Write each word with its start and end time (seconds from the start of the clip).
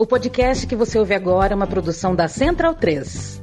O 0.00 0.06
podcast 0.06 0.66
que 0.66 0.74
você 0.74 0.98
ouve 0.98 1.12
agora 1.12 1.52
é 1.52 1.54
uma 1.54 1.66
produção 1.66 2.16
da 2.16 2.26
Central 2.26 2.74
3. 2.74 3.38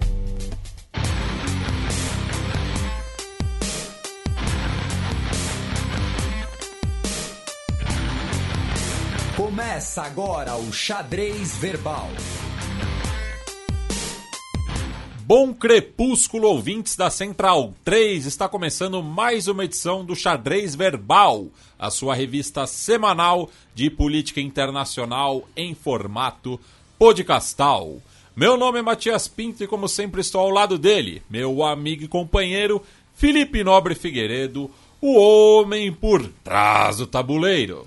Começa 9.35 10.01
agora 10.01 10.55
o 10.55 10.73
Xadrez 10.73 11.55
Verbal. 11.57 12.09
Bom 15.27 15.53
crepúsculo, 15.53 16.47
ouvintes 16.47 16.95
da 16.95 17.09
Central 17.09 17.73
3. 17.83 18.25
Está 18.25 18.47
começando 18.47 19.03
mais 19.03 19.49
uma 19.49 19.65
edição 19.65 20.05
do 20.05 20.15
Xadrez 20.15 20.73
Verbal, 20.73 21.47
a 21.77 21.91
sua 21.91 22.15
revista 22.15 22.65
semanal 22.65 23.49
de 23.75 23.89
política 23.89 24.39
internacional 24.39 25.45
em 25.53 25.75
formato 25.75 26.57
podcastal. 26.97 28.01
Meu 28.33 28.55
nome 28.55 28.79
é 28.79 28.81
Matias 28.81 29.27
Pinto 29.27 29.61
e, 29.61 29.67
como 29.67 29.89
sempre, 29.89 30.21
estou 30.21 30.39
ao 30.39 30.49
lado 30.49 30.77
dele, 30.77 31.21
meu 31.29 31.61
amigo 31.61 32.05
e 32.05 32.07
companheiro 32.07 32.81
Felipe 33.13 33.65
Nobre 33.65 33.95
Figueiredo, 33.95 34.71
o 35.01 35.13
homem 35.17 35.91
por 35.91 36.25
trás 36.41 36.99
do 36.99 37.05
tabuleiro. 37.05 37.85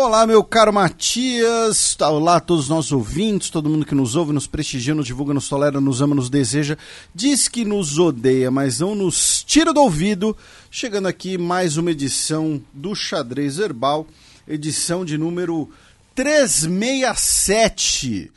Olá, 0.00 0.24
meu 0.28 0.44
caro 0.44 0.72
Matias. 0.72 1.96
Olá 2.00 2.36
a 2.36 2.40
todos 2.40 2.66
os 2.66 2.70
nossos 2.70 2.92
ouvintes, 2.92 3.50
todo 3.50 3.68
mundo 3.68 3.84
que 3.84 3.96
nos 3.96 4.14
ouve, 4.14 4.32
nos 4.32 4.46
prestigia, 4.46 4.94
nos 4.94 5.06
divulga, 5.06 5.34
nos 5.34 5.48
tolera, 5.48 5.80
nos 5.80 6.00
ama, 6.00 6.14
nos 6.14 6.30
deseja. 6.30 6.78
Diz 7.12 7.48
que 7.48 7.64
nos 7.64 7.98
odeia, 7.98 8.48
mas 8.48 8.78
não 8.78 8.94
nos 8.94 9.42
tira 9.42 9.72
do 9.72 9.80
ouvido. 9.80 10.36
Chegando 10.70 11.08
aqui 11.08 11.36
mais 11.36 11.76
uma 11.76 11.90
edição 11.90 12.62
do 12.72 12.94
Xadrez 12.94 13.56
Verbal, 13.56 14.06
edição 14.46 15.04
de 15.04 15.18
número 15.18 15.68
367, 16.14 18.30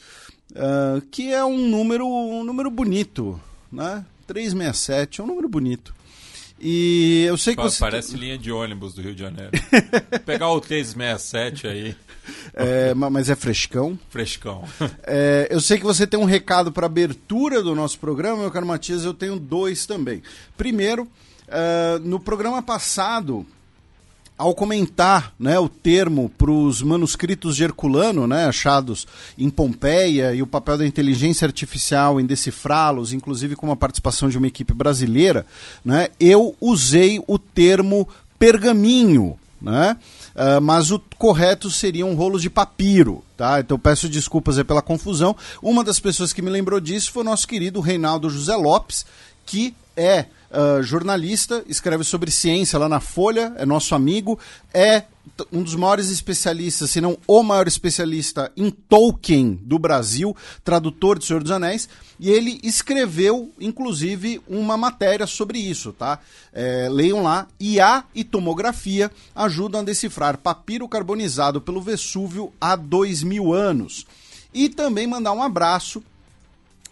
uh, 0.54 1.00
que 1.12 1.32
é 1.32 1.46
um 1.46 1.70
número, 1.70 2.08
um 2.08 2.44
número 2.44 2.72
bonito, 2.72 3.40
né? 3.72 4.04
367 4.26 5.22
é 5.22 5.24
um 5.24 5.28
número 5.28 5.48
bonito. 5.48 5.94
E 6.62 7.24
eu 7.28 7.38
sei 7.38 7.56
que 7.56 7.62
você. 7.62 7.80
Parece 7.80 8.16
linha 8.16 8.38
de 8.38 8.52
ônibus 8.52 8.94
do 8.94 9.02
Rio 9.02 9.16
de 9.16 9.22
Janeiro. 9.22 9.52
Pegar 10.26 10.50
o 10.50 10.62
367 10.62 11.68
aí. 11.68 11.96
É, 12.54 12.94
mas 12.94 13.30
é 13.30 13.36
frescão. 13.36 13.98
Frescão. 14.10 14.64
É, 15.04 15.48
eu 15.50 15.60
sei 15.60 15.80
que 15.80 15.84
você 15.84 16.06
tem 16.06 16.20
um 16.20 16.26
recado 16.26 16.72
para 16.72 16.86
abertura 16.86 17.64
do 17.64 17.74
nosso 17.74 17.98
programa, 17.98 18.42
meu 18.42 18.52
caro 18.52 18.68
Matias. 18.68 19.04
Eu 19.04 19.14
tenho 19.14 19.40
dois 19.40 19.88
também. 19.88 20.22
Primeiro, 20.56 21.04
uh, 21.04 22.00
no 22.04 22.20
programa 22.20 22.62
passado, 22.62 23.46
ao 24.42 24.56
comentar 24.56 25.36
né, 25.40 25.60
o 25.60 25.70
termo 25.70 26.28
para 26.36 26.50
os 26.50 26.82
manuscritos 26.82 27.56
de 27.56 27.64
Herculano, 27.64 28.26
né, 28.26 28.46
achados 28.46 29.06
em 29.38 29.52
Pompeia, 29.52 30.34
e 30.34 30.42
o 30.42 30.48
papel 30.48 30.80
da 30.80 30.88
inteligência 30.88 31.46
artificial 31.46 32.20
em 32.20 32.26
decifrá-los, 32.26 33.14
inclusive 33.14 33.56
com 33.56 33.72
a 33.72 33.76
participação 33.76 34.30
de 34.30 34.40
uma 34.40 34.48
equipe 34.48 34.74
brasileira, 34.74 35.46
né, 35.86 36.08
eu 36.20 36.56
usei 36.60 37.24
o 37.28 37.38
termo 37.38 38.10
pergaminho. 38.40 39.38
Né? 39.62 39.96
Uh, 40.32 40.60
mas 40.60 40.90
o 40.90 41.00
correto 41.20 41.70
seria 41.70 42.04
um 42.04 42.16
rolo 42.16 42.40
de 42.40 42.50
papiro, 42.50 43.24
tá? 43.38 43.60
Então 43.60 43.78
peço 43.78 44.10
desculpas 44.10 44.60
pela 44.64 44.82
confusão. 44.82 45.36
Uma 45.62 45.84
das 45.84 46.00
pessoas 46.00 46.34
que 46.34 46.42
me 46.42 46.50
lembrou 46.50 46.80
disso 46.80 47.12
foi 47.12 47.22
o 47.22 47.26
nosso 47.26 47.48
querido 47.48 47.80
Reinaldo 47.80 48.28
José 48.28 48.56
Lopes, 48.56 49.06
que 49.46 49.76
é 49.96 50.26
uh, 50.52 50.84
jornalista, 50.84 51.64
escreve 51.68 52.04
sobre 52.04 52.30
ciência 52.30 52.78
lá 52.78 52.88
na 52.88 53.00
Folha, 53.00 53.54
é 53.58 53.66
nosso 53.66 53.96
amigo, 53.96 54.38
é 54.74 55.04
um 55.52 55.64
dos 55.64 55.76
maiores 55.76 56.10
especialistas, 56.10 56.92
se 56.92 57.02
não 57.02 57.18
o 57.28 57.44
maior 57.44 57.68
especialista 57.68 58.52
em 58.56 58.70
Tolkien 58.70 59.60
do 59.64 59.80
Brasil, 59.80 60.36
tradutor 60.64 61.18
de 61.18 61.26
Senhor 61.26 61.42
dos 61.42 61.52
Anéis, 61.52 61.88
e 62.20 62.30
ele 62.30 62.60
escreveu, 62.64 63.52
inclusive, 63.60 64.42
uma 64.48 64.78
matéria 64.78 65.26
sobre 65.26 65.60
isso, 65.60 65.92
tá? 65.94 66.20
É, 66.54 66.88
leiam 66.90 67.24
lá, 67.24 67.48
IA 67.60 68.04
e 68.14 68.24
tomografia 68.24 69.12
ajudam 69.36 69.82
a 69.82 69.84
decifrar 69.84 70.38
papiro 70.38 70.88
carbonizado 70.88 71.62
pelo 71.62 71.82
Vesúvio 71.82 72.52
há 72.60 72.76
dois 72.76 73.24
mil 73.24 73.54
anos. 73.54 74.06
E 74.54 74.70
também 74.70 75.08
mandar 75.08 75.32
um 75.32 75.42
abraço 75.42 76.04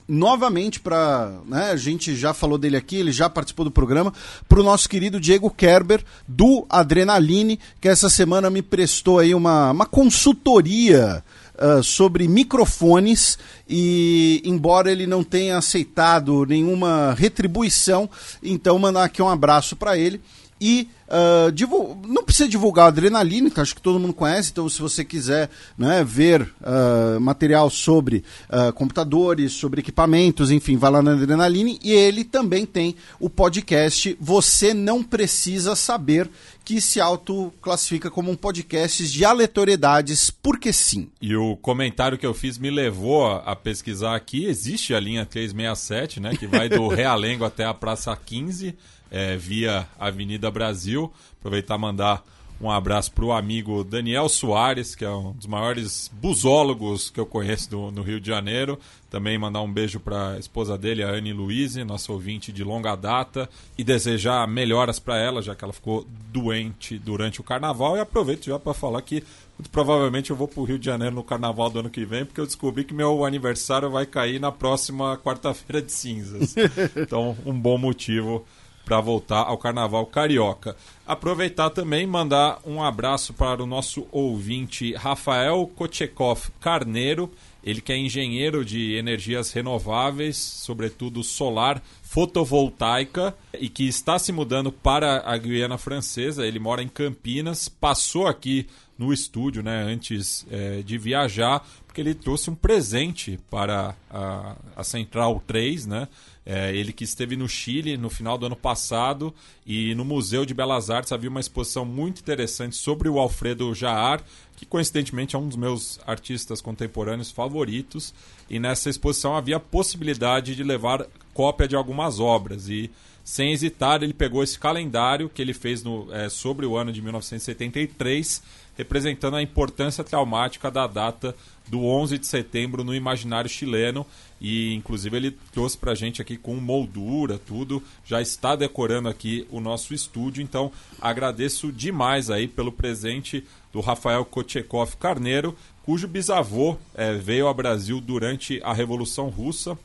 novamente 0.10 0.80
para, 0.80 1.32
né, 1.46 1.70
a 1.70 1.76
gente 1.76 2.16
já 2.16 2.34
falou 2.34 2.58
dele 2.58 2.76
aqui, 2.76 2.96
ele 2.96 3.12
já 3.12 3.30
participou 3.30 3.64
do 3.64 3.72
programa, 3.72 4.12
para 4.48 4.60
o 4.60 4.64
nosso 4.64 4.90
querido 4.90 5.20
Diego 5.20 5.52
Kerber 5.52 6.04
do 6.28 6.66
Adrenaline, 6.68 7.60
que 7.80 7.88
essa 7.88 8.10
semana 8.10 8.50
me 8.50 8.64
prestou 8.64 9.20
aí 9.20 9.36
uma, 9.36 9.70
uma 9.70 9.86
consultoria 9.86 11.24
uh, 11.56 11.84
sobre 11.84 12.28
microfones 12.28 13.38
e 13.70 14.42
embora 14.44 14.92
ele 14.92 15.06
não 15.06 15.24
tenha 15.24 15.58
aceitado 15.58 16.44
nenhuma 16.46 17.14
retribuição, 17.14 18.10
então 18.42 18.80
mandar 18.80 19.04
aqui 19.04 19.22
um 19.22 19.30
abraço 19.30 19.76
para 19.76 19.96
ele 19.96 20.20
e 20.60 20.90
uh, 21.08 22.08
não 22.08 22.24
precisa 22.24 22.48
divulgar 22.48 22.86
a 22.86 22.88
Adrenaline, 22.90 23.50
que 23.50 23.60
acho 23.60 23.76
que 23.76 23.82
todo 23.82 24.00
mundo 24.00 24.14
conhece, 24.14 24.52
então 24.52 24.68
se 24.70 24.82
você 24.82 25.04
quiser 25.04 25.50
né, 25.78 26.04
ver 26.04 26.42
uh, 26.42 27.20
material 27.20 27.70
sobre 27.70 28.24
uh, 28.50 28.74
computadores, 28.74 29.54
sobre 29.54 29.80
equipamentos, 29.82 30.52
enfim, 30.52 30.78
vai 30.78 30.92
lá 30.92 31.02
na 31.02 31.14
Adrenaline. 31.14 31.80
E 31.84 31.92
ele 31.92 32.24
também 32.24 32.66
tem 32.66 32.96
o 33.20 33.30
podcast 33.30 34.18
Você 34.20 34.74
Não 34.74 35.04
Precisa 35.04 35.76
Saber, 35.76 36.30
que 36.64 36.80
se 36.80 37.02
autoclassifica 37.02 38.12
como 38.12 38.30
um 38.30 38.36
podcast 38.36 39.10
de 39.10 39.26
aleatoriedades, 39.26 40.30
porque 40.30 40.72
sim. 40.72 41.10
E 41.20 41.36
o 41.36 41.58
comentário 41.58 42.18
que 42.18 42.26
eu 42.26 42.34
fiz 42.34 42.60
me 42.60 42.70
levou 42.70 43.26
a 43.26 43.56
pesquisar 43.56 44.16
aqui, 44.16 44.46
existe 44.46 44.94
a 44.94 45.00
linha 45.00 45.26
367, 45.26 46.20
né, 46.20 46.36
que 46.36 46.46
vai 46.46 46.70
do 46.70 46.88
Realengo 46.94 47.44
até 47.44 47.66
a 47.66 47.74
Praça 47.74 48.16
15, 48.16 48.76
é, 49.12 49.36
via 49.36 49.88
Avenida 50.00 50.50
Brasil. 50.52 51.12
Aproveitar 51.40 51.76
e 51.76 51.80
mandar 51.80 52.24
um 52.62 52.70
abraço 52.70 53.14
para 53.14 53.24
o 53.24 53.32
amigo 53.32 53.86
Daniel 53.86 54.28
Soares, 54.28 54.94
que 54.94 55.06
é 55.06 55.10
um 55.10 55.32
dos 55.32 55.48
maiores 55.48 56.12
busólogos 56.14 57.10
que 57.10 57.18
eu 57.18 57.26
conheço 57.26 57.70
do, 57.70 57.90
no 57.90 58.02
Rio 58.02 58.20
de 58.20 58.28
Janeiro. 58.28 58.78
Também 59.10 59.38
mandar 59.38 59.62
um 59.62 59.72
beijo 59.72 59.98
para 59.98 60.32
a 60.34 60.40
esposa 60.40 60.78
dele, 60.78 61.02
a 61.02 61.10
Anne 61.10 61.32
Luiz, 61.32 61.78
nossa 61.78 62.12
ouvinte 62.12 62.52
de 62.52 62.62
longa 62.62 62.98
data, 62.98 63.50
e 63.78 63.84
desejar 63.84 64.46
melhoras 64.46 65.00
para 65.00 65.18
ela, 65.18 65.42
já 65.42 65.56
que 65.56 65.64
ela 65.64 65.72
ficou 65.72 66.06
doente 66.34 67.00
durante 67.00 67.40
o 67.40 67.44
carnaval. 67.46 67.96
E 67.96 68.02
aproveito 68.02 68.48
já 68.48 68.60
para 68.60 68.74
falar 68.74 69.02
que 69.04 69.24
muito 69.58 69.70
provavelmente 69.72 70.30
eu 70.30 70.36
vou 70.36 70.48
para 70.48 70.60
o 70.60 70.66
Rio 70.66 70.78
de 70.78 70.86
Janeiro 70.86 71.16
no 71.16 71.24
carnaval 71.24 71.70
do 71.70 71.80
ano 71.80 71.90
que 71.90 72.06
vem, 72.06 72.26
porque 72.26 72.42
eu 72.42 72.46
descobri 72.46 72.84
que 72.84 72.94
meu 72.94 73.24
aniversário 73.24 73.90
vai 73.90 74.06
cair 74.06 74.40
na 74.40 74.52
próxima 74.52 75.18
quarta-feira 75.18 75.82
de 75.82 75.92
cinzas. 75.92 76.56
Então, 76.96 77.38
um 77.46 77.58
bom 77.58 77.78
motivo 77.78 78.46
para 78.90 79.00
voltar 79.00 79.42
ao 79.42 79.56
Carnaval 79.56 80.04
Carioca. 80.08 80.76
Aproveitar 81.06 81.70
também 81.70 82.08
mandar 82.08 82.60
um 82.66 82.82
abraço 82.82 83.36
para 83.36 83.62
o 83.62 83.68
nosso 83.68 84.08
ouvinte 84.12 84.96
Rafael 84.96 85.70
Kochekov 85.76 86.50
Carneiro, 86.60 87.32
ele 87.64 87.82
que 87.82 87.94
é 87.94 87.98
engenheiro 87.98 88.66
de 88.66 88.96
energias 88.96 89.52
renováveis, 89.52 90.38
sobretudo 90.38 91.24
solar, 91.24 91.84
fotovoltaica, 92.02 93.36
e 93.60 93.70
que 93.70 93.88
está 93.88 94.18
se 94.18 94.32
mudando 94.32 94.72
para 94.72 95.22
a 95.24 95.38
Guiana 95.38 95.78
Francesa. 95.78 96.48
Ele 96.48 96.58
mora 96.58 96.82
em 96.82 96.88
Campinas, 96.88 97.70
passou 97.70 98.26
aqui 98.26 98.66
no 98.98 99.14
estúdio 99.14 99.62
né, 99.62 99.84
antes 99.84 100.48
é, 100.50 100.82
de 100.82 100.98
viajar, 100.98 101.64
porque 101.86 102.02
ele 102.02 102.16
trouxe 102.16 102.50
um 102.50 102.56
presente 102.56 103.40
para 103.52 103.96
a, 104.10 104.56
a 104.76 104.84
Central 104.84 105.44
3, 105.46 105.86
né? 105.86 106.08
É, 106.52 106.76
ele 106.76 106.92
que 106.92 107.04
esteve 107.04 107.36
no 107.36 107.48
Chile 107.48 107.96
no 107.96 108.10
final 108.10 108.36
do 108.36 108.48
ano 108.48 108.56
passado 108.56 109.32
e 109.68 109.94
no 109.94 110.04
Museu 110.04 110.48
de 110.48 110.54
Belas 110.56 110.90
Artes 110.90 111.12
havia 111.12 111.30
uma 111.30 111.40
exposição 111.40 111.86
muito 111.86 112.22
interessante 112.22 112.76
sobre 112.76 113.08
o 113.08 113.20
Alfredo 113.20 113.72
Jaar, 113.76 114.20
que 114.56 114.66
coincidentemente 114.66 115.36
é 115.36 115.40
um 115.40 115.48
dos 115.48 115.56
meus 115.56 116.00
artistas 116.08 116.60
contemporâneos 116.60 117.30
favoritos. 117.30 118.16
E 118.50 118.60
nessa 118.60 118.90
exposição 118.90 119.36
havia 119.36 119.58
a 119.58 119.60
possibilidade 119.60 120.56
de 120.56 120.64
levar 120.64 121.06
cópia 121.36 121.68
de 121.68 121.76
algumas 121.76 122.20
obras. 122.20 122.68
E 122.68 122.90
sem 123.24 123.52
hesitar, 123.52 124.02
ele 124.02 124.12
pegou 124.12 124.42
esse 124.42 124.58
calendário 124.58 125.30
que 125.30 125.44
ele 125.44 125.54
fez 125.54 125.84
no, 125.84 126.12
é, 126.12 126.30
sobre 126.30 126.66
o 126.66 126.76
ano 126.76 126.92
de 126.92 127.00
1973, 127.00 128.42
representando 128.76 129.36
a 129.36 129.42
importância 129.44 130.04
traumática 130.04 130.72
da 130.72 130.88
data 130.88 131.36
do 131.70 131.86
11 131.86 132.18
de 132.18 132.28
setembro 132.28 132.84
no 132.84 132.96
imaginário 132.96 133.50
chileno 133.50 134.06
e 134.42 134.74
inclusive 134.74 135.16
ele 135.16 135.32
trouxe 135.52 135.78
para 135.78 135.92
a 135.92 135.96
gente 135.96 136.22
aqui 136.22 136.38
com 136.38 136.56
moldura, 136.56 137.38
tudo, 137.38 137.84
já 138.06 138.22
está 138.22 138.56
decorando 138.56 139.10
aqui 139.10 139.46
o 139.52 139.60
nosso 139.60 139.94
estúdio, 139.94 140.42
então 140.42 140.72
agradeço 141.02 141.72
demais 141.72 142.30
aí 142.30 142.48
pelo 142.48 142.72
presente 142.72 143.46
do 143.72 143.82
Rafael 143.82 144.24
Kochekov 144.26 144.96
Carneiro, 144.98 145.56
cujo 145.84 146.08
bisavô 146.08 146.78
é, 146.96 147.14
veio 147.14 147.48
ao 147.48 147.54
Brasil 147.54 148.00
durante 148.00 148.62
a 148.64 148.74
Revolução 148.74 149.30
Russa, 149.30 149.78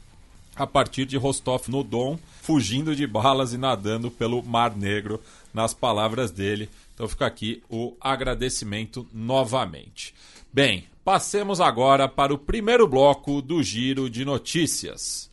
a 0.56 0.66
partir 0.66 1.04
de 1.04 1.16
Rostov-no-Don, 1.16 2.16
fugindo 2.40 2.94
de 2.94 3.06
balas 3.06 3.52
e 3.52 3.58
nadando 3.58 4.10
pelo 4.10 4.42
Mar 4.42 4.76
Negro, 4.76 5.20
nas 5.52 5.74
palavras 5.74 6.30
dele. 6.30 6.70
Então 6.94 7.08
fica 7.08 7.26
aqui 7.26 7.60
o 7.68 7.96
agradecimento 8.00 9.06
novamente. 9.12 10.14
Bem, 10.52 10.84
Passemos 11.04 11.60
agora 11.60 12.08
para 12.08 12.32
o 12.32 12.38
primeiro 12.38 12.88
bloco 12.88 13.42
do 13.42 13.62
Giro 13.62 14.08
de 14.08 14.24
Notícias. 14.24 15.30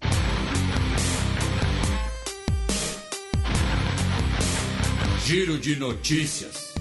Giro 5.25 5.57
de 5.57 5.77
Notícias. 5.77 6.73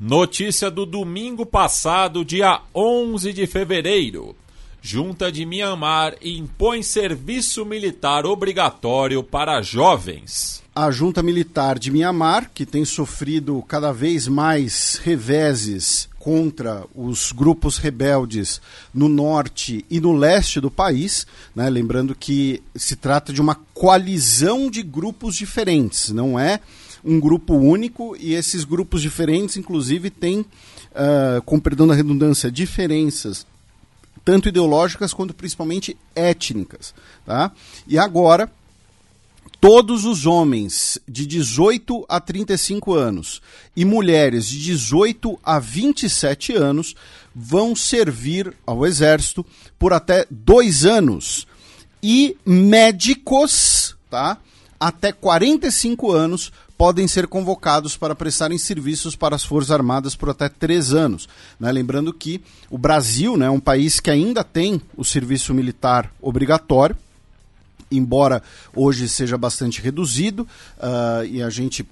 Notícia 0.00 0.70
do 0.70 0.86
domingo 0.86 1.44
passado, 1.44 2.24
dia 2.24 2.62
11 2.74 3.34
de 3.34 3.46
fevereiro. 3.46 4.34
Junta 4.84 5.30
de 5.30 5.46
Mianmar 5.46 6.16
impõe 6.20 6.82
serviço 6.82 7.64
militar 7.64 8.26
obrigatório 8.26 9.22
para 9.22 9.62
jovens. 9.62 10.60
A 10.74 10.90
junta 10.90 11.22
militar 11.22 11.78
de 11.78 11.88
Mianmar, 11.88 12.50
que 12.52 12.66
tem 12.66 12.84
sofrido 12.84 13.62
cada 13.68 13.92
vez 13.92 14.26
mais 14.26 15.00
reveses 15.04 16.08
contra 16.18 16.84
os 16.96 17.30
grupos 17.30 17.78
rebeldes 17.78 18.60
no 18.92 19.08
norte 19.08 19.86
e 19.88 20.00
no 20.00 20.12
leste 20.12 20.60
do 20.60 20.70
país, 20.70 21.28
né? 21.54 21.70
lembrando 21.70 22.12
que 22.12 22.60
se 22.74 22.96
trata 22.96 23.32
de 23.32 23.40
uma 23.40 23.54
coalizão 23.72 24.68
de 24.68 24.82
grupos 24.82 25.36
diferentes, 25.36 26.10
não 26.10 26.36
é 26.36 26.58
um 27.04 27.20
grupo 27.20 27.54
único 27.54 28.16
e 28.18 28.34
esses 28.34 28.64
grupos 28.64 29.00
diferentes, 29.00 29.56
inclusive, 29.56 30.10
têm, 30.10 30.40
uh, 30.40 31.40
com 31.44 31.60
perdão 31.60 31.86
da 31.86 31.94
redundância, 31.94 32.50
diferenças 32.50 33.46
tanto 34.24 34.48
ideológicas 34.48 35.12
quanto 35.12 35.34
principalmente 35.34 35.96
étnicas. 36.14 36.94
Tá? 37.24 37.52
E 37.86 37.98
agora, 37.98 38.50
todos 39.60 40.04
os 40.04 40.26
homens 40.26 40.98
de 41.06 41.24
18 41.24 42.04
a 42.08 42.18
35 42.18 42.94
anos 42.94 43.40
e 43.76 43.84
mulheres 43.84 44.48
de 44.48 44.58
18 44.60 45.38
a 45.42 45.58
27 45.60 46.54
anos 46.54 46.96
vão 47.32 47.76
servir 47.76 48.54
ao 48.66 48.84
Exército 48.84 49.46
por 49.78 49.92
até 49.92 50.26
dois 50.28 50.84
anos. 50.84 51.46
E 52.02 52.36
médicos, 52.44 53.96
tá? 54.10 54.38
Até 54.80 55.12
45 55.12 56.10
anos 56.10 56.50
podem 56.82 57.06
ser 57.06 57.28
convocados 57.28 57.96
para 57.96 58.12
prestarem 58.12 58.58
serviços 58.58 59.14
para 59.14 59.36
as 59.36 59.44
Forças 59.44 59.70
Armadas 59.70 60.16
por 60.16 60.28
até 60.28 60.48
três 60.48 60.92
anos. 60.92 61.28
Né? 61.60 61.70
Lembrando 61.70 62.12
que 62.12 62.42
o 62.68 62.76
Brasil 62.76 63.36
né, 63.36 63.46
é 63.46 63.50
um 63.50 63.60
país 63.60 64.00
que 64.00 64.10
ainda 64.10 64.42
tem 64.42 64.82
o 64.96 65.04
serviço 65.04 65.54
militar 65.54 66.12
obrigatório, 66.20 66.96
embora 67.88 68.42
hoje 68.74 69.08
seja 69.08 69.38
bastante 69.38 69.80
reduzido, 69.80 70.42
uh, 70.76 71.24
e 71.24 71.40
a 71.40 71.48
gente 71.50 71.86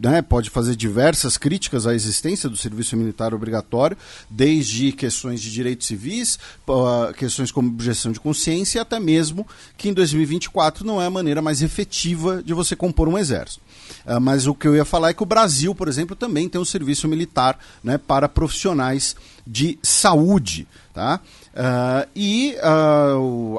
né, 0.00 0.22
pode 0.22 0.48
fazer 0.48 0.74
diversas 0.74 1.36
críticas 1.36 1.86
à 1.86 1.94
existência 1.94 2.48
do 2.48 2.56
serviço 2.56 2.96
militar 2.96 3.34
obrigatório, 3.34 3.96
desde 4.30 4.92
questões 4.92 5.42
de 5.42 5.52
direitos 5.52 5.86
civis, 5.86 6.38
uh, 6.66 7.12
questões 7.12 7.52
como 7.52 7.68
objeção 7.68 8.10
de 8.10 8.18
consciência, 8.18 8.78
e 8.78 8.80
até 8.80 8.98
mesmo 8.98 9.46
que 9.76 9.90
em 9.90 9.92
2024 9.92 10.86
não 10.86 11.02
é 11.02 11.06
a 11.06 11.10
maneira 11.10 11.42
mais 11.42 11.60
efetiva 11.60 12.42
de 12.42 12.54
você 12.54 12.74
compor 12.74 13.08
um 13.08 13.18
exército. 13.18 13.60
Uh, 14.06 14.18
mas 14.18 14.46
o 14.46 14.54
que 14.54 14.66
eu 14.66 14.74
ia 14.74 14.86
falar 14.86 15.10
é 15.10 15.14
que 15.14 15.22
o 15.22 15.26
Brasil, 15.26 15.74
por 15.74 15.86
exemplo, 15.86 16.16
também 16.16 16.48
tem 16.48 16.58
um 16.58 16.64
serviço 16.64 17.06
militar 17.06 17.58
né, 17.84 17.98
para 17.98 18.28
profissionais 18.28 19.14
de 19.46 19.78
saúde. 19.82 20.66
Tá? 20.94 21.20
Uh, 21.52 22.08
e 22.16 22.56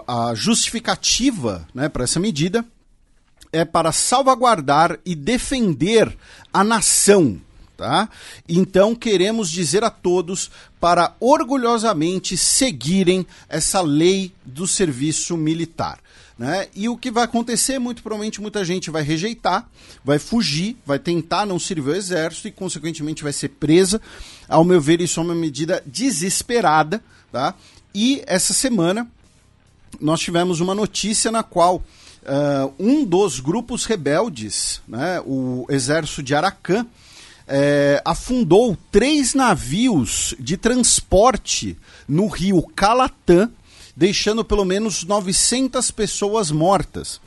a 0.08 0.34
justificativa 0.34 1.68
né, 1.74 1.88
para 1.88 2.04
essa 2.04 2.20
medida 2.20 2.66
é 3.52 3.66
para 3.66 3.92
salvaguardar 3.92 5.00
e 5.06 5.16
defender 5.16 6.16
a 6.54 6.64
nação. 6.64 7.40
Tá? 7.78 8.08
Então 8.48 8.94
queremos 8.94 9.50
dizer 9.50 9.84
a 9.84 9.90
todos 9.90 10.52
para 10.80 11.16
orgulhosamente 11.20 12.38
seguirem 12.38 13.26
essa 13.50 13.82
lei 13.82 14.32
do 14.46 14.68
serviço 14.68 15.36
militar. 15.36 16.00
Né? 16.38 16.68
E 16.76 16.88
o 16.88 16.98
que 16.98 17.12
vai 17.12 17.24
acontecer, 17.24 17.80
muito 17.80 18.02
provavelmente 18.02 18.42
muita 18.42 18.64
gente 18.64 18.90
vai 18.90 19.04
rejeitar, 19.04 19.70
vai 20.04 20.18
fugir, 20.20 20.78
vai 20.86 20.98
tentar 20.98 21.46
não 21.46 21.60
servir 21.60 21.92
o 21.92 21.96
exército 21.96 22.48
e, 22.48 22.52
consequentemente, 22.52 23.22
vai 23.22 23.34
ser 23.34 23.50
presa. 23.50 24.02
Ao 24.48 24.64
meu 24.64 24.82
ver, 24.82 25.02
isso 25.02 25.20
é 25.20 25.24
uma 25.24 25.36
medida 25.36 25.84
desesperada. 25.86 27.04
Tá? 27.32 27.54
E 27.94 28.24
essa 28.26 28.54
semana 28.54 29.08
nós 30.00 30.20
tivemos 30.20 30.60
uma 30.60 30.74
notícia 30.74 31.32
na 31.32 31.44
qual 31.44 31.84
uh, 32.24 32.74
um 32.80 33.04
dos 33.06 33.40
grupos 33.40 33.86
rebeldes, 33.86 34.82
né, 34.88 35.22
o 35.26 35.66
exército 35.70 36.24
de 36.24 36.36
Arakan, 36.36 36.86
é, 37.48 38.02
afundou 38.06 38.78
três 38.90 39.34
navios 39.34 40.34
de 40.40 40.56
transporte 40.56 41.78
no 42.08 42.28
rio 42.28 42.62
Calatã, 42.76 43.52
deixando 43.94 44.46
pelo 44.46 44.64
menos 44.64 45.04
900 45.04 45.92
pessoas 45.92 46.50
mortas. 46.50 47.20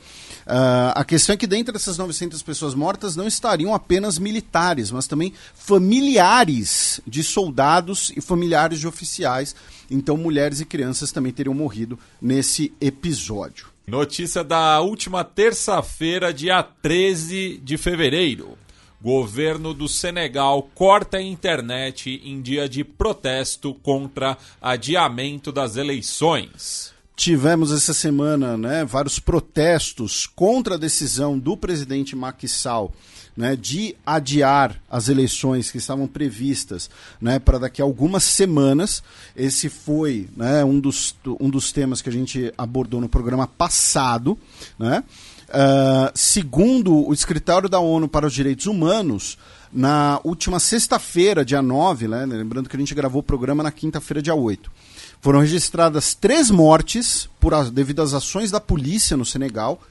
Uh, 0.47 0.93
a 0.93 1.03
questão 1.03 1.33
é 1.33 1.37
que 1.37 1.47
dentro 1.47 1.73
dessas 1.73 1.97
900 1.97 2.41
pessoas 2.43 2.75
mortas 2.75 3.15
não 3.15 3.27
estariam 3.27 3.73
apenas 3.73 4.19
militares, 4.19 4.91
mas 4.91 5.07
também 5.07 5.33
familiares 5.55 7.01
de 7.05 7.23
soldados 7.23 8.11
e 8.15 8.21
familiares 8.21 8.79
de 8.79 8.87
oficiais. 8.87 9.55
Então, 9.89 10.17
mulheres 10.17 10.59
e 10.59 10.65
crianças 10.65 11.11
também 11.11 11.31
teriam 11.31 11.53
morrido 11.53 11.97
nesse 12.21 12.73
episódio. 12.79 13.74
Notícia 13.87 14.43
da 14.43 14.81
última 14.81 15.23
terça-feira, 15.23 16.33
dia 16.33 16.63
13 16.63 17.61
de 17.63 17.77
fevereiro. 17.77 18.57
Governo 18.99 19.75
do 19.75 19.87
Senegal 19.87 20.67
corta 20.73 21.17
a 21.17 21.21
internet 21.21 22.19
em 22.25 22.41
dia 22.41 22.67
de 22.67 22.83
protesto 22.83 23.75
contra 23.75 24.39
adiamento 24.59 25.51
das 25.51 25.75
eleições. 25.75 26.95
Tivemos 27.15 27.71
essa 27.71 27.93
semana 27.93 28.57
né, 28.57 28.83
vários 28.83 29.19
protestos 29.19 30.25
contra 30.25 30.73
a 30.73 30.79
decisão 30.79 31.37
do 31.37 31.55
presidente 31.55 32.15
Macky 32.15 32.47
Sall 32.47 32.91
né, 33.35 33.55
de 33.55 33.95
adiar 34.05 34.79
as 34.89 35.09
eleições 35.09 35.69
que 35.69 35.77
estavam 35.77 36.07
previstas 36.07 36.89
né, 37.19 37.37
para 37.37 37.59
daqui 37.59 37.81
a 37.81 37.85
algumas 37.85 38.23
semanas. 38.23 39.03
Esse 39.35 39.67
foi 39.67 40.29
né, 40.35 40.63
um, 40.63 40.79
dos, 40.79 41.15
um 41.39 41.49
dos 41.49 41.71
temas 41.71 42.01
que 42.01 42.09
a 42.09 42.11
gente 42.11 42.53
abordou 42.57 43.01
no 43.01 43.09
programa 43.09 43.45
passado. 43.45 44.37
Né? 44.79 45.03
Uh, 45.49 46.11
segundo 46.15 47.07
o 47.07 47.13
Escritório 47.13 47.67
da 47.67 47.79
ONU 47.79 48.07
para 48.07 48.25
os 48.25 48.33
Direitos 48.33 48.65
Humanos, 48.67 49.37
na 49.71 50.21
última 50.23 50.59
sexta-feira, 50.59 51.43
dia 51.43 51.61
9, 51.61 52.07
né, 52.07 52.25
lembrando 52.25 52.69
que 52.69 52.75
a 52.77 52.79
gente 52.79 52.95
gravou 52.95 53.19
o 53.19 53.23
programa 53.23 53.61
na 53.61 53.71
quinta-feira, 53.71 54.21
dia 54.21 54.33
8, 54.33 54.71
foram 55.19 55.39
registradas 55.39 56.13
três 56.13 56.49
mortes 56.49 57.27
por, 57.39 57.69
devido 57.69 58.01
às 58.01 58.13
ações 58.13 58.51
da 58.51 58.61
polícia 58.61 59.17
no 59.17 59.25
Senegal 59.25 59.81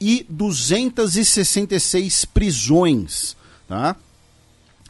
e 0.00 0.26
266 0.28 2.24
prisões. 2.26 3.36
Tá? 3.68 3.96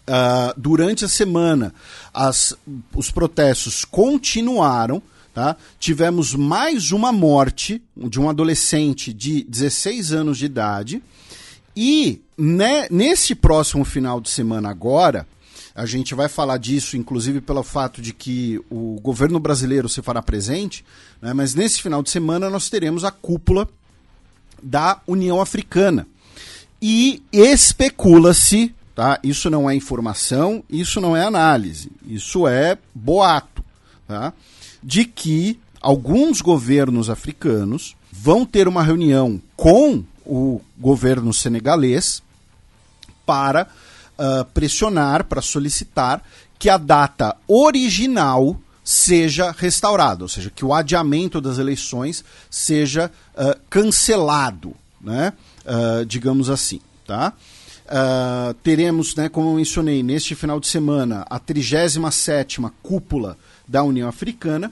Uh, 0.06 0.60
durante 0.60 1.04
a 1.04 1.08
semana, 1.08 1.72
as, 2.12 2.54
os 2.94 3.10
protestos 3.10 3.84
continuaram. 3.84 5.02
Tá? 5.32 5.56
Tivemos 5.78 6.34
mais 6.34 6.92
uma 6.92 7.12
morte 7.12 7.82
de 7.96 8.20
um 8.20 8.28
adolescente 8.28 9.12
de 9.12 9.44
16 9.44 10.12
anos 10.12 10.38
de 10.38 10.46
idade. 10.46 11.02
E 11.76 12.22
né, 12.38 12.86
nesse 12.90 13.34
próximo 13.34 13.84
final 13.84 14.20
de 14.20 14.30
semana 14.30 14.70
agora, 14.70 15.26
a 15.74 15.86
gente 15.86 16.14
vai 16.14 16.28
falar 16.28 16.58
disso, 16.58 16.96
inclusive 16.96 17.40
pelo 17.40 17.64
fato 17.64 18.00
de 18.00 18.12
que 18.12 18.60
o 18.70 19.00
governo 19.00 19.40
brasileiro 19.40 19.88
se 19.88 20.00
fará 20.00 20.22
presente, 20.22 20.84
né, 21.20 21.32
mas 21.32 21.54
nesse 21.54 21.82
final 21.82 22.00
de 22.00 22.10
semana 22.10 22.48
nós 22.48 22.70
teremos 22.70 23.04
a 23.04 23.10
cúpula 23.10 23.68
da 24.64 25.00
União 25.06 25.40
Africana. 25.40 26.06
E 26.80 27.22
especula-se, 27.32 28.74
tá? 28.94 29.18
Isso 29.22 29.48
não 29.50 29.68
é 29.68 29.74
informação, 29.74 30.64
isso 30.68 31.00
não 31.00 31.16
é 31.16 31.24
análise, 31.24 31.90
isso 32.06 32.48
é 32.48 32.78
boato, 32.94 33.62
tá? 34.08 34.32
De 34.82 35.04
que 35.04 35.58
alguns 35.80 36.40
governos 36.40 37.10
africanos 37.10 37.94
vão 38.10 38.46
ter 38.46 38.66
uma 38.66 38.82
reunião 38.82 39.40
com 39.54 40.02
o 40.24 40.60
governo 40.78 41.32
senegalês 41.32 42.22
para 43.26 43.68
uh, 44.18 44.44
pressionar, 44.52 45.24
para 45.24 45.42
solicitar 45.42 46.22
que 46.58 46.68
a 46.70 46.78
data 46.78 47.36
original 47.46 48.58
seja 48.84 49.50
restaurado, 49.50 50.22
ou 50.22 50.28
seja, 50.28 50.50
que 50.50 50.64
o 50.64 50.74
adiamento 50.74 51.40
das 51.40 51.58
eleições 51.58 52.22
seja 52.50 53.10
uh, 53.34 53.58
cancelado, 53.70 54.76
né? 55.00 55.32
Uh, 55.64 56.04
digamos 56.04 56.50
assim, 56.50 56.80
tá? 57.06 57.32
Uh, 57.86 58.52
teremos, 58.62 59.14
né, 59.14 59.28
como 59.28 59.50
eu 59.50 59.54
mencionei, 59.54 60.02
neste 60.02 60.34
final 60.34 60.60
de 60.60 60.66
semana, 60.66 61.24
a 61.28 61.40
37ª 61.40 62.70
cúpula 62.82 63.38
da 63.66 63.82
União 63.82 64.08
Africana, 64.08 64.70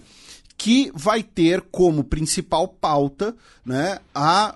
que 0.57 0.93
vai 0.95 1.23
ter 1.23 1.63
como 1.71 2.05
principal 2.05 2.69
pauta 2.69 3.35
né, 3.65 3.99
a, 4.15 4.55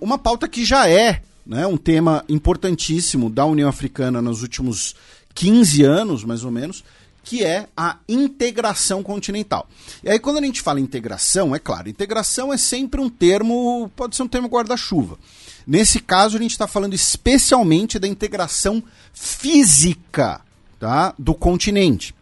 uma 0.00 0.18
pauta 0.18 0.48
que 0.48 0.64
já 0.64 0.88
é 0.88 1.22
né, 1.46 1.66
um 1.66 1.76
tema 1.76 2.24
importantíssimo 2.28 3.30
da 3.30 3.44
União 3.44 3.68
Africana 3.68 4.20
nos 4.20 4.42
últimos 4.42 4.94
15 5.34 5.82
anos, 5.82 6.24
mais 6.24 6.44
ou 6.44 6.50
menos, 6.50 6.84
que 7.24 7.42
é 7.42 7.66
a 7.74 7.96
integração 8.06 9.02
continental. 9.02 9.66
E 10.02 10.10
aí, 10.10 10.18
quando 10.18 10.38
a 10.38 10.42
gente 10.42 10.60
fala 10.60 10.78
integração, 10.78 11.54
é 11.54 11.58
claro, 11.58 11.88
integração 11.88 12.52
é 12.52 12.58
sempre 12.58 13.00
um 13.00 13.08
termo, 13.08 13.90
pode 13.96 14.14
ser 14.14 14.22
um 14.22 14.28
termo 14.28 14.46
guarda-chuva. 14.46 15.18
Nesse 15.66 15.98
caso, 15.98 16.36
a 16.36 16.40
gente 16.40 16.50
está 16.50 16.66
falando 16.68 16.92
especialmente 16.92 17.98
da 17.98 18.06
integração 18.06 18.82
física 19.14 20.42
tá, 20.78 21.14
do 21.18 21.34
continente. 21.34 22.14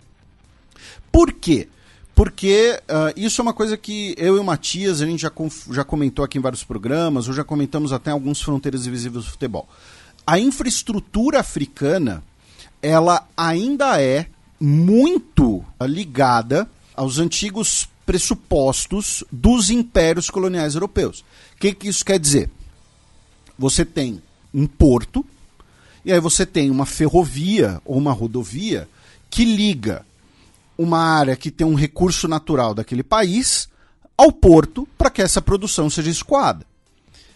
Por 1.11 1.33
quê? 1.33 1.69
Porque 2.15 2.81
uh, 2.83 3.13
isso 3.19 3.41
é 3.41 3.43
uma 3.43 3.53
coisa 3.53 3.77
que 3.77 4.15
eu 4.17 4.37
e 4.37 4.39
o 4.39 4.45
Matias, 4.45 5.03
a 5.03 5.07
gente 5.07 5.21
já, 5.21 5.33
já 5.71 5.83
comentou 5.83 6.25
aqui 6.25 6.39
em 6.39 6.43
vários 6.43 6.63
programas, 6.63 7.27
ou 7.27 7.35
já 7.35 7.43
comentamos 7.43 7.93
até 7.93 8.13
alguns 8.13 8.41
Fronteiras 8.41 8.87
Invisíveis 8.87 9.25
do 9.25 9.31
Futebol. 9.31 9.69
A 10.25 10.39
infraestrutura 10.39 11.41
africana, 11.41 12.23
ela 12.81 13.27
ainda 13.37 14.01
é 14.01 14.29
muito 14.65 15.65
ligada 15.81 16.71
aos 16.95 17.19
antigos 17.19 17.89
pressupostos 18.07 19.25
dos 19.31 19.71
impérios 19.71 20.31
coloniais 20.31 20.75
europeus. 20.75 21.25
O 21.57 21.59
que, 21.59 21.75
que 21.75 21.89
isso 21.89 22.05
quer 22.05 22.17
dizer? 22.17 22.49
Você 23.59 23.85
tem 23.85 24.23
um 24.55 24.69
porto, 24.69 25.27
e 26.05 26.13
aí 26.13 26.21
você 26.21 26.47
tem 26.47 26.71
uma 26.71 26.87
ferrovia 26.87 27.83
ou 27.85 27.99
uma 27.99 28.13
rodovia 28.13 28.89
que 29.29 29.45
liga 29.45 30.07
uma 30.79 31.01
área 31.01 31.35
que 31.35 31.51
tem 31.51 31.67
um 31.67 31.75
recurso 31.75 32.29
natural 32.29 32.73
daquele 32.73 33.03
país 33.03 33.69
ao 34.17 34.31
porto 34.31 34.87
para 34.97 35.11
que 35.11 35.23
essa 35.23 35.43
produção 35.43 35.91
seja 35.91 36.11
escoada. 36.11 36.65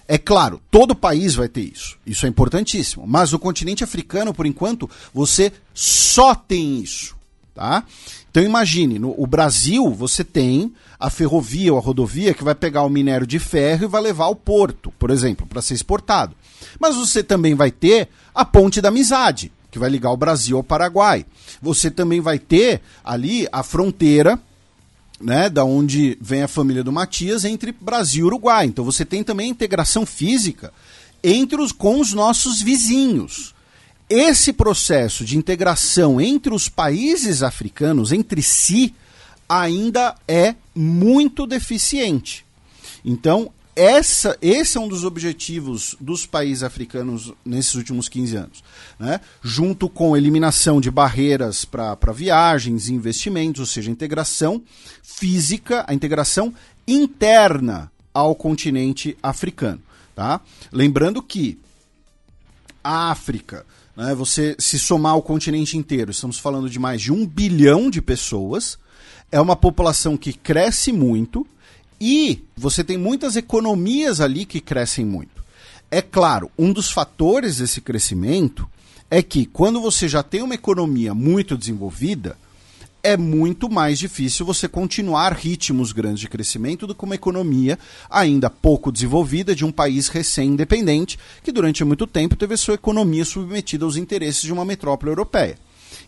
É 0.06 0.16
claro, 0.16 0.60
todo 0.70 0.94
país 0.94 1.34
vai 1.34 1.48
ter 1.48 1.62
isso. 1.62 1.98
Isso 2.06 2.24
é 2.24 2.28
importantíssimo. 2.28 3.04
Mas 3.04 3.32
no 3.32 3.38
continente 3.40 3.82
africano, 3.82 4.32
por 4.32 4.46
enquanto, 4.46 4.88
você 5.12 5.52
só 5.74 6.32
tem 6.32 6.78
isso. 6.78 7.15
Tá? 7.56 7.84
Então 8.30 8.42
imagine, 8.42 8.98
no 8.98 9.14
o 9.16 9.26
Brasil 9.26 9.90
você 9.90 10.22
tem 10.22 10.74
a 11.00 11.08
ferrovia 11.08 11.72
ou 11.72 11.78
a 11.78 11.82
rodovia 11.82 12.34
que 12.34 12.44
vai 12.44 12.54
pegar 12.54 12.82
o 12.82 12.90
minério 12.90 13.26
de 13.26 13.38
ferro 13.38 13.84
e 13.84 13.88
vai 13.88 14.02
levar 14.02 14.26
ao 14.26 14.36
porto, 14.36 14.92
por 14.98 15.10
exemplo, 15.10 15.46
para 15.46 15.62
ser 15.62 15.72
exportado. 15.72 16.36
Mas 16.78 16.94
você 16.94 17.22
também 17.22 17.54
vai 17.54 17.70
ter 17.70 18.10
a 18.34 18.44
ponte 18.44 18.82
da 18.82 18.90
amizade, 18.90 19.50
que 19.70 19.78
vai 19.78 19.88
ligar 19.88 20.10
o 20.10 20.18
Brasil 20.18 20.58
ao 20.58 20.62
Paraguai. 20.62 21.24
Você 21.62 21.90
também 21.90 22.20
vai 22.20 22.38
ter 22.38 22.82
ali 23.02 23.48
a 23.50 23.62
fronteira, 23.62 24.38
né, 25.18 25.48
da 25.48 25.64
onde 25.64 26.18
vem 26.20 26.42
a 26.42 26.48
família 26.48 26.84
do 26.84 26.92
Matias 26.92 27.42
entre 27.46 27.72
Brasil 27.72 28.26
e 28.26 28.26
Uruguai. 28.26 28.66
Então 28.66 28.84
você 28.84 29.02
tem 29.02 29.24
também 29.24 29.46
a 29.46 29.50
integração 29.50 30.04
física 30.04 30.74
entre 31.24 31.58
os 31.58 31.72
com 31.72 32.00
os 32.00 32.12
nossos 32.12 32.60
vizinhos 32.60 33.55
esse 34.08 34.52
processo 34.52 35.24
de 35.24 35.36
integração 35.36 36.20
entre 36.20 36.54
os 36.54 36.68
países 36.68 37.42
africanos, 37.42 38.12
entre 38.12 38.42
si, 38.42 38.94
ainda 39.48 40.14
é 40.26 40.54
muito 40.74 41.46
deficiente. 41.46 42.44
Então, 43.04 43.50
essa, 43.74 44.38
esse 44.40 44.78
é 44.78 44.80
um 44.80 44.88
dos 44.88 45.04
objetivos 45.04 45.94
dos 46.00 46.24
países 46.24 46.62
africanos 46.62 47.32
nesses 47.44 47.74
últimos 47.74 48.08
15 48.08 48.36
anos. 48.36 48.64
Né? 48.98 49.20
Junto 49.42 49.88
com 49.88 50.16
eliminação 50.16 50.80
de 50.80 50.90
barreiras 50.90 51.64
para 51.66 52.12
viagens 52.14 52.88
e 52.88 52.94
investimentos, 52.94 53.60
ou 53.60 53.66
seja, 53.66 53.90
a 53.90 53.92
integração 53.92 54.62
física, 55.02 55.84
a 55.86 55.92
integração 55.92 56.54
interna 56.88 57.92
ao 58.14 58.34
continente 58.34 59.16
africano. 59.22 59.82
Tá? 60.14 60.40
Lembrando 60.72 61.22
que 61.22 61.58
a 62.82 63.10
África 63.10 63.66
né, 63.96 64.14
você 64.14 64.54
se 64.58 64.78
somar 64.78 65.16
o 65.16 65.22
continente 65.22 65.76
inteiro, 65.76 66.10
estamos 66.10 66.38
falando 66.38 66.68
de 66.68 66.78
mais 66.78 67.00
de 67.00 67.12
um 67.12 67.26
bilhão 67.26 67.88
de 67.88 68.02
pessoas. 68.02 68.78
É 69.32 69.40
uma 69.40 69.56
população 69.56 70.16
que 70.16 70.32
cresce 70.32 70.92
muito 70.92 71.46
e 72.00 72.44
você 72.56 72.84
tem 72.84 72.98
muitas 72.98 73.36
economias 73.36 74.20
ali 74.20 74.44
que 74.44 74.60
crescem 74.60 75.04
muito. 75.04 75.44
É 75.90 76.02
claro, 76.02 76.50
um 76.58 76.72
dos 76.72 76.90
fatores 76.90 77.56
desse 77.58 77.80
crescimento 77.80 78.68
é 79.10 79.22
que 79.22 79.46
quando 79.46 79.80
você 79.80 80.08
já 80.08 80.22
tem 80.22 80.42
uma 80.42 80.54
economia 80.54 81.14
muito 81.14 81.56
desenvolvida, 81.56 82.36
é 83.06 83.16
muito 83.16 83.70
mais 83.70 84.00
difícil 84.00 84.44
você 84.44 84.66
continuar 84.66 85.32
ritmos 85.32 85.92
grandes 85.92 86.18
de 86.18 86.28
crescimento 86.28 86.88
do 86.88 86.94
que 86.94 87.04
uma 87.04 87.14
economia 87.14 87.78
ainda 88.10 88.50
pouco 88.50 88.90
desenvolvida 88.90 89.54
de 89.54 89.64
um 89.64 89.70
país 89.70 90.08
recém-independente 90.08 91.16
que 91.40 91.52
durante 91.52 91.84
muito 91.84 92.04
tempo 92.04 92.34
teve 92.34 92.56
sua 92.56 92.74
economia 92.74 93.24
submetida 93.24 93.84
aos 93.84 93.96
interesses 93.96 94.42
de 94.42 94.52
uma 94.52 94.64
metrópole 94.64 95.12
europeia. 95.12 95.56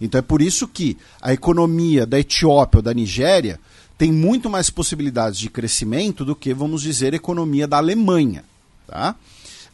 Então 0.01 0.19
é 0.19 0.23
por 0.23 0.43
isso 0.43 0.67
que 0.67 0.99
a 1.23 1.33
economia 1.33 2.05
da 2.05 2.19
Etiópia 2.19 2.79
ou 2.79 2.83
da 2.83 2.93
Nigéria 2.93 3.61
tem 3.97 4.11
muito 4.11 4.51
mais 4.51 4.69
possibilidades 4.69 5.39
de 5.39 5.49
crescimento 5.49 6.25
do 6.25 6.35
que, 6.35 6.53
vamos 6.53 6.83
dizer, 6.83 7.13
a 7.13 7.17
economia 7.17 7.69
da 7.69 7.77
Alemanha. 7.77 8.45
Tá? 8.89 9.15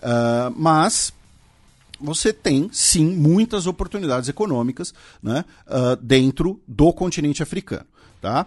Uh, 0.03 0.55
mas 0.55 1.11
você 2.05 2.33
tem 2.33 2.69
sim 2.73 3.07
muitas 3.07 3.67
oportunidades 3.67 4.29
econômicas 4.29 4.93
né, 5.23 5.45
uh, 5.67 5.97
dentro 5.97 6.61
do 6.69 6.93
continente 6.93 7.43
africano. 7.43 7.87
Tá? 8.21 8.47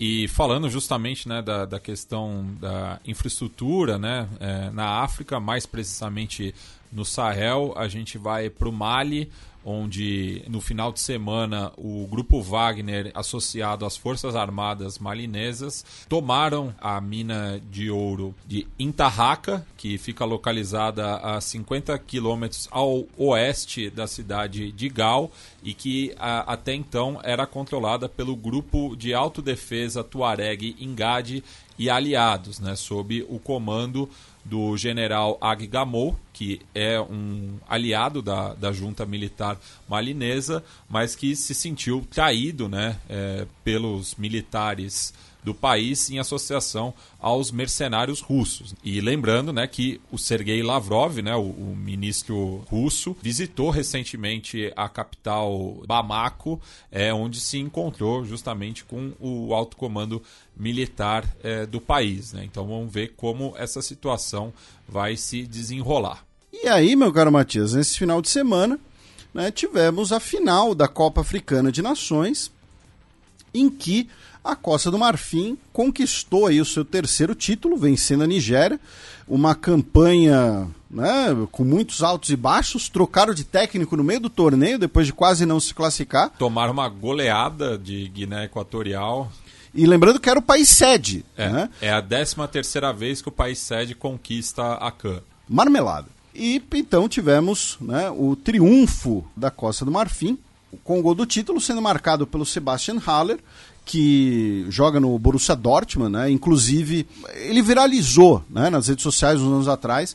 E 0.00 0.28
falando 0.28 0.70
justamente 0.70 1.28
né, 1.28 1.42
da, 1.42 1.64
da 1.64 1.80
questão 1.80 2.46
da 2.60 3.00
infraestrutura 3.04 3.98
né, 3.98 4.28
é, 4.38 4.70
na 4.70 5.02
África, 5.02 5.40
mais 5.40 5.66
precisamente 5.66 6.54
no 6.92 7.04
Sahel, 7.04 7.72
a 7.76 7.88
gente 7.88 8.18
vai 8.18 8.50
para 8.50 8.68
o 8.68 8.72
Mali, 8.72 9.30
onde 9.64 10.42
no 10.48 10.60
final 10.60 10.90
de 10.90 11.00
semana 11.00 11.72
o 11.76 12.06
grupo 12.06 12.40
Wagner, 12.40 13.10
associado 13.14 13.84
às 13.84 13.96
Forças 13.96 14.34
Armadas 14.34 14.98
malinesas, 14.98 15.84
tomaram 16.08 16.74
a 16.80 16.98
mina 17.00 17.60
de 17.70 17.90
ouro 17.90 18.34
de 18.46 18.66
Intarraca, 18.78 19.66
que 19.76 19.98
fica 19.98 20.24
localizada 20.24 21.16
a 21.16 21.40
50 21.40 21.98
quilômetros 21.98 22.66
ao 22.70 23.06
oeste 23.16 23.90
da 23.90 24.06
cidade 24.06 24.72
de 24.72 24.88
Gal 24.88 25.30
e 25.62 25.74
que 25.74 26.14
a, 26.18 26.52
até 26.52 26.72
então 26.72 27.20
era 27.22 27.46
controlada 27.46 28.08
pelo 28.08 28.34
grupo 28.34 28.96
de 28.96 29.12
autodefesa 29.12 30.02
Tuareg 30.02 30.76
Ingade 30.78 31.44
e 31.78 31.90
aliados, 31.90 32.58
né, 32.58 32.74
sob 32.74 33.24
o 33.28 33.38
comando 33.38 34.08
do 34.44 34.76
general 34.76 35.36
Ag 35.40 35.66
Gamou, 35.66 36.18
que 36.38 36.60
é 36.72 37.00
um 37.00 37.58
aliado 37.68 38.22
da, 38.22 38.54
da 38.54 38.70
junta 38.70 39.04
militar 39.04 39.58
malinesa, 39.88 40.62
mas 40.88 41.16
que 41.16 41.34
se 41.34 41.52
sentiu 41.52 42.06
traído 42.08 42.68
né, 42.68 42.96
é, 43.08 43.44
pelos 43.64 44.14
militares 44.14 45.12
do 45.42 45.52
país 45.52 46.10
em 46.10 46.20
associação 46.20 46.94
aos 47.18 47.50
mercenários 47.50 48.20
russos. 48.20 48.72
E 48.84 49.00
lembrando 49.00 49.52
né, 49.52 49.66
que 49.66 50.00
o 50.12 50.18
Sergei 50.18 50.62
Lavrov, 50.62 51.18
né, 51.20 51.34
o, 51.34 51.40
o, 51.40 51.74
ministro 51.76 52.64
russo, 52.70 53.16
visitou 53.20 53.70
recentemente 53.70 54.72
a 54.76 54.88
capital 54.88 55.82
Bamako, 55.88 56.60
é, 56.92 57.12
onde 57.12 57.40
se 57.40 57.58
encontrou 57.58 58.24
justamente 58.24 58.84
com 58.84 59.12
o 59.18 59.52
alto 59.52 59.76
comando 59.76 60.22
militar 60.56 61.24
é, 61.42 61.66
do 61.66 61.80
país. 61.80 62.32
Né? 62.32 62.44
Então 62.44 62.64
vamos 62.64 62.92
ver 62.92 63.14
como 63.16 63.54
essa 63.56 63.82
situação 63.82 64.52
vai 64.88 65.16
se 65.16 65.44
desenrolar. 65.44 66.27
E 66.52 66.68
aí, 66.68 66.96
meu 66.96 67.12
caro 67.12 67.30
Matias, 67.30 67.74
nesse 67.74 67.98
final 67.98 68.20
de 68.22 68.28
semana 68.28 68.78
né, 69.32 69.50
tivemos 69.50 70.12
a 70.12 70.20
final 70.20 70.74
da 70.74 70.88
Copa 70.88 71.20
Africana 71.20 71.70
de 71.70 71.82
Nações, 71.82 72.50
em 73.52 73.68
que 73.70 74.08
a 74.42 74.56
Costa 74.56 74.90
do 74.90 74.98
Marfim 74.98 75.58
conquistou 75.72 76.46
aí 76.46 76.60
o 76.60 76.64
seu 76.64 76.84
terceiro 76.84 77.34
título, 77.34 77.76
vencendo 77.76 78.24
a 78.24 78.26
Nigéria. 78.26 78.80
Uma 79.26 79.54
campanha 79.54 80.66
né, 80.90 81.36
com 81.52 81.64
muitos 81.64 82.02
altos 82.02 82.30
e 82.30 82.36
baixos, 82.36 82.88
trocaram 82.88 83.34
de 83.34 83.44
técnico 83.44 83.96
no 83.96 84.02
meio 84.02 84.20
do 84.20 84.30
torneio, 84.30 84.78
depois 84.78 85.06
de 85.06 85.12
quase 85.12 85.44
não 85.44 85.60
se 85.60 85.74
classificar. 85.74 86.30
Tomaram 86.38 86.72
uma 86.72 86.88
goleada 86.88 87.76
de 87.76 88.08
Guiné 88.08 88.44
Equatorial. 88.44 89.30
E 89.74 89.86
lembrando 89.86 90.18
que 90.18 90.30
era 90.30 90.38
o 90.38 90.42
país 90.42 90.70
sede. 90.70 91.24
É, 91.36 91.48
né? 91.48 91.70
é 91.82 91.92
a 91.92 92.00
13 92.00 92.36
terceira 92.50 92.92
vez 92.92 93.20
que 93.20 93.28
o 93.28 93.32
país 93.32 93.58
sede 93.58 93.94
conquista 93.94 94.74
a 94.74 94.90
CAN. 94.90 95.20
Marmelada. 95.46 96.17
E 96.38 96.62
então 96.74 97.08
tivemos 97.08 97.76
né, 97.80 98.08
o 98.10 98.36
triunfo 98.36 99.26
da 99.36 99.50
Costa 99.50 99.84
do 99.84 99.90
Marfim, 99.90 100.38
com 100.84 101.00
o 101.00 101.02
gol 101.02 101.14
do 101.14 101.26
título 101.26 101.60
sendo 101.60 101.82
marcado 101.82 102.28
pelo 102.28 102.46
Sebastian 102.46 102.98
Haller, 103.04 103.40
que 103.84 104.64
joga 104.68 105.00
no 105.00 105.18
Borussia 105.18 105.56
Dortmund, 105.56 106.12
né? 106.12 106.30
Inclusive, 106.30 107.08
ele 107.34 107.60
viralizou 107.60 108.44
né, 108.48 108.70
nas 108.70 108.86
redes 108.86 109.02
sociais 109.02 109.40
uns 109.40 109.52
anos 109.52 109.66
atrás, 109.66 110.14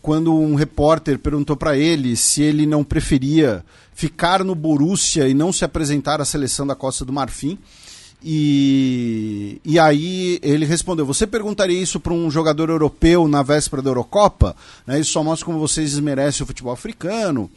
quando 0.00 0.32
um 0.32 0.54
repórter 0.54 1.18
perguntou 1.18 1.54
para 1.56 1.76
ele 1.76 2.16
se 2.16 2.40
ele 2.40 2.64
não 2.64 2.82
preferia 2.82 3.62
ficar 3.92 4.42
no 4.42 4.54
Borussia 4.54 5.28
e 5.28 5.34
não 5.34 5.52
se 5.52 5.64
apresentar 5.64 6.20
à 6.20 6.24
seleção 6.24 6.66
da 6.66 6.76
Costa 6.76 7.04
do 7.04 7.12
Marfim. 7.12 7.58
E, 8.22 9.60
e 9.64 9.78
aí 9.78 10.38
ele 10.42 10.64
respondeu: 10.64 11.06
Você 11.06 11.26
perguntaria 11.26 11.80
isso 11.80 12.00
para 12.00 12.12
um 12.12 12.30
jogador 12.30 12.68
europeu 12.68 13.28
na 13.28 13.42
véspera 13.42 13.80
da 13.80 13.90
Eurocopa? 13.90 14.56
Né, 14.86 15.00
isso 15.00 15.12
só 15.12 15.22
mostra 15.22 15.46
como 15.46 15.58
vocês 15.58 15.92
desmerecem 15.92 16.42
o 16.42 16.46
futebol 16.46 16.72
africano. 16.72 17.50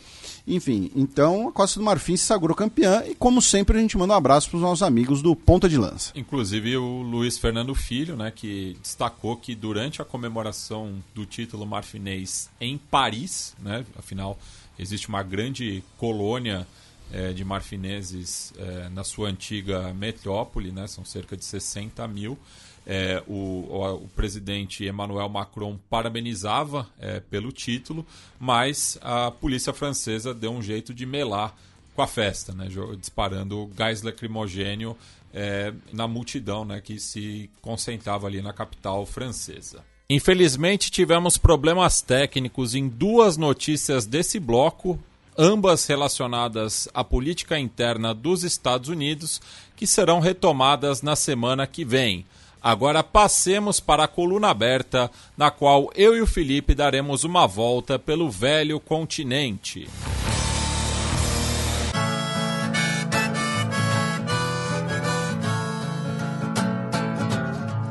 Enfim, 0.48 0.91
então 0.96 1.50
a 1.50 1.51
Costa 1.51 1.80
do 1.80 1.86
Marfim 1.86 2.18
se 2.18 2.25
sagrou 2.25 2.56
campeã 2.56 3.03
e, 3.08 3.15
como 3.15 3.41
sempre, 3.41 3.77
a 3.77 3.82
gente 3.82 3.98
manda 3.98 4.13
um 4.13 4.18
abraço 4.18 4.50
para 4.50 4.58
os 4.58 4.62
nossos 4.62 4.82
amigos 4.82 5.22
do 5.22 5.36
Ponta 5.36 5.70
de 5.70 5.77
Lança. 5.77 6.12
Inclusive 6.15 6.77
o 6.77 7.01
Luiz 7.01 7.38
Fernando 7.38 7.75
Filho, 7.75 8.15
né, 8.15 8.32
que 8.32 8.75
destacou 8.82 9.38
que 9.38 9.53
durante 9.53 10.01
a 10.01 10.06
comemoração 10.06 10.96
do 11.13 11.25
título 11.25 11.65
marfinês 11.65 12.50
em 12.60 12.77
Paris, 12.77 13.56
né, 13.60 13.86
afinal 13.98 14.38
existe 14.80 15.10
uma 15.10 15.22
grande 15.22 15.84
colônia 15.98 16.68
é, 17.13 17.34
de 17.34 17.44
marfineses 17.44 18.53
é, 18.58 18.89
na 18.89 19.03
sua 19.03 19.30
antiga 19.30 19.94
metrópole, 19.94 20.72
né, 20.72 20.88
são 20.88 21.03
cerca 21.06 21.36
de 21.36 21.44
60 21.44 22.08
mil. 22.08 22.38
É, 22.86 23.22
o, 23.27 23.68
o, 23.70 23.94
o, 23.96 24.08
presidente 24.15 24.86
Emmanuel 24.86 25.30
Macron 25.30 25.77
parabenizava 25.89 26.89
é, 27.00 27.20
pelo 27.20 27.51
título, 27.51 28.06
mas 28.39 28.98
a 29.01 29.30
polícia 29.30 29.72
francesa 29.72 30.34
deu 30.34 30.51
um 30.51 30.63
jeito 30.63 30.91
de 30.94 31.06
melar 31.06 31.56
com 31.96 32.01
a 32.01 32.08
festa, 32.08 32.53
né, 32.53 32.68
disparando 32.98 33.68
gás 33.75 34.01
lacrimogênio 34.01 34.98
é, 35.34 35.74
na 35.94 36.08
multidão 36.08 36.65
né, 36.65 36.82
que 36.82 37.00
se 37.00 37.50
concentrava 37.62 38.27
ali 38.27 38.41
na 38.41 38.53
capital 38.53 39.06
francesa. 39.06 39.84
Infelizmente, 40.10 40.91
tivemos 40.91 41.38
problemas 41.38 42.01
técnicos 42.01 42.75
em 42.75 42.88
duas 42.88 43.38
notícias 43.38 44.06
desse 44.06 44.39
bloco, 44.39 45.00
ambas 45.38 45.85
relacionadas 45.85 46.88
à 46.93 47.03
política 47.03 47.57
interna 47.59 48.13
dos 48.13 48.43
Estados 48.43 48.89
Unidos, 48.89 49.41
que 49.75 49.88
serão 49.88 50.19
retomadas 50.19 51.01
na 51.01 51.15
semana 51.15 51.65
que 51.65 51.83
vem. 51.83 52.25
Agora 52.61 53.01
passemos 53.01 53.79
para 53.79 54.03
a 54.03 54.07
coluna 54.07 54.50
aberta, 54.50 55.09
na 55.35 55.50
qual 55.50 55.89
eu 55.95 56.15
e 56.15 56.21
o 56.21 56.27
Felipe 56.27 56.75
daremos 56.75 57.23
uma 57.23 57.47
volta 57.47 57.97
pelo 57.97 58.29
velho 58.29 58.79
continente. 58.79 59.89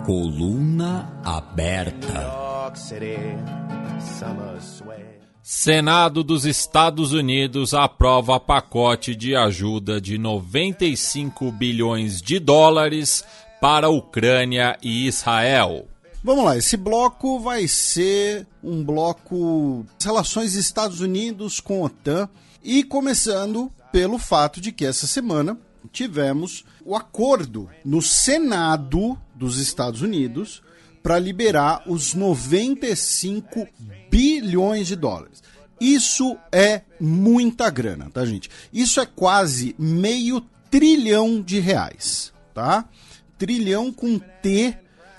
Coluna 0.06 1.12
aberta. 1.25 2.30
Senado 5.42 6.23
dos 6.23 6.44
Estados 6.44 7.12
Unidos 7.12 7.73
aprova 7.73 8.38
pacote 8.38 9.16
de 9.16 9.35
ajuda 9.35 9.99
de 9.99 10.18
95 10.18 11.50
bilhões 11.50 12.20
de 12.20 12.38
dólares 12.38 13.25
para 13.59 13.88
Ucrânia 13.88 14.78
e 14.82 15.06
Israel. 15.06 15.88
Vamos 16.23 16.44
lá, 16.44 16.59
esse 16.59 16.76
bloco 16.76 17.40
vai 17.40 17.66
ser 17.66 18.47
um 18.62 18.85
bloco 18.85 19.87
relações 20.02 20.54
Estados 20.54 21.00
Unidos 21.00 21.59
com 21.59 21.82
a 21.82 21.87
OTAN 21.87 22.28
e 22.62 22.85
começando 22.85 23.73
pelo 23.90 24.18
fato 24.18 24.61
de 24.61 24.70
que 24.70 24.85
essa 24.85 25.06
semana 25.06 25.59
tivemos 25.90 26.64
o 26.85 26.94
acordo 26.94 27.68
no 27.82 28.02
Senado 28.02 29.18
dos 29.35 29.59
Estados 29.59 30.02
Unidos 30.02 30.62
para 31.02 31.19
liberar 31.19 31.83
os 31.87 32.14
95 32.14 33.66
bilhões 34.11 34.87
de 34.87 34.97
dólares. 34.97 35.42
Isso 35.80 36.37
é 36.52 36.83
muita 37.00 37.71
grana, 37.71 38.11
tá, 38.12 38.25
gente? 38.25 38.50
Isso 38.73 39.00
é 39.00 39.07
quase 39.07 39.75
meio 39.78 40.42
trilhão 40.71 41.40
de 41.40 41.59
reais, 41.59 42.33
tá? 42.52 42.87
trilhão 43.40 43.90
com 43.90 44.19
T. 44.19 44.76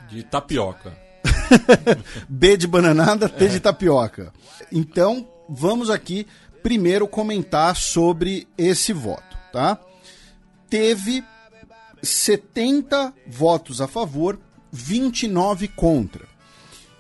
De 0.08 0.22
tapioca. 0.22 0.96
B 2.30 2.56
de 2.56 2.68
bananada, 2.68 3.28
T 3.28 3.46
é. 3.46 3.48
de 3.48 3.60
tapioca. 3.60 4.32
Então, 4.72 5.28
vamos 5.50 5.90
aqui 5.90 6.28
primeiro 6.62 7.08
comentar 7.08 7.76
sobre 7.76 8.48
esse 8.56 8.94
voto, 8.94 9.36
tá? 9.52 9.80
Teve 10.70 11.24
70 12.04 13.12
votos 13.26 13.82
a 13.82 13.88
favor, 13.88 14.40
29 14.72 15.68
contra. 15.70 16.26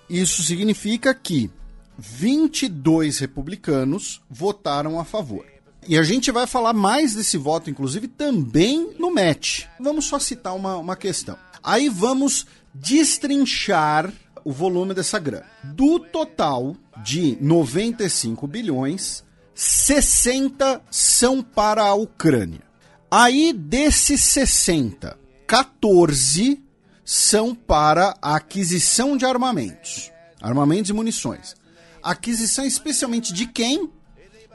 Isso 0.10 0.44
significa 0.44 1.14
que 1.14 1.50
22 1.98 3.20
republicanos 3.20 4.22
votaram 4.30 5.00
a 5.00 5.06
favor. 5.06 5.46
E 5.88 5.98
a 5.98 6.04
gente 6.04 6.32
vai 6.32 6.46
falar 6.46 6.74
mais 6.74 7.16
desse 7.16 7.38
voto, 7.38 7.70
inclusive, 7.70 8.08
também 8.08 8.94
no 9.00 9.14
match. 9.14 9.66
Vamos 9.80 10.06
só 10.06 10.20
citar 10.20 10.56
uma, 10.56 10.78
uma 10.78 10.96
questão. 10.96 11.38
Aí 11.64 11.90
vamos 11.90 12.46
destrinchar 12.74 14.12
o 14.44 14.52
volume 14.52 14.94
dessa 14.94 15.20
grana. 15.20 15.46
Do 15.64 16.00
total 16.00 16.76
de 17.04 17.38
95 17.42 18.48
bilhões, 18.48 19.24
60 19.56 20.82
são 20.90 21.42
para 21.42 21.84
a 21.84 21.94
Ucrânia. 21.94 22.62
Aí 23.10 23.54
desses 23.54 24.22
60, 24.22 25.18
14 25.48 26.64
são 27.04 27.54
para 27.56 28.16
a 28.22 28.36
aquisição 28.36 29.18
de 29.18 29.26
armamentos, 29.26 30.12
armamentos 30.42 30.90
e 30.90 30.94
munições. 30.94 31.56
Aquisição 32.02 32.66
especialmente 32.66 33.34
de 33.34 33.46
quem? 33.46 33.90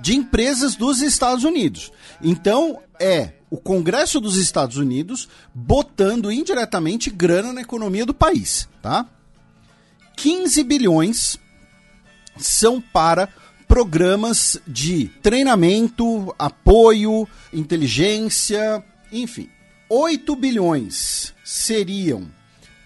de 0.01 0.15
empresas 0.15 0.77
dos 0.77 1.01
Estados 1.01 1.45
Unidos. 1.45 1.93
Então, 2.23 2.81
é 3.01 3.33
o 3.51 3.57
Congresso 3.57 4.21
dos 4.21 4.37
Estados 4.37 4.77
Unidos 4.77 5.29
botando 5.55 6.31
indiretamente 6.31 7.11
grana 7.11 7.53
na 7.53 7.63
economia 7.63 8.05
do 8.05 8.15
país, 8.15 8.69
tá? 8.83 9.07
15 10.17 10.63
bilhões 10.65 11.39
são 12.37 12.81
para 12.81 13.29
programas 13.69 14.59
de 14.67 15.09
treinamento, 15.23 16.35
apoio, 16.39 17.29
inteligência, 17.53 18.85
enfim. 19.13 19.49
8 19.89 20.35
bilhões 20.37 21.35
seriam 21.45 22.29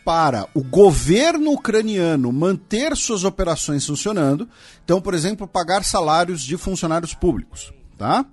para 0.05 0.49
o 0.55 0.63
governo 0.63 1.53
ucraniano 1.53 2.33
manter 2.33 2.97
suas 2.97 3.25
operações 3.25 3.87
funcionando. 3.87 4.49
Então, 4.85 5.01
por 5.01 5.15
exemplo, 5.15 5.47
pagar 5.47 5.85
salários 5.85 6.43
de 6.43 6.57
funcionários 6.57 7.15
públicos, 7.15 7.73
tá? 7.97 8.25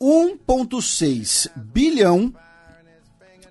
1.6 0.00 1.48
bilhão 1.56 2.34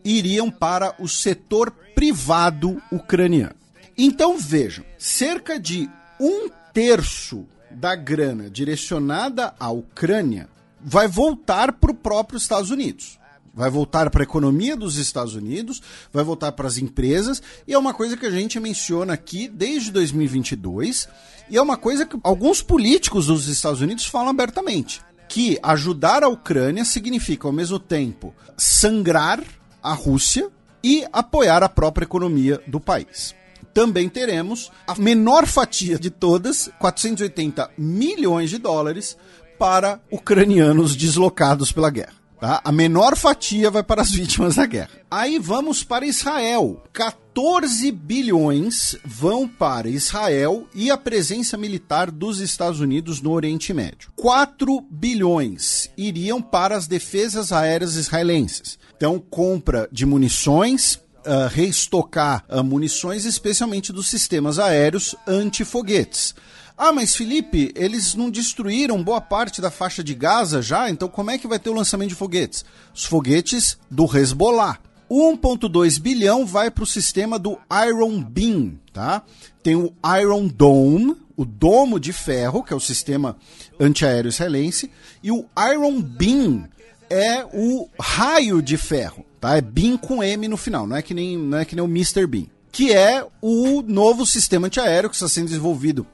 iriam 0.04 0.50
para 0.50 0.96
o 1.00 1.08
setor 1.08 1.72
privado 1.96 2.82
ucraniano. 2.92 3.56
Então 3.98 4.38
vejam, 4.38 4.84
cerca 4.98 5.60
de 5.60 5.90
um 6.20 6.50
terço 6.74 7.46
da 7.70 7.96
grana 7.96 8.50
direcionada 8.50 9.54
à 9.60 9.70
Ucrânia 9.70 10.50
vai 10.80 11.08
voltar 11.08 11.72
para 11.74 11.92
o 11.92 11.96
próprio 11.96 12.38
Estados 12.38 12.72
Unidos 12.72 13.21
vai 13.54 13.70
voltar 13.70 14.10
para 14.10 14.22
a 14.22 14.24
economia 14.24 14.76
dos 14.76 14.98
Estados 14.98 15.36
Unidos, 15.36 15.82
vai 16.12 16.24
voltar 16.24 16.52
para 16.54 16.68
as 16.68 16.78
empresas, 16.78 17.42
e 17.68 17.74
é 17.74 17.78
uma 17.78 17.94
coisa 17.94 18.16
que 18.16 18.26
a 18.26 18.32
gente 18.32 18.60
menciona 18.60 19.14
aqui 19.14 19.48
desde 19.48 19.92
2022, 19.92 21.08
e 21.50 21.58
é 21.58 21.62
uma 21.62 21.78
coisa 21.78 22.06
que 22.06 22.18
alguns 22.24 22.62
políticos 22.62 23.28
dos 23.28 23.48
Estados 23.48 23.82
Unidos 23.82 24.06
falam 24.06 24.30
abertamente, 24.30 25.02
que 25.28 25.60
ajudar 25.62 26.24
a 26.24 26.30
Ucrânia 26.30 26.86
significa 26.86 27.48
ao 27.48 27.54
mesmo 27.54 27.80
tempo 27.80 28.34
sangrar 28.58 29.44
a 29.82 29.94
Rússia 29.94 30.50
e 30.84 31.06
apoiar 31.12 31.64
a 31.64 31.70
própria 31.70 32.06
economia 32.06 32.62
do 32.68 32.80
país. 32.80 33.36
Também 33.74 34.10
teremos 34.10 34.72
a 34.86 34.96
menor 34.96 35.46
fatia 35.46 35.98
de 35.98 36.10
todas, 36.10 36.70
480 36.80 37.72
milhões 37.78 38.50
de 38.50 38.58
dólares 38.58 39.18
para 39.58 40.02
ucranianos 40.12 40.96
deslocados 40.96 41.72
pela 41.72 41.90
guerra. 41.90 42.21
Tá? 42.42 42.60
A 42.64 42.72
menor 42.72 43.16
fatia 43.16 43.70
vai 43.70 43.84
para 43.84 44.02
as 44.02 44.10
vítimas 44.18 44.56
da 44.56 44.66
guerra. 44.66 44.90
Aí 45.12 45.38
vamos 45.38 45.84
para 45.84 46.08
Israel. 46.08 46.82
14 46.92 47.92
bilhões 47.92 48.98
vão 49.06 49.48
para 49.48 49.88
Israel 49.88 50.68
e 50.74 50.90
a 50.90 50.98
presença 50.98 51.56
militar 51.56 52.10
dos 52.10 52.40
Estados 52.40 52.80
Unidos 52.80 53.22
no 53.22 53.32
Oriente 53.32 53.72
Médio. 53.76 54.12
4 54.16 54.82
bilhões 54.90 55.92
iriam 55.96 56.42
para 56.42 56.76
as 56.76 56.88
defesas 56.88 57.52
aéreas 57.52 57.96
israelenses. 57.96 58.80
Então, 58.98 59.20
compra 59.20 59.88
de 59.92 60.04
munições, 60.04 60.96
uh, 60.96 61.48
reestocar 61.48 62.44
uh, 62.50 62.64
munições, 62.64 63.24
especialmente 63.26 63.94
dos 63.94 64.08
sistemas 64.08 64.58
aéreos 64.58 65.16
antifoguetes. 65.28 66.34
Ah, 66.78 66.92
mas 66.92 67.16
Felipe, 67.16 67.72
eles 67.76 68.16
não 68.16 68.30
destruíram 68.30 69.04
boa 69.04 69.22
parte 69.22 69.62
da 69.62 69.70
faixa 69.70 70.04
de 70.04 70.14
Gaza 70.14 70.62
já, 70.62 70.90
então 70.90 71.08
como 71.08 71.32
é 71.32 71.38
que 71.38 71.48
vai 71.48 71.60
ter 71.60 71.70
o 71.70 71.76
lançamento 71.76 72.10
de 72.10 72.16
foguetes? 72.16 72.66
Os 72.94 73.06
foguetes 73.06 73.78
do 73.90 74.06
Hezbollah. 74.06 74.80
1.2 75.10 76.00
bilhão 76.00 76.46
vai 76.46 76.72
para 76.72 76.86
o 76.86 76.88
sistema 76.88 77.38
do 77.38 77.60
Iron 77.86 78.24
Beam, 78.24 78.80
tá? 78.94 79.22
Tem 79.62 79.76
o 79.76 79.94
Iron 80.22 80.48
Dome, 80.48 81.18
o 81.36 81.44
domo 81.44 82.00
de 82.00 82.14
ferro, 82.14 82.64
que 82.64 82.72
é 82.72 82.76
o 82.76 82.80
sistema 82.80 83.36
antiaéreo 83.78 84.30
israelense, 84.30 84.90
e 85.22 85.30
o 85.30 85.46
Iron 85.70 86.02
Beam 86.02 86.66
é 87.10 87.46
o 87.52 87.90
raio 88.00 88.62
de 88.62 88.78
ferro, 88.78 89.26
tá? 89.40 89.58
É 89.58 89.62
Bean 89.62 89.98
com 89.98 90.24
M 90.24 90.48
no 90.48 90.56
final, 90.56 90.88
não 90.88 90.96
é 90.96 91.02
que 91.02 91.14
nem, 91.14 91.38
não 91.38 91.58
é 91.58 91.66
que 91.66 91.76
nem 91.76 91.84
o 91.84 91.90
Mr. 91.90 92.26
Bean. 92.26 92.46
Que 92.72 92.94
é 92.94 93.28
o 93.42 93.82
novo 93.82 94.26
sistema 94.26 94.68
antiaéreo 94.68 95.10
que 95.10 95.16
está 95.18 95.28
sendo 95.28 95.48
desenvolvido 95.48 96.08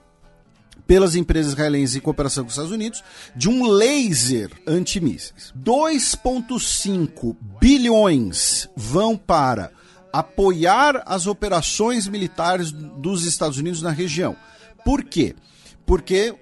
pelas 0.87 1.15
empresas 1.15 1.51
israelenses 1.51 1.97
em 1.97 1.99
cooperação 1.99 2.43
com 2.43 2.47
os 2.47 2.53
Estados 2.53 2.71
Unidos, 2.71 3.03
de 3.35 3.49
um 3.49 3.67
laser 3.67 4.49
antimísseis. 4.65 5.53
2,5 5.55 7.35
bilhões 7.59 8.69
vão 8.75 9.17
para 9.17 9.71
apoiar 10.11 11.03
as 11.05 11.27
operações 11.27 12.07
militares 12.07 12.71
dos 12.71 13.25
Estados 13.25 13.57
Unidos 13.57 13.81
na 13.81 13.91
região. 13.91 14.35
Por 14.85 15.03
quê? 15.03 15.35
Porque 15.85 16.33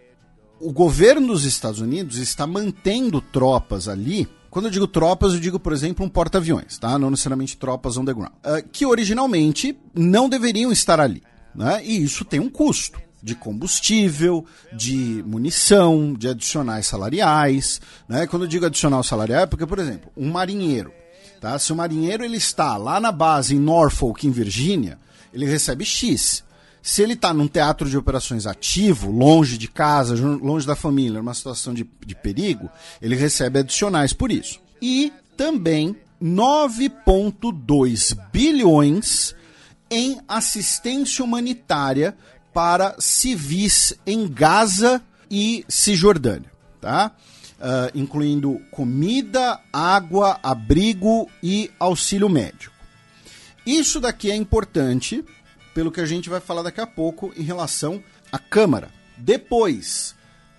o 0.60 0.71
governo 0.71 1.27
dos 1.27 1.43
Estados 1.43 1.81
Unidos 1.81 2.17
está 2.17 2.45
mantendo 2.45 3.19
tropas 3.19 3.88
ali. 3.88 4.27
Quando 4.49 4.65
eu 4.65 4.71
digo 4.71 4.88
tropas, 4.88 5.34
eu 5.34 5.39
digo, 5.39 5.60
por 5.60 5.73
exemplo, 5.73 6.05
um 6.05 6.10
porta-aviões, 6.10 6.77
tá? 6.77 6.97
Não 6.97 7.10
necessariamente 7.10 7.58
tropas 7.58 7.97
on 7.97 8.05
the 8.05 8.13
ground. 8.13 8.31
Uh, 8.45 8.67
que 8.71 8.86
originalmente 8.86 9.77
não 9.93 10.29
deveriam 10.29 10.71
estar 10.71 10.99
ali. 10.99 11.21
Né? 11.53 11.81
E 11.84 12.01
isso 12.03 12.23
tem 12.23 12.39
um 12.39 12.49
custo 12.49 12.99
de 13.25 13.33
combustível, 13.33 14.45
de 14.71 15.23
munição, 15.25 16.13
de 16.13 16.27
adicionais 16.27 16.85
salariais. 16.85 17.81
Né? 18.07 18.27
Quando 18.27 18.43
eu 18.43 18.47
digo 18.47 18.67
adicional 18.67 19.01
salarial, 19.01 19.41
é 19.41 19.45
porque, 19.47 19.65
por 19.65 19.79
exemplo, 19.79 20.11
um 20.15 20.31
marinheiro. 20.31 20.93
Tá? 21.41 21.57
Se 21.57 21.73
o 21.73 21.75
marinheiro 21.75 22.23
ele 22.23 22.38
está 22.38 22.77
lá 22.77 22.99
na 22.99 23.11
base 23.11 23.55
em 23.55 23.59
Norfolk, 23.59 24.27
em 24.27 24.29
Virgínia, 24.29 24.99
ele 25.33 25.47
recebe 25.47 25.83
X. 25.83 26.43
Se 26.83 27.01
ele 27.01 27.13
está 27.13 27.33
num 27.33 27.47
teatro 27.47 27.89
de 27.89 27.97
operações 27.97 28.45
ativo, 28.45 29.09
longe 29.09 29.57
de 29.57 29.67
casa, 29.67 30.13
longe 30.13 30.67
da 30.67 30.75
família, 30.75 31.17
numa 31.17 31.33
situação 31.33 31.73
de, 31.73 31.83
de 32.05 32.13
perigo, 32.13 32.69
ele 33.01 33.15
recebe 33.15 33.57
adicionais 33.57 34.13
por 34.13 34.31
isso. 34.31 34.59
E 34.79 35.11
também 35.35 35.95
9,2 36.21 38.15
bilhões 38.31 39.33
em 39.89 40.19
assistência 40.27 41.25
humanitária 41.25 42.15
para 42.56 42.96
civis 43.00 43.94
em 44.08 44.26
Gaza 44.30 45.04
e 45.30 45.65
Cisjordânia, 45.68 46.50
tá? 46.80 47.12
Uh, 47.60 47.91
incluindo 47.94 48.62
comida, 48.72 49.60
água, 49.74 50.39
abrigo 50.41 51.30
e 51.44 51.70
auxílio 51.78 52.30
médico. 52.30 52.74
Isso 53.65 54.00
daqui 54.00 54.32
é 54.32 54.36
importante, 54.38 55.22
pelo 55.74 55.91
que 55.91 56.00
a 56.00 56.06
gente 56.06 56.30
vai 56.30 56.39
falar 56.39 56.62
daqui 56.62 56.80
a 56.80 56.88
pouco 56.88 57.34
em 57.36 57.44
relação 57.44 58.02
à 58.32 58.39
Câmara. 58.39 58.89
Depois, 59.18 60.15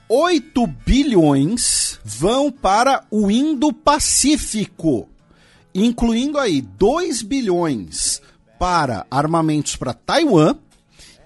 8 0.06 0.66
bilhões 0.66 1.98
vão 2.04 2.52
para 2.52 3.06
o 3.10 3.30
Indo-Pacífico, 3.30 5.08
incluindo 5.74 6.38
aí 6.38 6.60
2 6.60 7.22
bilhões 7.22 8.20
para 8.58 9.06
armamentos 9.10 9.76
para 9.76 9.94
Taiwan 9.94 10.58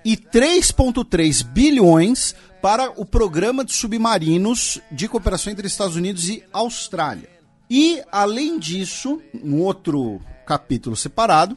e 0.04 0.16
3,3 0.16 1.44
bilhões 1.44 2.34
para 2.60 2.92
o 3.00 3.04
programa 3.04 3.64
de 3.64 3.72
submarinos 3.72 4.80
de 4.90 5.08
cooperação 5.08 5.52
entre 5.52 5.66
Estados 5.66 5.96
Unidos 5.96 6.28
e 6.28 6.44
Austrália. 6.52 7.28
E, 7.68 8.02
além 8.10 8.58
disso, 8.58 9.20
um 9.42 9.60
outro 9.60 10.20
capítulo 10.46 10.96
separado, 10.96 11.56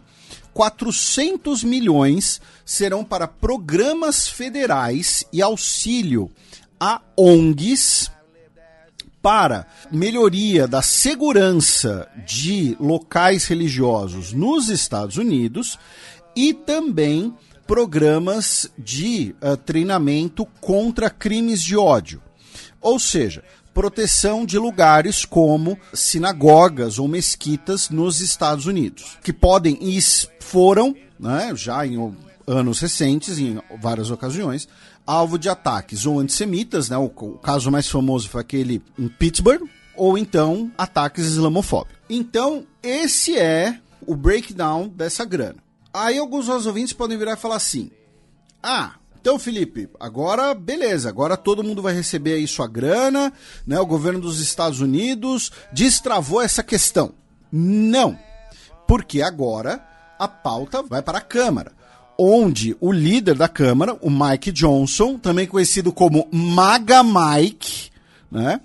400 0.54 1.64
milhões 1.64 2.40
serão 2.64 3.04
para 3.04 3.28
programas 3.28 4.28
federais 4.28 5.26
e 5.34 5.42
auxílio 5.42 6.30
a 6.80 7.02
ONGs 7.18 8.12
para 9.22 9.66
melhoria 9.90 10.68
da 10.68 10.82
segurança 10.82 12.08
de 12.26 12.76
locais 12.80 13.46
religiosos 13.48 14.34
nos 14.34 14.70
Estados 14.70 15.18
Unidos 15.18 15.80
e 16.36 16.54
também 16.54 17.34
programas 17.66 18.70
de 18.78 19.36
uh, 19.42 19.58
treinamento 19.58 20.46
contra 20.60 21.10
crimes 21.10 21.62
de 21.62 21.78
ódio. 21.78 22.22
Ou 22.82 23.00
seja, 23.00 23.44
proteção 23.74 24.46
de 24.46 24.58
lugares 24.58 25.26
como 25.26 25.78
sinagogas 25.94 27.00
ou 27.00 27.08
mesquitas 27.08 27.90
nos 27.90 28.22
Estados 28.22 28.66
Unidos, 28.66 29.18
que 29.24 29.34
podem 29.34 29.78
e 29.82 30.00
foram, 30.40 30.96
né, 31.20 31.54
já 31.56 31.86
em 31.86 32.16
anos 32.46 32.80
recentes, 32.80 33.40
em 33.40 33.60
várias 33.82 34.12
ocasiões, 34.12 34.68
alvo 35.08 35.40
de 35.40 35.50
ataques 35.50 36.06
ou 36.06 36.20
antissemitas, 36.20 36.90
né, 36.90 36.98
o, 36.98 37.06
o 37.06 37.38
caso 37.40 37.72
mais 37.72 37.88
famoso 37.88 38.30
foi 38.30 38.42
aquele 38.42 38.82
em 39.00 39.08
Pittsburgh, 39.08 39.64
ou 39.96 40.18
então 40.18 40.72
ataques 40.78 41.26
islamofóbicos. 41.26 41.98
Então, 42.10 42.66
esse 42.82 43.38
é 43.38 43.80
o 44.06 44.16
breakdown 44.16 44.88
dessa 44.88 45.24
grana. 45.24 45.63
Aí 45.94 46.18
alguns 46.18 46.48
dos 46.48 46.66
ouvintes 46.66 46.94
podem 46.94 47.18
virar 47.18 47.34
e 47.34 47.38
falar 47.38 47.58
assim: 47.58 47.92
Ah, 48.62 48.96
então, 49.22 49.38
Felipe, 49.38 49.88
agora 50.00 50.54
beleza, 50.54 51.08
agora 51.08 51.38
todo 51.38 51.64
mundo 51.64 51.82
vai 51.82 51.94
receber 51.94 52.34
aí 52.34 52.48
sua 52.48 52.68
grana, 52.68 53.32
né? 53.66 53.80
O 53.80 53.86
governo 53.86 54.20
dos 54.20 54.40
Estados 54.40 54.82
Unidos 54.82 55.52
destravou 55.72 56.42
essa 56.42 56.64
questão. 56.64 57.14
Não, 57.52 58.18
porque 58.88 59.22
agora 59.22 59.82
a 60.20 60.28
pauta 60.28 60.82
vai 60.82 61.02
para 61.02 61.20
a 61.20 61.22
Câmara, 61.22 61.72
onde 62.18 62.76
o 62.82 62.92
líder 62.92 63.36
da 63.36 63.48
Câmara, 63.48 63.98
o 64.02 64.10
Mike 64.10 64.52
Johnson, 64.52 65.18
também 65.18 65.48
conhecido 65.48 65.94
como 65.94 66.28
Maga 66.32 67.04
Mike, 67.04 67.92
né? 68.32 68.60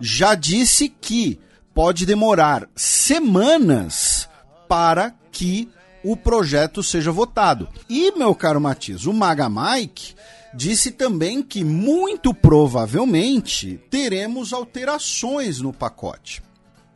Já 0.00 0.34
disse 0.34 0.88
que 0.88 1.38
pode 1.72 2.04
demorar 2.04 2.68
semanas 2.74 4.28
para 4.68 5.14
que 5.30 5.70
o 6.04 6.16
projeto 6.16 6.82
seja 6.82 7.12
votado. 7.12 7.68
E, 7.88 8.12
meu 8.12 8.34
caro 8.34 8.60
Matias, 8.60 9.06
o 9.06 9.12
Maga 9.12 9.48
Mike 9.48 10.14
disse 10.54 10.90
também 10.90 11.42
que 11.42 11.64
muito 11.64 12.34
provavelmente 12.34 13.80
teremos 13.90 14.52
alterações 14.52 15.60
no 15.60 15.72
pacote. 15.72 16.42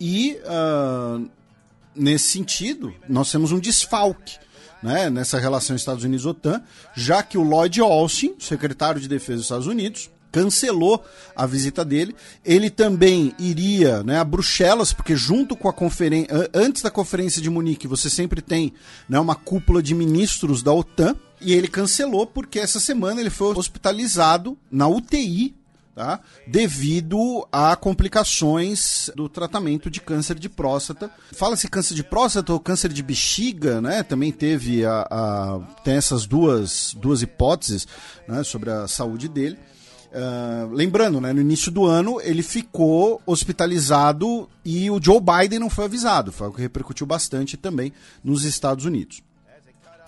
E, 0.00 0.38
uh, 0.44 1.28
nesse 1.94 2.28
sentido, 2.28 2.94
nós 3.08 3.30
temos 3.30 3.52
um 3.52 3.58
desfalque. 3.58 4.38
Né, 4.82 5.08
nessa 5.08 5.40
relação 5.40 5.74
Estados 5.74 6.04
Unidos-OTAN, 6.04 6.62
já 6.94 7.22
que 7.22 7.38
o 7.38 7.42
Lloyd 7.42 7.80
Austin, 7.80 8.34
secretário 8.38 9.00
de 9.00 9.08
Defesa 9.08 9.36
dos 9.36 9.46
Estados 9.46 9.66
Unidos, 9.66 10.10
cancelou 10.36 11.02
a 11.34 11.46
visita 11.46 11.82
dele. 11.82 12.14
Ele 12.44 12.68
também 12.68 13.34
iria 13.38 14.02
né, 14.02 14.18
a 14.18 14.24
Bruxelas, 14.24 14.92
porque 14.92 15.16
junto 15.16 15.56
com 15.56 15.66
a 15.66 15.72
conferência, 15.72 16.28
antes 16.52 16.82
da 16.82 16.90
conferência 16.90 17.40
de 17.40 17.48
Munique, 17.48 17.88
você 17.88 18.10
sempre 18.10 18.42
tem 18.42 18.74
né, 19.08 19.18
uma 19.18 19.34
cúpula 19.34 19.82
de 19.82 19.94
ministros 19.94 20.62
da 20.62 20.72
OTAN. 20.72 21.16
E 21.40 21.52
ele 21.52 21.68
cancelou 21.68 22.26
porque 22.26 22.58
essa 22.58 22.80
semana 22.80 23.20
ele 23.20 23.30
foi 23.30 23.54
hospitalizado 23.56 24.58
na 24.70 24.86
UTI 24.86 25.54
Tá? 25.94 26.20
devido 26.46 27.48
a 27.50 27.74
complicações 27.74 29.10
do 29.16 29.30
tratamento 29.30 29.88
de 29.88 29.98
câncer 29.98 30.38
de 30.38 30.46
próstata. 30.46 31.10
Fala-se 31.32 31.68
câncer 31.68 31.94
de 31.94 32.04
próstata 32.04 32.52
ou 32.52 32.60
câncer 32.60 32.92
de 32.92 33.02
bexiga, 33.02 33.80
né? 33.80 34.02
Também 34.02 34.30
teve 34.30 34.84
a, 34.84 35.08
a 35.10 35.60
tem 35.82 35.94
essas 35.94 36.26
duas, 36.26 36.94
duas 37.00 37.22
hipóteses 37.22 37.88
né, 38.28 38.44
sobre 38.44 38.70
a 38.70 38.86
saúde 38.86 39.26
dele. 39.26 39.56
Uh, 40.12 40.72
lembrando, 40.72 41.20
né, 41.20 41.32
no 41.32 41.40
início 41.40 41.70
do 41.70 41.84
ano 41.84 42.20
ele 42.22 42.42
ficou 42.42 43.20
hospitalizado 43.26 44.48
e 44.64 44.90
o 44.90 45.02
Joe 45.02 45.20
Biden 45.20 45.58
não 45.58 45.68
foi 45.68 45.84
avisado, 45.84 46.32
foi 46.32 46.46
algo 46.46 46.56
que 46.56 46.62
repercutiu 46.62 47.06
bastante 47.06 47.56
também 47.56 47.92
nos 48.24 48.44
Estados 48.44 48.84
Unidos. 48.84 49.22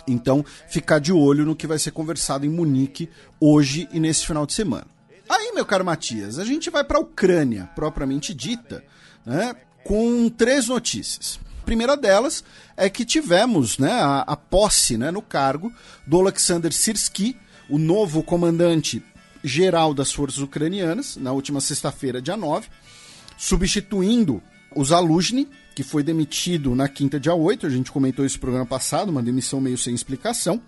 Então, 0.06 0.44
ficar 0.68 0.98
de 0.98 1.12
olho 1.12 1.44
no 1.44 1.54
que 1.54 1.66
vai 1.66 1.78
ser 1.78 1.90
conversado 1.90 2.46
em 2.46 2.48
Munique 2.48 3.10
hoje 3.38 3.88
e 3.92 4.00
nesse 4.00 4.26
final 4.26 4.46
de 4.46 4.54
semana. 4.54 4.86
Aí, 5.28 5.52
meu 5.54 5.66
caro 5.66 5.84
Matias, 5.84 6.38
a 6.38 6.44
gente 6.44 6.70
vai 6.70 6.82
para 6.82 6.96
a 6.96 7.02
Ucrânia, 7.02 7.68
propriamente 7.74 8.32
dita, 8.32 8.82
né, 9.26 9.54
com 9.84 10.30
três 10.30 10.68
notícias. 10.68 11.38
A 11.60 11.64
primeira 11.66 11.96
delas 11.96 12.42
é 12.76 12.88
que 12.88 13.04
tivemos 13.04 13.76
né, 13.76 13.92
a, 13.92 14.20
a 14.20 14.36
posse 14.36 14.96
né, 14.96 15.10
no 15.10 15.20
cargo 15.20 15.70
do 16.06 16.18
Alexander 16.18 16.72
Sirsky, 16.72 17.36
o 17.68 17.78
novo 17.78 18.22
comandante 18.22 19.04
geral 19.42 19.94
das 19.94 20.12
forças 20.12 20.40
ucranianas, 20.40 21.16
na 21.16 21.32
última 21.32 21.60
sexta-feira, 21.60 22.20
dia 22.20 22.36
9, 22.36 22.68
substituindo 23.36 24.42
o 24.74 24.84
Zaluzhny, 24.84 25.48
que 25.74 25.82
foi 25.82 26.02
demitido 26.02 26.74
na 26.74 26.88
quinta, 26.88 27.20
dia 27.20 27.34
8. 27.34 27.66
A 27.66 27.70
gente 27.70 27.92
comentou 27.92 28.24
isso 28.24 28.36
no 28.36 28.40
programa 28.40 28.66
passado, 28.66 29.10
uma 29.10 29.22
demissão 29.22 29.60
meio 29.60 29.78
sem 29.78 29.94
explicação. 29.94 30.60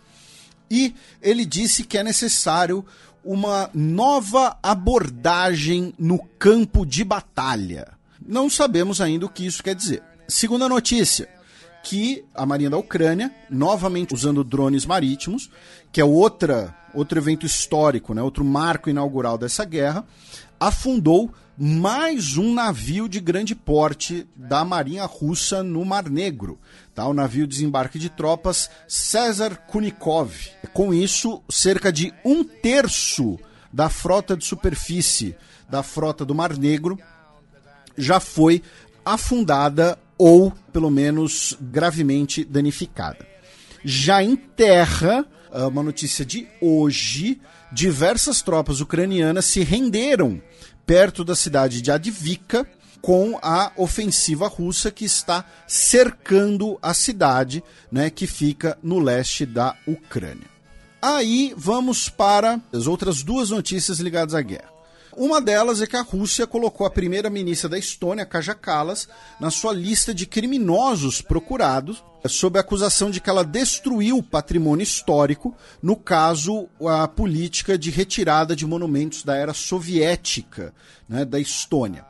E 0.71 0.95
ele 1.21 1.45
disse 1.45 1.85
que 1.85 1.99
é 1.99 2.03
necessário 2.05 2.85
uma 3.25 3.69
nova 3.75 4.57
abordagem 4.63 5.93
no 5.99 6.19
campo 6.39 6.87
de 6.87 7.05
batalha. 7.05 7.93
Não 8.25 8.49
sabemos 8.49 9.01
ainda 9.01 9.27
o 9.27 9.29
que 9.29 9.45
isso 9.45 9.63
quer 9.63 9.75
dizer. 9.75 10.03
Segunda 10.29 10.69
notícia, 10.69 11.29
que 11.83 12.25
a 12.35 12.45
Marinha 12.45 12.71
da 12.71 12.77
Ucrânia, 12.77 13.35
novamente 13.49 14.15
usando 14.15 14.45
drones 14.45 14.85
marítimos, 14.85 15.51
que 15.93 16.01
é 16.01 16.05
outra 16.05 16.77
outro 16.93 17.19
evento 17.19 17.47
histórico, 17.47 18.13
né, 18.13 18.21
outro 18.21 18.45
marco 18.45 18.91
inaugural 18.91 19.39
dessa 19.39 19.65
guerra, 19.65 20.05
afundou 20.59 21.33
mais 21.57 22.37
um 22.37 22.55
navio 22.55 23.09
de 23.09 23.21
grande 23.21 23.55
porte 23.55 24.27
da 24.35 24.65
Marinha 24.65 25.05
Russa 25.05 25.63
no 25.63 25.85
Mar 25.85 26.09
Negro, 26.09 26.59
tá? 26.95 27.07
o 27.07 27.13
navio 27.13 27.47
desembarque 27.47 27.99
de 27.99 28.09
tropas 28.09 28.71
César 28.89 29.57
Kunikov. 29.69 30.33
Com 30.73 30.95
isso, 30.95 31.43
cerca 31.51 31.93
de 31.93 32.15
um 32.25 32.43
terço 32.43 33.39
da 33.73 33.89
frota 33.89 34.37
de 34.37 34.45
superfície 34.45 35.37
da 35.69 35.83
frota 35.83 36.25
do 36.25 36.35
Mar 36.35 36.57
Negro 36.57 36.99
já 37.97 38.19
foi 38.19 38.63
afundada 39.05 39.99
ou, 40.21 40.53
pelo 40.71 40.91
menos, 40.91 41.57
gravemente 41.59 42.45
danificada. 42.45 43.27
Já 43.83 44.23
em 44.23 44.37
terra, 44.37 45.25
uma 45.51 45.83
notícia 45.83 46.27
de 46.27 46.47
hoje, 46.61 47.41
diversas 47.73 48.43
tropas 48.43 48.83
ucranianas 48.83 49.47
se 49.47 49.63
renderam 49.63 50.39
perto 50.85 51.25
da 51.25 51.35
cidade 51.35 51.81
de 51.81 51.91
Advika 51.91 52.69
com 53.01 53.39
a 53.41 53.73
ofensiva 53.79 54.47
russa 54.47 54.91
que 54.91 55.07
está 55.07 55.43
cercando 55.67 56.79
a 56.83 56.93
cidade, 56.93 57.65
né, 57.91 58.11
que 58.11 58.27
fica 58.27 58.77
no 58.83 58.99
leste 58.99 59.47
da 59.47 59.75
Ucrânia. 59.87 60.51
Aí 61.01 61.55
vamos 61.57 62.11
para 62.11 62.61
as 62.75 62.87
outras 62.87 63.23
duas 63.23 63.49
notícias 63.49 64.01
ligadas 64.01 64.35
à 64.35 64.43
guerra. 64.43 64.80
Uma 65.17 65.41
delas 65.41 65.83
é 65.83 65.87
que 65.87 65.97
a 65.97 66.03
Rússia 66.03 66.47
colocou 66.47 66.87
a 66.87 66.91
primeira-ministra 66.91 67.69
da 67.69 67.79
Estônia, 67.79 68.25
Kaja 68.25 68.55
Kallas, 68.55 69.09
na 69.41 69.51
sua 69.51 69.73
lista 69.73 70.15
de 70.15 70.25
criminosos 70.25 71.21
procurados, 71.21 72.03
sob 72.27 72.59
a 72.59 72.61
acusação 72.61 73.11
de 73.11 73.21
que 73.21 73.29
ela 73.29 73.45
destruiu 73.45 74.23
patrimônio 74.23 74.85
histórico, 74.85 75.55
no 75.83 75.97
caso, 75.97 76.69
a 76.87 77.09
política 77.09 77.77
de 77.77 77.91
retirada 77.91 78.55
de 78.55 78.67
monumentos 78.67 79.25
da 79.25 79.35
era 79.35 79.53
soviética 79.53 80.73
né, 81.09 81.25
da 81.25 81.41
Estônia. 81.41 82.05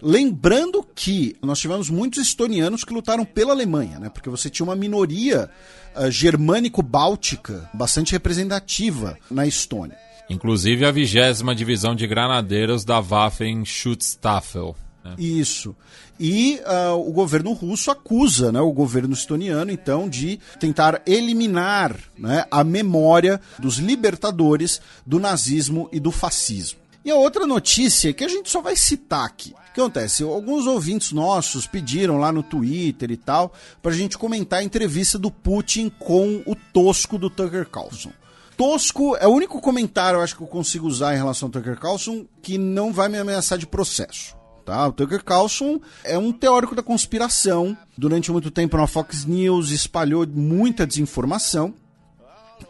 Lembrando 0.00 0.86
que 0.94 1.34
nós 1.42 1.58
tivemos 1.58 1.88
muitos 1.88 2.20
estonianos 2.20 2.84
que 2.84 2.92
lutaram 2.92 3.24
pela 3.24 3.52
Alemanha, 3.52 3.98
né? 3.98 4.10
Porque 4.10 4.28
você 4.28 4.50
tinha 4.50 4.64
uma 4.64 4.76
minoria 4.76 5.48
uh, 5.96 6.10
germânico-báltica 6.10 7.70
bastante 7.72 8.12
representativa 8.12 9.16
na 9.30 9.46
Estônia. 9.46 9.96
Inclusive 10.28 10.84
a 10.84 10.90
vigésima 10.90 11.54
divisão 11.54 11.94
de 11.94 12.06
granadeiros 12.06 12.84
da 12.84 13.00
Waffen-Schutzstaffel. 13.00 14.74
Né? 15.04 15.14
Isso. 15.18 15.76
E 16.18 16.60
uh, 16.64 16.96
o 16.96 17.12
governo 17.12 17.52
russo 17.52 17.90
acusa 17.90 18.50
né, 18.50 18.60
o 18.60 18.72
governo 18.72 19.12
estoniano, 19.12 19.70
então, 19.70 20.08
de 20.08 20.40
tentar 20.58 21.02
eliminar 21.06 21.96
né, 22.16 22.46
a 22.50 22.64
memória 22.64 23.40
dos 23.58 23.76
libertadores 23.76 24.80
do 25.04 25.20
nazismo 25.20 25.88
e 25.92 26.00
do 26.00 26.10
fascismo. 26.10 26.78
E 27.04 27.10
a 27.10 27.16
outra 27.16 27.46
notícia 27.46 28.12
que 28.14 28.24
a 28.24 28.28
gente 28.28 28.48
só 28.48 28.62
vai 28.62 28.76
citar 28.76 29.26
aqui. 29.26 29.50
O 29.50 29.74
que 29.74 29.80
acontece? 29.80 30.22
Alguns 30.22 30.66
ouvintes 30.66 31.12
nossos 31.12 31.66
pediram 31.66 32.16
lá 32.16 32.32
no 32.32 32.42
Twitter 32.42 33.10
e 33.10 33.16
tal 33.16 33.52
para 33.82 33.92
a 33.92 33.94
gente 33.94 34.16
comentar 34.16 34.60
a 34.60 34.64
entrevista 34.64 35.18
do 35.18 35.30
Putin 35.30 35.90
com 35.98 36.42
o 36.46 36.54
tosco 36.72 37.18
do 37.18 37.28
Tucker 37.28 37.68
Carlson 37.68 38.12
tosco 38.56 39.16
é 39.16 39.26
o 39.26 39.32
único 39.32 39.60
comentário, 39.60 40.18
eu 40.18 40.22
acho 40.22 40.36
que 40.36 40.42
eu 40.42 40.46
consigo 40.46 40.86
usar 40.86 41.14
em 41.14 41.18
relação 41.18 41.46
ao 41.46 41.52
Tucker 41.52 41.78
Carlson 41.78 42.24
que 42.42 42.58
não 42.58 42.92
vai 42.92 43.08
me 43.08 43.18
ameaçar 43.18 43.58
de 43.58 43.66
processo. 43.66 44.36
Tá? 44.64 44.88
O 44.88 44.92
Tucker 44.92 45.22
Carlson 45.22 45.78
é 46.02 46.16
um 46.16 46.32
teórico 46.32 46.74
da 46.74 46.82
conspiração. 46.82 47.76
Durante 47.98 48.32
muito 48.32 48.50
tempo 48.50 48.76
na 48.76 48.86
Fox 48.86 49.24
News 49.26 49.70
espalhou 49.70 50.26
muita 50.26 50.86
desinformação. 50.86 51.74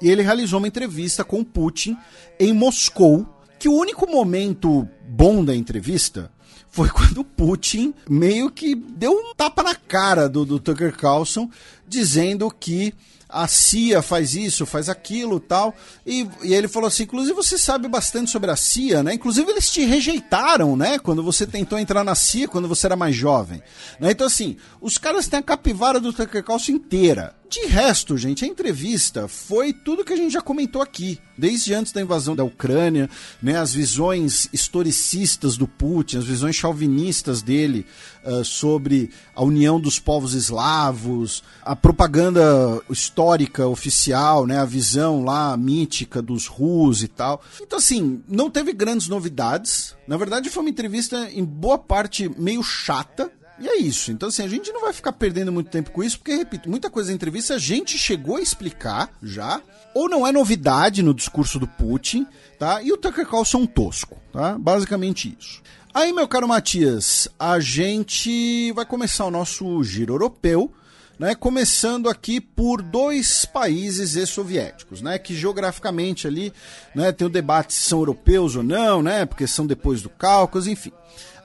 E 0.02 0.10
ele 0.10 0.22
realizou 0.22 0.58
uma 0.58 0.66
entrevista 0.66 1.22
com 1.22 1.44
Putin 1.44 1.96
em 2.38 2.52
Moscou, 2.52 3.26
que 3.58 3.68
o 3.68 3.74
único 3.74 4.10
momento 4.10 4.88
bom 5.08 5.44
da 5.44 5.54
entrevista 5.54 6.32
foi 6.68 6.88
quando 6.90 7.22
Putin 7.22 7.94
meio 8.08 8.50
que 8.50 8.74
deu 8.74 9.12
um 9.12 9.34
tapa 9.34 9.62
na 9.62 9.76
cara 9.76 10.28
do, 10.28 10.44
do 10.44 10.58
Tucker 10.58 10.96
Carlson, 10.96 11.48
dizendo 11.86 12.50
que 12.50 12.92
a 13.34 13.48
CIA 13.48 14.00
faz 14.00 14.34
isso, 14.34 14.64
faz 14.64 14.88
aquilo 14.88 15.40
tal. 15.40 15.74
E, 16.06 16.28
e 16.42 16.54
ele 16.54 16.68
falou 16.68 16.86
assim: 16.86 17.02
inclusive 17.02 17.34
você 17.34 17.58
sabe 17.58 17.88
bastante 17.88 18.30
sobre 18.30 18.50
a 18.50 18.56
CIA, 18.56 19.02
né? 19.02 19.14
Inclusive 19.14 19.50
eles 19.50 19.70
te 19.70 19.84
rejeitaram, 19.84 20.76
né? 20.76 20.98
Quando 20.98 21.22
você 21.22 21.46
tentou 21.46 21.78
entrar 21.78 22.04
na 22.04 22.14
CIA, 22.14 22.46
quando 22.46 22.68
você 22.68 22.86
era 22.86 22.96
mais 22.96 23.16
jovem. 23.16 23.60
Né? 23.98 24.12
Então, 24.12 24.26
assim, 24.26 24.56
os 24.80 24.96
caras 24.98 25.26
têm 25.26 25.40
a 25.40 25.42
capivara 25.42 25.98
do 25.98 26.12
Tucker 26.12 26.44
Carlson 26.44 26.72
inteira. 26.72 27.34
De 27.54 27.66
resto, 27.66 28.18
gente, 28.18 28.44
a 28.44 28.48
entrevista 28.48 29.28
foi 29.28 29.72
tudo 29.72 30.04
que 30.04 30.12
a 30.12 30.16
gente 30.16 30.32
já 30.32 30.40
comentou 30.40 30.82
aqui, 30.82 31.20
desde 31.38 31.72
antes 31.72 31.92
da 31.92 32.02
invasão 32.02 32.34
da 32.34 32.42
Ucrânia, 32.42 33.08
né, 33.40 33.56
as 33.56 33.72
visões 33.72 34.48
historicistas 34.52 35.56
do 35.56 35.68
Putin, 35.68 36.18
as 36.18 36.24
visões 36.24 36.56
chauvinistas 36.56 37.42
dele 37.42 37.86
uh, 38.24 38.44
sobre 38.44 39.08
a 39.36 39.44
união 39.44 39.78
dos 39.78 40.00
povos 40.00 40.34
eslavos, 40.34 41.44
a 41.62 41.76
propaganda 41.76 42.42
histórica 42.90 43.68
oficial, 43.68 44.48
né, 44.48 44.58
a 44.58 44.64
visão 44.64 45.22
lá 45.22 45.56
mítica 45.56 46.20
dos 46.20 46.48
Rus 46.48 47.04
e 47.04 47.08
tal. 47.08 47.40
Então, 47.62 47.78
assim, 47.78 48.20
não 48.26 48.50
teve 48.50 48.72
grandes 48.72 49.06
novidades. 49.06 49.94
Na 50.08 50.16
verdade, 50.16 50.50
foi 50.50 50.64
uma 50.64 50.70
entrevista 50.70 51.30
em 51.30 51.44
boa 51.44 51.78
parte 51.78 52.28
meio 52.36 52.64
chata, 52.64 53.30
e 53.58 53.68
é 53.68 53.76
isso. 53.76 54.10
Então, 54.10 54.28
assim, 54.28 54.42
a 54.42 54.48
gente 54.48 54.72
não 54.72 54.80
vai 54.80 54.92
ficar 54.92 55.12
perdendo 55.12 55.52
muito 55.52 55.70
tempo 55.70 55.90
com 55.90 56.02
isso, 56.02 56.18
porque, 56.18 56.34
repito, 56.34 56.68
muita 56.68 56.90
coisa 56.90 57.08
da 57.08 57.14
entrevista 57.14 57.54
a 57.54 57.58
gente 57.58 57.96
chegou 57.96 58.36
a 58.36 58.42
explicar 58.42 59.10
já, 59.22 59.60
ou 59.94 60.08
não 60.08 60.26
é 60.26 60.32
novidade 60.32 61.02
no 61.02 61.14
discurso 61.14 61.58
do 61.58 61.68
Putin, 61.68 62.26
tá? 62.58 62.82
E 62.82 62.92
o 62.92 62.96
Tucker 62.96 63.26
Carlson 63.26 63.58
é 63.58 63.60
um 63.62 63.66
tosco, 63.66 64.18
tá? 64.32 64.58
Basicamente 64.58 65.36
isso. 65.38 65.62
Aí, 65.92 66.12
meu 66.12 66.26
caro 66.26 66.48
Matias, 66.48 67.28
a 67.38 67.60
gente 67.60 68.72
vai 68.72 68.84
começar 68.84 69.26
o 69.26 69.30
nosso 69.30 69.84
giro 69.84 70.14
europeu, 70.14 70.72
né? 71.16 71.36
Começando 71.36 72.08
aqui 72.08 72.40
por 72.40 72.82
dois 72.82 73.44
países 73.44 74.16
ex-soviéticos, 74.16 75.00
né? 75.00 75.16
Que 75.18 75.36
geograficamente 75.36 76.26
ali, 76.26 76.52
né? 76.92 77.12
Tem 77.12 77.24
o 77.24 77.30
debate 77.30 77.72
se 77.72 77.82
são 77.82 78.00
europeus 78.00 78.56
ou 78.56 78.64
não, 78.64 79.02
né? 79.02 79.24
Porque 79.24 79.46
são 79.46 79.64
depois 79.64 80.02
do 80.02 80.08
Cáucaso, 80.08 80.68
enfim. 80.68 80.90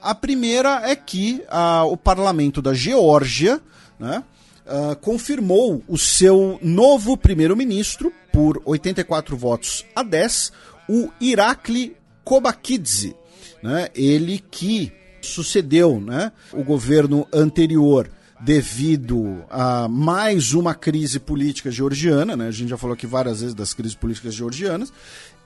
A 0.02 0.16
primeira 0.16 0.90
é 0.90 0.96
que 0.96 1.44
uh, 1.50 1.86
o 1.86 1.98
parlamento 1.98 2.62
da 2.62 2.74
Geórgia 2.74 3.62
né, 4.00 4.24
uh, 4.66 4.96
confirmou 4.98 5.84
o 5.88 5.98
seu 5.98 6.60
novo 6.62 7.18
primeiro-ministro 7.18 8.12
por 8.32 8.62
84 8.66 9.36
votos 9.36 9.86
a 9.96 10.04
10, 10.04 10.52
o 10.88 11.10
Irakli 11.20 11.96
Kobakidze. 12.24 13.16
Né, 13.62 13.90
ele 13.94 14.44
que 14.50 14.92
sucedeu 15.22 16.00
né, 16.00 16.32
o 16.54 16.64
governo 16.64 17.28
anterior 17.34 18.10
devido 18.40 19.44
a 19.50 19.88
mais 19.90 20.54
uma 20.54 20.74
crise 20.74 21.20
política 21.20 21.70
georgiana, 21.70 22.38
né? 22.38 22.48
A 22.48 22.52
gente 22.52 22.70
já 22.70 22.78
falou 22.78 22.94
aqui 22.94 23.06
várias 23.06 23.42
vezes 23.42 23.54
das 23.54 23.74
crises 23.74 23.96
políticas 23.96 24.34
georgianas. 24.34 24.94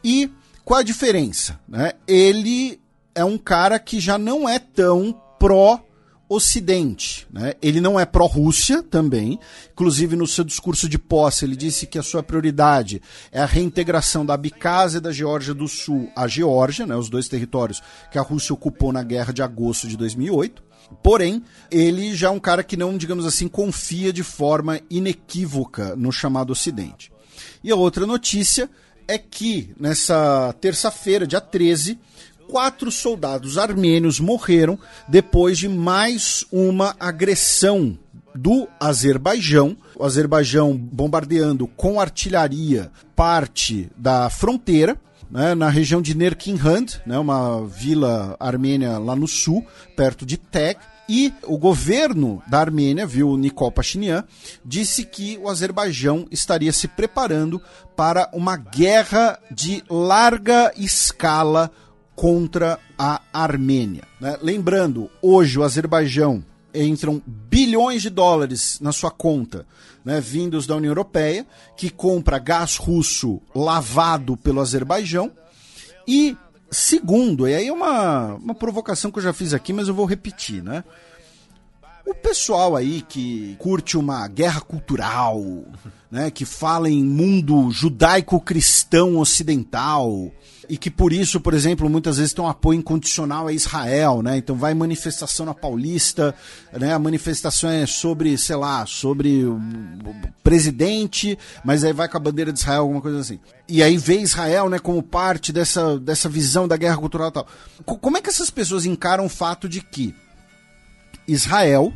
E 0.03 0.29
qual 0.63 0.79
a 0.79 0.83
diferença? 0.83 1.59
Né? 1.67 1.93
Ele 2.07 2.79
é 3.15 3.23
um 3.23 3.37
cara 3.37 3.79
que 3.79 3.99
já 3.99 4.17
não 4.17 4.47
é 4.47 4.59
tão 4.59 5.13
pró 5.39 5.79
Ocidente, 6.29 7.27
né? 7.31 7.53
Ele 7.61 7.79
não 7.79 7.99
é 7.99 8.05
pró-Rússia 8.05 8.81
também. 8.81 9.37
Inclusive, 9.71 10.15
no 10.15 10.25
seu 10.25 10.43
discurso 10.43 10.89
de 10.89 10.97
posse, 10.97 11.45
ele 11.45 11.55
disse 11.55 11.85
que 11.85 11.99
a 11.99 12.01
sua 12.01 12.23
prioridade 12.23 13.01
é 13.31 13.39
a 13.39 13.45
reintegração 13.45 14.25
da 14.25 14.33
Abkhazia 14.33 14.97
e 14.97 15.01
da 15.01 15.11
Geórgia 15.11 15.53
do 15.53 15.67
Sul 15.67 16.09
à 16.15 16.27
Geórgia, 16.27 16.87
né? 16.87 16.95
Os 16.95 17.09
dois 17.09 17.27
territórios 17.27 17.83
que 18.11 18.17
a 18.17 18.21
Rússia 18.21 18.53
ocupou 18.53 18.91
na 18.91 19.03
guerra 19.03 19.31
de 19.31 19.43
agosto 19.43 19.87
de 19.87 19.95
2008. 19.95 20.63
Porém, 21.03 21.43
ele 21.69 22.15
já 22.15 22.27
é 22.27 22.31
um 22.31 22.39
cara 22.39 22.63
que 22.63 22.77
não, 22.77 22.97
digamos 22.97 23.25
assim, 23.25 23.47
confia 23.47 24.11
de 24.11 24.23
forma 24.23 24.79
inequívoca 24.89 25.95
no 25.95 26.11
chamado 26.11 26.51
Ocidente. 26.51 27.11
E 27.63 27.69
a 27.69 27.75
outra 27.75 28.07
notícia 28.07 28.69
é 29.07 29.17
que 29.17 29.73
nessa 29.79 30.53
terça-feira, 30.59 31.27
dia 31.27 31.41
13, 31.41 31.99
quatro 32.49 32.91
soldados 32.91 33.57
armênios 33.57 34.19
morreram 34.19 34.77
depois 35.07 35.57
de 35.57 35.67
mais 35.67 36.45
uma 36.51 36.95
agressão 36.99 37.97
do 38.35 38.67
Azerbaijão. 38.79 39.77
O 39.95 40.03
Azerbaijão 40.03 40.75
bombardeando 40.75 41.67
com 41.67 41.99
artilharia 41.99 42.91
parte 43.15 43.89
da 43.97 44.29
fronteira. 44.29 44.97
Né, 45.31 45.55
na 45.55 45.67
região 45.67 45.99
de 45.99 46.15
Nerkinhand, 46.15 47.01
né, 47.07 47.17
uma 47.17 47.65
vila 47.65 48.37
armênia 48.39 48.99
lá 48.99 49.15
no 49.15 49.27
sul, 49.27 49.65
perto 49.95 50.27
de 50.27 50.37
Teg, 50.37 50.77
e 51.09 51.33
o 51.43 51.57
governo 51.57 52.41
da 52.47 52.59
Armênia, 52.59 53.05
viu, 53.05 53.35
Nikol 53.35 53.71
Pashinyan, 53.71 54.23
disse 54.63 55.03
que 55.03 55.37
o 55.41 55.49
Azerbaijão 55.49 56.25
estaria 56.31 56.71
se 56.71 56.87
preparando 56.87 57.61
para 57.95 58.29
uma 58.31 58.55
guerra 58.55 59.39
de 59.51 59.83
larga 59.89 60.71
escala 60.77 61.71
contra 62.15 62.79
a 62.97 63.21
Armênia. 63.31 64.03
Né? 64.19 64.37
Lembrando, 64.41 65.09
hoje 65.21 65.57
o 65.59 65.63
Azerbaijão 65.63 66.43
entram 66.73 67.21
bilhões 67.25 68.01
de 68.01 68.09
dólares 68.09 68.79
na 68.81 68.91
sua 68.91 69.11
conta, 69.11 69.65
né, 70.03 70.19
vindos 70.19 70.65
da 70.65 70.75
União 70.75 70.89
Europeia, 70.89 71.45
que 71.77 71.89
compra 71.89 72.39
gás 72.39 72.77
russo 72.77 73.39
lavado 73.53 74.35
pelo 74.35 74.59
Azerbaijão, 74.59 75.31
e 76.07 76.35
segundo, 76.71 77.47
e 77.47 77.53
aí 77.53 77.67
é 77.67 77.73
uma, 77.73 78.33
uma 78.35 78.55
provocação 78.55 79.11
que 79.11 79.19
eu 79.19 79.23
já 79.23 79.31
fiz 79.31 79.53
aqui, 79.53 79.71
mas 79.71 79.87
eu 79.87 79.93
vou 79.93 80.05
repetir, 80.05 80.63
né? 80.63 80.83
O 82.05 82.13
pessoal 82.13 82.75
aí 82.75 83.01
que 83.01 83.55
curte 83.59 83.97
uma 83.97 84.27
guerra 84.27 84.59
cultural, 84.59 85.41
né, 86.11 86.29
que 86.29 86.43
fala 86.43 86.89
em 86.89 87.01
mundo 87.01 87.71
judaico-cristão 87.71 89.17
ocidental, 89.17 90.29
e 90.69 90.77
que 90.77 90.89
por 90.89 91.11
isso, 91.11 91.39
por 91.39 91.53
exemplo, 91.53 91.89
muitas 91.89 92.17
vezes 92.17 92.33
tem 92.33 92.43
um 92.43 92.47
apoio 92.47 92.79
incondicional 92.79 93.47
a 93.47 93.53
Israel, 93.53 94.21
né? 94.21 94.37
Então 94.37 94.55
vai 94.55 94.73
manifestação 94.73 95.45
na 95.45 95.53
Paulista, 95.53 96.33
né? 96.71 96.93
A 96.93 96.99
manifestação 96.99 97.69
é 97.69 97.85
sobre, 97.85 98.37
sei 98.37 98.55
lá, 98.55 98.85
sobre 98.85 99.45
o 99.45 99.59
presidente, 100.43 101.37
mas 101.63 101.83
aí 101.83 101.93
vai 101.93 102.07
com 102.07 102.17
a 102.17 102.19
bandeira 102.19 102.51
de 102.51 102.59
Israel, 102.59 102.81
alguma 102.81 103.01
coisa 103.01 103.19
assim. 103.19 103.39
E 103.67 103.83
aí 103.83 103.97
vê 103.97 104.19
Israel, 104.19 104.69
né, 104.69 104.79
como 104.79 105.01
parte 105.01 105.51
dessa, 105.51 105.99
dessa 105.99 106.29
visão 106.29 106.67
da 106.67 106.77
guerra 106.77 106.97
cultural 106.97 107.29
e 107.29 107.31
tal. 107.31 107.47
Como 107.85 108.17
é 108.17 108.21
que 108.21 108.29
essas 108.29 108.49
pessoas 108.49 108.85
encaram 108.85 109.25
o 109.25 109.29
fato 109.29 109.67
de 109.67 109.81
que 109.81 110.13
Israel 111.27 111.93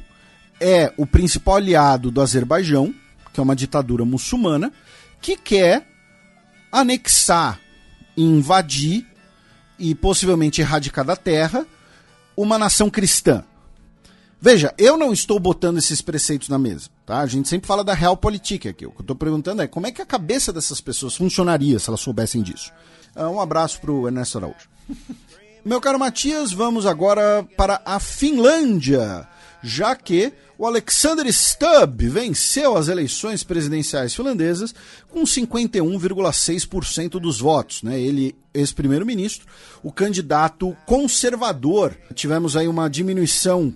é 0.59 0.91
o 0.97 1.05
principal 1.05 1.55
aliado 1.55 2.09
do 2.09 2.21
Azerbaijão, 2.21 2.93
que 3.33 3.39
é 3.39 3.43
uma 3.43 3.55
ditadura 3.55 4.03
muçulmana, 4.05 4.71
que 5.21 5.37
quer 5.37 5.87
anexar 6.71 7.59
invadir 8.17 9.05
e 9.79 9.93
possivelmente 9.93 10.59
erradicar 10.59 11.05
da 11.05 11.15
terra 11.15 11.65
uma 12.35 12.57
nação 12.57 12.89
cristã. 12.89 13.43
Veja, 14.39 14.73
eu 14.77 14.97
não 14.97 15.11
estou 15.11 15.39
botando 15.39 15.77
esses 15.77 16.01
preceitos 16.01 16.47
na 16.47 16.59
mesa, 16.59 16.89
tá? 17.05 17.19
A 17.19 17.25
gente 17.25 17.47
sempre 17.47 17.67
fala 17.67 17.83
da 17.83 17.93
realpolitik 17.93 18.67
aqui. 18.67 18.85
O 18.85 18.91
que 18.91 18.97
eu 18.97 19.01
estou 19.01 19.15
perguntando 19.15 19.63
é 19.63 19.67
como 19.67 19.87
é 19.87 19.91
que 19.91 20.01
a 20.01 20.05
cabeça 20.05 20.53
dessas 20.53 20.79
pessoas 20.79 21.15
funcionaria 21.15 21.79
se 21.79 21.89
elas 21.89 22.01
soubessem 22.01 22.43
disso. 22.43 22.71
Ah, 23.15 23.29
um 23.29 23.41
abraço 23.41 23.81
para 23.81 23.91
o 23.91 24.07
Ernesto 24.07 24.37
Araújo. 24.37 24.69
Meu 25.65 25.81
caro 25.81 25.99
Matias, 25.99 26.53
vamos 26.53 26.85
agora 26.85 27.45
para 27.57 27.81
a 27.83 27.99
Finlândia, 27.99 29.27
já 29.63 29.95
que 29.95 30.31
o 30.57 30.65
Alexander 30.65 31.31
Stubb 31.31 32.09
venceu 32.09 32.75
as 32.75 32.87
eleições 32.87 33.43
presidenciais 33.43 34.15
finlandesas 34.15 34.73
com 35.07 35.21
51,6% 35.23 37.19
dos 37.19 37.39
votos. 37.39 37.83
Né? 37.83 37.99
Ele, 37.99 38.35
ex-primeiro-ministro, 38.53 39.45
o 39.83 39.91
candidato 39.91 40.75
conservador. 40.85 41.95
Tivemos 42.13 42.57
aí 42.57 42.67
uma 42.67 42.89
diminuição 42.89 43.75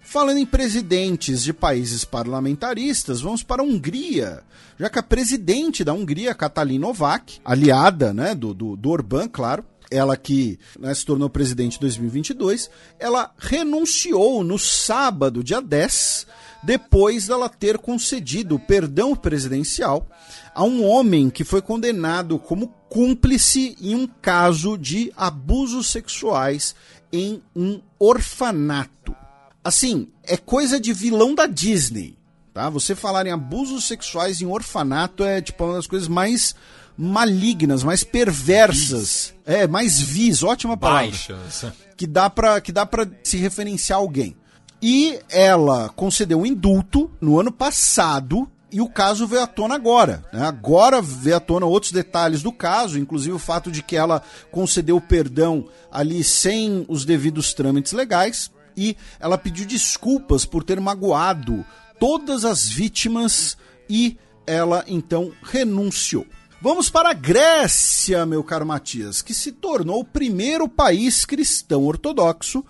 Falando 0.00 0.38
em 0.38 0.46
presidentes 0.46 1.42
de 1.42 1.52
países 1.52 2.04
parlamentaristas, 2.04 3.20
vamos 3.20 3.42
para 3.42 3.62
a 3.62 3.64
Hungria, 3.64 4.42
já 4.78 4.88
que 4.88 4.98
a 4.98 5.02
presidente 5.02 5.82
da 5.82 5.92
Hungria, 5.92 6.34
Katalin 6.34 6.78
Novak, 6.78 7.40
aliada 7.44 8.12
né, 8.12 8.34
do, 8.34 8.54
do, 8.54 8.76
do 8.76 8.90
Orbán, 8.90 9.28
claro, 9.28 9.64
ela 9.94 10.16
que 10.16 10.58
né, 10.78 10.92
se 10.94 11.04
tornou 11.04 11.30
presidente 11.30 11.76
em 11.76 11.80
2022, 11.80 12.68
ela 12.98 13.32
renunciou 13.38 14.42
no 14.42 14.58
sábado, 14.58 15.44
dia 15.44 15.60
10, 15.60 16.26
depois 16.62 17.28
dela 17.28 17.48
ter 17.48 17.78
concedido 17.78 18.58
perdão 18.58 19.14
presidencial 19.14 20.08
a 20.54 20.64
um 20.64 20.84
homem 20.84 21.30
que 21.30 21.44
foi 21.44 21.60
condenado 21.60 22.38
como 22.38 22.68
cúmplice 22.88 23.76
em 23.80 23.94
um 23.94 24.06
caso 24.06 24.76
de 24.76 25.12
abusos 25.16 25.90
sexuais 25.90 26.74
em 27.12 27.42
um 27.54 27.80
orfanato. 27.98 29.14
Assim, 29.62 30.08
é 30.22 30.36
coisa 30.36 30.80
de 30.80 30.92
vilão 30.92 31.34
da 31.34 31.46
Disney, 31.46 32.16
tá? 32.52 32.68
Você 32.70 32.94
falar 32.94 33.26
em 33.26 33.30
abusos 33.30 33.84
sexuais 33.84 34.40
em 34.40 34.46
orfanato 34.46 35.22
é 35.24 35.40
tipo 35.40 35.64
uma 35.64 35.74
das 35.74 35.86
coisas 35.86 36.08
mais 36.08 36.54
malignas, 36.96 37.82
mais 37.82 38.04
perversas. 38.04 39.00
Vis. 39.00 39.34
É, 39.44 39.66
mais 39.66 40.00
vis, 40.00 40.42
ótima 40.42 40.76
palavra. 40.76 41.06
Baixas. 41.06 41.66
Que 41.96 42.06
dá 42.06 42.28
para 42.28 42.60
que 42.60 42.72
dá 42.72 42.84
para 42.84 43.08
se 43.22 43.36
referenciar 43.36 43.98
a 43.98 44.02
alguém. 44.02 44.36
E 44.82 45.18
ela 45.30 45.88
concedeu 45.90 46.40
um 46.40 46.46
indulto 46.46 47.10
no 47.20 47.40
ano 47.40 47.50
passado 47.50 48.48
e 48.70 48.80
o 48.80 48.88
caso 48.88 49.26
veio 49.26 49.42
à 49.42 49.46
tona 49.46 49.76
agora. 49.76 50.24
Né? 50.32 50.44
Agora 50.44 51.00
veio 51.00 51.36
à 51.36 51.40
tona 51.40 51.64
outros 51.64 51.92
detalhes 51.92 52.42
do 52.42 52.52
caso, 52.52 52.98
inclusive 52.98 53.32
o 53.32 53.38
fato 53.38 53.70
de 53.70 53.82
que 53.82 53.96
ela 53.96 54.20
concedeu 54.50 55.00
perdão 55.00 55.68
ali 55.92 56.24
sem 56.24 56.84
os 56.88 57.04
devidos 57.04 57.54
trâmites 57.54 57.92
legais 57.92 58.50
e 58.76 58.96
ela 59.20 59.38
pediu 59.38 59.64
desculpas 59.64 60.44
por 60.44 60.64
ter 60.64 60.80
magoado 60.80 61.64
todas 62.00 62.44
as 62.44 62.68
vítimas 62.68 63.56
e 63.88 64.18
ela 64.46 64.84
então 64.88 65.32
renunciou. 65.42 66.26
Vamos 66.64 66.88
para 66.88 67.10
a 67.10 67.12
Grécia, 67.12 68.24
meu 68.24 68.42
caro 68.42 68.64
Matias, 68.64 69.20
que 69.20 69.34
se 69.34 69.52
tornou 69.52 70.00
o 70.00 70.04
primeiro 70.04 70.66
país 70.66 71.26
cristão 71.26 71.84
ortodoxo 71.84 72.64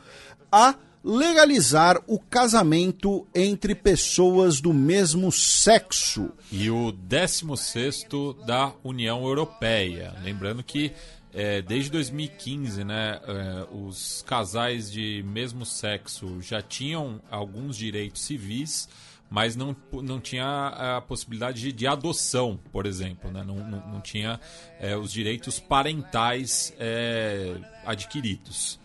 a 0.51 0.75
legalizar 1.05 2.03
o 2.09 2.19
casamento 2.19 3.25
entre 3.33 3.73
pessoas 3.73 4.61
do 4.61 4.75
mesmo 4.75 5.31
sexo. 5.31 6.33
E 6.51 6.69
o 6.69 6.91
16 6.91 8.09
da 8.45 8.73
União 8.83 9.25
Europeia. 9.25 10.13
Lembrando 10.25 10.65
que 10.65 10.91
é, 11.33 11.63
desde 11.63 11.89
2015, 11.93 12.83
né, 12.83 13.21
é, 13.23 13.67
os 13.73 14.25
casais 14.27 14.91
de 14.91 15.25
mesmo 15.25 15.65
sexo 15.65 16.43
já 16.43 16.61
tinham 16.61 17.23
alguns 17.31 17.77
direitos 17.77 18.23
civis 18.23 18.89
mas 19.31 19.57
não, 19.57 19.75
não 19.93 20.21
tinha 20.21 20.97
a 20.97 21.01
possibilidade 21.01 21.61
de, 21.61 21.73
de 21.73 21.87
adoção, 21.87 22.59
por 22.71 22.87
exemplo, 22.87 23.31
né? 23.31 23.43
não, 23.45 23.57
não, 23.57 23.89
não 23.89 24.01
tinha 24.01 24.39
é, 24.79 24.97
os 24.97 25.13
direitos 25.13 25.59
parentais 25.59 26.73
é, 26.79 27.57
adquiridos. 27.85 28.79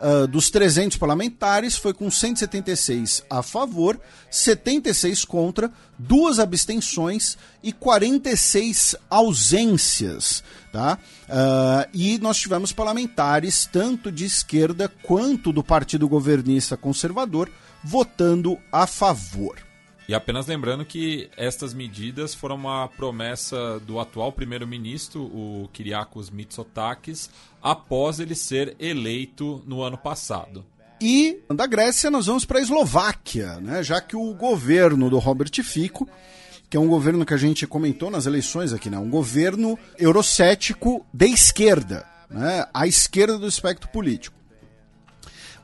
Uh, 0.00 0.26
dos 0.26 0.48
300 0.48 0.96
parlamentares, 0.96 1.76
foi 1.76 1.92
com 1.92 2.10
176 2.10 3.22
a 3.28 3.42
favor, 3.42 4.00
76 4.30 5.26
contra, 5.26 5.70
duas 5.98 6.38
abstenções 6.38 7.36
e 7.62 7.70
46 7.70 8.96
ausências. 9.10 10.42
Tá? 10.72 10.98
Uh, 11.28 11.90
e 11.92 12.18
nós 12.18 12.38
tivemos 12.38 12.72
parlamentares, 12.72 13.68
tanto 13.70 14.10
de 14.10 14.24
esquerda 14.24 14.88
quanto 14.88 15.52
do 15.52 15.62
Partido 15.62 16.08
Governista 16.08 16.78
Conservador, 16.78 17.52
votando 17.84 18.58
a 18.72 18.86
favor. 18.86 19.69
E 20.10 20.14
apenas 20.14 20.48
lembrando 20.48 20.84
que 20.84 21.30
estas 21.36 21.72
medidas 21.72 22.34
foram 22.34 22.56
uma 22.56 22.88
promessa 22.88 23.78
do 23.78 24.00
atual 24.00 24.32
primeiro-ministro, 24.32 25.22
o 25.22 25.70
Kyriakos 25.72 26.30
Mitsotakis, 26.30 27.30
após 27.62 28.18
ele 28.18 28.34
ser 28.34 28.74
eleito 28.80 29.62
no 29.64 29.84
ano 29.84 29.96
passado. 29.96 30.66
E 31.00 31.38
da 31.54 31.64
Grécia 31.64 32.10
nós 32.10 32.26
vamos 32.26 32.44
para 32.44 32.58
a 32.58 32.60
Eslováquia, 32.60 33.60
né? 33.60 33.84
já 33.84 34.00
que 34.00 34.16
o 34.16 34.34
governo 34.34 35.08
do 35.08 35.20
Robert 35.20 35.52
Fico, 35.62 36.08
que 36.68 36.76
é 36.76 36.80
um 36.80 36.88
governo 36.88 37.24
que 37.24 37.34
a 37.34 37.38
gente 37.38 37.64
comentou 37.64 38.10
nas 38.10 38.26
eleições 38.26 38.72
aqui, 38.72 38.90
né? 38.90 38.98
um 38.98 39.08
governo 39.08 39.78
eurocético 39.96 41.06
de 41.14 41.26
esquerda, 41.26 42.04
né? 42.28 42.66
à 42.74 42.84
esquerda 42.84 43.38
do 43.38 43.46
espectro 43.46 43.88
político 43.90 44.39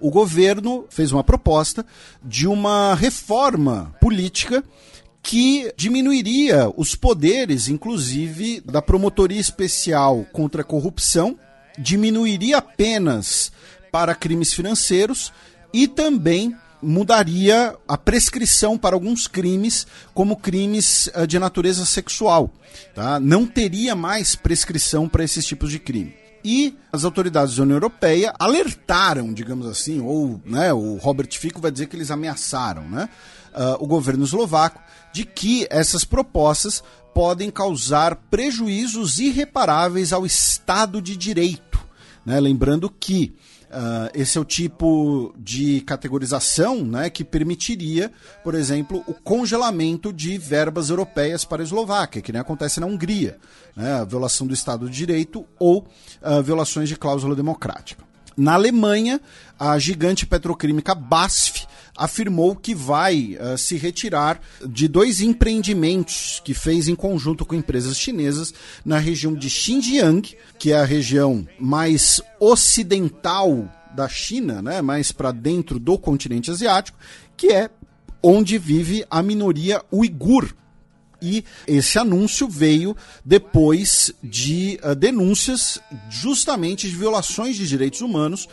o 0.01 0.11
governo 0.11 0.87
fez 0.89 1.13
uma 1.13 1.25
proposta 1.25 1.85
de 2.23 2.47
uma 2.47 2.95
reforma 2.95 3.95
política 4.01 4.63
que 5.23 5.73
diminuiria 5.77 6.73
os 6.77 6.95
poderes, 6.95 7.69
inclusive, 7.69 8.61
da 8.61 8.81
Promotoria 8.81 9.41
Especial 9.41 10.25
contra 10.33 10.63
a 10.63 10.65
Corrupção, 10.65 11.37
diminuiria 11.77 12.59
apenas 12.59 13.51
para 13.91 14.15
crimes 14.15 14.53
financeiros 14.53 15.33
e 15.73 15.89
também 15.89 16.55
mudaria 16.81 17.75
a 17.89 17.99
prescrição 17.99 18.79
para 18.79 18.95
alguns 18.95 19.27
crimes, 19.27 19.87
como 20.15 20.37
crimes 20.37 21.11
eh, 21.13 21.27
de 21.27 21.39
natureza 21.39 21.85
sexual. 21.85 22.53
Tá? 22.95 23.19
Não 23.19 23.47
teria 23.47 23.97
mais 23.97 24.37
prescrição 24.37 25.09
para 25.09 25.25
esses 25.25 25.45
tipos 25.45 25.71
de 25.71 25.79
crime. 25.79 26.15
E 26.49 26.79
as 26.93 27.05
autoridades 27.05 27.57
da 27.57 27.65
União 27.65 27.75
Europeia 27.75 28.33
alertaram, 28.39 29.33
digamos 29.33 29.67
assim, 29.67 30.01
ou 30.01 30.41
né, 30.45 30.73
o 30.73 30.95
Robert 30.95 31.29
Fico 31.33 31.61
vai 31.61 31.73
dizer 31.73 31.89
que 31.89 31.97
eles 31.97 32.09
ameaçaram 32.09 32.89
né, 32.89 33.09
uh, 33.53 33.83
o 33.83 33.87
governo 33.89 34.23
eslovaco 34.23 34.81
de 35.13 35.25
que 35.25 35.67
essas 35.69 36.05
propostas 36.05 36.85
podem 37.13 37.51
causar 37.51 38.15
prejuízos 38.31 39.19
irreparáveis 39.19 40.13
ao 40.13 40.25
Estado 40.25 41.03
de 41.03 41.17
Direito. 41.17 41.85
Né? 42.25 42.39
Lembrando 42.39 42.89
que 42.89 43.35
Uh, 43.69 44.09
esse 44.15 44.39
é 44.39 44.41
o 44.41 44.45
tipo 44.45 45.35
de 45.37 45.81
categorização 45.81 46.85
né, 46.85 47.11
que 47.11 47.25
permitiria, 47.25 48.13
por 48.45 48.55
exemplo, 48.55 49.03
o 49.09 49.13
congelamento 49.13 50.13
de 50.13 50.39
verbas 50.39 50.89
europeias 50.89 51.45
para 51.45 51.63
a 51.63 51.65
Eslováquia, 51.65 52.23
que 52.23 52.33
nem 52.33 52.41
acontece 52.41 52.79
na 52.79 52.87
Hungria, 52.87 53.39
né, 53.75 53.95
a 53.95 54.05
violação 54.05 54.47
do 54.47 54.55
Estado 54.55 54.89
de 54.89 54.97
Direito 54.97 55.45
ou 55.59 55.87
uh, 56.23 56.43
violações 56.43 56.89
de 56.89 56.97
cláusula 56.97 57.35
democrática. 57.35 58.05
Na 58.37 58.55
Alemanha, 58.55 59.21
a 59.59 59.79
gigante 59.79 60.27
petroquímica 60.27 60.95
BASF 60.95 61.67
afirmou 61.97 62.55
que 62.55 62.75
vai 62.75 63.37
uh, 63.41 63.57
se 63.57 63.77
retirar 63.77 64.41
de 64.69 64.87
dois 64.87 65.21
empreendimentos 65.21 66.41
que 66.45 66.53
fez 66.53 66.89
em 66.89 66.95
conjunto 66.95 67.45
com 67.45 67.55
empresas 67.55 67.97
chinesas 67.97 68.53
na 68.85 68.99
região 68.99 69.35
de 69.35 69.49
Xinjiang, 69.49 70.37
que 70.59 70.73
é 70.73 70.77
a 70.77 70.85
região 70.85 71.47
mais 71.59 72.21
ocidental 72.39 73.73
da 73.95 74.09
China, 74.09 74.61
né, 74.61 74.83
mais 74.83 75.11
para 75.11 75.33
dentro 75.33 75.79
do 75.79 75.99
continente 75.99 76.51
asiático, 76.51 76.99
que 77.37 77.49
é 77.49 77.71
onde 78.23 78.59
vive 78.59 79.05
a 79.11 79.23
minoria 79.23 79.83
uigur. 79.91 80.55
E 81.23 81.45
esse 81.67 81.99
anúncio 81.99 82.47
veio 82.47 82.95
depois 83.25 84.13
de 84.23 84.79
uh, 84.85 84.95
denúncias 84.95 85.81
justamente 86.11 86.91
de 86.91 86.95
violações 86.95 87.57
de 87.57 87.67
direitos 87.67 88.03
humanos 88.03 88.47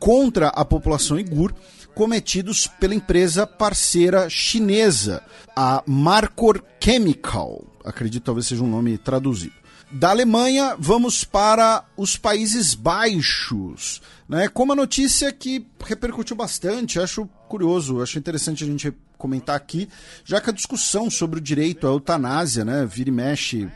contra 0.00 0.48
a 0.48 0.64
população 0.64 1.16
uigur 1.16 1.54
cometidos 1.98 2.68
pela 2.68 2.94
empresa 2.94 3.44
parceira 3.44 4.30
chinesa, 4.30 5.20
a 5.56 5.82
Marcor 5.84 6.62
Chemical. 6.78 7.64
Acredito 7.84 8.22
talvez 8.22 8.46
seja 8.46 8.62
um 8.62 8.70
nome 8.70 8.96
traduzido. 8.96 9.56
Da 9.90 10.10
Alemanha, 10.10 10.76
vamos 10.78 11.24
para 11.24 11.84
os 11.96 12.16
Países 12.16 12.72
Baixos. 12.72 14.00
Né, 14.28 14.46
com 14.46 14.62
uma 14.62 14.76
notícia 14.76 15.32
que 15.32 15.66
repercutiu 15.84 16.36
bastante, 16.36 17.00
acho 17.00 17.28
curioso, 17.48 18.00
acho 18.00 18.16
interessante 18.16 18.62
a 18.62 18.66
gente 18.68 18.94
comentar 19.16 19.56
aqui, 19.56 19.88
já 20.24 20.40
que 20.40 20.50
a 20.50 20.52
discussão 20.52 21.10
sobre 21.10 21.40
o 21.40 21.42
direito 21.42 21.84
à 21.84 21.90
eutanásia, 21.90 22.64
né, 22.64 22.86
vira 22.86 23.08
e 23.08 23.12
mexe, 23.12 23.68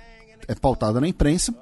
é 0.46 0.54
pautada 0.54 1.00
na 1.00 1.08
imprensa, 1.08 1.52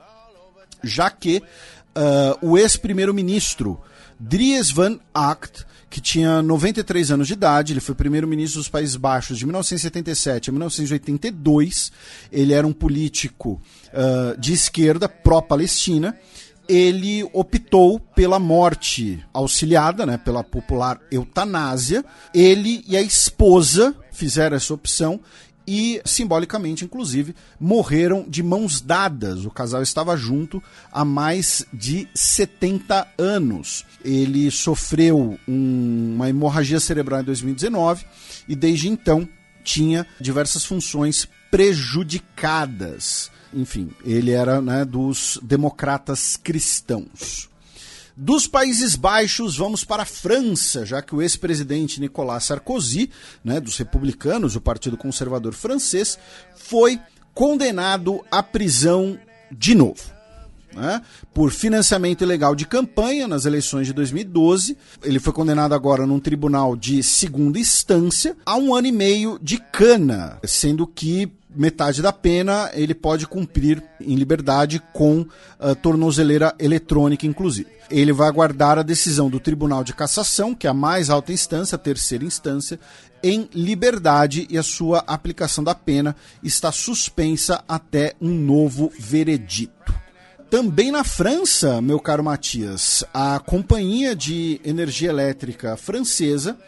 já 0.85 1.09
que 1.09 1.39
uh, 1.39 2.47
o 2.47 2.59
ex-primeiro-ministro 2.59 3.81
Dries 4.19 4.71
Van 4.71 5.01
Acht 5.15 5.65
que 5.91 6.01
tinha 6.01 6.41
93 6.41 7.11
anos 7.11 7.27
de 7.27 7.33
idade, 7.33 7.73
ele 7.73 7.81
foi 7.81 7.97
primeiro-ministro 7.97 8.61
dos 8.61 8.69
Países 8.69 8.95
Baixos 8.95 9.37
de 9.37 9.45
1977 9.45 10.49
a 10.49 10.53
1982. 10.53 11.91
Ele 12.31 12.53
era 12.53 12.65
um 12.65 12.73
político 12.73 13.61
uh, 13.89 14.39
de 14.39 14.53
esquerda, 14.53 15.09
pró-Palestina. 15.09 16.17
Ele 16.69 17.29
optou 17.33 17.99
pela 17.99 18.39
morte 18.39 19.19
auxiliada, 19.35 20.07
né, 20.07 20.17
pela 20.17 20.45
popular 20.45 21.01
eutanásia. 21.11 22.05
Ele 22.33 22.85
e 22.87 22.97
a 22.97 23.03
esposa 23.03 23.93
fizeram 24.13 24.57
essa 24.57 24.73
opção 24.73 25.19
e, 25.73 26.03
simbolicamente, 26.05 26.85
inclusive, 26.85 27.33
morreram 27.61 28.27
de 28.29 28.43
mãos 28.43 28.81
dadas. 28.81 29.45
O 29.45 29.51
casal 29.53 29.81
estava 29.81 30.17
junto 30.17 30.61
há 30.91 31.05
mais 31.05 31.65
de 31.73 32.09
70 32.13 33.07
anos. 33.17 33.87
Ele 34.05 34.51
sofreu 34.51 35.39
um, 35.47 36.15
uma 36.17 36.29
hemorragia 36.29 36.81
cerebral 36.81 37.21
em 37.21 37.25
2019 37.25 38.05
e, 38.49 38.57
desde 38.57 38.89
então, 38.89 39.29
tinha 39.63 40.05
diversas 40.21 40.65
funções 40.65 41.29
prejudicadas. 41.53 43.31
Enfim, 43.55 43.93
ele 44.05 44.33
era 44.33 44.61
né, 44.61 44.85
dos 44.85 45.39
democratas 45.41 46.37
cristãos. 46.37 47.50
Dos 48.23 48.47
Países 48.47 48.97
Baixos, 48.97 49.57
vamos 49.57 49.83
para 49.83 50.03
a 50.03 50.07
França, 50.07 50.85
já 50.85 51.01
que 51.01 51.15
o 51.15 51.23
ex-presidente 51.23 51.99
Nicolas 51.99 52.45
Sarkozy, 52.45 53.09
né, 53.43 53.59
dos 53.59 53.79
republicanos, 53.79 54.55
o 54.55 54.61
Partido 54.61 54.95
Conservador 54.95 55.55
francês, 55.55 56.19
foi 56.55 57.01
condenado 57.33 58.23
à 58.31 58.43
prisão 58.43 59.19
de 59.51 59.75
novo. 59.75 60.21
Né, 60.71 61.01
por 61.33 61.51
financiamento 61.51 62.23
ilegal 62.23 62.55
de 62.55 62.67
campanha 62.67 63.27
nas 63.27 63.47
eleições 63.47 63.87
de 63.87 63.95
2012. 63.95 64.77
Ele 65.03 65.19
foi 65.19 65.33
condenado 65.33 65.75
agora 65.75 66.07
num 66.07 66.21
tribunal 66.21 66.77
de 66.77 67.03
segunda 67.03 67.59
instância 67.59 68.37
a 68.45 68.55
um 68.55 68.75
ano 68.75 68.87
e 68.87 68.93
meio 68.93 69.39
de 69.43 69.57
cana, 69.57 70.39
sendo 70.45 70.87
que 70.87 71.33
metade 71.55 72.01
da 72.03 72.13
pena 72.13 72.71
ele 72.75 72.95
pode 72.95 73.27
cumprir 73.27 73.83
em 74.01 74.15
liberdade 74.15 74.81
com 74.93 75.21
uh, 75.21 75.75
tornozeleira 75.83 76.55
eletrônica, 76.59 77.27
inclusive. 77.27 77.69
Ele 77.91 78.13
vai 78.13 78.29
aguardar 78.29 78.79
a 78.79 78.83
decisão 78.83 79.29
do 79.29 79.41
Tribunal 79.41 79.83
de 79.83 79.93
Cassação, 79.93 80.55
que 80.55 80.67
é 80.67 80.71
a 80.71 80.75
mais 80.75 81.11
alta 81.11 81.33
instância, 81.33 81.75
a 81.75 81.79
terceira 81.79 82.25
instância, 82.25 82.79
em 83.23 83.49
liberdade 83.53 84.47
e 84.49 84.57
a 84.57 84.63
sua 84.63 85.05
aplicação 85.07 85.63
da 85.63 85.75
pena 85.75 86.17
está 86.43 86.73
suspensa 86.73 87.63
até 87.69 88.15
um 88.21 88.31
novo 88.31 88.93
veredito. 88.99 89.95
Também 90.49 90.91
na 90.91 91.05
França, 91.05 91.81
meu 91.81 92.01
caro 92.01 92.25
Matias, 92.25 93.05
a 93.15 93.39
companhia 93.39 94.17
de 94.17 94.61
energia 94.65 95.11
elétrica 95.11 95.77
francesa 95.77 96.59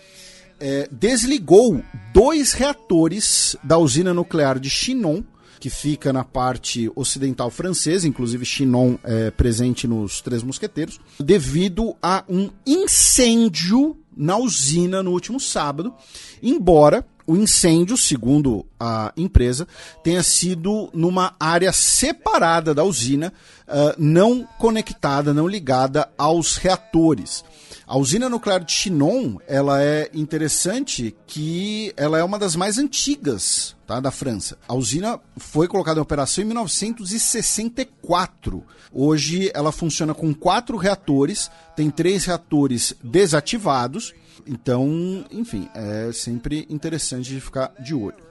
é, 0.63 0.89
desligou 0.93 1.83
dois 2.15 2.53
reatores 2.53 3.57
da 3.65 3.77
usina 3.77 4.15
nuclear 4.15 4.61
de 4.61 4.71
Chinon, 4.71 5.25
que 5.59 5.69
fica 5.69 6.13
na 6.13 6.23
parte 6.23 6.91
ocidental 6.95 7.51
francesa, 7.51 8.07
inclusive 8.07 8.45
Chinon 8.45 8.97
é 9.03 9.33
presente 9.33 9.89
nos 9.89 10.21
Três 10.21 10.43
Mosqueteiros, 10.43 11.01
devido 11.19 11.97
a 12.01 12.25
um 12.29 12.49
incêndio 12.65 13.97
na 14.17 14.37
usina 14.37 15.03
no 15.03 15.11
último 15.11 15.41
sábado, 15.41 15.93
embora 16.41 17.05
o 17.27 17.37
incêndio, 17.37 17.97
segundo 17.97 18.67
a 18.79 19.13
empresa, 19.17 19.67
tenha 20.03 20.23
sido 20.23 20.91
numa 20.93 21.35
área 21.39 21.73
separada 21.73 22.75
da 22.75 22.85
usina, 22.85 23.33
uh, 23.69 23.95
não 23.97 24.47
conectada, 24.59 25.33
não 25.33 25.47
ligada 25.47 26.09
aos 26.19 26.57
reatores. 26.57 27.45
A 27.93 27.97
usina 27.99 28.27
nuclear 28.27 28.65
de 28.65 28.73
Chinon, 28.73 29.37
ela 29.47 29.85
é 29.85 30.09
interessante 30.15 31.15
que 31.27 31.93
ela 31.95 32.19
é 32.19 32.25
uma 32.25 32.39
das 32.39 32.57
mais 32.57 32.79
antigas 32.79 33.77
tá, 33.87 34.01
da 34.01 34.11
França. 34.11 34.57
A 34.67 34.73
usina 34.73 35.21
foi 35.37 35.69
colocada 35.69 36.01
em 36.01 36.03
operação 36.03 36.43
em 36.43 36.47
1964. 36.47 38.65
Hoje 38.91 39.51
ela 39.53 39.71
funciona 39.71 40.15
com 40.15 40.33
quatro 40.33 40.79
reatores, 40.79 41.51
tem 41.77 41.91
três 41.91 42.25
reatores 42.25 42.95
desativados. 43.05 44.15
Então, 44.47 45.27
enfim, 45.31 45.69
é 45.75 46.11
sempre 46.15 46.67
interessante 46.71 47.29
de 47.29 47.43
ficar 47.43 47.75
de 47.79 47.95
olho. 47.95 48.25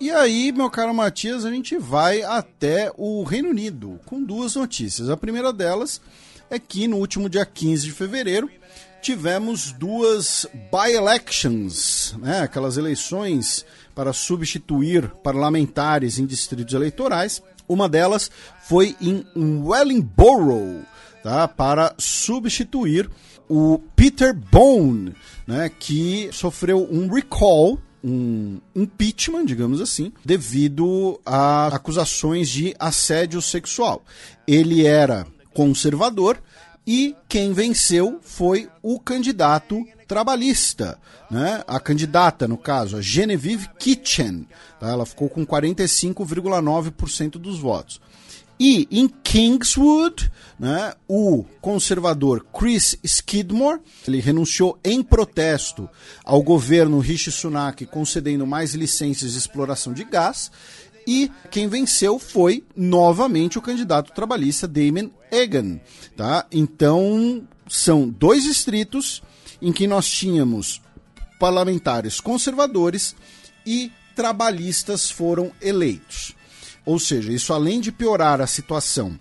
E 0.00 0.10
aí, 0.10 0.50
meu 0.50 0.68
caro 0.68 0.92
Matias, 0.92 1.44
a 1.44 1.52
gente 1.52 1.78
vai 1.78 2.22
até 2.22 2.90
o 2.96 3.22
Reino 3.22 3.50
Unido 3.50 4.00
com 4.04 4.20
duas 4.20 4.56
notícias. 4.56 5.08
A 5.08 5.16
primeira 5.16 5.52
delas 5.52 6.00
é 6.50 6.58
que 6.58 6.88
no 6.88 6.96
último 6.96 7.28
dia 7.28 7.46
15 7.46 7.84
de 7.84 7.92
fevereiro 7.92 8.50
tivemos 9.00 9.72
duas 9.72 10.46
by-elections, 10.70 12.14
né, 12.18 12.40
aquelas 12.40 12.76
eleições 12.76 13.64
para 13.94 14.12
substituir 14.12 15.08
parlamentares 15.22 16.18
em 16.18 16.26
distritos 16.26 16.74
eleitorais. 16.74 17.42
Uma 17.68 17.88
delas 17.88 18.30
foi 18.62 18.96
em 19.00 19.24
Wellingborough, 19.36 20.84
tá, 21.22 21.46
para 21.48 21.94
substituir 21.98 23.10
o 23.48 23.78
Peter 23.96 24.34
Bone, 24.34 25.14
né, 25.46 25.70
que 25.78 26.28
sofreu 26.32 26.86
um 26.90 27.08
recall 27.08 27.78
um 28.02 28.60
impeachment, 28.76 29.44
digamos 29.44 29.80
assim, 29.80 30.12
devido 30.24 31.20
a 31.26 31.66
acusações 31.66 32.48
de 32.48 32.74
assédio 32.78 33.42
sexual. 33.42 34.04
Ele 34.46 34.86
era 34.86 35.26
conservador 35.52 36.40
e 36.90 37.14
quem 37.28 37.52
venceu 37.52 38.18
foi 38.22 38.70
o 38.82 38.98
candidato 38.98 39.86
trabalhista, 40.06 40.98
né? 41.30 41.62
A 41.68 41.78
candidata, 41.78 42.48
no 42.48 42.56
caso, 42.56 42.96
a 42.96 43.02
Genevieve 43.02 43.68
Kitchen, 43.78 44.48
tá? 44.80 44.88
ela 44.88 45.04
ficou 45.04 45.28
com 45.28 45.46
45,9% 45.46 47.32
dos 47.32 47.58
votos. 47.58 48.00
E 48.58 48.88
em 48.90 49.06
Kingswood, 49.06 50.32
né, 50.58 50.94
o 51.06 51.44
conservador 51.60 52.44
Chris 52.58 52.98
Skidmore, 53.04 53.80
ele 54.06 54.18
renunciou 54.18 54.78
em 54.82 55.02
protesto 55.02 55.88
ao 56.24 56.42
governo 56.42 56.98
Rishi 57.00 57.30
Sunak 57.30 57.84
concedendo 57.84 58.46
mais 58.46 58.74
licenças 58.74 59.32
de 59.32 59.38
exploração 59.38 59.92
de 59.92 60.04
gás 60.04 60.50
e 61.08 61.32
quem 61.50 61.66
venceu 61.68 62.18
foi 62.18 62.62
novamente 62.76 63.56
o 63.56 63.62
candidato 63.62 64.12
trabalhista 64.12 64.68
Damon 64.68 65.08
Egan. 65.30 65.80
Tá? 66.14 66.44
Então, 66.52 67.48
são 67.66 68.06
dois 68.06 68.42
distritos 68.42 69.22
em 69.62 69.72
que 69.72 69.86
nós 69.86 70.06
tínhamos 70.06 70.82
parlamentares 71.40 72.20
conservadores 72.20 73.16
e 73.64 73.90
trabalhistas 74.14 75.10
foram 75.10 75.50
eleitos. 75.62 76.34
Ou 76.84 76.98
seja, 76.98 77.32
isso 77.32 77.54
além 77.54 77.80
de 77.80 77.90
piorar 77.90 78.42
a 78.42 78.46
situação 78.46 79.18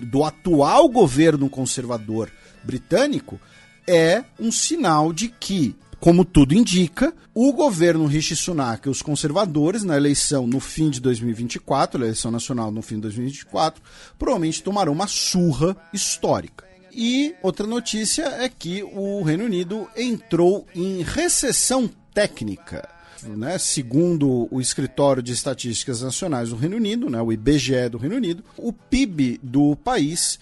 do 0.00 0.24
atual 0.24 0.88
governo 0.88 1.50
conservador 1.50 2.32
britânico 2.64 3.38
é 3.86 4.24
um 4.38 4.50
sinal 4.50 5.12
de 5.12 5.28
que, 5.28 5.76
como 6.00 6.24
tudo 6.24 6.54
indica, 6.54 7.14
o 7.34 7.52
governo 7.52 8.06
Rishi 8.06 8.34
Sunak 8.34 8.88
e 8.88 8.90
os 8.90 9.02
conservadores, 9.02 9.84
na 9.84 9.96
eleição 9.96 10.46
no 10.46 10.58
fim 10.58 10.88
de 10.88 10.98
2024, 11.00 12.02
eleição 12.02 12.30
nacional 12.30 12.70
no 12.70 12.80
fim 12.80 12.94
de 12.96 13.02
2024, 13.02 13.82
provavelmente 14.18 14.62
tomarão 14.62 14.92
uma 14.94 15.06
surra 15.06 15.76
histórica. 15.92 16.64
E 16.90 17.34
outra 17.42 17.66
notícia 17.66 18.22
é 18.22 18.48
que 18.48 18.82
o 18.82 19.22
Reino 19.22 19.44
Unido 19.44 19.86
entrou 19.94 20.66
em 20.74 21.02
recessão 21.02 21.88
técnica. 22.14 22.88
Né, 23.22 23.58
segundo 23.58 24.48
o 24.50 24.62
Escritório 24.62 25.22
de 25.22 25.34
Estatísticas 25.34 26.00
Nacionais 26.00 26.48
do 26.48 26.56
Reino 26.56 26.76
Unido, 26.76 27.10
né, 27.10 27.20
o 27.20 27.30
IBGE 27.30 27.90
do 27.90 27.98
Reino 27.98 28.16
Unido, 28.16 28.42
o 28.56 28.72
PIB 28.72 29.38
do 29.42 29.76
país 29.76 30.38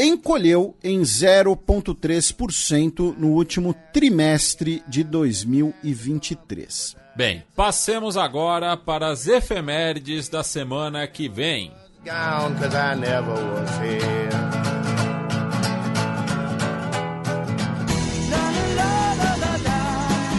encolheu 0.00 0.76
em 0.82 1.02
0,3% 1.02 3.14
no 3.16 3.28
último 3.28 3.72
trimestre 3.92 4.82
de 4.88 5.04
2023. 5.04 6.96
Bem, 7.14 7.44
passemos 7.54 8.16
agora 8.16 8.76
para 8.76 9.08
as 9.08 9.26
efemérides 9.26 10.28
da 10.28 10.42
semana 10.42 11.06
que 11.06 11.28
vem. 11.28 11.72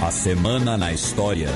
A 0.04 0.12
semana 0.12 0.78
na 0.78 0.92
história. 0.92 1.50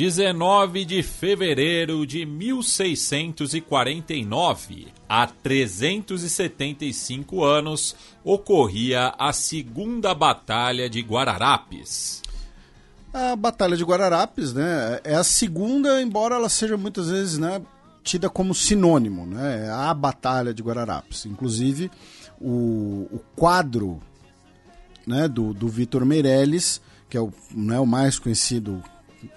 19 0.00 0.86
de 0.86 1.02
fevereiro 1.02 2.06
de 2.06 2.24
1649, 2.24 4.86
há 5.06 5.26
375 5.26 7.44
anos, 7.44 7.94
ocorria 8.24 9.12
a 9.18 9.30
Segunda 9.34 10.14
Batalha 10.14 10.88
de 10.88 11.02
Guararapes. 11.02 12.22
A 13.12 13.36
Batalha 13.36 13.76
de 13.76 13.84
Guararapes, 13.84 14.54
né, 14.54 15.00
é 15.04 15.16
a 15.16 15.22
segunda, 15.22 16.00
embora 16.00 16.36
ela 16.36 16.48
seja 16.48 16.78
muitas 16.78 17.10
vezes, 17.10 17.36
né, 17.36 17.60
tida 18.02 18.30
como 18.30 18.54
sinônimo, 18.54 19.26
né, 19.26 19.66
é 19.66 19.70
a 19.70 19.92
Batalha 19.92 20.54
de 20.54 20.62
Guararapes. 20.62 21.26
Inclusive, 21.26 21.90
o, 22.40 23.06
o 23.12 23.20
quadro, 23.36 24.00
né, 25.06 25.28
do, 25.28 25.52
do 25.52 25.68
Vitor 25.68 26.06
Meirelles, 26.06 26.80
que 27.06 27.18
é 27.18 27.20
o, 27.20 27.30
né, 27.54 27.78
o 27.78 27.84
mais 27.84 28.18
conhecido 28.18 28.82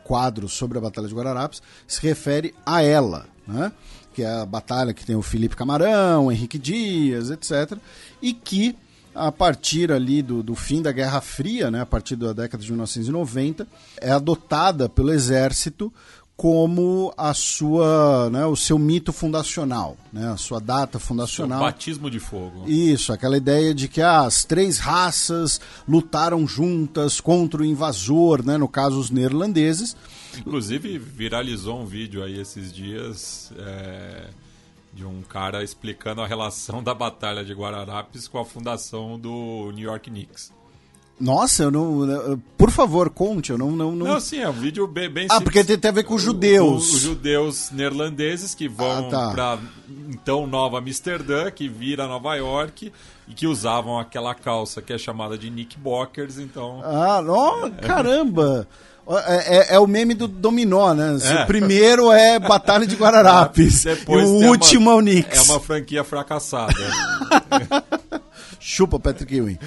quadro 0.03 0.47
sobre 0.47 0.77
a 0.77 0.81
Batalha 0.81 1.07
de 1.07 1.13
Guararapes 1.13 1.61
se 1.88 2.01
refere 2.01 2.53
a 2.65 2.81
ela, 2.81 3.25
né? 3.47 3.71
que 4.13 4.21
é 4.21 4.29
a 4.29 4.45
batalha 4.45 4.93
que 4.93 5.05
tem 5.05 5.15
o 5.15 5.21
Felipe 5.21 5.55
Camarão, 5.55 6.31
Henrique 6.31 6.59
Dias, 6.59 7.31
etc. 7.31 7.77
E 8.21 8.31
que, 8.31 8.75
a 9.13 9.31
partir 9.31 9.91
ali 9.91 10.21
do, 10.21 10.43
do 10.43 10.55
fim 10.55 10.81
da 10.81 10.91
Guerra 10.91 11.19
Fria, 11.19 11.71
né, 11.71 11.81
a 11.81 11.86
partir 11.86 12.15
da 12.15 12.31
década 12.31 12.63
de 12.63 12.69
1990, 12.69 13.67
é 13.99 14.11
adotada 14.11 14.88
pelo 14.88 15.11
Exército 15.11 15.91
como 16.36 17.13
a 17.15 17.34
sua, 17.34 18.29
né, 18.29 18.45
o 18.45 18.55
seu 18.55 18.79
mito 18.79 19.13
fundacional, 19.13 19.95
né, 20.11 20.31
a 20.31 20.38
sua 20.38 20.59
data 20.59 20.99
fundacional. 20.99 21.59
O 21.59 21.63
batismo 21.63 22.09
de 22.09 22.19
fogo. 22.19 22.67
Isso, 22.67 23.13
aquela 23.13 23.38
ideia 23.38 23.73
de 23.73 23.88
que 23.88 24.01
ah, 24.01 24.21
as 24.21 24.43
três 24.43 24.79
raças 24.79 25.61
lutaram 25.88 26.47
juntas 26.47 27.21
contra 27.21 27.61
o 27.61 27.65
invasor, 27.65 28.43
né, 28.43 28.57
no 28.57 28.67
caso 28.67 28.99
os 28.99 29.09
neerlandeses. 29.09 29.95
Inclusive 30.38 30.97
viralizou 30.97 31.79
um 31.79 31.86
vídeo 31.86 32.23
aí 32.23 32.39
esses 32.39 32.73
dias 32.73 33.53
é, 33.55 34.29
de 34.91 35.05
um 35.05 35.21
cara 35.21 35.63
explicando 35.63 36.21
a 36.21 36.27
relação 36.27 36.81
da 36.84 36.95
batalha 36.95 37.45
de 37.45 37.53
Guararapes 37.53 38.27
com 38.27 38.39
a 38.39 38.45
fundação 38.45 39.19
do 39.19 39.71
New 39.71 39.86
York 39.86 40.09
Knicks. 40.09 40.51
Nossa, 41.20 41.64
eu 41.64 41.72
não. 41.72 42.41
Por 42.57 42.72
favor, 42.72 43.09
conte, 43.09 43.51
eu 43.51 43.57
não. 43.57 43.72
Não, 43.72 43.91
não... 43.95 44.07
não 44.07 44.20
sim, 44.20 44.39
é 44.39 44.49
um 44.49 44.53
vídeo 44.53 44.86
bem. 44.88 45.09
bem 45.09 45.28
ah, 45.30 45.39
porque 45.39 45.64
tem, 45.64 45.78
tem 45.78 45.89
a 45.89 45.93
ver 45.93 46.03
com 46.03 46.16
os 46.16 46.22
judeus. 46.22 46.89
Os, 46.89 46.93
os 46.95 47.01
judeus 47.01 47.72
neerlandeses 47.72 48.55
que 48.55 48.68
vão 48.68 49.07
ah, 49.07 49.09
tá. 49.09 49.32
para 49.32 49.59
então 50.09 50.47
Nova 50.47 50.80
Amsterdã, 50.80 51.49
que 51.51 51.70
vira 51.70 52.07
Nova 52.07 52.36
York, 52.36 52.91
e 53.28 53.34
que 53.34 53.47
usavam 53.47 53.99
aquela 53.99 54.34
calça 54.34 54.82
que 54.82 54.91
é 54.91 54.97
chamada 54.97 55.38
de 55.38 55.49
Knickerbockers, 55.49 56.39
então. 56.39 56.82
Ah, 56.84 57.22
não, 57.22 57.72
caramba! 57.72 58.68
É, 59.05 59.57
é, 59.57 59.76
é, 59.76 59.80
o 59.80 59.86
meme 59.86 60.14
do 60.14 60.28
dominó, 60.30 60.93
né? 60.93 61.18
É. 61.22 61.43
O 61.43 61.45
primeiro 61.45 62.11
é 62.11 62.39
Batalha 62.39 62.88
de 62.88 62.95
Guararapes. 62.95 63.84
Depois 63.86 64.30
o 64.30 64.47
último 64.47 64.89
uma, 64.89 64.93
é 64.93 64.95
o 64.95 64.99
Knicks. 64.99 65.49
É 65.49 65.51
uma 65.51 65.59
franquia 65.59 66.03
fracassada. 66.03 66.74
Chupa 68.66 68.97
Patrick 68.97 69.36
Ewing. 69.36 69.59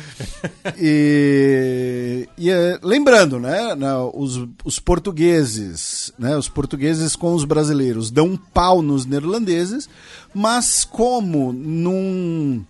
E, 0.79 2.27
e 2.39 2.51
é, 2.51 2.79
lembrando, 2.83 3.39
né, 3.39 3.77
os, 4.15 4.49
os 4.65 4.79
portugueses, 4.79 6.13
né, 6.19 6.35
os 6.35 6.49
portugueses 6.49 7.15
com 7.15 7.35
os 7.35 7.45
brasileiros 7.45 8.11
dão 8.11 8.29
um 8.29 8.37
pau 8.37 8.81
nos 8.81 9.05
neerlandeses, 9.05 9.87
mas 10.35 10.85
como 10.85 11.53
num 11.53 12.65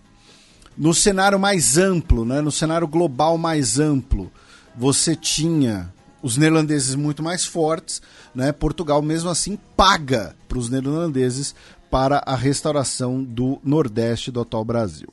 no 0.77 0.93
cenário 0.93 1.39
mais 1.39 1.77
amplo, 1.77 2.25
né, 2.25 2.41
no 2.41 2.51
cenário 2.51 2.87
global 2.87 3.37
mais 3.37 3.79
amplo, 3.79 4.29
você 4.75 5.15
tinha 5.15 5.91
os 6.21 6.35
neerlandeses 6.35 6.93
muito 6.93 7.23
mais 7.23 7.45
fortes, 7.45 8.01
né? 8.35 8.51
Portugal 8.51 9.01
mesmo 9.01 9.29
assim 9.29 9.57
paga 9.77 10.35
para 10.47 10.57
os 10.57 10.69
neerlandeses 10.69 11.55
para 11.89 12.21
a 12.25 12.35
restauração 12.35 13.23
do 13.23 13.59
Nordeste 13.63 14.29
do 14.29 14.41
atual 14.41 14.65
Brasil. 14.65 15.07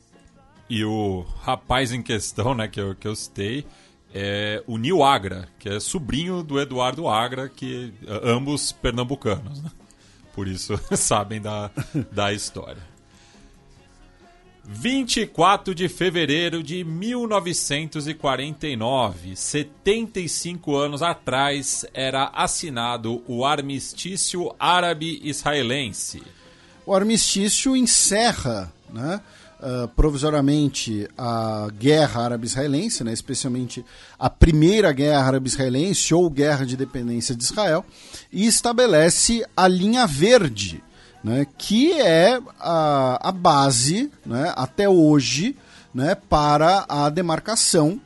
E 0.69 0.85
o 0.85 1.25
rapaz 1.43 1.93
em 1.93 2.03
questão, 2.03 2.55
né, 2.55 2.69
que 2.69 2.81
eu, 2.81 2.95
que 2.95 3.07
eu 3.07 3.15
citei, 3.15 3.67
é 4.13 4.63
o 4.67 4.79
Nil 4.79 5.03
Agra, 5.03 5.49
que 5.59 5.69
é 5.69 5.81
sobrinho 5.81 6.43
do 6.43 6.61
Eduardo 6.61 7.09
Agra, 7.09 7.49
que 7.49 7.93
ambos 8.23 8.73
pernambucanos, 8.73 9.63
né? 9.63 9.71
Por 10.33 10.49
isso 10.49 10.79
sabem 10.97 11.41
da, 11.41 11.71
da 12.11 12.33
história. 12.33 12.95
24 14.67 15.75
de 15.75 15.91
fevereiro 15.91 16.63
de 16.63 16.83
1949, 16.85 19.37
75 19.37 20.75
anos 20.75 21.03
atrás, 21.03 21.85
era 21.93 22.31
assinado 22.33 23.23
o 23.29 23.45
Armistício 23.45 24.55
Árabe-Israelense. 24.59 26.23
O 26.87 26.95
armistício 26.95 27.77
encerra, 27.77 28.73
né? 28.91 29.21
Uh, 29.61 29.89
provisoriamente 29.89 31.09
a 31.17 31.69
guerra 31.79 32.23
árabe-israelense, 32.23 33.05
né, 33.05 33.13
especialmente 33.13 33.85
a 34.19 34.29
primeira 34.31 34.93
guerra 34.93 35.27
árabe-israelense 35.27 36.15
ou 36.15 36.29
guerra 36.31 36.65
de 36.65 36.77
dependência 36.77 37.35
de 37.35 37.45
Israel, 37.45 37.85
e 38.33 38.47
estabelece 38.47 39.45
a 39.57 39.69
linha 39.69 40.07
verde, 40.07 40.83
né, 41.23 41.47
que 41.59 41.93
é 41.93 42.41
a, 42.61 43.29
a 43.29 43.33
base, 43.33 44.11
né, 44.25 44.53
até 44.57 44.89
hoje, 44.89 45.57
né, 45.95 46.15
para 46.15 46.85
a 46.89 47.09
demarcação 47.09 48.01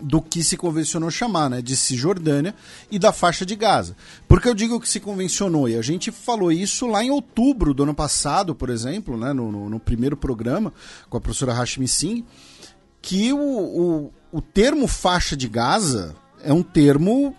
do 0.00 0.22
que 0.22 0.44
se 0.44 0.56
convencionou 0.56 1.10
chamar, 1.10 1.50
né, 1.50 1.62
de 1.62 1.76
Cisjordânia 1.76 2.54
e 2.90 2.98
da 2.98 3.12
faixa 3.12 3.44
de 3.44 3.56
Gaza. 3.56 3.96
Por 4.26 4.40
que 4.40 4.48
eu 4.48 4.54
digo 4.54 4.80
que 4.80 4.88
se 4.88 5.00
convencionou? 5.00 5.68
E 5.68 5.76
a 5.76 5.82
gente 5.82 6.10
falou 6.12 6.52
isso 6.52 6.86
lá 6.86 7.02
em 7.02 7.10
outubro 7.10 7.74
do 7.74 7.82
ano 7.82 7.94
passado, 7.94 8.54
por 8.54 8.70
exemplo, 8.70 9.16
né, 9.16 9.32
no, 9.32 9.50
no, 9.50 9.68
no 9.68 9.80
primeiro 9.80 10.16
programa 10.16 10.72
com 11.10 11.16
a 11.16 11.20
professora 11.20 11.52
Hashmi 11.52 11.88
Singh, 11.88 12.24
que 13.02 13.32
o, 13.32 13.38
o, 13.38 14.12
o 14.32 14.40
termo 14.40 14.86
faixa 14.86 15.36
de 15.36 15.48
Gaza 15.48 16.14
é 16.42 16.52
um 16.52 16.62
termo 16.62 17.34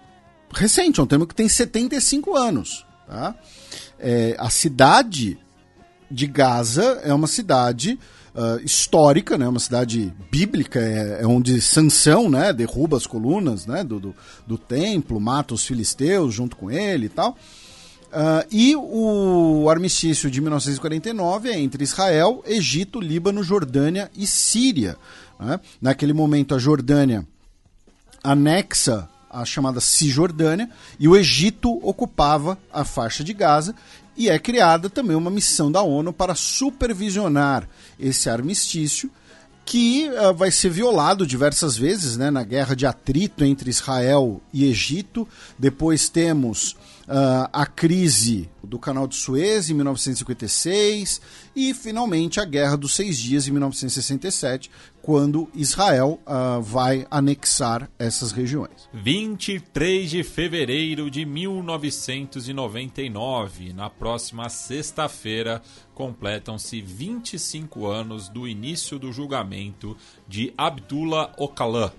recente, 0.54 1.00
é 1.00 1.04
um 1.04 1.08
termo 1.08 1.28
que 1.28 1.36
tem 1.36 1.48
75 1.48 2.36
anos. 2.36 2.86
Tá? 3.08 3.36
É, 3.98 4.36
a 4.38 4.50
cidade 4.50 5.38
de 6.10 6.28
Gaza 6.28 7.00
é 7.04 7.14
uma 7.14 7.28
cidade 7.28 8.00
uh, 8.40 8.64
histórica, 8.64 9.38
né? 9.38 9.48
Uma 9.48 9.60
cidade 9.60 10.14
bíblica, 10.32 10.80
é, 10.80 11.22
é, 11.22 11.28
onde 11.28 11.60
Sansão, 11.60 12.30
né? 12.30 12.54
Derruba 12.54 12.96
as 12.96 13.06
colunas, 13.06 13.66
né? 13.66 13.84
Do, 13.84 14.00
do, 14.00 14.16
do, 14.48 14.58
templo, 14.58 15.20
mata 15.20 15.54
os 15.54 15.66
filisteus 15.66 16.34
junto 16.34 16.56
com 16.56 16.72
ele 16.72 17.08
e 17.08 17.10
tal. 17.10 17.38
Uh, 18.12 18.48
e 18.50 18.76
o 18.76 19.70
armistício 19.70 20.32
de 20.32 20.42
1949 20.42 21.50
é 21.50 21.60
entre 21.60 21.84
Israel, 21.84 22.42
Egito, 22.48 23.00
Líbano, 23.00 23.44
Jordânia 23.44 24.10
e 24.16 24.26
Síria. 24.26 24.98
Né? 25.40 25.60
Naquele 25.80 26.14
momento, 26.14 26.56
a 26.56 26.58
Jordânia 26.58 27.28
anexa 28.24 29.08
a 29.30 29.46
chamada 29.46 29.80
Cisjordânia 29.80 30.70
e 31.00 31.08
o 31.08 31.16
Egito 31.16 31.80
ocupava 31.88 32.58
a 32.74 32.84
faixa 32.84 33.24
de 33.24 33.32
Gaza 33.32 33.76
e 34.20 34.30
é 34.30 34.38
criada 34.38 34.90
também 34.90 35.16
uma 35.16 35.32
missão 35.32 35.72
da 35.72 35.82
ONU 35.82 36.12
para 36.12 36.36
supervisionar 36.36 37.66
esse 37.98 38.30
armistício 38.30 39.10
que 39.64 40.10
uh, 40.10 40.34
vai 40.34 40.52
ser 40.52 40.70
violado 40.70 41.26
diversas 41.26 41.78
vezes 41.78 42.18
né, 42.18 42.30
na 42.30 42.44
guerra 42.44 42.76
de 42.76 42.86
atrito 42.86 43.46
entre 43.46 43.70
Israel 43.70 44.42
e 44.52 44.66
Egito. 44.66 45.26
Depois 45.58 46.10
temos 46.10 46.72
uh, 47.08 47.48
a 47.54 47.66
crise 47.66 48.50
do 48.62 48.78
Canal 48.78 49.08
de 49.08 49.16
Suez 49.16 49.70
em 49.70 49.74
1956 49.74 51.22
e, 51.56 51.74
finalmente, 51.74 52.42
a 52.42 52.46
Guerra 52.46 52.76
dos 52.76 52.96
Seis 52.96 53.18
Dias 53.18 53.48
em 53.48 53.52
1967, 53.52 54.70
quando 55.02 55.50
Israel 55.56 56.20
uh, 56.26 56.62
vai 56.62 57.08
anexar 57.10 57.90
essas 57.98 58.32
regiões. 58.32 58.88
23 58.94 60.08
de 60.10 60.24
fevereiro 60.24 61.10
de 61.10 61.26
1999, 61.26 63.74
na 63.74 63.90
próxima 63.90 64.48
sexta-feira, 64.50 65.62
completam-se 65.94 66.82
25 66.82 67.88
anos 67.88 68.28
do 68.30 68.48
início 68.48 69.00
do 69.00 69.12
julgamento 69.12 69.98
de 70.28 70.54
Abdullah 70.58 71.34
Öcalan. 71.40 71.92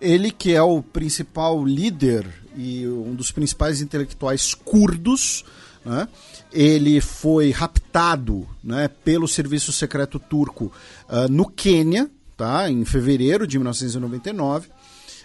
Ele 0.00 0.30
que 0.30 0.54
é 0.54 0.62
o 0.62 0.82
principal 0.82 1.64
líder 1.64 2.26
e 2.56 2.86
um 2.86 3.14
dos 3.14 3.32
principais 3.32 3.80
intelectuais 3.80 4.54
curdos, 4.54 5.44
né? 5.84 6.08
ele 6.52 7.00
foi 7.00 7.50
raptado 7.50 8.46
né, 8.62 8.88
pelo 8.88 9.28
serviço 9.28 9.72
secreto 9.72 10.18
turco 10.18 10.72
uh, 11.08 11.30
no 11.30 11.48
Quênia, 11.48 12.10
tá? 12.38 12.70
em 12.70 12.84
fevereiro 12.84 13.46
de 13.46 13.58
1999. 13.58 14.68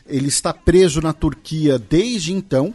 Ele 0.06 0.28
está 0.28 0.54
preso 0.54 1.00
na 1.00 1.14
Turquia 1.14 1.80
desde 1.80 2.34
então. 2.34 2.74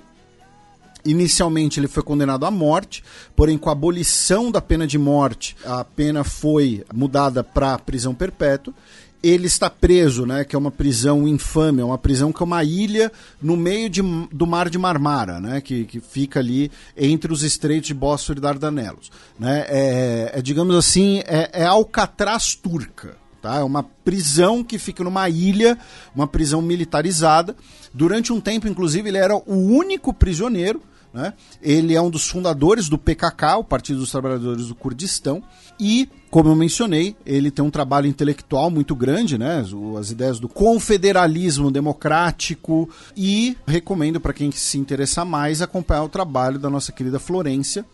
Inicialmente 1.04 1.78
ele 1.78 1.88
foi 1.88 2.02
condenado 2.02 2.46
à 2.46 2.50
morte, 2.50 3.04
porém 3.36 3.58
com 3.58 3.68
a 3.68 3.72
abolição 3.72 4.50
da 4.50 4.60
pena 4.60 4.86
de 4.86 4.98
morte, 4.98 5.56
a 5.64 5.84
pena 5.84 6.24
foi 6.24 6.84
mudada 6.92 7.44
para 7.44 7.78
prisão 7.78 8.14
perpétua 8.14 8.74
ele 9.22 9.46
está 9.46 9.68
preso, 9.68 10.24
né? 10.24 10.44
Que 10.44 10.54
é 10.54 10.58
uma 10.58 10.70
prisão 10.70 11.26
infame, 11.26 11.80
é 11.80 11.84
uma 11.84 11.98
prisão 11.98 12.32
que 12.32 12.42
é 12.42 12.44
uma 12.44 12.62
ilha 12.62 13.10
no 13.42 13.56
meio 13.56 13.90
de, 13.90 14.00
do 14.32 14.46
mar 14.46 14.70
de 14.70 14.78
Marmara, 14.78 15.40
né? 15.40 15.60
Que, 15.60 15.84
que 15.84 16.00
fica 16.00 16.38
ali 16.40 16.70
entre 16.96 17.32
os 17.32 17.42
estreitos 17.42 17.88
de 17.88 17.94
Bósforo 17.94 18.38
e 18.38 18.42
Dardanelos, 18.42 19.10
né? 19.38 19.64
É, 19.68 20.32
é 20.34 20.42
digamos 20.42 20.76
assim, 20.76 21.20
é, 21.26 21.50
é 21.52 21.64
Alcatraz 21.64 22.54
turca, 22.54 23.16
tá? 23.48 23.56
É 23.56 23.64
uma 23.64 23.82
prisão 23.82 24.62
que 24.62 24.78
fica 24.78 25.02
numa 25.02 25.28
ilha, 25.28 25.78
uma 26.14 26.26
prisão 26.26 26.60
militarizada. 26.60 27.56
Durante 27.94 28.32
um 28.32 28.40
tempo, 28.40 28.68
inclusive, 28.68 29.08
ele 29.08 29.18
era 29.18 29.34
o 29.34 29.54
único 29.54 30.12
prisioneiro 30.12 30.82
né? 31.12 31.32
Ele 31.62 31.94
é 31.94 32.02
um 32.02 32.10
dos 32.10 32.28
fundadores 32.28 32.88
do 32.88 32.98
PKK, 32.98 33.56
o 33.58 33.64
Partido 33.64 34.00
dos 34.00 34.10
Trabalhadores 34.10 34.68
do 34.68 34.74
Kurdistão, 34.74 35.42
e, 35.80 36.08
como 36.30 36.50
eu 36.50 36.54
mencionei, 36.54 37.16
ele 37.24 37.50
tem 37.50 37.64
um 37.64 37.70
trabalho 37.70 38.06
intelectual 38.06 38.70
muito 38.70 38.94
grande, 38.94 39.38
né? 39.38 39.64
as 39.98 40.10
ideias 40.10 40.38
do 40.38 40.48
confederalismo 40.48 41.70
democrático, 41.70 42.88
e 43.16 43.56
recomendo 43.66 44.20
para 44.20 44.34
quem 44.34 44.50
se 44.50 44.76
interessar 44.76 45.24
mais 45.24 45.62
acompanhar 45.62 46.04
o 46.04 46.08
trabalho 46.08 46.58
da 46.58 46.68
nossa 46.68 46.92
querida 46.92 47.18
Florência, 47.18 47.86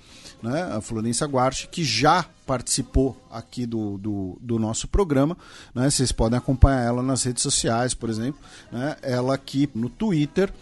né, 0.43 0.63
a 0.73 0.81
Florência 0.81 1.27
Guarchi, 1.27 1.69
que 1.69 1.85
já 1.85 2.25
participou 2.47 3.17
aqui 3.31 3.65
do, 3.67 3.99
do, 3.99 4.39
do, 4.41 4.59
nosso 4.59 4.87
programa. 4.87 5.37
Né, 5.75 5.89
vocês 5.89 6.13
podem 6.13 6.39
acompanhar 6.39 6.85
ela 6.85 7.03
nas 7.03 7.23
redes 7.23 7.43
sociais, 7.43 7.95
por 7.95 8.09
exemplo. 8.09 8.41
Né, 8.71 8.97
ela 9.03 9.35
aqui 9.35 9.69
no 9.75 9.89
Twitter 9.89 10.53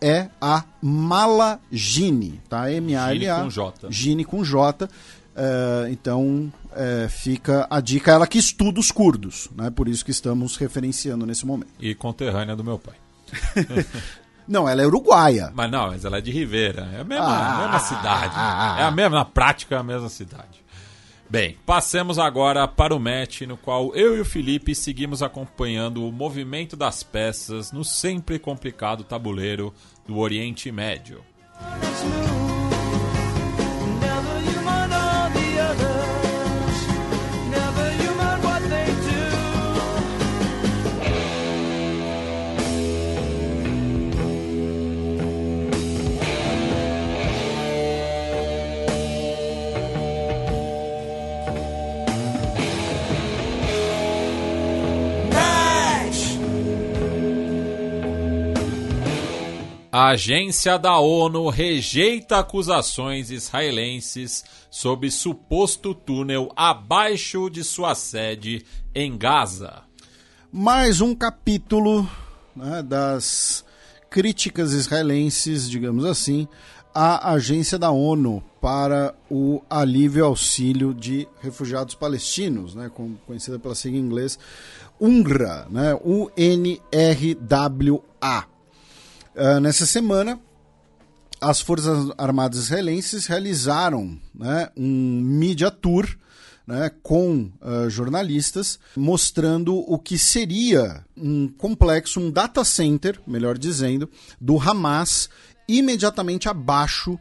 é 0.00 0.28
a 0.40 0.64
Malagine, 0.82 2.40
tá? 2.48 2.70
M-A-L-A. 2.70 3.14
Gine 3.14 3.42
com 3.44 3.50
J. 3.50 3.90
Gine 3.90 4.24
com 4.24 4.44
J. 4.44 4.84
Uh, 4.84 5.88
então 5.90 6.52
uh, 6.72 7.08
fica 7.08 7.66
a 7.70 7.80
dica, 7.80 8.10
ela 8.10 8.26
que 8.26 8.36
estuda 8.36 8.80
os 8.80 8.90
curdos, 8.90 9.48
né? 9.56 9.70
Por 9.70 9.88
isso 9.88 10.04
que 10.04 10.10
estamos 10.10 10.56
referenciando 10.56 11.24
nesse 11.24 11.46
momento. 11.46 11.70
E 11.80 11.94
conterrânea 11.94 12.56
do 12.56 12.64
meu 12.64 12.78
pai. 12.78 12.94
Não, 14.46 14.68
ela 14.68 14.82
é 14.82 14.86
uruguaia. 14.86 15.50
Mas 15.54 15.70
não, 15.70 15.88
mas 15.88 16.04
ela 16.04 16.18
é 16.18 16.20
de 16.20 16.30
Ribeira. 16.30 16.88
É 16.94 17.00
a 17.00 17.04
mesma, 17.04 17.26
ah, 17.26 17.54
a 17.54 17.62
mesma 17.62 17.78
cidade. 17.78 18.34
Ah, 18.34 18.76
ah, 18.76 18.80
é 18.80 18.84
a 18.84 18.90
mesma, 18.90 19.18
na 19.18 19.24
prática, 19.24 19.76
é 19.76 19.78
a 19.78 19.82
mesma 19.82 20.08
cidade. 20.08 20.62
Bem, 21.28 21.56
passemos 21.64 22.18
agora 22.18 22.68
para 22.68 22.94
o 22.94 23.00
match 23.00 23.42
no 23.42 23.56
qual 23.56 23.94
eu 23.94 24.14
e 24.16 24.20
o 24.20 24.24
Felipe 24.24 24.74
seguimos 24.74 25.22
acompanhando 25.22 26.06
o 26.06 26.12
movimento 26.12 26.76
das 26.76 27.02
peças 27.02 27.72
no 27.72 27.82
sempre 27.84 28.38
complicado 28.38 29.02
tabuleiro 29.02 29.72
do 30.06 30.18
Oriente 30.18 30.70
Médio. 30.70 31.24
A 59.94 60.08
agência 60.12 60.78
da 60.78 60.98
ONU 60.98 61.50
rejeita 61.50 62.38
acusações 62.38 63.30
israelenses 63.30 64.42
sobre 64.70 65.10
suposto 65.10 65.94
túnel 65.94 66.50
abaixo 66.56 67.50
de 67.50 67.62
sua 67.62 67.94
sede 67.94 68.64
em 68.94 69.18
Gaza. 69.18 69.82
Mais 70.50 71.02
um 71.02 71.14
capítulo 71.14 72.08
né, 72.56 72.82
das 72.82 73.66
críticas 74.08 74.72
israelenses, 74.72 75.68
digamos 75.68 76.06
assim, 76.06 76.48
à 76.94 77.34
agência 77.34 77.78
da 77.78 77.90
ONU 77.90 78.42
para 78.62 79.14
o 79.30 79.60
alívio 79.68 80.20
e 80.20 80.26
auxílio 80.26 80.94
de 80.94 81.28
refugiados 81.42 81.94
palestinos, 81.94 82.74
né, 82.74 82.90
conhecida 83.26 83.58
pela 83.58 83.74
sigla 83.74 83.98
em 83.98 84.00
inglês 84.00 84.38
UNRWA, 84.98 85.66
né, 85.70 85.94
U-N-R-W-A. 86.02 86.82
Uh, 89.34 89.60
nessa 89.60 89.86
semana, 89.86 90.38
as 91.40 91.60
Forças 91.60 92.10
Armadas 92.18 92.64
israelenses 92.64 93.26
realizaram 93.26 94.18
né, 94.34 94.68
um 94.76 95.20
media 95.22 95.70
tour 95.70 96.06
né, 96.66 96.90
com 97.02 97.50
uh, 97.60 97.88
jornalistas 97.88 98.78
mostrando 98.94 99.74
o 99.74 99.98
que 99.98 100.18
seria 100.18 101.04
um 101.16 101.48
complexo, 101.48 102.20
um 102.20 102.30
data 102.30 102.62
center, 102.62 103.18
melhor 103.26 103.58
dizendo, 103.58 104.08
do 104.40 104.58
Hamas 104.58 105.28
imediatamente 105.66 106.48
abaixo 106.48 107.18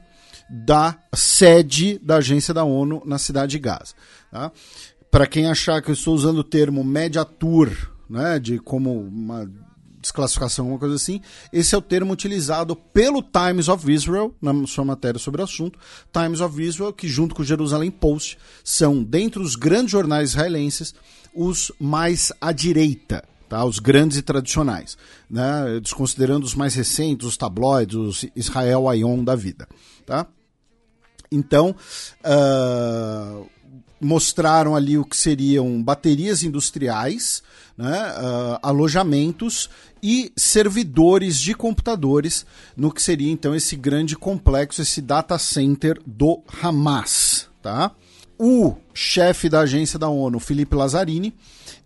da 0.50 0.98
sede 1.16 1.98
da 2.00 2.18
agência 2.18 2.54
da 2.54 2.64
ONU 2.64 3.02
na 3.06 3.18
cidade 3.18 3.54
de 3.54 3.60
Gaza. 3.60 3.94
Tá? 4.30 4.52
Para 5.10 5.26
quem 5.26 5.48
achar 5.48 5.82
que 5.82 5.90
eu 5.90 5.94
estou 5.94 6.14
usando 6.14 6.40
o 6.40 6.44
termo 6.44 6.84
media 6.84 7.24
tour, 7.24 7.70
né, 8.10 8.38
de 8.38 8.60
como 8.60 9.00
uma 9.00 9.50
desclassificação, 10.02 10.66
alguma 10.66 10.80
coisa 10.80 10.96
assim. 10.96 11.22
Esse 11.54 11.76
é 11.76 11.78
o 11.78 11.82
termo 11.82 12.12
utilizado 12.12 12.76
pelo 12.76 13.22
Times 13.22 13.68
of 13.70 13.92
Israel, 13.92 14.34
na 14.42 14.66
sua 14.68 14.84
matéria 14.84 15.20
sobre 15.20 15.42
o 15.42 15.44
assunto. 15.44 15.80
Times 16.12 16.42
of 16.42 16.62
Israel, 16.62 16.92
que 16.92 17.08
junto 17.08 17.36
com 17.36 17.42
o 17.42 17.46
Jerusalem 17.46 17.92
Post, 17.92 18.38
são, 18.64 19.04
dentre 19.04 19.42
os 19.42 19.56
grandes 19.56 19.92
jornais 19.92 20.32
israelenses, 20.32 20.94
os 21.34 21.72
mais 21.80 22.32
à 22.42 22.52
direita. 22.52 23.24
Tá, 23.48 23.66
os 23.66 23.80
grandes 23.80 24.18
e 24.18 24.22
tradicionais, 24.22 24.98
né, 25.30 25.78
desconsiderando 25.82 26.46
os 26.46 26.56
mais 26.56 26.74
recentes, 26.74 27.28
os 27.28 27.36
tabloides, 27.36 27.98
os 27.98 28.26
Israel 28.34 28.88
Ayon 28.88 29.26
da 29.26 29.36
vida. 29.36 29.68
Tá? 30.06 30.26
Então, 31.30 31.76
uh, 32.24 33.50
mostraram 34.00 34.76
ali 34.76 34.98
o 34.98 35.06
que 35.06 35.16
seriam 35.16 35.82
baterias 35.82 36.44
industriais, 36.44 37.44
né, 37.78 38.14
uh, 38.18 38.60
alojamentos 38.62 39.70
e 40.02 40.32
servidores 40.36 41.40
de 41.40 41.54
computadores 41.54 42.46
no 42.76 42.92
que 42.92 43.02
seria 43.02 43.32
então 43.32 43.56
esse 43.56 43.76
grande 43.76 44.16
complexo, 44.16 44.82
esse 44.82 45.02
data 45.02 45.38
center 45.38 46.02
do 46.06 46.42
Hamas. 46.62 47.48
Tá? 47.62 47.92
O 48.40 48.76
chefe 48.94 49.48
da 49.48 49.62
agência 49.62 50.00
da 50.00 50.10
ONU, 50.10 50.40
Felipe 50.40 50.76
Lazzarini, 50.76 51.34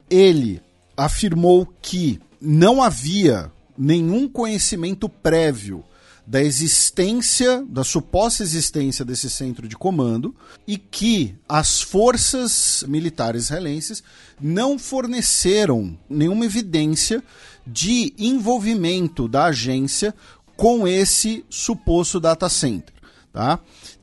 ele 0.10 0.62
afirmou 0.96 1.68
que 1.82 2.20
não 2.40 2.82
havia 2.82 3.52
nenhum 3.78 4.28
conhecimento 4.28 5.10
prévio 5.10 5.84
da 6.28 6.42
existência, 6.42 7.64
da 7.68 7.84
suposta 7.84 8.42
existência 8.42 9.06
desse 9.06 9.30
centro 9.30 9.68
de 9.68 9.76
comando 9.76 10.36
e 10.68 10.78
que 10.78 11.36
as 11.48 11.82
forças 11.82 12.84
militares 12.88 13.46
israelenses 13.46 14.04
não 14.42 14.80
forneceram 14.80 15.98
nenhuma 16.10 16.46
evidência 16.46 17.24
de 17.66 18.14
envolvimento 18.18 19.28
da 19.28 19.46
agência 19.46 20.14
com 20.58 20.88
esse 20.88 21.46
suposto 21.50 22.20
data 22.20 22.50
center. 22.50 22.94
Tá? 23.32 23.60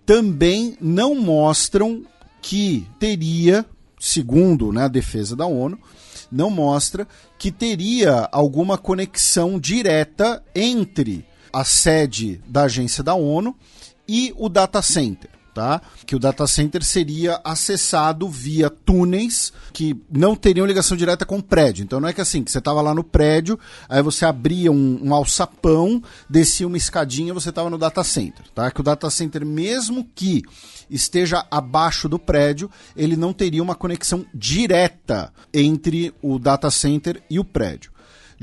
Também 0.07 0.77
não 0.81 1.15
mostram 1.15 2.05
que 2.41 2.87
teria, 2.99 3.65
segundo 3.99 4.73
né, 4.73 4.85
a 4.85 4.89
defesa 4.89 5.35
da 5.35 5.47
ONU, 5.47 5.79
não 6.31 6.51
mostra 6.51 7.07
que 7.39 7.51
teria 7.51 8.29
alguma 8.33 8.79
conexão 8.79 9.59
direta 9.59 10.43
entre 10.55 11.25
a 11.53 11.65
sede 11.65 12.41
da 12.47 12.65
agência 12.65 13.03
da 13.03 13.15
ONU 13.15 13.57
e 14.09 14.33
o 14.37 14.49
data 14.49 14.83
center 14.83 15.31
tá? 15.53 15.81
Que 16.07 16.17
o 16.17 16.19
data 16.19 16.47
center 16.47 16.83
seria 16.83 17.41
acessado 17.45 18.29
via 18.29 18.71
túneis 18.71 19.53
que 19.73 19.97
não 20.11 20.35
teriam 20.35 20.67
ligação 20.67 20.97
direta 20.97 21.25
com 21.25 21.39
o 21.39 21.43
prédio. 21.43 21.85
Então 21.85 22.01
não 22.01 22.09
é 22.09 22.13
que 22.13 22.21
assim, 22.21 22.43
que 22.43 22.51
você 22.51 22.59
estava 22.59 22.81
lá 22.81 22.95
no 22.95 23.05
prédio, 23.05 23.59
aí 23.89 24.03
você 24.03 24.25
abria 24.25 24.73
um, 24.73 25.01
um 25.03 25.15
alçapão, 25.15 26.03
descia 26.29 26.67
uma 26.67 26.77
escadinha, 26.77 27.35
você 27.35 27.51
estava 27.51 27.71
no 27.71 27.79
data 27.79 28.03
center, 28.03 28.45
tá? 28.55 28.71
Que 28.71 28.81
o 28.81 28.85
data 28.85 29.09
center, 29.11 29.45
mesmo 29.45 30.09
que 30.15 30.43
esteja 30.91 31.47
abaixo 31.51 32.09
do 32.09 32.19
prédio, 32.19 32.71
ele 32.97 33.17
não 33.17 33.33
teria 33.33 33.63
uma 33.63 33.75
conexão 33.75 34.25
direta 34.35 35.33
entre 35.53 36.15
o 36.23 36.39
data 36.39 36.71
center 36.71 37.23
e 37.31 37.39
o 37.39 37.45
prédio. 37.45 37.92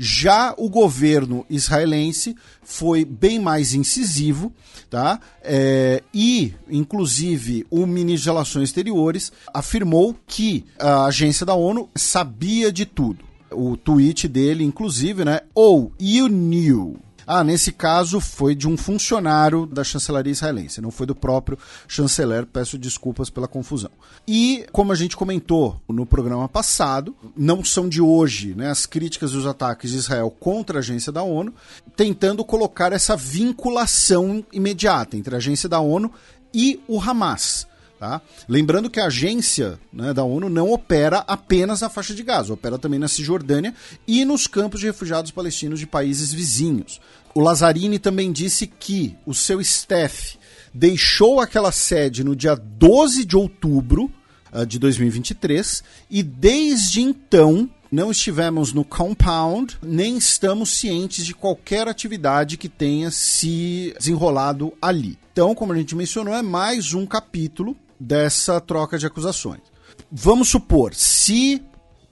Já 0.02 0.54
o 0.56 0.70
governo 0.70 1.44
israelense 1.50 2.34
foi 2.62 3.04
bem 3.04 3.38
mais 3.38 3.74
incisivo, 3.74 4.50
tá? 4.88 5.20
É, 5.42 6.02
e, 6.14 6.54
inclusive, 6.70 7.66
o 7.70 7.84
ministro 7.84 8.22
de 8.22 8.28
Relações 8.30 8.70
Exteriores 8.70 9.30
afirmou 9.52 10.16
que 10.26 10.64
a 10.78 11.04
agência 11.04 11.44
da 11.44 11.54
ONU 11.54 11.86
sabia 11.94 12.72
de 12.72 12.86
tudo. 12.86 13.26
O 13.50 13.76
tweet 13.76 14.26
dele, 14.26 14.64
inclusive, 14.64 15.22
né? 15.22 15.40
Ou 15.54 15.92
oh, 15.92 16.02
you 16.02 16.28
knew. 16.28 16.96
Ah, 17.32 17.44
nesse 17.44 17.70
caso 17.70 18.18
foi 18.18 18.56
de 18.56 18.66
um 18.66 18.76
funcionário 18.76 19.64
da 19.64 19.84
chancelaria 19.84 20.32
israelense, 20.32 20.80
não 20.80 20.90
foi 20.90 21.06
do 21.06 21.14
próprio 21.14 21.56
chanceler. 21.86 22.44
Peço 22.44 22.76
desculpas 22.76 23.30
pela 23.30 23.46
confusão. 23.46 23.92
E, 24.26 24.66
como 24.72 24.90
a 24.90 24.96
gente 24.96 25.16
comentou 25.16 25.80
no 25.88 26.04
programa 26.04 26.48
passado, 26.48 27.14
não 27.36 27.62
são 27.62 27.88
de 27.88 28.02
hoje 28.02 28.52
né, 28.56 28.68
as 28.68 28.84
críticas 28.84 29.30
dos 29.30 29.46
ataques 29.46 29.92
de 29.92 29.98
Israel 29.98 30.28
contra 30.40 30.78
a 30.78 30.80
agência 30.80 31.12
da 31.12 31.22
ONU, 31.22 31.54
tentando 31.94 32.44
colocar 32.44 32.92
essa 32.92 33.16
vinculação 33.16 34.44
imediata 34.52 35.16
entre 35.16 35.32
a 35.32 35.38
agência 35.38 35.68
da 35.68 35.78
ONU 35.78 36.12
e 36.52 36.80
o 36.88 37.00
Hamas. 37.00 37.64
Tá? 38.00 38.22
Lembrando 38.48 38.88
que 38.88 38.98
a 38.98 39.08
agência 39.08 39.78
né, 39.92 40.14
da 40.14 40.24
ONU 40.24 40.48
não 40.48 40.72
opera 40.72 41.18
apenas 41.28 41.82
na 41.82 41.90
faixa 41.90 42.14
de 42.14 42.22
Gaza, 42.22 42.50
opera 42.50 42.78
também 42.78 42.98
na 42.98 43.08
Cisjordânia 43.08 43.74
e 44.08 44.24
nos 44.24 44.46
campos 44.46 44.80
de 44.80 44.86
refugiados 44.86 45.30
palestinos 45.30 45.78
de 45.78 45.86
países 45.86 46.32
vizinhos. 46.32 46.98
O 47.34 47.40
Lazzarini 47.40 47.98
também 47.98 48.32
disse 48.32 48.66
que 48.66 49.16
o 49.24 49.32
seu 49.32 49.60
staff 49.60 50.38
deixou 50.74 51.40
aquela 51.40 51.70
sede 51.70 52.24
no 52.24 52.34
dia 52.34 52.56
12 52.56 53.24
de 53.24 53.36
outubro 53.36 54.10
uh, 54.52 54.66
de 54.66 54.78
2023 54.78 55.82
e 56.10 56.22
desde 56.22 57.00
então 57.00 57.70
não 57.90 58.10
estivemos 58.10 58.72
no 58.72 58.84
compound, 58.84 59.76
nem 59.82 60.16
estamos 60.16 60.70
cientes 60.70 61.26
de 61.26 61.34
qualquer 61.34 61.88
atividade 61.88 62.56
que 62.56 62.68
tenha 62.68 63.10
se 63.10 63.92
desenrolado 63.98 64.72
ali. 64.80 65.18
Então, 65.32 65.54
como 65.54 65.72
a 65.72 65.76
gente 65.76 65.96
mencionou, 65.96 66.34
é 66.34 66.42
mais 66.42 66.94
um 66.94 67.04
capítulo 67.04 67.76
dessa 67.98 68.60
troca 68.60 68.96
de 68.96 69.06
acusações. 69.06 69.60
Vamos 70.10 70.48
supor, 70.48 70.94
se 70.94 71.62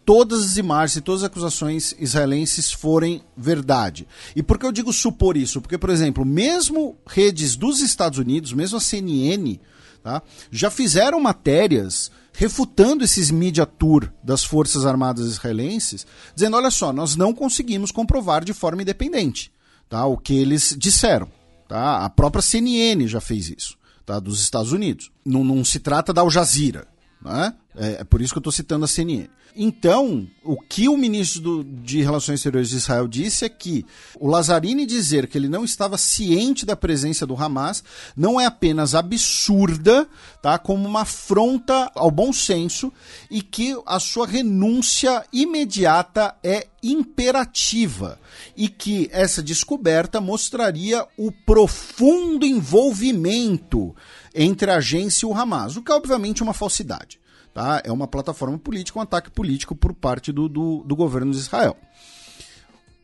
todas 0.09 0.43
as 0.43 0.57
imagens 0.57 0.97
e 0.97 1.01
todas 1.03 1.23
as 1.23 1.27
acusações 1.27 1.95
israelenses 1.99 2.73
forem 2.73 3.21
verdade. 3.37 4.09
E 4.35 4.43
por 4.43 4.59
que 4.59 4.65
eu 4.65 4.73
digo 4.73 4.91
supor 4.91 5.37
isso? 5.37 5.61
Porque, 5.61 5.77
por 5.77 5.91
exemplo, 5.91 6.25
mesmo 6.25 6.97
redes 7.07 7.57
dos 7.57 7.83
Estados 7.83 8.19
Unidos, 8.19 8.55
mesmo 8.55 8.79
a 8.79 8.81
CNN, 8.81 9.61
tá, 10.03 10.23
já 10.51 10.71
fizeram 10.71 11.21
matérias 11.21 12.11
refutando 12.33 13.05
esses 13.05 13.31
media 13.31 13.67
tour 13.67 14.11
das 14.25 14.43
Forças 14.43 14.87
Armadas 14.87 15.27
israelenses, 15.27 16.07
dizendo: 16.35 16.57
olha 16.57 16.71
só, 16.71 16.91
nós 16.91 17.15
não 17.15 17.35
conseguimos 17.35 17.91
comprovar 17.93 18.43
de 18.43 18.55
forma 18.55 18.81
independente 18.81 19.53
tá, 19.91 20.07
o 20.07 20.17
que 20.17 20.33
eles 20.33 20.75
disseram. 20.79 21.29
Tá? 21.69 22.03
A 22.03 22.09
própria 22.09 22.41
CNN 22.41 23.07
já 23.07 23.21
fez 23.21 23.51
isso 23.51 23.77
tá, 24.07 24.19
dos 24.19 24.41
Estados 24.41 24.73
Unidos. 24.73 25.13
Não, 25.23 25.45
não 25.45 25.63
se 25.67 25.79
trata 25.79 26.15
da 26.15 26.23
Al 26.23 26.31
Jazeera. 26.31 26.89
Né? 27.21 27.55
É, 27.77 28.05
por 28.05 28.21
isso 28.21 28.33
que 28.33 28.39
eu 28.39 28.41
estou 28.41 28.53
citando 28.53 28.85
a 28.85 28.89
CNN. 28.89 29.29
Então, 29.61 30.29
o 30.45 30.57
que 30.57 30.89
o 30.89 30.97
ministro 30.97 31.41
do, 31.41 31.65
de 31.65 32.01
Relações 32.01 32.39
Exteriores 32.39 32.71
de 32.71 32.77
Israel 32.77 33.09
disse 33.09 33.45
é 33.45 33.49
que 33.49 33.85
o 34.21 34.29
Lazzarini 34.29 34.87
dizer 34.87 35.27
que 35.27 35.37
ele 35.37 35.49
não 35.49 35.65
estava 35.65 35.99
ciente 35.99 36.65
da 36.65 36.77
presença 36.77 37.27
do 37.27 37.35
Hamas 37.35 37.83
não 38.17 38.41
é 38.41 38.47
apenas 38.47 38.95
absurda, 38.95 40.07
tá, 40.41 40.59
como 40.59 40.87
uma 40.87 41.01
afronta 41.01 41.91
ao 41.97 42.09
bom 42.09 42.33
senso 42.33 42.93
e 43.29 43.43
que 43.43 43.77
a 43.85 43.99
sua 43.99 44.29
renúncia 44.29 45.25
imediata 45.33 46.37
é 46.41 46.69
imperativa 46.81 48.21
e 48.57 48.69
que 48.69 49.09
essa 49.11 49.43
descoberta 49.43 50.21
mostraria 50.21 51.05
o 51.17 51.33
profundo 51.33 52.47
envolvimento 52.47 53.93
entre 54.35 54.71
a 54.71 54.77
agência 54.77 55.27
e 55.27 55.29
o 55.29 55.35
Hamas, 55.35 55.77
o 55.77 55.83
que 55.83 55.93
é 55.93 55.95
obviamente 55.95 56.43
uma 56.43 56.55
falsidade. 56.55 57.21
Tá? 57.53 57.83
É 57.85 57.91
uma 57.91 58.07
plataforma 58.07 58.59
política, 58.59 58.99
um 58.99 59.03
ataque 59.03 59.31
político 59.31 59.75
por 59.75 59.93
parte 59.93 60.31
do, 60.31 60.49
do, 60.49 60.85
do 60.85 60.97
governo 60.97 61.33
de 61.33 61.39
Israel. 61.39 61.77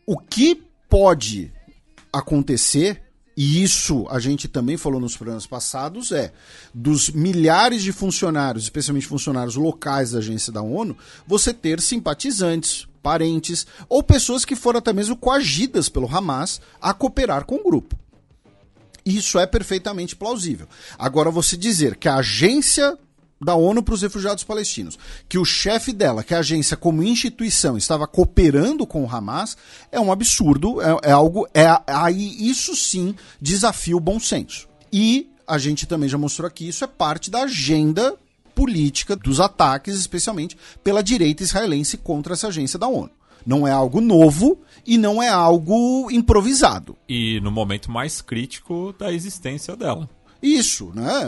O 0.07 0.19
que 0.19 0.63
pode 0.89 1.53
acontecer 2.13 3.03
e 3.37 3.63
isso 3.63 4.07
a 4.09 4.19
gente 4.19 4.47
também 4.47 4.77
falou 4.77 5.01
nos 5.01 5.17
programas 5.17 5.47
passados, 5.47 6.13
é 6.13 6.33
dos 6.73 7.11
milhares 7.11 7.83
de 7.83 7.93
funcionários, 7.93 8.65
especialmente 8.65 9.07
funcionários 9.07 9.57
locais 9.57 10.13
da 10.13 10.19
agência 10.19 10.53
da 10.53 10.63
ONU, 10.63 10.97
você 11.27 11.53
ter 11.53 11.81
simpatizantes, 11.81 12.87
parentes 13.03 13.67
ou 13.89 14.03
pessoas 14.03 14.45
que 14.45 14.57
foram 14.57 14.79
até 14.79 14.93
mesmo 14.93 15.17
coagidas 15.17 15.89
pelo 15.89 16.09
Hamas 16.09 16.61
a 16.81 16.95
cooperar 16.95 17.45
com 17.45 17.57
o 17.57 17.65
grupo. 17.65 17.99
Isso 19.05 19.39
é 19.39 19.47
perfeitamente 19.47 20.17
plausível. 20.17 20.67
Agora, 20.99 21.31
você 21.31 21.57
dizer 21.57 21.97
que 21.97 22.09
a 22.09 22.17
agência 22.17 22.99
da 23.41 23.55
ONU 23.55 23.83
para 23.83 23.95
os 23.95 24.03
refugiados 24.03 24.45
palestinos, 24.45 24.99
que 25.29 25.39
o 25.39 25.45
chefe 25.45 25.93
dela, 25.93 26.25
que 26.25 26.35
a 26.35 26.39
agência 26.39 26.77
como 26.77 27.03
instituição 27.03 27.77
estava 27.77 28.07
cooperando 28.07 28.87
com 28.87 29.05
o 29.05 29.11
Hamas, 29.11 29.57
é 29.93 30.01
um 30.01 30.11
absurdo, 30.11 30.81
é, 30.81 31.11
é 31.11 31.13
algo, 31.13 31.47
é 31.53 31.67
aí 31.87 32.49
isso 32.49 32.75
sim 32.75 33.15
desafia 33.41 33.97
o 33.97 34.01
bom 34.01 34.19
senso. 34.19 34.67
E 34.93 35.31
a 35.47 35.59
gente 35.59 35.87
também 35.87 36.09
já 36.09 36.17
mostrou 36.17 36.49
aqui, 36.49 36.69
isso 36.69 36.85
é 36.85 36.87
parte 36.87 37.31
da 37.31 37.43
agenda 37.43 38.17
política 38.55 39.17
dos 39.17 39.41
ataques, 39.41 39.97
especialmente 39.97 40.57
pela 40.83 41.03
direita 41.03 41.43
israelense 41.43 41.99
contra 41.99 42.35
essa 42.35 42.49
agência 42.49 42.79
da 42.79 42.89
ONU. 42.89 43.11
Não 43.45 43.69
é 43.69 43.73
algo 43.73 44.01
novo 44.01 44.63
e 44.87 44.99
não 44.99 45.23
é 45.23 45.29
algo 45.29 46.11
improvisado. 46.11 46.97
E 47.09 47.41
no 47.41 47.51
momento 47.51 47.91
mais 47.91 48.21
crítico 48.21 48.95
da 48.99 49.13
existência 49.13 49.77
dela. 49.77 50.09
Isso, 50.43 50.93
né? 50.95 51.23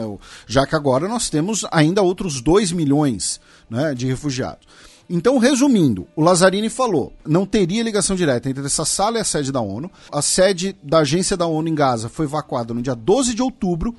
Já 0.47 0.67
que 0.67 0.77
agora 0.77 1.09
nós 1.09 1.31
temos 1.31 1.65
ainda 1.71 2.03
outros 2.03 2.43
2 2.43 2.73
milhões 2.73 3.41
né, 3.69 3.95
de 3.95 4.07
refugiados. 4.07 4.67
Então, 5.09 5.39
resumindo, 5.39 6.07
o 6.15 6.21
Lazzarini 6.21 6.69
falou: 6.69 7.13
não 7.25 7.47
teria 7.47 7.83
ligação 7.83 8.17
direta 8.17 8.51
entre 8.51 8.67
essa 8.67 8.85
sala 8.85 9.19
e 9.19 9.21
a 9.21 9.25
sede 9.25 9.53
da 9.53 9.61
ONU. 9.61 9.91
A 10.13 10.21
sede 10.21 10.77
da 10.83 10.99
agência 10.99 11.37
da 11.37 11.47
ONU 11.47 11.69
em 11.69 11.75
Gaza 11.75 12.09
foi 12.09 12.27
evacuada 12.27 12.75
no 12.75 12.83
dia 12.83 12.95
12 12.95 13.35
de 13.35 13.41
outubro 13.41 13.95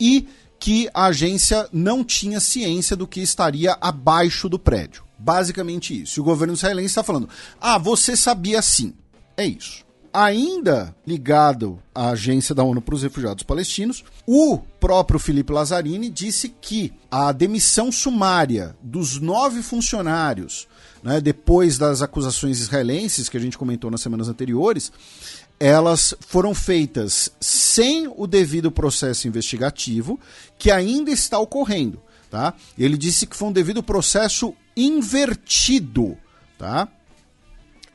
e 0.00 0.26
que 0.58 0.88
a 0.94 1.06
agência 1.06 1.68
não 1.72 2.02
tinha 2.02 2.40
ciência 2.40 2.96
do 2.96 3.06
que 3.06 3.20
estaria 3.20 3.76
abaixo 3.80 4.48
do 4.48 4.58
prédio. 4.58 5.05
Basicamente 5.18 6.02
isso. 6.02 6.18
E 6.18 6.20
o 6.20 6.24
governo 6.24 6.54
israelense 6.54 6.88
está 6.88 7.02
falando: 7.02 7.28
ah, 7.60 7.78
você 7.78 8.16
sabia 8.16 8.60
sim. 8.60 8.94
É 9.36 9.46
isso 9.46 9.86
ainda 10.16 10.96
ligado 11.06 11.78
à 11.94 12.08
agência 12.08 12.54
da 12.54 12.64
ONU 12.64 12.80
para 12.80 12.94
os 12.94 13.02
refugiados 13.02 13.44
palestinos, 13.44 14.02
o 14.26 14.56
próprio 14.80 15.20
Felipe 15.20 15.52
Lazzarini 15.52 16.08
disse 16.08 16.48
que 16.48 16.90
a 17.10 17.30
demissão 17.32 17.92
sumária 17.92 18.74
dos 18.82 19.20
nove 19.20 19.62
funcionários, 19.62 20.66
né, 21.02 21.20
depois 21.20 21.76
das 21.76 22.00
acusações 22.00 22.60
israelenses 22.60 23.28
que 23.28 23.36
a 23.36 23.40
gente 23.40 23.58
comentou 23.58 23.90
nas 23.90 24.00
semanas 24.00 24.30
anteriores, 24.30 24.90
elas 25.60 26.14
foram 26.20 26.54
feitas 26.54 27.30
sem 27.38 28.10
o 28.16 28.26
devido 28.26 28.72
processo 28.72 29.28
investigativo 29.28 30.18
que 30.58 30.70
ainda 30.70 31.10
está 31.10 31.38
ocorrendo. 31.38 32.00
Tá? 32.30 32.54
Ele 32.78 32.96
disse 32.96 33.26
que 33.26 33.36
foi 33.36 33.48
um 33.48 33.52
devido 33.52 33.82
processo 33.82 34.54
invertido. 34.76 36.16
Tá? 36.58 36.88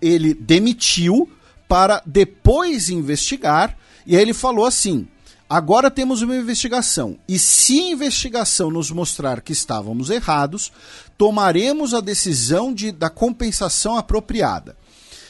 Ele 0.02 0.34
demitiu 0.34 1.30
para 1.68 2.02
depois 2.06 2.90
investigar. 2.90 3.78
E 4.06 4.16
aí 4.16 4.22
ele 4.22 4.34
falou 4.34 4.66
assim: 4.66 5.08
agora 5.50 5.92
temos 5.92 6.22
uma 6.22 6.36
investigação. 6.36 7.18
E 7.28 7.38
se 7.38 7.80
a 7.80 7.92
investigação 7.92 8.72
nos 8.72 8.90
mostrar 8.92 9.42
que 9.42 9.54
estávamos 9.54 10.10
errados, 10.10 10.72
tomaremos 11.18 11.94
a 11.94 12.02
decisão 12.02 12.74
de, 12.74 12.92
da 12.92 13.10
compensação 13.10 13.98
apropriada. 13.98 14.76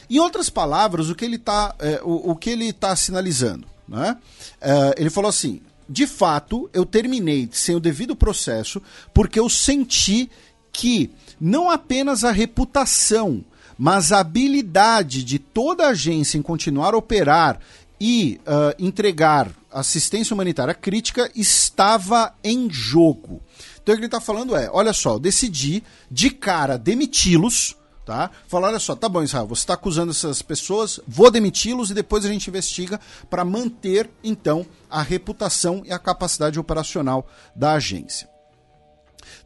Em 0.08 0.18
outras 0.18 0.50
palavras, 0.50 1.08
o 1.08 1.14
que 1.14 1.24
ele 1.24 1.36
está 1.36 1.74
é, 1.78 2.00
o, 2.02 2.32
o, 2.32 2.36
que 2.36 2.50
ele 2.50 2.72
tá 2.72 2.94
sinalizando? 2.96 3.66
Né? 3.88 4.16
É, 4.60 4.94
ele 4.98 5.10
falou 5.10 5.28
assim: 5.28 5.60
de 5.88 6.06
fato, 6.06 6.68
eu 6.72 6.84
terminei 6.84 7.48
sem 7.52 7.76
o 7.76 7.80
devido 7.80 8.16
processo 8.16 8.82
porque 9.12 9.38
eu 9.38 9.48
senti 9.48 10.30
que 10.72 11.10
não 11.42 11.68
apenas 11.68 12.22
a 12.24 12.30
reputação 12.30 13.44
mas 13.78 14.12
a 14.12 14.20
habilidade 14.20 15.24
de 15.24 15.40
toda 15.40 15.86
a 15.86 15.90
agência 15.90 16.38
em 16.38 16.42
continuar 16.42 16.94
a 16.94 16.96
operar 16.96 17.58
e 18.00 18.40
uh, 18.46 18.74
entregar 18.78 19.50
assistência 19.72 20.34
humanitária 20.34 20.72
crítica 20.72 21.30
estava 21.34 22.34
em 22.44 22.70
jogo. 22.70 23.40
Então 23.82 23.92
o 23.92 23.96
que 23.96 24.00
ele 24.02 24.06
está 24.06 24.20
falando 24.20 24.54
é: 24.54 24.70
olha 24.72 24.92
só, 24.92 25.14
eu 25.14 25.18
decidi 25.18 25.82
de 26.10 26.30
cara 26.30 26.76
demiti-los. 26.76 27.76
Tá? 28.04 28.30
Falar, 28.48 28.68
olha 28.68 28.80
só, 28.80 28.96
tá 28.96 29.08
bom, 29.08 29.22
Israel, 29.22 29.46
você 29.46 29.62
está 29.62 29.74
acusando 29.74 30.10
essas 30.10 30.42
pessoas, 30.42 30.98
vou 31.06 31.30
demiti-los 31.30 31.90
e 31.90 31.94
depois 31.94 32.24
a 32.24 32.28
gente 32.28 32.48
investiga 32.48 33.00
para 33.30 33.44
manter, 33.44 34.10
então, 34.24 34.66
a 34.90 35.00
reputação 35.00 35.82
e 35.84 35.92
a 35.92 36.00
capacidade 36.00 36.58
operacional 36.58 37.24
da 37.54 37.74
agência. 37.74 38.31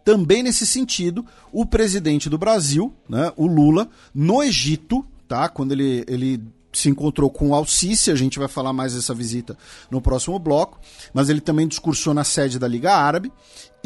Também 0.07 0.40
nesse 0.40 0.64
sentido, 0.64 1.26
o 1.50 1.66
presidente 1.66 2.30
do 2.30 2.38
Brasil, 2.38 2.94
né, 3.09 3.32
o 3.36 3.44
Lula, 3.44 3.88
no 4.14 4.40
Egito, 4.40 5.04
tá? 5.26 5.48
Quando 5.48 5.72
ele, 5.72 6.04
ele 6.07 6.40
se 6.72 6.88
encontrou 6.88 7.28
com 7.28 7.48
o 7.48 7.54
Alcice, 7.57 8.12
a 8.12 8.14
gente 8.14 8.38
vai 8.38 8.46
falar 8.46 8.72
mais 8.72 8.94
dessa 8.94 9.12
visita 9.12 9.59
no 9.90 10.00
próximo 10.00 10.38
bloco, 10.38 10.78
mas 11.12 11.28
ele 11.28 11.40
também 11.40 11.66
discursou 11.66 12.14
na 12.14 12.22
sede 12.22 12.57
da 12.57 12.68
Liga 12.68 12.94
Árabe 12.94 13.32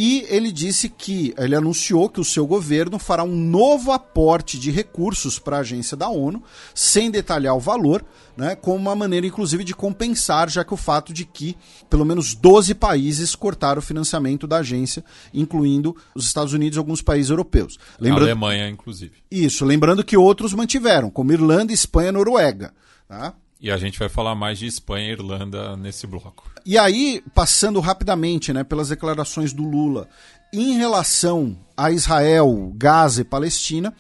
e 0.03 0.25
ele 0.31 0.51
disse 0.51 0.89
que 0.89 1.35
ele 1.37 1.55
anunciou 1.55 2.09
que 2.09 2.23
o 2.23 2.25
seu 2.25 2.47
governo 2.47 2.99
fará 2.99 3.23
um 3.23 3.37
novo 3.37 3.93
aporte 3.93 4.59
de 4.59 4.71
recursos 4.71 5.39
para 5.39 5.59
a 5.59 5.61
agência 5.61 5.95
da 5.95 6.09
ONU, 6.09 6.43
sem 6.75 7.11
detalhar 7.11 7.55
o 7.55 7.61
valor, 7.61 8.03
né, 8.35 8.57
como 8.57 8.79
uma 8.79 8.97
maneira 8.97 9.27
inclusive 9.27 9.63
de 9.63 9.75
compensar, 9.75 10.49
já 10.49 10.65
que 10.65 10.73
o 10.73 10.77
fato 10.79 11.13
de 11.13 11.27
que 11.27 11.55
pelo 11.91 12.07
menos 12.07 12.35
12 12.35 12.75
países 12.77 13.35
cortaram 13.35 13.81
o 13.81 13.83
financiamento 13.83 14.47
da 14.47 14.61
agência, 14.61 15.05
incluindo 15.35 15.95
os 16.15 16.25
Estados 16.25 16.55
Unidos 16.55 16.77
e 16.77 16.79
alguns 16.79 17.03
países 17.03 17.29
europeus. 17.29 17.79
Lembrando... 18.01 18.23
A 18.23 18.31
Alemanha, 18.31 18.71
inclusive. 18.71 19.13
Isso, 19.31 19.67
lembrando 19.67 20.03
que 20.03 20.17
outros 20.17 20.55
mantiveram, 20.55 21.11
como 21.11 21.31
Irlanda, 21.31 21.75
Espanha 21.75 22.09
e 22.09 22.13
Noruega. 22.13 22.73
Tá? 23.07 23.35
E 23.61 23.71
a 23.71 23.77
gente 23.77 23.99
vai 23.99 24.09
falar 24.09 24.35
mais 24.35 24.59
de 24.59 24.67
Espanha 24.67 25.09
e 25.09 25.13
Irlanda 25.13 25.77
nesse 25.77 26.07
bloco. 26.07 26.51
E 26.65 26.79
aí, 26.79 27.23
passando 27.35 27.79
rapidamente 27.81 28.53
né, 28.53 28.65
pelas 28.65 28.89
declarações 28.89 29.53
do 29.53 29.63
Lula 29.63 30.09
em 30.53 30.77
relação 30.77 31.57
a 31.77 31.91
Israel, 31.91 32.73
Gaza 32.75 33.21
e 33.21 33.25
Palestina, 33.25 33.95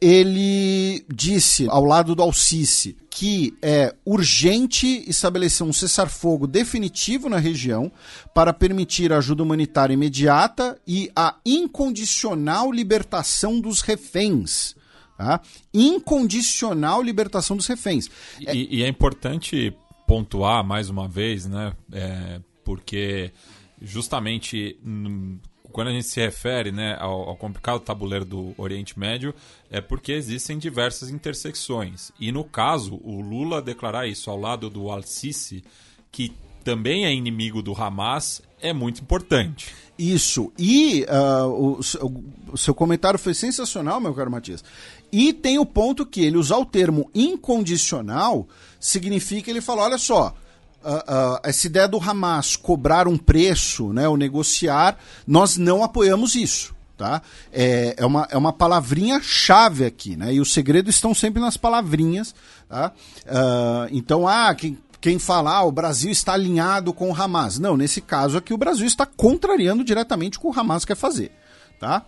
ele 0.00 1.04
disse, 1.12 1.66
ao 1.68 1.84
lado 1.84 2.14
do 2.14 2.22
Alcice, 2.22 2.96
que 3.08 3.56
é 3.62 3.94
urgente 4.04 5.02
estabelecer 5.08 5.66
um 5.66 5.72
cessar-fogo 5.72 6.46
definitivo 6.46 7.30
na 7.30 7.38
região 7.38 7.90
para 8.34 8.52
permitir 8.52 9.10
ajuda 9.10 9.42
humanitária 9.42 9.94
imediata 9.94 10.78
e 10.86 11.10
a 11.16 11.36
incondicional 11.46 12.70
libertação 12.70 13.58
dos 13.58 13.80
reféns. 13.80 14.75
Tá? 15.16 15.40
Incondicional 15.72 17.02
libertação 17.02 17.56
dos 17.56 17.66
reféns. 17.66 18.08
E 18.40 18.46
é, 18.46 18.54
e 18.54 18.82
é 18.82 18.88
importante 18.88 19.74
pontuar 20.06 20.64
mais 20.64 20.90
uma 20.90 21.08
vez, 21.08 21.46
né? 21.46 21.72
É, 21.92 22.40
porque 22.64 23.32
justamente 23.80 24.78
quando 25.76 25.88
a 25.88 25.92
gente 25.92 26.06
se 26.06 26.18
refere 26.18 26.72
né, 26.72 26.96
ao, 26.98 27.28
ao, 27.28 27.36
complicado 27.36 27.80
tabuleiro 27.80 28.24
do 28.24 28.54
Oriente 28.56 28.98
Médio, 28.98 29.34
é 29.70 29.78
porque 29.78 30.12
existem 30.12 30.56
diversas 30.56 31.10
intersecções. 31.10 32.10
E 32.18 32.32
no 32.32 32.44
caso, 32.44 32.98
o 33.04 33.20
Lula 33.20 33.60
declarar 33.60 34.06
isso 34.06 34.30
ao 34.30 34.40
lado 34.40 34.70
do 34.70 34.90
Al-Sisi, 34.90 35.62
que 36.10 36.32
também 36.64 37.04
é 37.04 37.12
inimigo 37.12 37.60
do 37.60 37.74
Hamas, 37.74 38.40
é 38.58 38.72
muito 38.72 39.02
importante. 39.02 39.74
Isso. 39.98 40.52
E 40.58 41.04
uh, 41.04 41.46
o, 41.46 41.80
o, 42.52 42.56
seu 42.56 42.74
comentário 42.74 43.18
foi 43.18 43.34
sensacional, 43.34 44.00
meu 44.00 44.14
caro 44.14 44.30
Matias. 44.30 44.64
E 45.12 45.32
tem 45.32 45.58
o 45.58 45.66
ponto 45.66 46.04
que 46.04 46.20
ele 46.20 46.36
usar 46.36 46.58
o 46.58 46.66
termo 46.66 47.10
incondicional 47.14 48.46
significa 48.78 49.50
ele 49.50 49.60
falar: 49.60 49.84
olha 49.84 49.98
só. 49.98 50.34
Uh, 50.84 50.88
uh, 50.88 51.40
essa 51.42 51.66
ideia 51.66 51.88
do 51.88 51.98
Hamas 51.98 52.54
cobrar 52.54 53.08
um 53.08 53.18
preço, 53.18 53.92
né, 53.92 54.08
ou 54.08 54.16
negociar, 54.16 54.96
nós 55.26 55.56
não 55.56 55.82
apoiamos 55.82 56.36
isso. 56.36 56.76
Tá? 56.96 57.20
É, 57.52 57.94
é, 57.98 58.06
uma, 58.06 58.26
é 58.30 58.36
uma 58.38 58.52
palavrinha 58.52 59.20
chave 59.20 59.84
aqui, 59.84 60.16
né? 60.16 60.32
E 60.32 60.40
os 60.40 60.52
segredos 60.52 60.94
estão 60.94 61.14
sempre 61.14 61.42
nas 61.42 61.56
palavrinhas. 61.56 62.34
Tá? 62.68 62.92
Uh, 63.26 63.88
então, 63.90 64.26
ah, 64.26 64.54
quem, 64.54 64.78
quem 64.98 65.18
fala, 65.18 65.56
ah, 65.56 65.64
o 65.64 65.70
Brasil 65.70 66.10
está 66.10 66.32
alinhado 66.32 66.92
com 66.94 67.10
o 67.10 67.14
Hamas. 67.14 67.58
Não, 67.58 67.76
nesse 67.76 68.00
caso 68.00 68.38
aqui 68.38 68.54
o 68.54 68.58
Brasil 68.58 68.86
está 68.86 69.04
contrariando 69.04 69.84
diretamente 69.84 70.38
o 70.38 70.40
que 70.40 70.46
o 70.46 70.58
Hamas 70.58 70.84
quer 70.86 70.96
fazer. 70.96 71.32
Tá? 71.78 72.06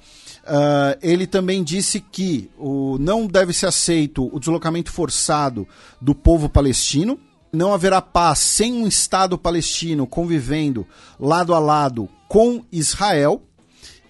Uh, 0.49 0.97
ele 1.03 1.27
também 1.27 1.63
disse 1.63 2.01
que 2.01 2.51
o, 2.57 2.97
não 2.99 3.27
deve 3.27 3.53
ser 3.53 3.67
aceito 3.67 4.35
o 4.35 4.41
deslocamento 4.41 4.91
forçado 4.91 5.69
do 6.01 6.15
povo 6.15 6.49
palestino. 6.49 7.21
Não 7.53 7.75
haverá 7.75 8.01
paz 8.01 8.39
sem 8.39 8.73
um 8.73 8.87
Estado 8.87 9.37
palestino 9.37 10.07
convivendo 10.07 10.87
lado 11.21 11.55
a 11.55 11.59
lado 11.59 12.09
com 12.27 12.65
Israel. 12.73 13.43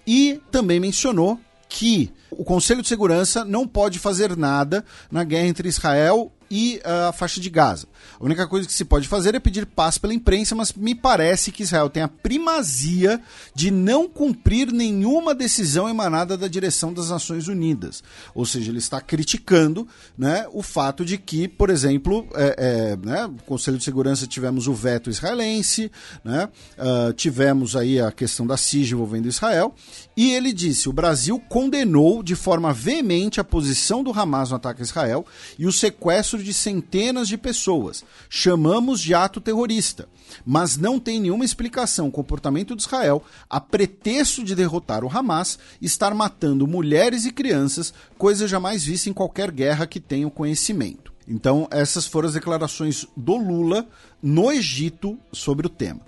E 0.07 0.41
também 0.49 0.79
mencionou 0.79 1.37
que 1.67 2.09
o 2.31 2.45
Conselho 2.45 2.81
de 2.81 2.87
Segurança 2.87 3.43
não 3.43 3.67
pode 3.67 3.99
fazer 3.99 4.37
nada 4.37 4.85
na 5.11 5.25
guerra 5.25 5.47
entre 5.47 5.67
Israel 5.67 6.31
e 6.49 6.81
uh, 6.85 7.09
a 7.09 7.13
faixa 7.13 7.39
de 7.39 7.49
Gaza. 7.49 7.87
A 8.19 8.23
única 8.23 8.47
coisa 8.47 8.67
que 8.67 8.73
se 8.73 8.85
pode 8.85 9.07
fazer 9.07 9.35
é 9.35 9.39
pedir 9.39 9.65
paz 9.65 9.97
pela 9.97 10.13
imprensa, 10.13 10.55
mas 10.55 10.73
me 10.73 10.95
parece 10.95 11.51
que 11.51 11.63
Israel 11.63 11.89
tem 11.89 12.03
a 12.03 12.07
primazia 12.07 13.21
de 13.53 13.71
não 13.71 14.07
cumprir 14.07 14.71
nenhuma 14.71 15.35
decisão 15.35 15.87
emanada 15.87 16.37
da 16.37 16.47
direção 16.47 16.93
das 16.93 17.09
Nações 17.09 17.47
Unidas. 17.47 18.03
Ou 18.33 18.45
seja, 18.45 18.71
ele 18.71 18.79
está 18.79 18.99
criticando 18.99 19.87
né, 20.17 20.45
o 20.51 20.61
fato 20.61 21.05
de 21.05 21.17
que, 21.17 21.47
por 21.47 21.69
exemplo, 21.69 22.27
é, 22.33 22.55
é, 22.57 22.97
né, 22.97 23.27
no 23.27 23.41
Conselho 23.43 23.77
de 23.77 23.83
Segurança 23.83 24.27
tivemos 24.27 24.67
o 24.67 24.73
veto 24.73 25.09
israelense, 25.09 25.91
né, 26.23 26.49
uh, 26.77 27.13
tivemos 27.13 27.75
aí 27.75 27.99
a 28.01 28.11
questão 28.11 28.45
da 28.45 28.57
CIG 28.57 28.93
envolvendo 28.93 29.27
Israel, 29.27 29.73
e 30.21 30.33
ele 30.33 30.51
disse: 30.51 30.89
o 30.89 30.91
Brasil 30.91 31.41
condenou 31.47 32.21
de 32.21 32.35
forma 32.35 32.73
veemente 32.73 33.39
a 33.39 33.43
posição 33.43 34.03
do 34.03 34.11
Hamas 34.11 34.49
no 34.49 34.57
ataque 34.57 34.81
a 34.81 34.83
Israel 34.83 35.25
e 35.57 35.65
o 35.65 35.71
sequestro 35.71 36.43
de 36.43 36.53
centenas 36.53 37.25
de 37.25 37.37
pessoas. 37.37 38.03
Chamamos 38.29 38.99
de 38.99 39.13
ato 39.13 39.39
terrorista, 39.39 40.09
mas 40.45 40.75
não 40.75 40.99
tem 40.99 41.21
nenhuma 41.21 41.45
explicação 41.45 42.09
o 42.09 42.11
comportamento 42.11 42.75
de 42.75 42.81
Israel 42.81 43.23
a 43.49 43.61
pretexto 43.61 44.43
de 44.43 44.55
derrotar 44.55 45.05
o 45.05 45.09
Hamas 45.09 45.57
estar 45.81 46.13
matando 46.13 46.67
mulheres 46.67 47.23
e 47.23 47.31
crianças, 47.31 47.93
coisa 48.17 48.45
jamais 48.45 48.83
vista 48.83 49.09
em 49.09 49.13
qualquer 49.13 49.49
guerra 49.51 49.87
que 49.87 50.01
tenha 50.01 50.29
conhecimento. 50.29 51.13
Então, 51.25 51.65
essas 51.71 52.05
foram 52.05 52.27
as 52.27 52.33
declarações 52.33 53.07
do 53.15 53.37
Lula 53.37 53.87
no 54.21 54.51
Egito 54.51 55.17
sobre 55.31 55.65
o 55.65 55.69
tema. 55.69 56.01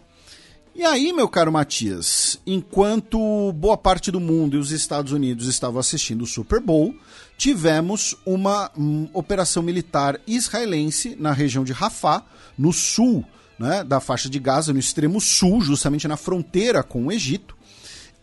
E 0.73 0.85
aí, 0.85 1.11
meu 1.11 1.27
caro 1.27 1.51
Matias, 1.51 2.39
enquanto 2.47 3.51
boa 3.51 3.75
parte 3.75 4.09
do 4.09 4.21
mundo 4.21 4.55
e 4.55 4.59
os 4.59 4.71
Estados 4.71 5.11
Unidos 5.11 5.47
estavam 5.47 5.81
assistindo 5.81 6.21
o 6.21 6.27
Super 6.27 6.61
Bowl, 6.61 6.95
tivemos 7.37 8.15
uma 8.25 8.71
um, 8.77 9.09
operação 9.13 9.61
militar 9.61 10.21
israelense 10.25 11.17
na 11.19 11.33
região 11.33 11.65
de 11.65 11.73
Rafah, 11.73 12.23
no 12.57 12.71
sul 12.71 13.25
né, 13.59 13.83
da 13.83 13.99
faixa 13.99 14.29
de 14.29 14.39
Gaza, 14.39 14.71
no 14.71 14.79
extremo 14.79 15.19
sul, 15.19 15.59
justamente 15.59 16.07
na 16.07 16.15
fronteira 16.15 16.81
com 16.81 17.07
o 17.07 17.11
Egito, 17.11 17.55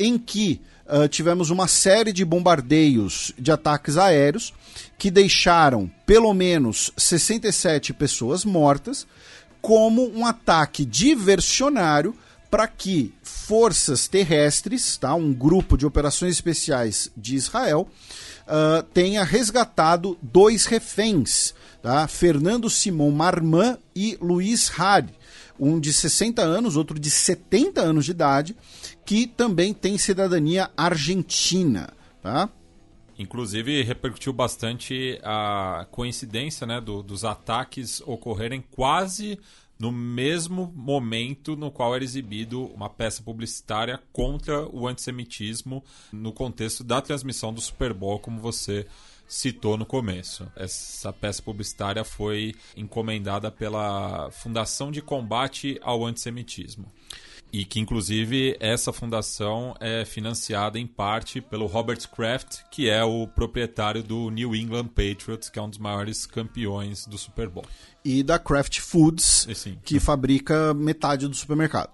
em 0.01 0.17
que 0.17 0.59
uh, 0.87 1.07
tivemos 1.07 1.51
uma 1.51 1.69
série 1.69 2.15
de 2.15 2.25
bombardeios 2.25 3.31
de 3.39 3.53
ataques 3.53 3.99
aéreos 3.99 4.55
que 4.97 5.11
deixaram 5.11 5.91
pelo 6.07 6.33
menos 6.33 6.93
67 6.97 7.93
pessoas 7.93 8.43
mortas, 8.43 9.07
como 9.61 10.11
um 10.17 10.25
ataque 10.25 10.87
diversionário 10.87 12.15
para 12.51 12.67
que 12.67 13.15
forças 13.23 14.09
terrestres, 14.09 14.97
tá, 14.97 15.15
um 15.15 15.33
grupo 15.33 15.77
de 15.77 15.87
operações 15.87 16.35
especiais 16.35 17.11
de 17.17 17.35
Israel, 17.35 17.89
uh, 18.47 18.83
tenha 18.95 19.23
resgatado 19.23 20.19
dois 20.23 20.67
reféns, 20.67 21.55
tá, 21.83 22.07
Fernando 22.09 22.71
Simon 22.71 23.11
Marman 23.11 23.79
e 23.95 24.17
Luiz 24.21 24.71
Hari, 24.79 25.15
um 25.59 25.79
de 25.79 25.93
60 25.93 26.41
anos, 26.43 26.77
outro 26.77 26.99
de 26.99 27.11
70 27.11 27.81
anos 27.81 28.05
de 28.05 28.13
idade, 28.13 28.57
que 29.05 29.27
também 29.27 29.75
tem 29.75 29.99
cidadania 29.99 30.71
argentina. 30.77 31.93
Tá? 32.23 32.49
Inclusive, 33.19 33.83
repercutiu 33.83 34.33
bastante 34.33 35.19
a 35.25 35.87
coincidência 35.91 36.67
né, 36.67 36.81
do, 36.81 37.03
dos 37.03 37.25
ataques 37.25 38.01
ocorrerem 38.07 38.63
quase 38.71 39.39
no 39.79 39.93
mesmo 39.93 40.73
momento 40.75 41.55
no 41.55 41.71
qual 41.71 41.95
era 41.95 42.03
exibido 42.03 42.65
uma 42.75 42.89
peça 42.89 43.23
publicitária 43.23 44.03
contra 44.13 44.69
o 44.69 44.89
antissemitismo 44.89 45.85
no 46.13 46.33
contexto 46.33 46.83
da 46.83 47.01
transmissão 47.01 47.53
do 47.53 47.61
Super 47.61 47.95
Bowl, 47.95 48.19
como 48.19 48.41
você 48.41 48.87
citou 49.29 49.77
no 49.77 49.85
começo. 49.85 50.51
Essa 50.57 51.13
peça 51.13 51.43
publicitária 51.43 52.03
foi 52.03 52.55
encomendada 52.77 53.51
pela 53.51 54.31
Fundação 54.31 54.91
de 54.91 55.03
Combate 55.03 55.79
ao 55.83 56.05
Antissemitismo. 56.05 56.91
E 57.53 57.65
que, 57.65 57.81
inclusive, 57.81 58.57
essa 58.61 58.93
fundação 58.93 59.75
é 59.81 60.05
financiada 60.05 60.79
em 60.79 60.87
parte 60.87 61.41
pelo 61.41 61.67
Robert 61.67 62.07
Kraft, 62.11 62.61
que 62.71 62.91
é 62.91 63.03
o 63.03 63.27
proprietário 63.27 64.03
do 64.03 64.31
New 64.31 64.55
England 64.55 64.89
Patriots, 64.89 65.49
que 65.49 65.59
é 65.59 65.63
um 65.63 65.71
dos 65.71 65.79
maiores 65.79 66.27
campeões 66.27 67.07
do 67.07 67.17
Super 67.17 67.49
Bowl. 67.49 67.65
E 68.05 68.23
da 68.23 68.39
Kraft 68.39 68.81
Foods, 68.81 69.49
sim. 69.55 69.79
que 69.83 69.99
fabrica 69.99 70.75
metade 70.75 71.27
do 71.27 71.35
supermercado. 71.35 71.91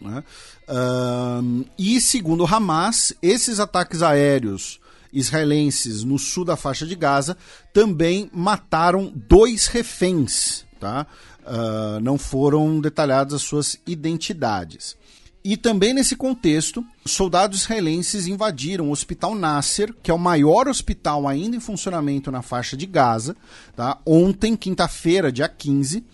né? 0.00 0.24
Ahn, 0.66 1.64
e 1.78 2.00
segundo 2.00 2.44
o 2.44 2.46
Hamas, 2.46 3.12
esses 3.22 3.60
ataques 3.60 4.02
aéreos 4.02 4.80
israelenses 5.12 6.04
no 6.04 6.18
sul 6.18 6.44
da 6.44 6.56
faixa 6.56 6.86
de 6.86 6.94
Gaza 6.94 7.36
também 7.72 8.30
mataram 8.32 9.12
dois 9.14 9.66
reféns, 9.66 10.64
tá? 10.78 11.06
Ah, 11.44 11.98
não 12.02 12.18
foram 12.18 12.80
detalhadas 12.80 13.34
as 13.34 13.42
suas 13.42 13.78
identidades. 13.86 14.96
E 15.42 15.56
também 15.56 15.94
nesse 15.94 16.14
contexto, 16.16 16.84
soldados 17.04 17.62
israelenses 17.62 18.26
invadiram 18.26 18.88
o 18.88 18.92
Hospital 18.92 19.34
Nasser, 19.34 19.94
que 20.02 20.10
é 20.10 20.14
o 20.14 20.18
maior 20.18 20.68
hospital 20.68 21.26
ainda 21.26 21.56
em 21.56 21.60
funcionamento 21.60 22.30
na 22.30 22.42
faixa 22.42 22.76
de 22.76 22.84
Gaza, 22.84 23.34
tá? 23.74 23.98
ontem, 24.04 24.54
quinta-feira, 24.54 25.32
dia 25.32 25.48
15, 25.48 26.04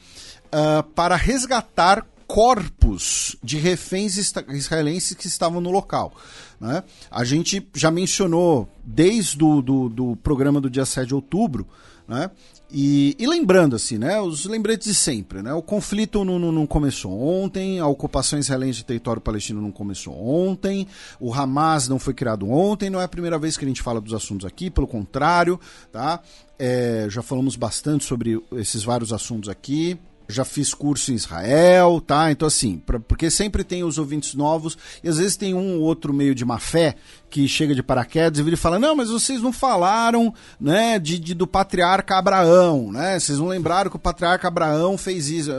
ah, 0.53 0.85
para 0.95 1.17
resgatar 1.17 2.07
corpos 2.27 3.37
de 3.43 3.57
reféns 3.57 4.17
israelenses 4.49 5.17
que 5.17 5.27
estavam 5.27 5.61
no 5.61 5.71
local. 5.71 6.13
né? 6.61 6.83
A 7.11 7.25
gente 7.25 7.67
já 7.75 7.91
mencionou 7.91 8.69
desde 8.85 9.43
o 9.43 9.63
do, 9.63 9.89
do 9.89 10.17
programa 10.17 10.61
do 10.61 10.69
dia 10.69 10.85
7 10.85 11.09
de 11.09 11.15
outubro, 11.15 11.67
né? 12.07 12.31
E, 12.71 13.15
e 13.19 13.27
lembrando, 13.27 13.77
assim, 13.77 13.97
né? 13.97 14.21
Os 14.21 14.45
lembretes 14.45 14.89
de 14.89 14.95
sempre, 14.95 15.41
né? 15.41 15.55
O 15.55 15.63
conflito 15.63 16.25
não, 16.25 16.39
não, 16.39 16.51
não 16.51 16.67
começou 16.67 17.13
ontem, 17.13 17.79
a 17.79 17.87
ocupação 17.87 18.39
israelense 18.39 18.79
de 18.79 18.85
território 18.85 19.23
palestino 19.23 19.61
não 19.61 19.71
começou 19.71 20.15
ontem, 20.15 20.87
o 21.21 21.33
Hamas 21.33 21.89
não 21.89 21.99
foi 21.99 22.13
criado 22.13 22.51
ontem, 22.51 22.91
não 22.91 23.01
é 23.01 23.05
a 23.05 23.09
primeira 23.09 23.39
vez 23.39 23.57
que 23.57 23.65
a 23.65 23.69
gente 23.69 23.83
fala 23.83 24.01
dos 24.01 24.13
assuntos 24.13 24.45
aqui, 24.45 24.69
pelo 24.69 24.87
contrário, 24.87 25.61
tá? 25.93 26.21
É, 26.59 27.07
já 27.09 27.23
falamos 27.23 27.55
bastante 27.55 28.05
sobre 28.05 28.43
esses 28.53 28.83
vários 28.83 29.13
assuntos 29.13 29.49
aqui. 29.49 29.99
Já 30.29 30.45
fiz 30.45 30.75
curso 30.75 31.13
em 31.13 31.15
Israel, 31.15 32.01
tá? 32.05 32.31
Então, 32.33 32.49
assim, 32.49 32.79
pra- 32.79 32.99
porque 32.99 33.31
sempre 33.31 33.63
tem 33.63 33.85
os 33.85 33.97
ouvintes 33.99 34.35
novos, 34.35 34.77
e 35.03 35.09
às 35.09 35.19
vezes 35.19 35.37
tem 35.37 35.55
um 35.55 35.77
ou 35.79 35.83
outro 35.83 36.13
meio 36.13 36.35
de 36.35 36.45
má 36.45 36.59
fé 36.59 36.97
que 37.31 37.47
chega 37.47 37.75
de 37.75 37.83
paraquedas 37.83 38.39
e 38.39 38.43
vira 38.43 38.55
e 38.55 38.59
fala: 38.59 38.79
Não, 38.79 38.97
mas 38.97 39.09
vocês 39.11 39.41
não 39.41 39.53
falaram 39.53 40.35
né, 40.61 40.99
de, 40.99 41.19
de- 41.19 41.35
do 41.35 41.47
patriarca 41.47 42.17
Abraão, 42.17 42.91
né? 42.91 43.19
Vocês 43.21 43.39
não 43.39 43.47
lembraram 43.47 43.89
que 43.91 43.97
o 43.97 44.01
patriarca 44.01 44.49
Abraão 44.49 44.99
fez 44.99 45.29
isso. 45.29 45.51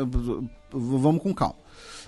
Vamos 0.72 1.22
com 1.22 1.34
calma. 1.34 1.55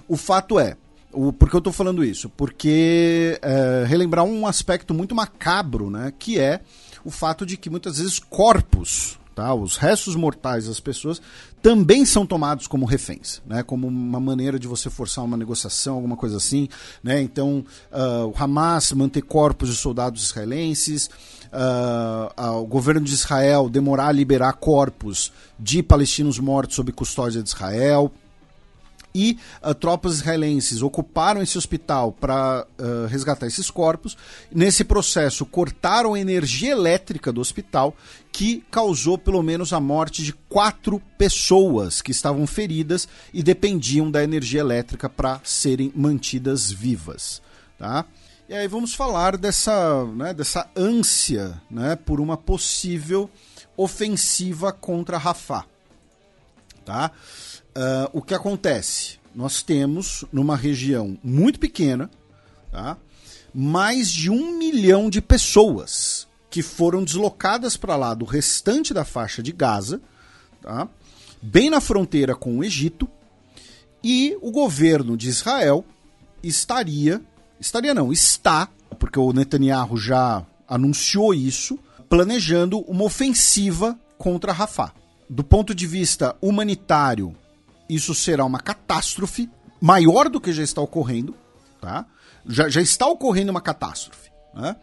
O 0.08 0.18
fato 0.18 0.60
é, 0.60 0.76
o, 1.14 1.32
por 1.32 1.50
que 1.50 1.56
eu 1.56 1.62
tô 1.62 1.72
falando 1.72 2.04
isso? 2.04 2.30
Porque 2.30 3.40
é, 3.42 3.86
relembrar 3.88 4.26
um 4.26 4.46
aspecto 4.46 4.94
muito 4.94 5.16
macabro, 5.16 5.90
né? 5.90 6.12
Que 6.18 6.40
é 6.40 6.60
o 7.06 7.10
fato 7.12 7.46
de 7.46 7.56
que 7.56 7.70
muitas 7.70 8.00
vezes 8.00 8.20
corpos, 8.20 9.18
tá? 9.34 9.54
Os 9.54 9.78
restos 9.78 10.16
mortais 10.16 10.68
das 10.68 10.80
pessoas 10.80 11.22
também 11.62 12.06
são 12.06 12.26
tomados 12.26 12.68
como 12.68 12.86
reféns, 12.86 13.42
né? 13.46 13.64
Como 13.64 13.88
uma 13.88 14.20
maneira 14.20 14.58
de 14.58 14.68
você 14.68 14.90
forçar 14.90 15.24
uma 15.24 15.38
negociação, 15.38 15.96
alguma 15.96 16.16
coisa 16.16 16.38
assim, 16.38 16.70
né? 17.04 17.22
Então, 17.22 17.66
ah, 17.92 18.26
o 18.26 18.34
Hamas 18.38 18.92
manter 18.94 19.22
corpos 19.22 19.70
de 19.70 19.76
soldados 19.76 20.24
israelenses, 20.24 21.10
ah, 21.52 22.52
o 22.54 22.66
governo 22.66 23.02
de 23.02 23.14
Israel 23.14 23.70
demorar 23.70 24.08
a 24.08 24.12
liberar 24.12 24.54
corpos 24.54 25.32
de 25.60 25.84
palestinos 25.84 26.40
mortos 26.40 26.76
sob 26.76 26.92
custódia 26.92 27.44
de 27.44 27.50
Israel 27.50 28.12
e 29.14 29.38
ah, 29.62 29.74
tropas 29.74 30.16
israelenses 30.16 30.82
ocuparam 30.82 31.42
esse 31.42 31.58
hospital 31.58 32.12
para 32.12 32.66
resgatar 33.10 33.48
esses 33.48 33.70
corpos. 33.70 34.18
Nesse 34.52 34.84
processo, 34.84 35.46
cortaram 35.46 36.14
a 36.14 36.20
energia 36.20 36.72
elétrica 36.72 37.32
do 37.32 37.42
hospital, 37.42 37.96
que 38.32 38.64
causou 38.72 39.18
pelo 39.18 39.42
menos 39.42 39.74
a 39.74 39.80
morte 39.80 40.24
de 40.24 40.34
quatro 40.34 41.02
pessoas 41.18 42.02
que 42.02 42.12
estavam 42.12 42.46
feridas 42.46 43.08
e 43.34 43.42
dependiam 43.42 44.10
da 44.10 44.24
energia 44.24 44.62
elétrica 44.62 45.10
para 45.10 45.42
serem 45.44 45.92
mantidas 45.96 46.72
vivas. 46.72 47.42
Tá? 47.78 48.06
E 48.48 48.54
aí 48.54 48.68
vamos 48.68 48.94
falar 48.94 49.38
dessa, 49.38 50.06
né, 50.06 50.34
dessa 50.34 50.70
ânsia 50.76 51.62
né, 51.70 51.96
por 51.96 52.20
uma 52.20 52.38
possível 52.38 53.30
ofensiva 53.78 54.72
contra 54.72 55.18
Rafah 55.18 55.66
tá? 56.90 57.12
Ah, 57.76 58.10
o 58.14 58.22
que 58.22 58.34
acontece? 58.34 59.20
Nós 59.34 59.62
temos 59.62 60.26
numa 60.32 60.56
região 60.56 61.18
muito 61.24 61.60
pequena, 61.60 62.10
tá? 62.72 62.98
Mais 63.54 64.10
de 64.12 64.30
um 64.30 64.58
milhão 64.58 65.10
de 65.10 65.22
pessoas 65.22 66.28
que 66.50 66.62
foram 66.62 67.04
deslocadas 67.04 67.78
para 67.78 67.96
lá 67.96 68.14
do 68.14 68.26
restante 68.26 68.94
da 68.94 69.06
faixa 69.06 69.42
de 69.44 69.52
Gaza, 69.52 70.02
tá? 70.62 70.88
Bem 71.42 71.70
na 71.70 71.80
fronteira 71.80 72.36
com 72.36 72.58
o 72.58 72.64
Egito, 72.64 73.08
e 74.04 74.38
o 74.42 74.52
governo 74.52 75.16
de 75.16 75.30
Israel 75.30 75.86
estaria, 76.42 77.22
estaria 77.60 77.94
não, 77.94 78.12
está, 78.12 78.70
porque 78.98 79.20
o 79.20 79.32
Netanyahu 79.32 79.98
já 79.98 80.46
anunciou 80.68 81.34
isso, 81.34 81.78
planejando 82.10 82.80
uma 82.82 83.04
ofensiva 83.04 83.98
contra 84.18 84.54
Rafah. 84.54 84.94
Do 85.30 85.44
ponto 85.44 85.76
de 85.76 85.86
vista 85.86 86.36
humanitário, 86.42 87.36
isso 87.90 88.14
será 88.14 88.46
uma 88.46 88.60
catástrofe 88.60 89.50
maior 89.82 90.30
do 90.30 90.40
que 90.40 90.54
já 90.54 90.64
está 90.64 90.82
ocorrendo, 90.82 91.36
tá? 91.82 92.06
Já, 92.48 92.70
já 92.70 92.82
está 92.82 93.08
ocorrendo 93.08 93.52
uma 93.52 93.62
catástrofe, 93.62 94.30
né? 94.54 94.76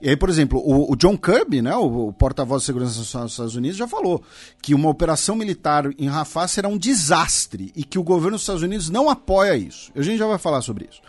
E 0.00 0.08
aí, 0.08 0.16
por 0.16 0.28
exemplo, 0.28 0.60
o, 0.60 0.92
o 0.92 0.96
John 0.96 1.18
Kirby, 1.18 1.60
né, 1.60 1.74
o, 1.74 2.08
o 2.08 2.12
porta-voz 2.12 2.62
de 2.62 2.66
segurança 2.66 2.98
nacional 2.98 3.26
dos 3.26 3.32
Estados 3.32 3.56
Unidos, 3.56 3.76
já 3.76 3.88
falou 3.88 4.22
que 4.62 4.72
uma 4.72 4.88
operação 4.88 5.34
militar 5.34 5.90
em 5.98 6.08
Rafah 6.08 6.46
será 6.46 6.68
um 6.68 6.78
desastre 6.78 7.72
e 7.74 7.82
que 7.82 7.98
o 7.98 8.02
governo 8.04 8.36
dos 8.36 8.42
Estados 8.42 8.62
Unidos 8.62 8.88
não 8.90 9.10
apoia 9.10 9.56
isso. 9.56 9.90
A 9.96 10.02
gente 10.02 10.18
já 10.18 10.26
vai 10.26 10.38
falar 10.38 10.62
sobre 10.62 10.88
isso. 10.88 11.00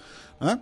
Né? 0.42 0.60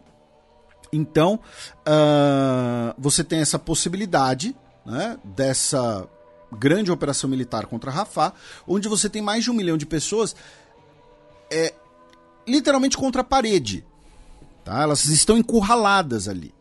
Então, 0.91 1.39
ah, 1.85 2.93
você 2.97 3.23
tem 3.23 3.39
essa 3.39 3.57
possibilidade 3.57 4.53
né, 4.85 5.17
dessa 5.23 6.05
grande 6.51 6.91
operação 6.91 7.29
militar 7.29 7.65
contra 7.65 7.91
Rafah, 7.91 8.33
onde 8.67 8.89
você 8.89 9.09
tem 9.09 9.21
mais 9.21 9.43
de 9.43 9.51
um 9.51 9.53
milhão 9.53 9.77
de 9.77 9.85
pessoas 9.85 10.35
é, 11.51 11.73
literalmente 12.47 12.97
contra 12.97 13.21
a 13.21 13.25
parede. 13.25 13.85
Tá? 14.63 14.81
Elas 14.81 15.05
estão 15.05 15.37
encurraladas 15.37 16.27
ali. 16.27 16.53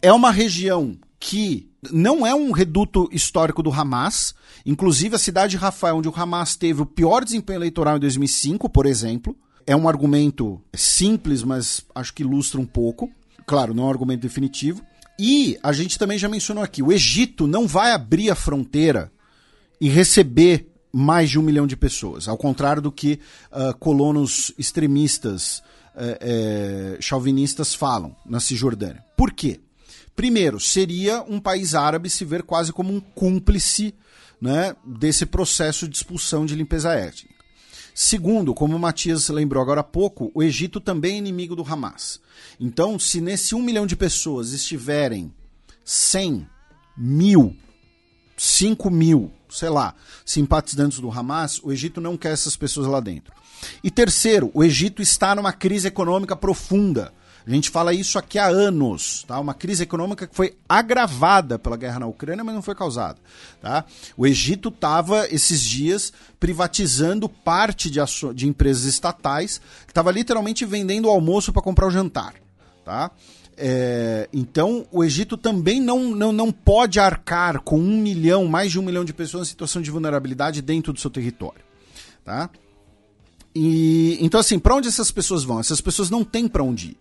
É 0.00 0.12
uma 0.12 0.30
região 0.30 0.96
que 1.18 1.70
não 1.90 2.26
é 2.26 2.34
um 2.34 2.50
reduto 2.50 3.08
histórico 3.12 3.62
do 3.62 3.72
Hamas. 3.72 4.34
Inclusive, 4.66 5.16
a 5.16 5.18
cidade 5.18 5.52
de 5.52 5.56
Rafah, 5.56 5.94
onde 5.94 6.08
o 6.08 6.14
Hamas 6.14 6.56
teve 6.56 6.82
o 6.82 6.86
pior 6.86 7.24
desempenho 7.24 7.58
eleitoral 7.58 7.96
em 7.96 8.00
2005, 8.00 8.68
por 8.68 8.86
exemplo. 8.86 9.36
É 9.66 9.76
um 9.76 9.88
argumento 9.88 10.60
simples, 10.74 11.42
mas 11.42 11.84
acho 11.94 12.12
que 12.12 12.22
ilustra 12.22 12.60
um 12.60 12.66
pouco. 12.66 13.10
Claro, 13.46 13.72
não 13.72 13.84
é 13.84 13.86
um 13.86 13.90
argumento 13.90 14.22
definitivo. 14.22 14.82
E 15.18 15.58
a 15.62 15.72
gente 15.72 15.98
também 15.98 16.18
já 16.18 16.28
mencionou 16.28 16.64
aqui: 16.64 16.82
o 16.82 16.92
Egito 16.92 17.46
não 17.46 17.66
vai 17.66 17.92
abrir 17.92 18.30
a 18.30 18.34
fronteira 18.34 19.12
e 19.80 19.88
receber 19.88 20.71
mais 20.92 21.30
de 21.30 21.38
um 21.38 21.42
milhão 21.42 21.66
de 21.66 21.76
pessoas, 21.76 22.28
ao 22.28 22.36
contrário 22.36 22.82
do 22.82 22.92
que 22.92 23.18
ah, 23.50 23.72
colonos 23.78 24.52
extremistas 24.58 25.62
eh, 25.94 26.96
chauvinistas 27.00 27.74
falam 27.74 28.16
na 28.24 28.40
Cisjordânia. 28.40 29.04
Por 29.16 29.30
quê? 29.32 29.60
Primeiro, 30.16 30.58
seria 30.58 31.22
um 31.22 31.38
país 31.38 31.74
árabe 31.74 32.08
se 32.08 32.24
ver 32.24 32.42
quase 32.42 32.72
como 32.72 32.92
um 32.92 33.00
cúmplice 33.00 33.94
né, 34.40 34.74
desse 34.84 35.26
processo 35.26 35.86
de 35.86 35.96
expulsão 35.96 36.46
de 36.46 36.54
limpeza 36.54 36.92
étnica. 36.94 37.32
Segundo, 37.94 38.54
como 38.54 38.74
o 38.74 38.78
Matias 38.78 39.28
lembrou 39.28 39.62
agora 39.62 39.80
há 39.80 39.84
pouco, 39.84 40.30
o 40.34 40.42
Egito 40.42 40.80
também 40.80 41.14
é 41.14 41.18
inimigo 41.18 41.54
do 41.54 41.62
Hamas. 41.62 42.20
Então, 42.58 42.98
se 42.98 43.20
nesse 43.20 43.54
um 43.54 43.62
milhão 43.62 43.86
de 43.86 43.94
pessoas 43.94 44.52
estiverem 44.52 45.30
100 45.84 46.46
mil 46.96 47.54
5 48.36 48.90
mil, 48.90 49.30
sei 49.52 49.68
lá, 49.68 49.94
simpatizantes 50.24 50.98
do 50.98 51.10
Hamas, 51.10 51.60
o 51.62 51.72
Egito 51.72 52.00
não 52.00 52.16
quer 52.16 52.32
essas 52.32 52.56
pessoas 52.56 52.86
lá 52.86 53.00
dentro. 53.00 53.32
E 53.82 53.90
terceiro, 53.90 54.50
o 54.54 54.64
Egito 54.64 55.02
está 55.02 55.34
numa 55.34 55.52
crise 55.52 55.88
econômica 55.88 56.34
profunda. 56.34 57.12
A 57.44 57.50
gente 57.50 57.70
fala 57.70 57.92
isso 57.92 58.18
aqui 58.18 58.38
há 58.38 58.46
anos, 58.46 59.24
tá? 59.26 59.38
Uma 59.40 59.52
crise 59.52 59.82
econômica 59.82 60.28
que 60.28 60.34
foi 60.34 60.56
agravada 60.68 61.58
pela 61.58 61.76
guerra 61.76 61.98
na 61.98 62.06
Ucrânia, 62.06 62.44
mas 62.44 62.54
não 62.54 62.62
foi 62.62 62.74
causada, 62.74 63.18
tá? 63.60 63.84
O 64.16 64.26
Egito 64.26 64.68
estava 64.68 65.26
esses 65.28 65.60
dias 65.60 66.12
privatizando 66.38 67.28
parte 67.28 67.90
de, 67.90 67.98
de 68.34 68.48
empresas 68.48 68.84
estatais, 68.84 69.60
estava 69.88 70.12
literalmente 70.12 70.64
vendendo 70.64 71.06
o 71.06 71.10
almoço 71.10 71.52
para 71.52 71.62
comprar 71.62 71.88
o 71.88 71.90
jantar, 71.90 72.34
tá? 72.84 73.10
É, 73.56 74.28
então, 74.32 74.86
o 74.90 75.04
Egito 75.04 75.36
também 75.36 75.80
não, 75.80 76.10
não, 76.10 76.32
não 76.32 76.50
pode 76.50 76.98
arcar 76.98 77.60
com 77.60 77.78
um 77.78 77.98
milhão, 77.98 78.46
mais 78.46 78.70
de 78.70 78.78
um 78.78 78.82
milhão 78.82 79.04
de 79.04 79.12
pessoas 79.12 79.48
em 79.48 79.50
situação 79.50 79.82
de 79.82 79.90
vulnerabilidade 79.90 80.62
dentro 80.62 80.92
do 80.92 81.00
seu 81.00 81.10
território. 81.10 81.62
Tá? 82.24 82.48
E 83.54 84.16
então 84.20 84.40
assim, 84.40 84.58
para 84.58 84.74
onde 84.74 84.88
essas 84.88 85.10
pessoas 85.10 85.44
vão? 85.44 85.60
Essas 85.60 85.80
pessoas 85.80 86.08
não 86.08 86.24
têm 86.24 86.48
para 86.48 86.62
onde 86.62 86.88
ir. 86.88 86.96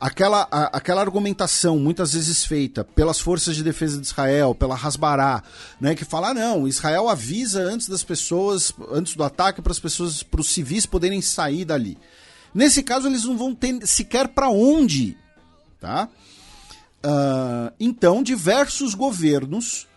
Aquela, 0.00 0.48
a, 0.50 0.76
aquela 0.76 1.00
argumentação 1.00 1.78
muitas 1.78 2.14
vezes 2.14 2.44
feita 2.44 2.82
pelas 2.82 3.20
forças 3.20 3.54
de 3.54 3.62
defesa 3.62 4.00
de 4.00 4.06
Israel, 4.06 4.52
pela 4.52 4.74
Hasbará, 4.74 5.44
né, 5.80 5.94
que 5.94 6.04
fala 6.04 6.30
ah, 6.30 6.34
não, 6.34 6.66
Israel 6.66 7.08
avisa 7.08 7.62
antes 7.62 7.88
das 7.88 8.02
pessoas, 8.02 8.72
antes 8.90 9.14
do 9.14 9.22
ataque 9.22 9.62
para 9.62 9.70
as 9.70 9.78
pessoas, 9.78 10.24
para 10.24 10.40
os 10.40 10.48
civis 10.48 10.86
poderem 10.86 11.22
sair 11.22 11.64
dali. 11.64 11.96
Nesse 12.52 12.82
caso 12.82 13.06
eles 13.06 13.24
não 13.24 13.38
vão 13.38 13.54
ter 13.54 13.86
sequer 13.86 14.26
para 14.26 14.50
onde, 14.50 15.02
ir, 15.10 15.21
tá? 15.82 16.08
Uh, 17.04 17.74
então 17.80 18.22
diversos 18.22 18.94
governos 18.94 19.88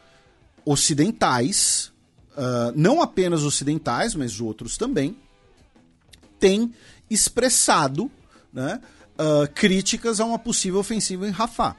ocidentais, 0.65 1.91
uh, 2.31 2.73
não 2.75 3.03
apenas 3.03 3.43
ocidentais, 3.43 4.15
mas 4.15 4.41
outros 4.41 4.77
também, 4.77 5.15
têm 6.39 6.73
expressado 7.07 8.09
né, 8.51 8.81
uh, 9.13 9.47
críticas 9.53 10.19
a 10.19 10.25
uma 10.25 10.39
possível 10.39 10.79
ofensiva 10.79 11.27
em 11.27 11.31
Rafah. 11.31 11.75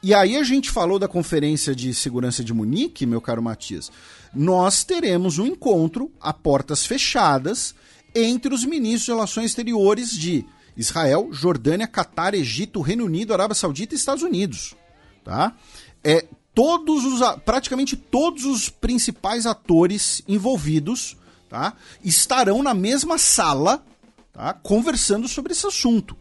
E 0.00 0.14
aí 0.14 0.36
a 0.36 0.44
gente 0.44 0.70
falou 0.70 0.98
da 0.98 1.08
Conferência 1.08 1.74
de 1.74 1.92
Segurança 1.92 2.44
de 2.44 2.54
Munique, 2.54 3.04
meu 3.04 3.20
caro 3.20 3.42
Matias. 3.42 3.90
Nós 4.32 4.84
teremos 4.84 5.38
um 5.38 5.46
encontro 5.46 6.10
a 6.20 6.32
portas 6.32 6.86
fechadas 6.86 7.74
entre 8.14 8.54
os 8.54 8.64
ministros 8.64 9.06
de 9.06 9.10
Relações 9.10 9.46
Exteriores 9.46 10.12
de 10.16 10.46
Israel, 10.80 11.28
Jordânia, 11.30 11.86
Catar, 11.86 12.34
Egito, 12.34 12.80
Reino 12.80 13.04
Unido, 13.04 13.34
Arábia 13.34 13.54
Saudita 13.54 13.94
e 13.94 13.98
Estados 13.98 14.22
Unidos. 14.22 14.74
Tá? 15.22 15.54
É, 16.02 16.26
todos 16.54 17.04
os, 17.04 17.20
praticamente 17.44 17.96
todos 17.96 18.46
os 18.46 18.70
principais 18.70 19.44
atores 19.44 20.22
envolvidos 20.26 21.18
tá, 21.50 21.74
estarão 22.02 22.62
na 22.62 22.72
mesma 22.72 23.18
sala 23.18 23.84
tá, 24.32 24.54
conversando 24.54 25.28
sobre 25.28 25.52
esse 25.52 25.66
assunto. 25.66 26.16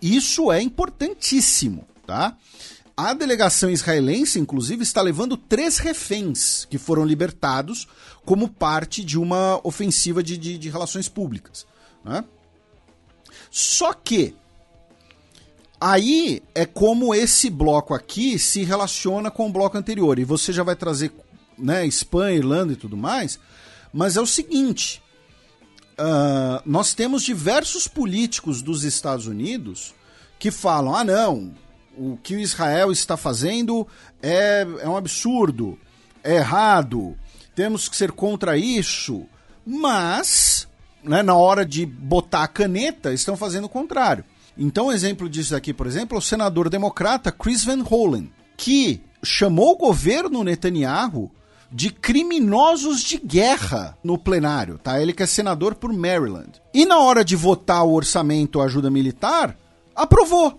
Isso 0.00 0.52
é 0.52 0.60
importantíssimo, 0.60 1.88
tá? 2.06 2.36
A 2.94 3.14
delegação 3.14 3.70
israelense, 3.70 4.38
inclusive, 4.38 4.82
está 4.82 5.00
levando 5.00 5.36
três 5.36 5.78
reféns 5.78 6.64
que 6.64 6.76
foram 6.76 7.04
libertados 7.04 7.86
como 8.24 8.48
parte 8.48 9.04
de 9.04 9.16
uma 9.16 9.60
ofensiva 9.64 10.22
de, 10.22 10.36
de, 10.36 10.58
de 10.58 10.68
relações 10.68 11.08
públicas. 11.08 11.64
Né? 12.04 12.24
Só 13.50 13.92
que 13.92 14.34
aí 15.80 16.42
é 16.54 16.66
como 16.66 17.14
esse 17.14 17.48
bloco 17.48 17.94
aqui 17.94 18.38
se 18.38 18.62
relaciona 18.64 19.30
com 19.30 19.48
o 19.48 19.52
bloco 19.52 19.76
anterior. 19.76 20.18
E 20.18 20.24
você 20.24 20.52
já 20.52 20.62
vai 20.62 20.76
trazer 20.76 21.12
né, 21.56 21.86
Espanha, 21.86 22.36
Irlanda 22.36 22.72
e 22.72 22.76
tudo 22.76 22.96
mais. 22.96 23.38
Mas 23.92 24.16
é 24.16 24.20
o 24.20 24.26
seguinte: 24.26 25.02
uh, 25.98 26.62
nós 26.64 26.94
temos 26.94 27.22
diversos 27.22 27.88
políticos 27.88 28.62
dos 28.62 28.84
Estados 28.84 29.26
Unidos 29.26 29.94
que 30.38 30.50
falam: 30.50 30.94
ah, 30.94 31.04
não, 31.04 31.52
o 31.96 32.16
que 32.22 32.36
o 32.36 32.40
Israel 32.40 32.92
está 32.92 33.16
fazendo 33.16 33.86
é, 34.22 34.66
é 34.80 34.88
um 34.88 34.96
absurdo, 34.96 35.78
é 36.22 36.36
errado, 36.36 37.16
temos 37.54 37.88
que 37.88 37.96
ser 37.96 38.12
contra 38.12 38.56
isso, 38.56 39.26
mas 39.66 40.67
né, 41.02 41.22
na 41.22 41.34
hora 41.34 41.64
de 41.64 41.86
botar 41.86 42.42
a 42.42 42.48
caneta 42.48 43.12
estão 43.12 43.36
fazendo 43.36 43.64
o 43.64 43.68
contrário. 43.68 44.24
Então, 44.56 44.90
exemplo 44.90 45.28
disso 45.28 45.54
aqui, 45.54 45.72
por 45.72 45.86
exemplo, 45.86 46.16
é 46.16 46.18
o 46.18 46.22
senador 46.22 46.68
democrata 46.68 47.30
Chris 47.30 47.64
Van 47.64 47.82
Hollen, 47.82 48.30
que 48.56 49.00
chamou 49.22 49.72
o 49.72 49.76
governo 49.76 50.42
Netanyahu 50.42 51.30
de 51.70 51.90
criminosos 51.90 53.02
de 53.02 53.18
guerra 53.18 53.96
no 54.02 54.18
plenário, 54.18 54.78
tá? 54.78 55.00
Ele 55.00 55.12
que 55.12 55.22
é 55.22 55.26
senador 55.26 55.74
por 55.74 55.92
Maryland. 55.92 56.50
E 56.72 56.86
na 56.86 56.98
hora 56.98 57.24
de 57.24 57.36
votar 57.36 57.84
o 57.84 57.92
orçamento 57.92 58.60
ajuda 58.60 58.90
militar, 58.90 59.56
aprovou. 59.94 60.58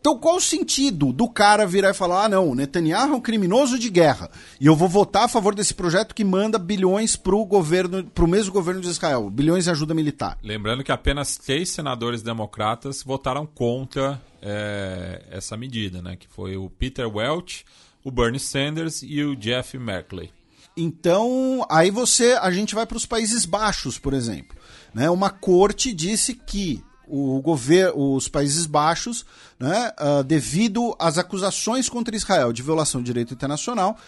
Então 0.00 0.18
qual 0.18 0.36
o 0.36 0.40
sentido 0.40 1.12
do 1.12 1.28
cara 1.28 1.66
virar 1.66 1.90
e 1.90 1.94
falar: 1.94 2.24
"Ah, 2.24 2.28
não, 2.28 2.54
Netanyahu 2.54 3.12
é 3.12 3.16
um 3.16 3.20
criminoso 3.20 3.78
de 3.78 3.90
guerra 3.90 4.30
e 4.58 4.66
eu 4.66 4.74
vou 4.74 4.88
votar 4.88 5.24
a 5.24 5.28
favor 5.28 5.54
desse 5.54 5.74
projeto 5.74 6.14
que 6.14 6.24
manda 6.24 6.58
bilhões 6.58 7.16
pro 7.16 7.44
governo, 7.44 8.04
pro 8.04 8.26
mesmo 8.26 8.52
governo 8.52 8.80
de 8.80 8.88
Israel, 8.88 9.28
bilhões 9.28 9.66
em 9.66 9.70
ajuda 9.70 9.92
militar". 9.92 10.38
Lembrando 10.42 10.82
que 10.82 10.90
apenas 10.90 11.36
três 11.36 11.70
senadores 11.70 12.22
democratas 12.22 13.02
votaram 13.02 13.46
contra 13.46 14.20
é, 14.40 15.22
essa 15.30 15.56
medida, 15.56 16.00
né? 16.00 16.16
Que 16.16 16.26
foi 16.28 16.56
o 16.56 16.70
Peter 16.70 17.06
Welch, 17.06 17.64
o 18.02 18.10
Bernie 18.10 18.40
Sanders 18.40 19.02
e 19.02 19.22
o 19.22 19.36
Jeff 19.36 19.76
Merkley. 19.76 20.32
Então, 20.76 21.66
aí 21.68 21.90
você, 21.90 22.38
a 22.40 22.50
gente 22.50 22.74
vai 22.74 22.86
para 22.86 22.96
os 22.96 23.04
Países 23.04 23.44
Baixos, 23.44 23.98
por 23.98 24.14
exemplo. 24.14 24.56
Né? 24.94 25.10
Uma 25.10 25.28
corte 25.28 25.92
disse 25.92 26.34
que 26.34 26.82
o 27.10 27.40
governo, 27.40 28.14
os 28.14 28.28
Países 28.28 28.66
Baixos, 28.66 29.26
né, 29.58 29.92
uh, 30.00 30.22
devido 30.22 30.94
às 30.98 31.18
acusações 31.18 31.88
contra 31.88 32.14
Israel 32.14 32.52
de 32.52 32.62
violação 32.62 33.00
de 33.00 33.06
direito 33.06 33.34
internacional, 33.34 33.98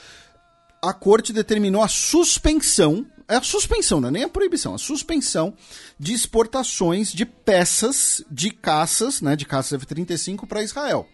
a 0.80 0.92
corte 0.92 1.32
determinou 1.32 1.82
a 1.82 1.88
suspensão, 1.88 3.06
é 3.28 3.36
a 3.36 3.42
suspensão, 3.42 4.00
não 4.00 4.08
é 4.08 4.12
nem 4.12 4.24
a 4.24 4.28
proibição, 4.28 4.74
a 4.74 4.78
suspensão 4.78 5.54
de 5.98 6.12
exportações 6.12 7.12
de 7.12 7.24
peças 7.24 8.24
de 8.30 8.50
caças, 8.50 9.20
né, 9.20 9.36
de 9.36 9.44
caças 9.44 9.80
F-35 9.80 10.46
para 10.46 10.62
Israel. 10.62 11.06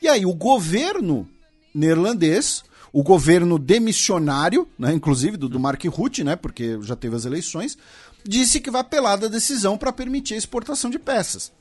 E 0.00 0.08
aí 0.08 0.24
o 0.24 0.34
governo 0.34 1.28
neerlandês, 1.74 2.62
o 2.92 3.02
governo 3.02 3.58
demissionário, 3.58 4.68
né, 4.78 4.92
inclusive 4.92 5.36
do, 5.36 5.48
do 5.48 5.58
Mark 5.58 5.84
Rutte, 5.84 6.22
né, 6.22 6.36
porque 6.36 6.78
já 6.82 6.94
teve 6.94 7.16
as 7.16 7.24
eleições, 7.24 7.76
disse 8.24 8.60
que 8.60 8.70
vai 8.70 8.80
apelar 8.80 9.16
da 9.16 9.28
decisão 9.28 9.76
para 9.76 9.92
permitir 9.92 10.34
a 10.34 10.38
exportação 10.38 10.90
de 10.90 10.98
peças. 10.98 11.52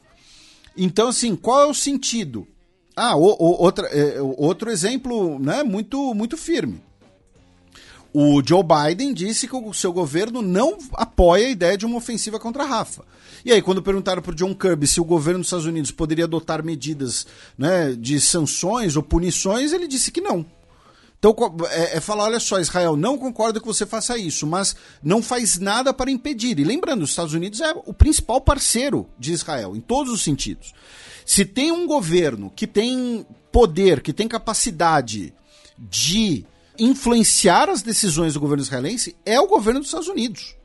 Então, 0.76 1.10
assim, 1.10 1.36
qual 1.36 1.62
é 1.62 1.66
o 1.66 1.74
sentido? 1.74 2.48
Ah, 2.96 3.16
o, 3.16 3.26
o, 3.26 3.62
outra, 3.64 3.88
é, 3.88 4.22
outro 4.22 4.72
exemplo 4.72 5.38
né, 5.40 5.64
muito, 5.64 6.14
muito 6.14 6.38
firme. 6.38 6.82
O 8.14 8.44
Joe 8.46 8.64
Biden 8.64 9.12
disse 9.12 9.48
que 9.48 9.56
o 9.56 9.74
seu 9.74 9.92
governo 9.92 10.42
não 10.42 10.78
apoia 10.94 11.48
a 11.48 11.50
ideia 11.50 11.76
de 11.76 11.86
uma 11.86 11.98
ofensiva 11.98 12.40
contra 12.40 12.64
a 12.64 12.68
Rafa. 12.68 13.04
E 13.44 13.52
aí, 13.52 13.60
quando 13.60 13.82
perguntaram 13.82 14.22
para 14.22 14.36
John 14.36 14.54
Kirby 14.54 14.86
se 14.86 15.02
o 15.02 15.06
governo 15.06 15.40
dos 15.40 15.48
Estados 15.48 15.66
Unidos 15.66 15.90
poderia 15.90 16.26
adotar 16.26 16.64
medidas 16.64 17.26
né, 17.58 17.94
de 17.94 18.22
sanções 18.22 18.96
ou 18.96 19.02
punições, 19.02 19.74
ele 19.74 19.88
disse 19.88 20.12
que 20.12 20.22
não. 20.22 20.46
Então 21.24 21.34
é, 21.70 21.96
é, 21.96 22.00
falar, 22.02 22.26
olha 22.26 22.40
só, 22.40 22.60
Israel, 22.60 22.98
não 22.98 23.18
concordo 23.18 23.62
que 23.62 23.66
você 23.66 23.86
faça 23.86 24.18
isso, 24.18 24.46
mas 24.46 24.76
não 25.02 25.24
faz 25.24 25.58
nada 25.58 25.94
para 25.94 26.12
impedir. 26.12 26.60
E 26.60 26.66
lembrando, 26.66 27.04
os 27.04 27.12
Estados 27.12 27.34
Unidos 27.34 27.62
é 27.62 27.72
o 27.86 27.94
principal 27.94 28.42
parceiro 28.42 29.08
de 29.18 29.32
Israel, 29.32 29.74
em 29.74 29.80
todos 29.80 30.12
os 30.12 30.22
sentidos. 30.22 30.74
Se 31.26 31.46
tem 31.46 31.72
um 31.72 31.88
governo 31.88 32.52
que 32.54 32.68
tem 32.68 33.26
poder, 33.54 34.02
que 34.02 34.12
tem 34.12 34.28
capacidade 34.28 35.34
de 35.80 36.46
influenciar 36.78 37.70
as 37.70 37.82
decisões 37.82 38.34
do 38.34 38.42
governo 38.42 38.64
israelense 38.64 39.16
é 39.26 39.40
o 39.40 39.48
governo 39.48 39.80
dos 39.80 39.88
Estados 39.88 40.10
Unidos. 40.10 40.58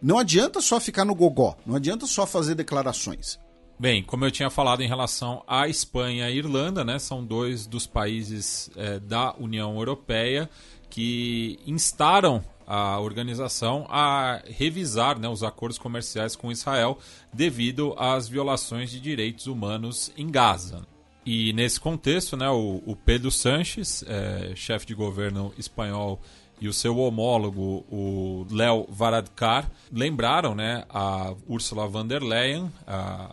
Não 0.00 0.18
adianta 0.18 0.62
só 0.62 0.80
ficar 0.80 1.04
no 1.04 1.14
gogó, 1.14 1.54
não 1.66 1.76
adianta 1.76 2.06
só 2.06 2.24
fazer 2.24 2.54
declarações. 2.54 3.38
Bem, 3.80 4.02
como 4.02 4.24
eu 4.24 4.30
tinha 4.30 4.50
falado 4.50 4.82
em 4.82 4.88
relação 4.88 5.44
à 5.46 5.68
Espanha 5.68 6.24
e 6.24 6.26
à 6.26 6.30
Irlanda, 6.32 6.84
né, 6.84 6.98
são 6.98 7.24
dois 7.24 7.64
dos 7.64 7.86
países 7.86 8.68
é, 8.74 8.98
da 8.98 9.36
União 9.38 9.76
Europeia 9.76 10.50
que 10.90 11.60
instaram 11.64 12.42
a 12.66 12.98
organização 12.98 13.86
a 13.88 14.42
revisar 14.46 15.16
né, 15.16 15.28
os 15.28 15.44
acordos 15.44 15.78
comerciais 15.78 16.34
com 16.34 16.50
Israel 16.50 16.98
devido 17.32 17.94
às 17.96 18.28
violações 18.28 18.90
de 18.90 18.98
direitos 18.98 19.46
humanos 19.46 20.12
em 20.16 20.28
Gaza. 20.28 20.84
E 21.24 21.52
nesse 21.52 21.78
contexto, 21.78 22.36
né, 22.36 22.50
o, 22.50 22.82
o 22.84 22.96
Pedro 22.96 23.30
Sanches, 23.30 24.04
é, 24.08 24.54
chefe 24.56 24.86
de 24.86 24.94
governo 24.94 25.54
espanhol, 25.56 26.20
e 26.60 26.66
o 26.66 26.72
seu 26.72 26.98
homólogo, 26.98 27.84
o 27.88 28.44
Léo 28.50 28.86
Varadkar, 28.88 29.70
lembraram 29.92 30.56
né, 30.56 30.84
a 30.88 31.32
Ursula 31.46 31.86
von 31.86 32.04
der 32.04 32.20
Leyen, 32.20 32.68
a 32.84 33.30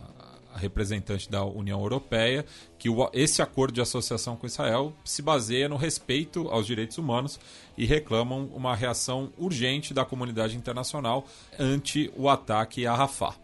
representante 0.56 1.30
da 1.30 1.44
União 1.44 1.80
Europeia, 1.80 2.44
que 2.78 2.88
o, 2.88 3.08
esse 3.12 3.42
acordo 3.42 3.74
de 3.74 3.80
associação 3.80 4.36
com 4.36 4.46
Israel 4.46 4.92
se 5.04 5.22
baseia 5.22 5.68
no 5.68 5.76
respeito 5.76 6.48
aos 6.48 6.66
direitos 6.66 6.98
humanos 6.98 7.38
e 7.76 7.84
reclamam 7.84 8.50
uma 8.54 8.74
reação 8.74 9.32
urgente 9.38 9.92
da 9.94 10.04
comunidade 10.04 10.56
internacional 10.56 11.26
ante 11.58 12.10
o 12.16 12.28
ataque 12.28 12.86
a 12.86 12.94
Rafah. 12.94 13.36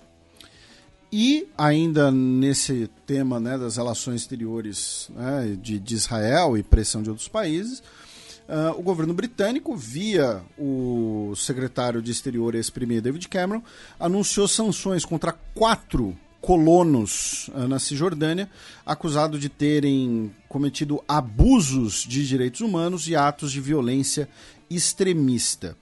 E 1.13 1.47
ainda 1.59 2.11
nesse 2.11 2.89
tema 3.07 3.39
né, 3.39 3.59
das 3.59 3.77
relações 3.77 4.23
exteriores 4.23 5.11
né, 5.15 5.59
de, 5.61 5.79
de, 5.79 5.95
Israel 5.95 6.57
e 6.57 6.63
pressão 6.63 7.03
de 7.03 7.11
outros 7.11 7.29
países, 7.29 7.81
uh, 8.49 8.79
o 8.79 8.83
governo 8.83 9.13
britânico, 9.13 9.77
via 9.77 10.41
o 10.59 11.35
secretário 11.37 12.01
de 12.01 12.11
Exterior, 12.11 12.55
ex-premier 12.55 13.03
David 13.03 13.29
Cameron, 13.29 13.63
anunciou 14.01 14.49
sanções 14.49 15.05
contra 15.05 15.33
quatro 15.33 16.17
colonos 16.43 17.49
uh, 17.55 17.69
na 17.69 17.79
Cisjordânia, 17.79 18.51
acusados 18.85 19.41
de 19.41 19.49
terem 19.49 20.35
cometido 20.49 21.03
abusos 21.09 22.05
de 22.07 22.27
direitos 22.27 22.61
humanos 22.61 23.09
e 23.09 23.17
atos 23.17 23.51
de 23.53 23.61
violência 23.61 24.29
extremista. 24.69 25.77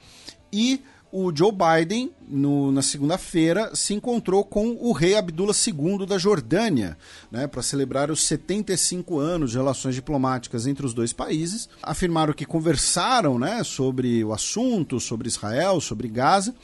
E 0.53 0.83
o 1.13 1.35
Joe 1.35 1.51
Biden, 1.51 2.13
no, 2.29 2.71
na 2.71 2.83
segunda-feira, 2.83 3.75
se 3.75 3.95
encontrou 3.95 4.45
com 4.45 4.77
o 4.81 4.93
rei 4.93 5.17
Abdullah 5.17 5.53
II 5.53 6.07
da 6.07 6.17
Jordânia, 6.19 6.97
né, 7.33 7.49
para 7.49 7.63
celebrar 7.63 8.13
os 8.13 8.23
75 8.23 9.19
anos 9.19 9.51
de 9.51 9.57
relações 9.57 9.97
diplomáticas 9.97 10.69
entre 10.69 10.87
os 10.87 10.95
dois 10.95 11.13
países. 11.13 11.69
Afirmaram 11.83 12.33
que 12.33 12.47
conversaram 12.47 13.41
né, 13.41 13.65
sobre 13.65 14.23
o 14.23 14.33
assunto, 14.33 15.01
sobre 15.01 15.27
Israel, 15.27 15.81
sobre 15.81 16.07
Gaza. 16.07 16.55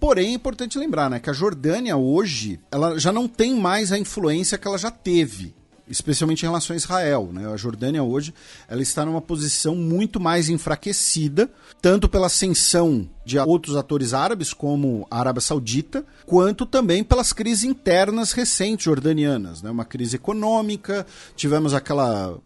Porém, 0.00 0.28
é 0.28 0.34
importante 0.34 0.78
lembrar 0.78 1.10
né, 1.10 1.18
que 1.18 1.30
a 1.30 1.32
Jordânia 1.32 1.96
hoje 1.96 2.60
ela 2.70 2.98
já 2.98 3.12
não 3.12 3.26
tem 3.26 3.54
mais 3.54 3.92
a 3.92 3.98
influência 3.98 4.56
que 4.56 4.66
ela 4.66 4.78
já 4.78 4.90
teve 4.90 5.54
especialmente 5.90 6.42
em 6.42 6.46
relação 6.46 6.74
a 6.74 6.76
Israel. 6.76 7.30
Né? 7.32 7.50
A 7.50 7.56
Jordânia 7.56 8.02
hoje 8.02 8.34
ela 8.68 8.82
está 8.82 9.04
numa 9.04 9.20
posição 9.20 9.74
muito 9.74 10.20
mais 10.20 10.48
enfraquecida, 10.48 11.50
tanto 11.80 12.08
pela 12.08 12.26
ascensão 12.26 13.08
de 13.24 13.38
outros 13.38 13.76
atores 13.76 14.14
árabes, 14.14 14.52
como 14.52 15.06
a 15.10 15.18
Arábia 15.18 15.40
Saudita, 15.40 16.04
quanto 16.26 16.66
também 16.66 17.02
pelas 17.02 17.32
crises 17.32 17.64
internas 17.64 18.32
recentes 18.32 18.84
jordanianas. 18.84 19.62
Né? 19.62 19.70
Uma 19.70 19.84
crise 19.84 20.16
econômica, 20.16 21.06
tivemos 21.34 21.74
aquela 21.74 22.38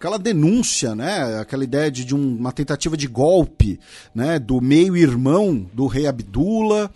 aquela 0.00 0.18
denúncia, 0.18 0.94
né, 0.94 1.38
aquela 1.38 1.62
ideia 1.62 1.90
de, 1.90 2.06
de 2.06 2.14
um, 2.14 2.36
uma 2.38 2.52
tentativa 2.52 2.96
de 2.96 3.06
golpe, 3.06 3.78
né, 4.14 4.38
do 4.38 4.58
meio-irmão 4.58 5.68
do 5.74 5.86
rei 5.86 6.06
Abdullah. 6.06 6.90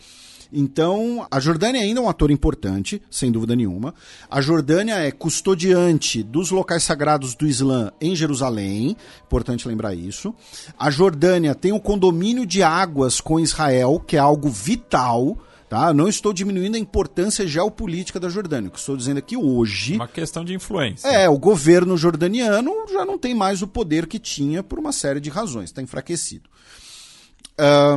Então, 0.51 1.27
a 1.31 1.39
Jordânia 1.39 1.83
ainda 1.83 2.01
é 2.01 2.03
um 2.03 2.09
ator 2.09 2.31
importante, 2.31 3.03
sem 3.11 3.31
dúvida 3.31 3.55
nenhuma. 3.55 3.93
A 4.31 4.41
Jordânia 4.41 4.95
é 4.95 5.11
custodiante 5.11 6.23
dos 6.23 6.51
locais 6.51 6.83
sagrados 6.83 7.35
do 7.35 7.47
Islã 7.47 7.93
em 8.01 8.17
Jerusalém, 8.17 8.97
importante 9.27 9.69
lembrar 9.69 9.95
isso. 9.95 10.35
A 10.79 10.91
Jordânia 10.91 11.55
tem 11.55 11.73
o 11.73 11.77
um 11.77 11.81
condomínio 11.81 12.47
de 12.47 12.63
águas 12.63 13.21
com 13.21 13.39
Israel, 13.39 14.03
que 14.07 14.17
é 14.17 14.21
algo 14.21 14.49
vital. 14.49 15.37
Tá? 15.75 15.93
Não 15.93 16.07
estou 16.07 16.33
diminuindo 16.33 16.77
a 16.77 16.79
importância 16.79 17.45
geopolítica 17.49 18.21
da 18.21 18.29
Jordânia. 18.29 18.69
O 18.69 18.71
que 18.71 18.79
estou 18.79 18.97
dizendo 18.97 19.19
aqui 19.19 19.37
hoje. 19.37 19.97
Uma 19.97 20.07
questão 20.07 20.45
de 20.45 20.55
influência. 20.55 21.09
É, 21.09 21.29
o 21.29 21.37
governo 21.37 21.97
jordaniano 21.97 22.73
já 22.93 23.05
não 23.05 23.19
tem 23.19 23.35
mais 23.35 23.61
o 23.61 23.67
poder 23.67 24.07
que 24.07 24.21
tinha 24.21 24.63
por 24.63 24.79
uma 24.79 24.93
série 24.93 25.19
de 25.19 25.31
razões, 25.31 25.71
está 25.71 25.83
enfraquecido. 25.83 26.49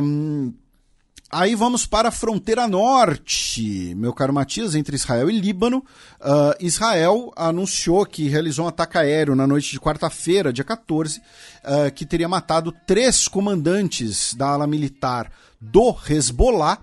Um, 0.02 0.52
Aí 1.30 1.54
vamos 1.54 1.84
para 1.84 2.08
a 2.08 2.10
fronteira 2.10 2.66
norte, 2.66 3.94
meu 3.94 4.14
caro 4.14 4.32
Matias, 4.32 4.74
entre 4.74 4.96
Israel 4.96 5.28
e 5.30 5.38
Líbano. 5.38 5.84
Uh, 6.18 6.56
Israel 6.58 7.30
anunciou 7.36 8.06
que 8.06 8.28
realizou 8.28 8.64
um 8.64 8.68
ataque 8.68 8.96
aéreo 8.96 9.36
na 9.36 9.46
noite 9.46 9.70
de 9.70 9.78
quarta-feira, 9.78 10.54
dia 10.54 10.64
14, 10.64 11.20
uh, 11.20 11.92
que 11.94 12.06
teria 12.06 12.26
matado 12.30 12.72
três 12.86 13.28
comandantes 13.28 14.32
da 14.32 14.48
ala 14.48 14.66
militar 14.66 15.30
do 15.60 15.94
Hezbollah, 16.08 16.78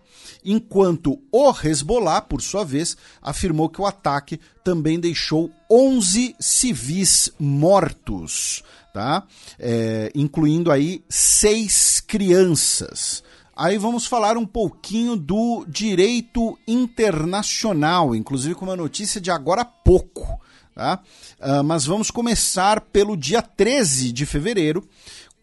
enquanto 0.45 1.19
o 1.31 1.51
Hezbollah, 1.51 2.21
por 2.21 2.41
sua 2.41 2.63
vez, 2.63 2.95
afirmou 3.21 3.67
que 3.67 3.81
o 3.81 3.85
ataque 3.85 4.39
também 4.63 4.99
deixou 4.99 5.51
11 5.69 6.35
civis 6.39 7.31
mortos, 7.39 8.63
tá? 8.93 9.23
É, 9.59 10.11
incluindo 10.13 10.71
aí 10.71 11.03
seis 11.09 11.99
crianças. 11.99 13.23
Aí 13.55 13.77
vamos 13.77 14.05
falar 14.05 14.37
um 14.37 14.45
pouquinho 14.45 15.15
do 15.15 15.65
direito 15.65 16.59
internacional, 16.67 18.13
inclusive 18.13 18.53
com 18.53 18.65
uma 18.65 18.75
notícia 18.75 19.21
de 19.21 19.31
agora 19.31 19.61
há 19.61 19.65
pouco. 19.65 20.41
Tá? 20.75 20.99
Uh, 21.39 21.63
mas 21.63 21.85
vamos 21.85 22.11
começar 22.11 22.81
pelo 22.81 23.15
dia 23.15 23.41
13 23.41 24.11
de 24.11 24.25
fevereiro, 24.25 24.85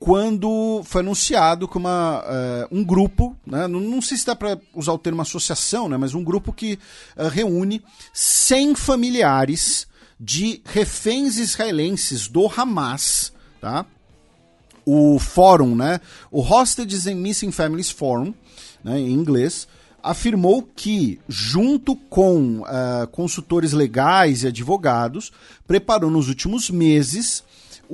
quando 0.04 0.82
foi 0.84 1.00
anunciado 1.00 1.68
que 1.68 1.78
uma, 1.78 2.24
uh, 2.24 2.76
um 2.76 2.82
grupo, 2.82 3.36
né, 3.46 3.68
não, 3.68 3.78
não, 3.78 4.02
sei 4.02 4.16
se 4.16 4.26
dá 4.26 4.34
para 4.34 4.58
usar 4.74 4.92
o 4.92 4.98
termo 4.98 5.22
associação, 5.22 5.88
né, 5.88 5.96
mas 5.96 6.12
um 6.12 6.24
grupo 6.24 6.52
que 6.52 6.76
uh, 7.16 7.28
reúne 7.28 7.80
100 8.12 8.74
familiares 8.74 9.86
de 10.18 10.60
reféns 10.64 11.36
israelenses 11.36 12.26
do 12.26 12.48
Hamas, 12.48 13.32
tá? 13.60 13.86
o 14.84 15.20
fórum, 15.20 15.76
né, 15.76 16.00
o 16.32 16.40
Hostages 16.40 17.06
and 17.06 17.14
Missing 17.14 17.52
Families 17.52 17.88
Forum, 17.88 18.34
né, 18.82 18.98
em 18.98 19.12
inglês, 19.12 19.68
afirmou 20.02 20.68
que, 20.74 21.20
junto 21.28 21.94
com 21.94 22.62
uh, 22.62 23.06
consultores 23.12 23.72
legais 23.72 24.42
e 24.42 24.48
advogados, 24.48 25.30
preparou 25.64 26.10
nos 26.10 26.28
últimos 26.28 26.70
meses 26.70 27.44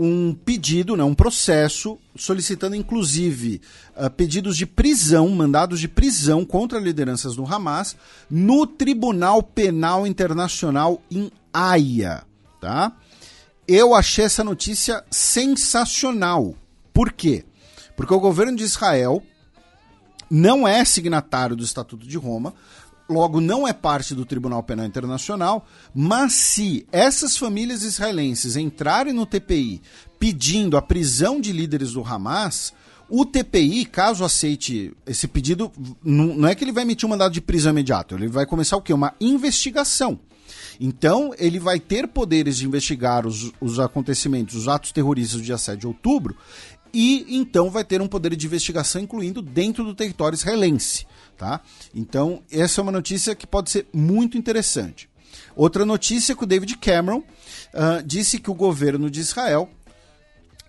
um 0.01 0.33
pedido, 0.33 0.97
né, 0.97 1.03
um 1.03 1.12
processo, 1.15 1.99
solicitando 2.15 2.77
inclusive 2.77 3.61
uh, 3.97 4.09
pedidos 4.09 4.57
de 4.57 4.65
prisão, 4.65 5.29
mandados 5.31 5.81
de 5.81 5.89
prisão 5.89 6.45
contra 6.45 6.79
lideranças 6.79 7.35
do 7.35 7.45
Hamas, 7.45 7.97
no 8.31 8.65
Tribunal 8.65 9.43
Penal 9.43 10.07
Internacional 10.07 11.03
em 11.11 11.33
Haia. 11.53 12.23
Tá? 12.61 12.93
Eu 13.66 13.93
achei 13.93 14.25
essa 14.25 14.45
notícia 14.45 15.05
sensacional. 15.11 16.55
Por 16.93 17.12
quê? 17.12 17.45
Porque 17.97 18.15
o 18.15 18.20
governo 18.20 18.57
de 18.57 18.62
Israel 18.62 19.20
não 20.31 20.69
é 20.69 20.85
signatário 20.85 21.57
do 21.57 21.65
Estatuto 21.65 22.07
de 22.07 22.16
Roma, 22.16 22.55
logo 23.09 23.40
não 23.40 23.66
é 23.66 23.72
parte 23.72 24.14
do 24.14 24.24
Tribunal 24.24 24.62
Penal 24.62 24.86
Internacional, 24.86 25.66
mas 25.94 26.35
se 26.35 26.86
essas 26.93 27.36
famílias 27.36 27.82
israelenses 27.82 28.56
entrarem 28.56 29.12
no 29.12 29.24
TPI 29.24 29.80
pedindo 30.18 30.76
a 30.76 30.82
prisão 30.82 31.40
de 31.40 31.52
líderes 31.52 31.93
do 31.93 32.05
Hamas, 32.05 32.72
o 33.09 33.24
TPI, 33.24 33.86
caso 33.86 34.24
aceite 34.24 34.93
esse 35.06 35.26
pedido, 35.26 35.72
não 36.05 36.47
é 36.47 36.55
que 36.55 36.62
ele 36.62 36.72
vai 36.72 36.82
emitir 36.82 37.06
um 37.06 37.10
mandado 37.10 37.32
de 37.32 37.40
prisão 37.40 37.72
imediato, 37.72 38.14
ele 38.14 38.28
vai 38.28 38.44
começar 38.44 38.76
o 38.76 38.82
quê? 38.82 38.93
Uma 38.93 39.14
investigação. 39.20 40.20
Então, 40.80 41.32
ele 41.39 41.59
vai 41.59 41.80
ter 41.80 42.06
poderes 42.06 42.59
de 42.59 42.66
investigar 42.66 43.26
os, 43.26 43.52
os 43.60 43.80
acontecimentos, 43.80 44.55
os 44.55 44.68
atos 44.68 44.93
terroristas 44.93 45.40
do 45.40 45.44
dia 45.44 45.59
7 45.59 45.80
de 45.80 45.86
outubro, 45.86 46.36
e 46.93 47.26
então 47.36 47.70
vai 47.70 47.85
ter 47.85 48.01
um 48.01 48.09
poder 48.09 48.35
de 48.36 48.47
investigação 48.47 49.02
incluindo 49.02 49.43
dentro 49.43 49.85
do 49.85 49.94
território 49.94 50.36
israelense. 50.36 51.06
Tá? 51.39 51.60
Então, 51.94 52.43
essa 52.51 52.81
é 52.81 52.82
uma 52.82 52.90
notícia 52.90 53.32
que 53.32 53.47
pode 53.47 53.70
ser 53.70 53.86
muito 53.93 54.36
interessante. 54.36 55.09
Outra 55.55 55.86
notícia 55.86 56.32
é 56.32 56.36
que 56.36 56.43
o 56.43 56.47
David 56.47 56.77
Cameron 56.78 57.19
uh, 57.19 58.02
disse 58.05 58.40
que 58.40 58.51
o 58.51 58.55
governo 58.55 59.09
de 59.09 59.20
Israel 59.20 59.70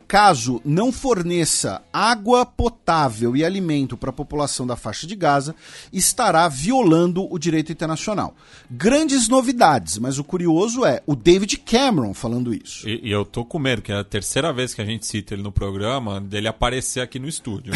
caso 0.10 0.60
não 0.65 0.91
forneça 0.91 1.84
água 1.94 2.44
potável 2.44 3.38
e 3.38 3.45
alimento 3.45 3.95
para 3.95 4.10
a 4.10 4.14
população 4.14 4.65
da 4.65 4.76
faixa 4.76 5.06
de 5.06 5.15
Gaza, 5.15 5.56
estará 5.94 6.48
violando 6.48 7.31
o 7.31 7.38
direito 7.38 7.72
internacional. 7.72 8.36
Grandes 8.72 9.27
novidades, 9.27 9.99
mas 9.99 10.18
o 10.18 10.23
curioso 10.23 10.84
é 10.84 11.03
o 11.06 11.15
David 11.15 11.57
Cameron 11.57 12.15
falando 12.15 12.52
isso. 12.52 12.90
E, 12.90 13.07
e 13.07 13.11
eu 13.11 13.23
tô 13.23 13.45
com 13.45 13.60
medo, 13.60 13.84
que 13.84 13.91
é 13.91 13.99
a 13.99 14.03
terceira 14.03 14.52
vez 14.52 14.73
que 14.73 14.81
a 14.81 14.86
gente 14.86 15.06
cita 15.06 15.36
ele 15.36 15.44
no 15.44 15.52
programa, 15.52 16.19
dele 16.19 16.48
aparecer 16.48 17.02
aqui 17.02 17.19
no 17.19 17.27
estúdio. 17.27 17.72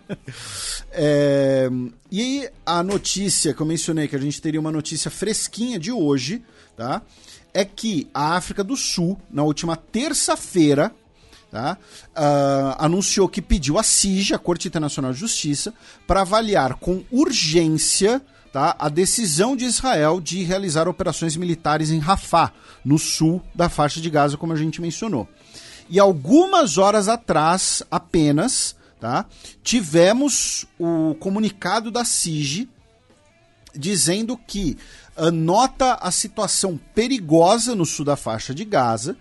é, 0.92 1.70
e 2.10 2.20
aí, 2.20 2.48
a 2.66 2.82
notícia 2.82 3.54
que 3.54 3.62
eu 3.62 3.66
mencionei, 3.66 4.06
que 4.06 4.16
a 4.16 4.20
gente 4.20 4.38
teria 4.38 4.60
uma 4.60 4.70
notícia 4.70 5.10
fresquinha 5.10 5.78
de 5.78 5.90
hoje, 5.90 6.42
tá? 6.76 7.00
É 7.54 7.64
que 7.64 8.06
a 8.12 8.36
África 8.36 8.62
do 8.62 8.76
Sul, 8.76 9.18
na 9.30 9.42
última 9.42 9.76
terça-feira, 9.76 10.94
tá? 11.52 11.76
Uh, 12.16 12.74
anunciou 12.78 13.28
que 13.28 13.42
pediu 13.42 13.78
a 13.78 13.82
CIJ, 13.82 14.32
a 14.32 14.38
Corte 14.38 14.66
Internacional 14.66 15.12
de 15.12 15.20
Justiça, 15.20 15.74
para 16.06 16.22
avaliar 16.22 16.76
com 16.76 17.04
urgência 17.10 18.22
tá, 18.50 18.74
a 18.78 18.88
decisão 18.88 19.54
de 19.54 19.66
Israel 19.66 20.18
de 20.18 20.42
realizar 20.44 20.88
operações 20.88 21.36
militares 21.36 21.90
em 21.90 21.98
Rafah, 21.98 22.52
no 22.82 22.98
sul 22.98 23.42
da 23.54 23.68
faixa 23.68 24.00
de 24.00 24.08
Gaza, 24.08 24.38
como 24.38 24.54
a 24.54 24.56
gente 24.56 24.80
mencionou. 24.80 25.28
E 25.90 26.00
algumas 26.00 26.78
horas 26.78 27.06
atrás, 27.06 27.82
apenas, 27.90 28.74
tá, 28.98 29.26
tivemos 29.62 30.64
o 30.78 31.14
comunicado 31.20 31.90
da 31.90 32.02
CIJ 32.02 32.66
dizendo 33.74 34.38
que 34.38 34.78
uh, 35.16 35.30
nota 35.30 35.94
a 36.00 36.10
situação 36.10 36.80
perigosa 36.94 37.74
no 37.74 37.84
sul 37.84 38.06
da 38.06 38.16
faixa 38.16 38.54
de 38.54 38.64
Gaza 38.64 39.16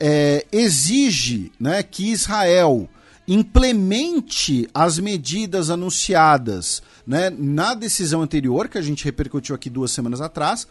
é, 0.00 0.46
exige 0.50 1.52
né, 1.60 1.82
que 1.82 2.10
Israel 2.10 2.88
implemente 3.28 4.68
as 4.74 4.98
medidas 4.98 5.70
anunciadas 5.70 6.82
né, 7.06 7.30
na 7.30 7.74
decisão 7.74 8.22
anterior, 8.22 8.68
que 8.68 8.76
a 8.76 8.82
gente 8.82 9.04
repercutiu 9.04 9.54
aqui 9.54 9.70
duas 9.70 9.92
semanas 9.92 10.20
atrás, 10.20 10.66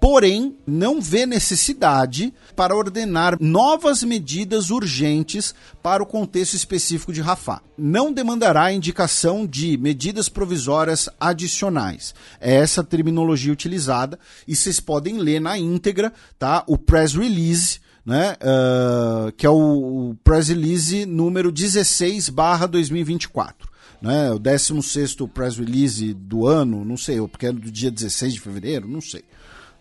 porém 0.00 0.56
não 0.64 1.00
vê 1.00 1.26
necessidade 1.26 2.32
para 2.54 2.76
ordenar 2.76 3.36
novas 3.40 4.04
medidas 4.04 4.70
urgentes 4.70 5.54
para 5.82 6.00
o 6.02 6.06
contexto 6.06 6.54
específico 6.54 7.12
de 7.12 7.20
Rafah. 7.20 7.62
Não 7.76 8.12
demandará 8.12 8.72
indicação 8.72 9.44
de 9.44 9.76
medidas 9.76 10.28
provisórias 10.28 11.08
adicionais. 11.18 12.14
É 12.40 12.54
essa 12.54 12.84
terminologia 12.84 13.52
utilizada 13.52 14.18
e 14.46 14.54
vocês 14.54 14.78
podem 14.78 15.18
ler 15.18 15.40
na 15.40 15.58
íntegra, 15.58 16.12
tá? 16.38 16.62
O 16.68 16.78
press 16.78 17.14
release 17.14 17.80
né, 18.08 18.36
uh, 18.40 19.30
que 19.32 19.44
é 19.44 19.50
o, 19.50 20.12
o 20.12 20.14
press 20.24 20.48
release 20.48 21.04
número 21.04 21.52
16 21.52 22.30
barra 22.30 22.64
2024. 22.64 23.68
né? 24.00 24.30
O 24.30 24.38
16 24.38 25.14
press 25.34 25.58
release 25.58 26.14
do 26.14 26.46
ano, 26.46 26.86
não 26.86 26.96
sei, 26.96 27.20
porque 27.28 27.44
é 27.44 27.52
do 27.52 27.70
dia 27.70 27.90
16 27.90 28.32
de 28.32 28.40
fevereiro, 28.40 28.88
não 28.88 29.02
sei, 29.02 29.26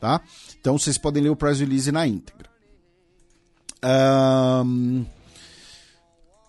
tá? 0.01 0.19
Então 0.59 0.77
vocês 0.77 0.97
podem 0.97 1.23
ler 1.23 1.29
o 1.29 1.37
press 1.37 1.61
release 1.61 1.89
na 1.89 2.05
íntegra. 2.05 2.49
Um, 3.85 5.05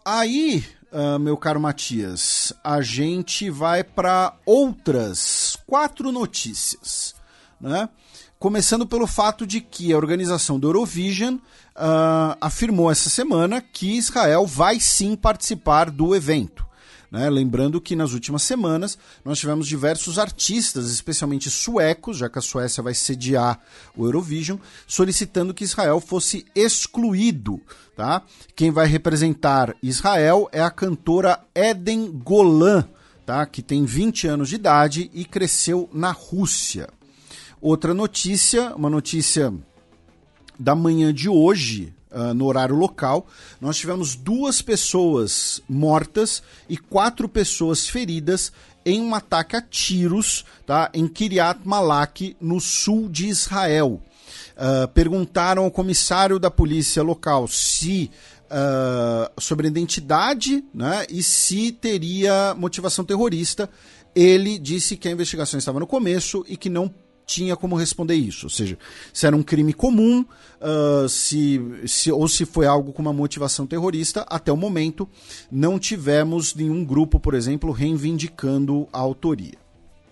aí, 0.04 0.64
uh, 0.90 1.16
meu 1.20 1.36
caro 1.36 1.60
Matias, 1.60 2.52
a 2.64 2.80
gente 2.80 3.48
vai 3.50 3.84
para 3.84 4.34
outras 4.44 5.56
quatro 5.64 6.10
notícias, 6.10 7.14
né? 7.60 7.88
Começando 8.36 8.86
pelo 8.86 9.06
fato 9.06 9.46
de 9.46 9.60
que 9.60 9.92
a 9.92 9.96
organização 9.96 10.58
do 10.58 10.68
Eurovision 10.68 11.38
uh, 11.78 12.36
afirmou 12.40 12.90
essa 12.90 13.08
semana 13.08 13.60
que 13.60 13.96
Israel 13.96 14.46
vai 14.46 14.80
sim 14.80 15.16
participar 15.16 15.90
do 15.90 16.14
evento. 16.14 16.66
Né? 17.10 17.30
Lembrando 17.30 17.80
que 17.80 17.96
nas 17.96 18.12
últimas 18.12 18.42
semanas 18.42 18.98
nós 19.24 19.38
tivemos 19.38 19.66
diversos 19.66 20.18
artistas, 20.18 20.90
especialmente 20.90 21.50
suecos, 21.50 22.18
já 22.18 22.28
que 22.28 22.38
a 22.38 22.42
Suécia 22.42 22.82
vai 22.82 22.94
sediar 22.94 23.58
o 23.96 24.04
Eurovision, 24.04 24.58
solicitando 24.86 25.54
que 25.54 25.64
Israel 25.64 26.00
fosse 26.00 26.44
excluído. 26.54 27.60
Tá? 27.96 28.22
Quem 28.54 28.70
vai 28.70 28.86
representar 28.86 29.74
Israel 29.82 30.48
é 30.52 30.60
a 30.60 30.70
cantora 30.70 31.40
Eden 31.54 32.10
Golan, 32.10 32.86
tá? 33.24 33.46
que 33.46 33.62
tem 33.62 33.84
20 33.84 34.26
anos 34.26 34.48
de 34.50 34.56
idade 34.56 35.10
e 35.14 35.24
cresceu 35.24 35.88
na 35.92 36.10
Rússia. 36.10 36.88
Outra 37.60 37.92
notícia, 37.92 38.74
uma 38.76 38.88
notícia 38.88 39.52
da 40.58 40.74
manhã 40.74 41.12
de 41.12 41.28
hoje, 41.28 41.92
uh, 42.10 42.34
no 42.34 42.46
horário 42.46 42.74
local, 42.74 43.26
nós 43.60 43.76
tivemos 43.76 44.14
duas 44.14 44.60
pessoas 44.60 45.62
mortas 45.68 46.42
e 46.68 46.76
quatro 46.76 47.28
pessoas 47.28 47.88
feridas 47.88 48.52
em 48.84 49.00
um 49.00 49.14
ataque 49.14 49.54
a 49.54 49.62
tiros 49.62 50.44
tá, 50.66 50.90
em 50.94 51.06
Kiryat 51.06 51.60
Malak, 51.64 52.36
no 52.40 52.60
sul 52.60 53.08
de 53.08 53.26
Israel. 53.26 54.02
Uh, 54.56 54.88
perguntaram 54.88 55.64
ao 55.64 55.70
comissário 55.70 56.38
da 56.38 56.50
polícia 56.50 57.02
local 57.02 57.46
se 57.46 58.10
uh, 58.46 59.40
sobre 59.40 59.66
a 59.66 59.70
identidade 59.70 60.64
né, 60.74 61.06
e 61.08 61.22
se 61.22 61.70
teria 61.70 62.54
motivação 62.56 63.04
terrorista. 63.04 63.70
Ele 64.14 64.58
disse 64.58 64.96
que 64.96 65.06
a 65.06 65.12
investigação 65.12 65.58
estava 65.58 65.78
no 65.78 65.86
começo 65.86 66.44
e 66.48 66.56
que 66.56 66.68
não 66.68 66.92
tinha 67.28 67.54
como 67.54 67.76
responder 67.76 68.14
isso. 68.14 68.46
Ou 68.46 68.50
seja, 68.50 68.78
se 69.12 69.26
era 69.26 69.36
um 69.36 69.42
crime 69.42 69.74
comum, 69.74 70.24
uh, 70.60 71.06
se, 71.08 71.60
se, 71.86 72.10
ou 72.10 72.26
se 72.26 72.46
foi 72.46 72.66
algo 72.66 72.90
com 72.90 73.02
uma 73.02 73.12
motivação 73.12 73.66
terrorista. 73.66 74.22
Até 74.22 74.50
o 74.50 74.56
momento, 74.56 75.06
não 75.52 75.78
tivemos 75.78 76.54
nenhum 76.54 76.82
grupo, 76.82 77.20
por 77.20 77.34
exemplo, 77.34 77.70
reivindicando 77.70 78.88
a 78.90 78.98
autoria. 78.98 79.58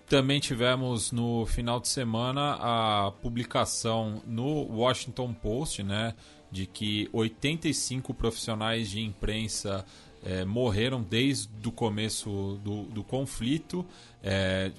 Também 0.07 0.39
tivemos 0.39 1.11
no 1.11 1.45
final 1.47 1.81
de 1.81 1.89
semana 1.89 2.57
a 2.61 3.11
publicação 3.21 4.21
no 4.25 4.63
Washington 4.71 5.33
Post, 5.33 5.83
né, 5.83 6.13
de 6.49 6.65
que 6.65 7.09
85 7.11 8.13
profissionais 8.13 8.89
de 8.89 9.01
imprensa 9.01 9.83
é, 10.23 10.45
morreram 10.45 11.01
desde 11.01 11.49
o 11.67 11.71
começo 11.71 12.59
do, 12.63 12.83
do 12.83 13.03
conflito, 13.03 13.85
é, 14.23 14.71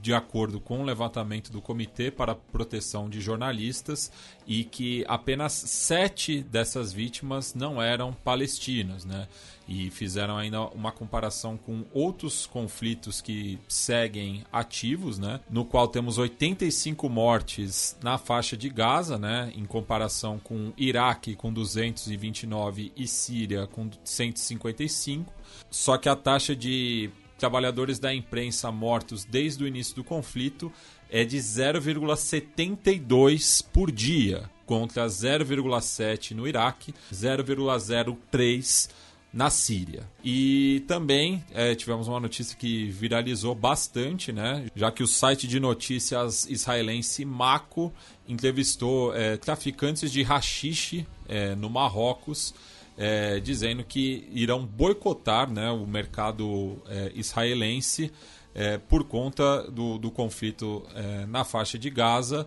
de 0.00 0.12
acordo 0.12 0.60
com 0.60 0.80
o 0.80 0.84
levantamento 0.84 1.50
do 1.50 1.60
Comitê 1.60 2.10
para 2.10 2.32
a 2.32 2.34
Proteção 2.34 3.08
de 3.08 3.20
Jornalistas, 3.20 4.10
e 4.46 4.64
que 4.64 5.04
apenas 5.08 5.52
sete 5.52 6.42
dessas 6.42 6.92
vítimas 6.92 7.54
não 7.54 7.80
eram 7.80 8.12
palestinas. 8.12 9.04
Né? 9.04 9.28
e 9.68 9.90
fizeram 9.90 10.36
ainda 10.36 10.62
uma 10.68 10.92
comparação 10.92 11.56
com 11.56 11.84
outros 11.92 12.46
conflitos 12.46 13.20
que 13.20 13.58
seguem 13.68 14.44
ativos, 14.52 15.18
né? 15.18 15.40
No 15.48 15.64
qual 15.64 15.88
temos 15.88 16.18
85 16.18 17.08
mortes 17.08 17.96
na 18.02 18.18
faixa 18.18 18.56
de 18.56 18.68
Gaza, 18.68 19.18
né? 19.18 19.52
Em 19.56 19.64
comparação 19.64 20.38
com 20.38 20.72
Iraque 20.76 21.34
com 21.34 21.52
229 21.52 22.92
e 22.96 23.06
Síria 23.06 23.66
com 23.66 23.88
155. 24.04 25.32
Só 25.70 25.96
que 25.96 26.08
a 26.08 26.16
taxa 26.16 26.54
de 26.54 27.10
trabalhadores 27.42 27.98
da 27.98 28.14
imprensa 28.14 28.70
mortos 28.70 29.24
desde 29.24 29.64
o 29.64 29.66
início 29.66 29.96
do 29.96 30.04
conflito 30.04 30.70
é 31.10 31.24
de 31.24 31.38
0,72 31.38 33.64
por 33.72 33.90
dia, 33.90 34.48
contra 34.64 35.04
0,7 35.06 36.36
no 36.36 36.46
Iraque, 36.46 36.94
0,03 37.12 38.88
na 39.32 39.50
Síria. 39.50 40.08
E 40.22 40.84
também 40.86 41.44
é, 41.52 41.74
tivemos 41.74 42.06
uma 42.06 42.20
notícia 42.20 42.56
que 42.56 42.88
viralizou 42.90 43.56
bastante, 43.56 44.30
né? 44.30 44.68
Já 44.76 44.92
que 44.92 45.02
o 45.02 45.06
site 45.08 45.48
de 45.48 45.58
notícias 45.58 46.48
israelense 46.48 47.24
Mako 47.24 47.92
entrevistou 48.28 49.12
é, 49.16 49.36
traficantes 49.36 50.12
de 50.12 50.22
rachixe 50.22 51.04
é, 51.28 51.56
no 51.56 51.68
Marrocos, 51.68 52.54
é, 52.96 53.40
dizendo 53.40 53.82
que 53.84 54.28
irão 54.32 54.66
boicotar 54.66 55.50
né, 55.50 55.70
o 55.70 55.86
mercado 55.86 56.82
é, 56.88 57.12
israelense 57.14 58.12
é, 58.54 58.78
por 58.78 59.04
conta 59.04 59.70
do, 59.70 59.98
do 59.98 60.10
conflito 60.10 60.84
na 61.28 61.42
faixa 61.42 61.78
de 61.78 61.88
Gaza. 61.88 62.46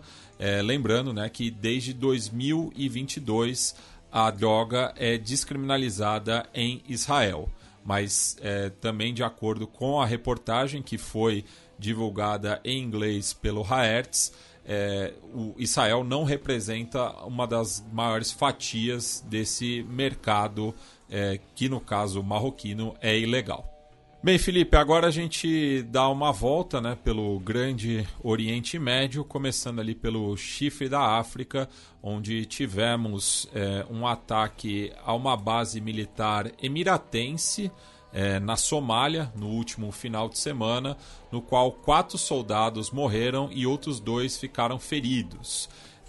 lembrando 0.64 1.12
né, 1.12 1.28
que 1.28 1.50
desde 1.50 1.92
2022 1.92 3.74
a 4.10 4.30
droga 4.30 4.94
é 4.96 5.18
descriminalizada 5.18 6.48
em 6.54 6.82
Israel. 6.88 7.50
Mas 7.84 8.36
é, 8.40 8.70
também 8.70 9.14
de 9.14 9.22
acordo 9.22 9.66
com 9.66 10.00
a 10.00 10.06
reportagem 10.06 10.82
que 10.82 10.98
foi 10.98 11.44
divulgada 11.78 12.60
em 12.64 12.82
inglês 12.82 13.32
pelo 13.32 13.62
Haaretz, 13.62 14.32
é, 14.66 15.14
o 15.32 15.54
Israel 15.56 16.02
não 16.02 16.24
representa 16.24 17.10
uma 17.24 17.46
das 17.46 17.84
maiores 17.92 18.32
fatias 18.32 19.24
desse 19.28 19.84
mercado, 19.88 20.74
é, 21.08 21.38
que 21.54 21.68
no 21.68 21.80
caso 21.80 22.22
marroquino 22.22 22.94
é 23.00 23.16
ilegal. 23.16 23.72
Bem, 24.22 24.38
Felipe, 24.38 24.76
agora 24.76 25.06
a 25.06 25.10
gente 25.10 25.82
dá 25.84 26.08
uma 26.08 26.32
volta 26.32 26.80
né, 26.80 26.98
pelo 27.04 27.38
grande 27.38 28.04
Oriente 28.24 28.76
Médio, 28.76 29.24
começando 29.24 29.78
ali 29.78 29.94
pelo 29.94 30.36
chifre 30.36 30.88
da 30.88 31.16
África, 31.16 31.68
onde 32.02 32.44
tivemos 32.44 33.48
é, 33.54 33.86
um 33.88 34.04
ataque 34.04 34.92
a 35.04 35.14
uma 35.14 35.36
base 35.36 35.80
militar 35.80 36.50
emiratense 36.60 37.70
é, 38.12 38.38
na 38.40 38.56
Somália 38.56 39.32
no 39.34 39.48
último 39.48 39.92
final 39.92 40.28
de 40.28 40.38
semana, 40.38 40.96
no 41.30 41.42
qual 41.42 41.72
quatro 41.72 42.16
soldados 42.16 42.90
morreram 42.90 43.50
e 43.52 43.66
outros 43.66 44.00
dois 44.00 44.36
ficaram 44.38 44.78
feridos. 44.78 45.68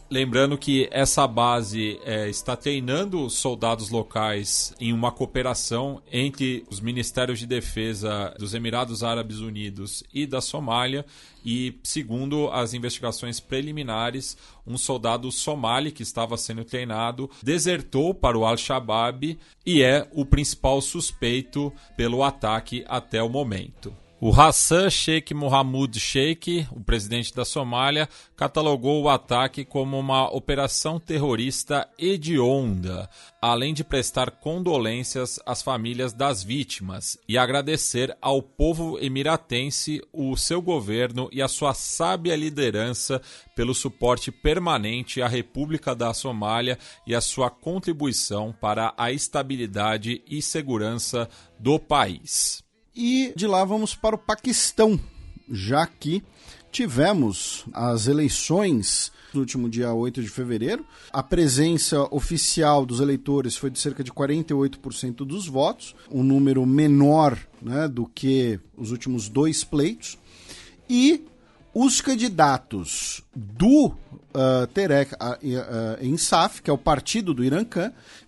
Lembrando 0.10 0.58
que 0.58 0.88
essa 0.90 1.28
base 1.28 2.00
é, 2.06 2.30
está 2.30 2.56
treinando 2.56 3.30
soldados 3.30 3.90
locais 3.90 4.74
em 4.80 4.94
uma 4.94 5.12
cooperação 5.12 6.02
entre 6.10 6.64
os 6.72 6.80
Ministérios 6.80 7.40
de 7.40 7.46
Defesa 7.46 8.34
dos 8.40 8.54
Emirados 8.54 9.04
Árabes 9.04 9.40
Unidos 9.40 10.06
e 10.14 10.26
da 10.26 10.40
Somália. 10.40 11.06
E, 11.44 11.78
segundo 11.84 12.50
as 12.52 12.74
investigações 12.74 13.42
preliminares, 13.42 14.38
um 14.66 14.78
soldado 14.78 15.30
somali 15.30 15.92
que 15.92 16.04
estava 16.04 16.38
sendo 16.38 16.64
treinado 16.64 17.30
desertou 17.44 18.14
para 18.14 18.38
o 18.38 18.46
Al-Shabaab 18.46 19.38
e 19.66 19.84
é 19.84 20.08
o 20.14 20.26
principal 20.26 20.82
suspeito 20.82 21.72
pelo 21.98 22.24
ataque 22.24 22.86
até 22.88 23.22
o 23.22 23.28
momento. 23.28 23.94
O 24.20 24.32
Hassan 24.32 24.90
Sheikh 24.90 25.32
Mohamud 25.36 26.00
Sheikh, 26.00 26.68
o 26.72 26.84
presidente 26.84 27.32
da 27.36 27.46
Somália, 27.46 28.10
catalogou 28.36 29.04
o 29.04 29.10
ataque 29.10 29.64
como 29.64 30.00
uma 30.00 30.28
operação 30.36 31.00
terrorista 31.00 31.88
hedionda, 32.00 33.08
além 33.40 33.76
de 33.76 33.84
prestar 33.84 34.32
condolências 34.32 35.40
às 35.46 35.62
famílias 35.62 36.14
das 36.14 36.44
vítimas 36.44 37.16
e 37.30 37.38
agradecer 37.38 38.18
ao 38.20 38.42
povo 38.42 38.98
emiratense, 39.00 40.02
o 40.12 40.36
seu 40.36 40.64
governo 40.64 41.30
e 41.32 41.40
a 41.40 41.48
sua 41.48 41.76
sábia 41.76 42.36
liderança 42.36 43.22
pelo 43.56 43.76
suporte 43.76 44.32
permanente 44.32 45.22
à 45.22 45.28
República 45.28 45.94
da 45.94 46.12
Somália 46.12 46.80
e 47.06 47.14
a 47.14 47.22
sua 47.22 47.52
contribuição 47.52 48.52
para 48.52 48.96
a 48.98 49.12
estabilidade 49.12 50.24
e 50.28 50.42
segurança 50.42 51.30
do 51.60 51.78
país. 51.78 52.67
E 53.00 53.32
de 53.36 53.46
lá 53.46 53.64
vamos 53.64 53.94
para 53.94 54.16
o 54.16 54.18
Paquistão, 54.18 55.00
já 55.48 55.86
que 55.86 56.24
tivemos 56.72 57.64
as 57.72 58.08
eleições 58.08 59.12
no 59.32 59.42
último 59.42 59.70
dia 59.70 59.94
8 59.94 60.20
de 60.20 60.28
fevereiro. 60.28 60.84
A 61.14 61.22
presença 61.22 62.08
oficial 62.10 62.88
dos 62.88 63.00
eleitores 63.00 63.56
foi 63.56 63.70
de 63.70 63.78
cerca 63.78 64.04
de 64.04 64.12
48% 64.12 65.18
dos 65.18 65.48
votos, 65.48 65.96
um 66.10 66.24
número 66.24 66.66
menor 66.66 67.38
né, 67.62 67.88
do 67.88 68.08
que 68.08 68.60
os 68.76 68.90
últimos 68.90 69.30
dois 69.30 69.64
pleitos. 69.64 70.18
E 70.90 71.24
os 71.76 72.02
candidatos 72.02 73.22
do 73.36 73.90
uh, 73.90 74.66
Terek 74.74 75.14
uh, 75.14 75.18
uh, 75.18 76.04
Insaf, 76.04 76.64
que 76.64 76.70
é 76.72 76.74
o 76.74 76.80
partido 76.80 77.32
do 77.32 77.44
Irã 77.44 77.64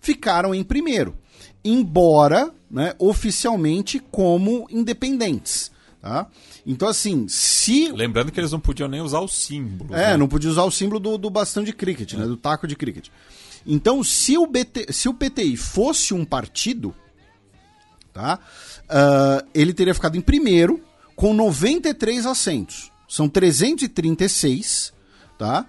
ficaram 0.00 0.54
em 0.54 0.62
primeiro. 0.62 1.16
Embora 1.64 2.52
né, 2.70 2.94
oficialmente 2.98 3.98
como 3.98 4.66
independentes. 4.70 5.70
Tá? 6.00 6.26
Então, 6.66 6.88
assim, 6.88 7.28
se. 7.28 7.92
Lembrando 7.92 8.32
que 8.32 8.40
eles 8.40 8.52
não 8.52 8.60
podiam 8.60 8.88
nem 8.88 9.02
usar 9.02 9.20
o 9.20 9.28
símbolo. 9.28 9.94
É, 9.94 10.12
né? 10.12 10.16
não 10.16 10.28
podia 10.28 10.48
usar 10.48 10.64
o 10.64 10.70
símbolo 10.70 10.98
do, 10.98 11.18
do 11.18 11.28
bastão 11.28 11.62
de 11.62 11.72
cricket, 11.72 12.14
né? 12.14 12.24
Do 12.26 12.38
taco 12.38 12.66
de 12.66 12.74
cricket. 12.74 13.08
Então, 13.66 14.02
se 14.02 14.38
o, 14.38 14.46
BT, 14.46 14.92
se 14.92 15.08
o 15.08 15.14
PTI 15.14 15.56
fosse 15.56 16.14
um 16.14 16.24
partido, 16.24 16.94
tá? 18.12 18.38
Ah, 18.88 19.44
ele 19.54 19.74
teria 19.74 19.94
ficado 19.94 20.16
em 20.16 20.20
primeiro 20.20 20.82
com 21.14 21.34
93 21.34 22.24
assentos. 22.24 22.90
São 23.06 23.28
336, 23.28 24.92
tá? 25.38 25.66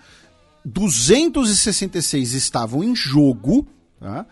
266 0.64 2.34
estavam 2.34 2.84
em 2.84 2.96
jogo, 2.96 3.68
tá? 4.00 4.26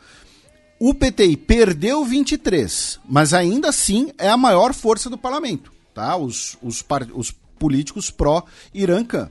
O 0.80 0.94
PTI 0.94 1.36
perdeu 1.36 2.06
23, 2.06 3.02
mas 3.08 3.34
ainda 3.34 3.68
assim 3.68 4.12
é 4.18 4.30
a 4.30 4.38
maior 4.38 4.74
força 4.74 5.10
do 5.10 5.18
parlamento, 5.18 5.74
tá? 5.94 6.16
Os, 6.16 6.58
os, 6.62 6.86
os 7.14 7.32
políticos 7.60 8.10
pró-Irã 8.10 9.04
Khan. 9.04 9.30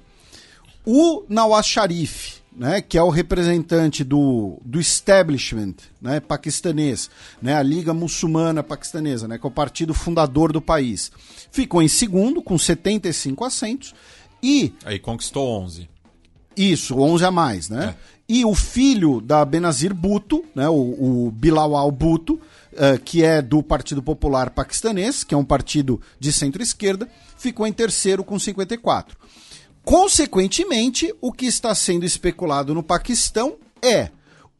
O 0.84 1.24
Nawaz 1.26 1.66
Sharif, 1.66 2.40
né, 2.54 2.82
que 2.82 2.98
é 2.98 3.02
o 3.02 3.08
representante 3.08 4.04
do, 4.04 4.60
do 4.64 4.78
establishment 4.78 5.74
né, 6.02 6.20
paquistanês, 6.20 7.10
né, 7.40 7.54
a 7.54 7.62
Liga 7.62 7.94
Muçulmana 7.94 8.62
Paquistanesa, 8.62 9.26
né, 9.26 9.38
que 9.38 9.46
é 9.46 9.48
o 9.48 9.52
partido 9.52 9.94
fundador 9.94 10.52
do 10.52 10.60
país, 10.60 11.10
ficou 11.50 11.80
em 11.80 11.88
segundo, 11.88 12.42
com 12.42 12.58
75 12.58 13.44
assentos, 13.44 13.94
e 14.42 14.74
Aí 14.84 14.98
conquistou 14.98 15.48
11. 15.62 15.88
isso, 16.56 16.98
11 16.98 17.24
a 17.24 17.30
mais, 17.30 17.68
né? 17.68 17.94
E 18.28 18.44
o 18.44 18.54
filho 18.54 19.22
da 19.22 19.42
Benazir 19.42 19.94
Bhutto, 19.94 20.44
né, 20.54 20.68
o, 20.68 20.74
o 20.74 21.30
Bilawal 21.30 21.90
Bhutto, 21.90 22.38
eh, 22.74 22.98
que 23.02 23.24
é 23.24 23.40
do 23.40 23.62
Partido 23.62 24.02
Popular 24.02 24.50
Paquistanês, 24.50 25.24
que 25.24 25.34
é 25.34 25.36
um 25.38 25.44
partido 25.44 25.98
de 26.20 26.30
centro-esquerda, 26.30 27.08
ficou 27.38 27.66
em 27.66 27.72
terceiro 27.72 28.22
com 28.22 28.38
54. 28.38 29.16
Consequentemente, 29.82 31.14
o 31.22 31.32
que 31.32 31.46
está 31.46 31.74
sendo 31.74 32.04
especulado 32.04 32.74
no 32.74 32.82
Paquistão 32.82 33.56
é 33.80 34.10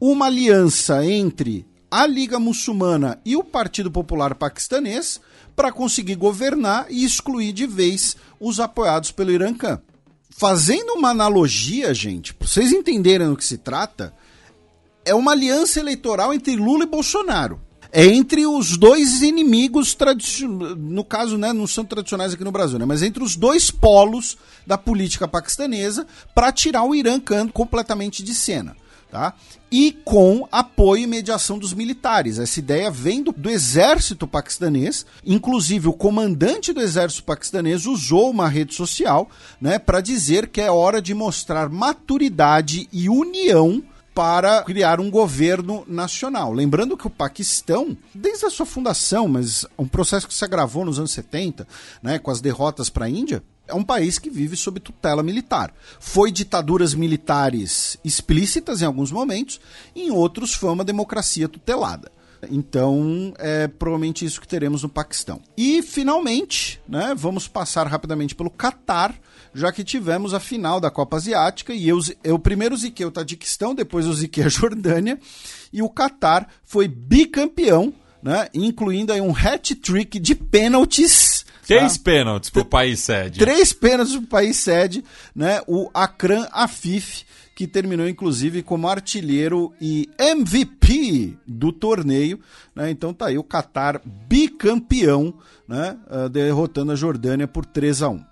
uma 0.00 0.24
aliança 0.26 1.04
entre 1.04 1.66
a 1.90 2.06
Liga 2.06 2.38
Muçulmana 2.38 3.20
e 3.22 3.36
o 3.36 3.44
Partido 3.44 3.90
Popular 3.90 4.34
Paquistanês 4.34 5.20
para 5.54 5.70
conseguir 5.70 6.14
governar 6.14 6.86
e 6.88 7.04
excluir 7.04 7.52
de 7.52 7.66
vez 7.66 8.16
os 8.40 8.60
apoiados 8.60 9.10
pelo 9.10 9.30
Irã 9.30 9.52
Khan. 9.52 9.82
Fazendo 10.38 10.92
uma 10.92 11.10
analogia, 11.10 11.92
gente, 11.92 12.32
para 12.32 12.46
vocês 12.46 12.70
entenderem 12.70 13.28
do 13.28 13.36
que 13.36 13.44
se 13.44 13.58
trata, 13.58 14.14
é 15.04 15.12
uma 15.12 15.32
aliança 15.32 15.80
eleitoral 15.80 16.32
entre 16.32 16.54
Lula 16.54 16.84
e 16.84 16.86
Bolsonaro. 16.86 17.60
É 17.90 18.06
entre 18.06 18.46
os 18.46 18.76
dois 18.76 19.22
inimigos 19.22 19.96
no 20.78 21.02
caso, 21.02 21.36
né, 21.36 21.52
não 21.52 21.66
são 21.66 21.84
tradicionais 21.84 22.34
aqui 22.34 22.44
no 22.44 22.52
Brasil, 22.52 22.78
né, 22.78 22.84
mas 22.84 23.02
entre 23.02 23.20
os 23.20 23.34
dois 23.34 23.68
polos 23.68 24.38
da 24.64 24.78
política 24.78 25.26
paquistanesa 25.26 26.06
para 26.32 26.52
tirar 26.52 26.84
o 26.84 26.94
Irã 26.94 27.20
completamente 27.52 28.22
de 28.22 28.32
cena. 28.32 28.76
Tá? 29.10 29.32
E 29.70 29.92
com 30.04 30.46
apoio 30.52 31.04
e 31.04 31.06
mediação 31.06 31.58
dos 31.58 31.72
militares. 31.72 32.38
Essa 32.38 32.58
ideia 32.58 32.90
vem 32.90 33.22
do, 33.22 33.32
do 33.32 33.48
exército 33.48 34.26
paquistanês. 34.26 35.06
Inclusive, 35.24 35.88
o 35.88 35.94
comandante 35.94 36.74
do 36.74 36.80
exército 36.80 37.24
paquistanês 37.24 37.86
usou 37.86 38.30
uma 38.30 38.48
rede 38.48 38.74
social 38.74 39.30
né, 39.58 39.78
para 39.78 40.02
dizer 40.02 40.48
que 40.48 40.60
é 40.60 40.70
hora 40.70 41.00
de 41.00 41.14
mostrar 41.14 41.70
maturidade 41.70 42.86
e 42.92 43.08
união 43.08 43.82
para 44.18 44.64
criar 44.64 44.98
um 44.98 45.08
governo 45.08 45.84
nacional. 45.86 46.52
Lembrando 46.52 46.96
que 46.96 47.06
o 47.06 47.10
Paquistão, 47.10 47.96
desde 48.12 48.46
a 48.46 48.50
sua 48.50 48.66
fundação, 48.66 49.28
mas 49.28 49.64
um 49.78 49.86
processo 49.86 50.26
que 50.26 50.34
se 50.34 50.44
agravou 50.44 50.84
nos 50.84 50.98
anos 50.98 51.12
70, 51.12 51.68
né, 52.02 52.18
com 52.18 52.28
as 52.28 52.40
derrotas 52.40 52.90
para 52.90 53.04
a 53.04 53.08
Índia, 53.08 53.44
é 53.68 53.74
um 53.74 53.84
país 53.84 54.18
que 54.18 54.28
vive 54.28 54.56
sob 54.56 54.80
tutela 54.80 55.22
militar. 55.22 55.72
Foi 56.00 56.32
ditaduras 56.32 56.94
militares 56.94 57.96
explícitas 58.04 58.82
em 58.82 58.86
alguns 58.86 59.12
momentos, 59.12 59.60
em 59.94 60.10
outros 60.10 60.52
foi 60.52 60.70
uma 60.70 60.84
democracia 60.84 61.48
tutelada. 61.48 62.10
Então, 62.50 63.32
é 63.38 63.68
provavelmente 63.68 64.24
isso 64.24 64.40
que 64.40 64.48
teremos 64.48 64.82
no 64.82 64.88
Paquistão. 64.88 65.40
E, 65.56 65.80
finalmente, 65.80 66.80
né, 66.88 67.14
vamos 67.16 67.46
passar 67.46 67.86
rapidamente 67.86 68.34
pelo 68.34 68.50
Catar, 68.50 69.14
já 69.54 69.72
que 69.72 69.84
tivemos 69.84 70.34
a 70.34 70.40
final 70.40 70.80
da 70.80 70.90
Copa 70.90 71.16
Asiática 71.16 71.72
e 71.72 71.88
eu, 71.88 71.98
eu 72.22 72.38
primeiro 72.38 72.76
ziquei 72.76 73.06
o 73.06 73.10
Tadiquistão, 73.10 73.74
depois 73.74 74.06
eu 74.06 74.12
ziquei 74.12 74.44
a 74.44 74.48
Jordânia, 74.50 75.18
e 75.72 75.82
o 75.82 75.88
Catar 75.88 76.48
foi 76.64 76.88
bicampeão, 76.88 77.92
né, 78.22 78.48
incluindo 78.52 79.12
aí 79.12 79.20
um 79.20 79.34
hat-trick 79.34 80.18
de 80.18 80.34
pênaltis. 80.34 81.46
Três 81.66 81.98
pênaltis 81.98 82.48
pro 82.48 82.64
país 82.64 83.00
sede. 83.00 83.38
Três 83.38 83.72
pênaltis 83.74 84.16
pro 84.16 84.26
país 84.26 84.56
sede, 84.56 85.04
né? 85.34 85.60
O 85.66 85.90
Akran 85.92 86.46
Afif, 86.50 87.24
que 87.54 87.66
terminou 87.66 88.08
inclusive 88.08 88.62
como 88.62 88.88
artilheiro 88.88 89.74
e 89.78 90.08
MVP 90.18 91.36
do 91.46 91.70
torneio, 91.70 92.40
né? 92.74 92.90
Então 92.90 93.12
tá 93.12 93.26
aí 93.26 93.36
o 93.36 93.44
Qatar 93.44 94.00
bicampeão, 94.04 95.34
né? 95.68 95.98
ah, 96.08 96.28
derrotando 96.28 96.92
a 96.92 96.96
Jordânia 96.96 97.46
por 97.46 97.66
3 97.66 98.02
a 98.02 98.08
1. 98.08 98.24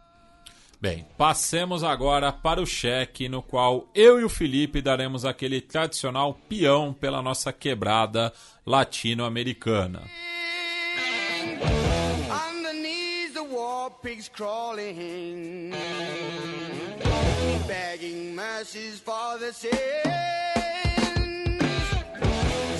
Bem, 0.78 1.06
passemos 1.16 1.82
agora 1.82 2.30
para 2.30 2.60
o 2.60 2.66
cheque, 2.66 3.30
no 3.30 3.42
qual 3.42 3.88
eu 3.94 4.20
e 4.20 4.24
o 4.24 4.28
Felipe 4.28 4.82
daremos 4.82 5.24
aquele 5.24 5.60
tradicional 5.60 6.34
peão 6.48 6.92
pela 6.92 7.22
nossa 7.22 7.50
quebrada 7.50 8.30
latino-americana. 8.64 10.02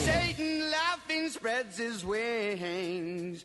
Satan 0.05 0.71
laughing 0.71 1.29
spreads 1.29 1.79
his 1.79 2.05
wings. 2.05 3.45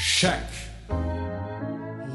Cheque. 0.00 0.70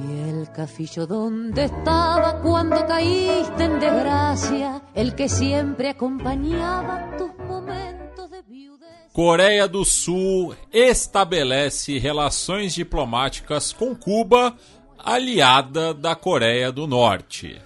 Y 0.04 0.30
el 0.30 0.52
cafillo 0.52 1.06
donde 1.06 1.66
estaba 1.66 2.42
cuando 2.42 2.84
caíste 2.88 3.64
en 3.64 3.80
desgracia, 3.80 4.82
el 4.96 5.14
que 5.14 5.30
siempre 5.30 5.90
acompañaba 5.90 7.16
tus 7.16 7.38
momentos 7.46 8.32
de 8.32 8.42
viudez. 8.42 8.90
Coreia 9.14 9.68
do 9.68 9.86
Sul 9.86 10.56
estabelece 10.74 12.00
relações 12.00 12.74
diplomáticas 12.74 13.72
com 13.72 13.96
Cuba, 13.96 14.58
aliada 14.98 15.94
da 15.94 16.16
Coreia 16.16 16.72
do 16.72 16.88
Norte. 16.88 17.62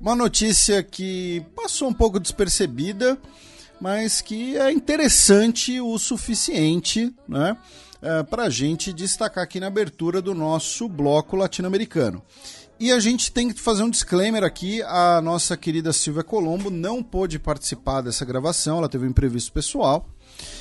Uma 0.00 0.14
notícia 0.14 0.84
que 0.84 1.44
passou 1.56 1.88
um 1.88 1.92
pouco 1.92 2.20
despercebida, 2.20 3.18
mas 3.80 4.20
que 4.20 4.56
é 4.56 4.70
interessante 4.70 5.80
o 5.80 5.98
suficiente, 5.98 7.12
né? 7.26 7.56
Para 8.30 8.44
a 8.44 8.50
gente 8.50 8.92
destacar 8.92 9.44
aqui 9.44 9.58
na 9.58 9.66
abertura 9.66 10.20
do 10.20 10.34
nosso 10.34 10.88
bloco 10.88 11.36
latino-americano. 11.36 12.22
E 12.78 12.90
a 12.90 12.98
gente 12.98 13.30
tem 13.30 13.52
que 13.52 13.60
fazer 13.60 13.82
um 13.82 13.90
disclaimer 13.90 14.42
aqui: 14.42 14.82
a 14.82 15.20
nossa 15.20 15.56
querida 15.56 15.92
Silvia 15.92 16.24
Colombo 16.24 16.70
não 16.70 17.02
pôde 17.02 17.38
participar 17.38 18.00
dessa 18.00 18.24
gravação, 18.24 18.78
ela 18.78 18.88
teve 18.88 19.06
um 19.06 19.10
imprevisto 19.10 19.52
pessoal. 19.52 20.08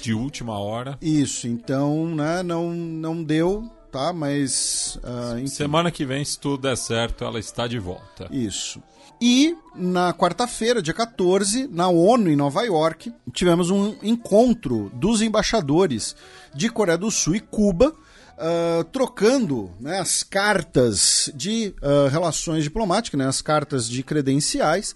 De 0.01 0.13
última 0.13 0.59
hora. 0.59 0.97
Isso, 1.01 1.47
então, 1.47 2.13
né, 2.13 2.43
não, 2.43 2.71
não 2.71 3.23
deu, 3.23 3.69
tá? 3.91 4.13
Mas. 4.13 4.99
enfim. 5.37 5.47
Semana 5.47 5.91
que 5.91 6.05
vem, 6.05 6.23
se 6.23 6.39
tudo 6.39 6.61
der 6.61 6.77
certo, 6.77 7.23
ela 7.23 7.39
está 7.39 7.67
de 7.67 7.79
volta. 7.79 8.27
Isso. 8.31 8.81
E 9.25 9.55
na 9.73 10.13
quarta-feira, 10.13 10.81
dia 10.81 10.93
14, 10.93 11.65
na 11.71 11.87
ONU 11.87 12.29
em 12.29 12.35
Nova 12.35 12.61
York, 12.63 13.09
tivemos 13.31 13.69
um 13.69 13.95
encontro 14.03 14.91
dos 14.93 15.21
embaixadores 15.21 16.13
de 16.53 16.67
Coreia 16.67 16.97
do 16.97 17.09
Sul 17.09 17.37
e 17.37 17.39
Cuba, 17.39 17.95
ah, 18.37 18.85
trocando 18.91 19.71
né, 19.79 19.97
as 20.01 20.23
cartas 20.23 21.31
de 21.33 21.73
ah, 21.81 22.09
relações 22.09 22.65
diplomáticas, 22.65 23.17
né, 23.17 23.25
as 23.25 23.41
cartas 23.41 23.87
de 23.87 24.03
credenciais, 24.03 24.93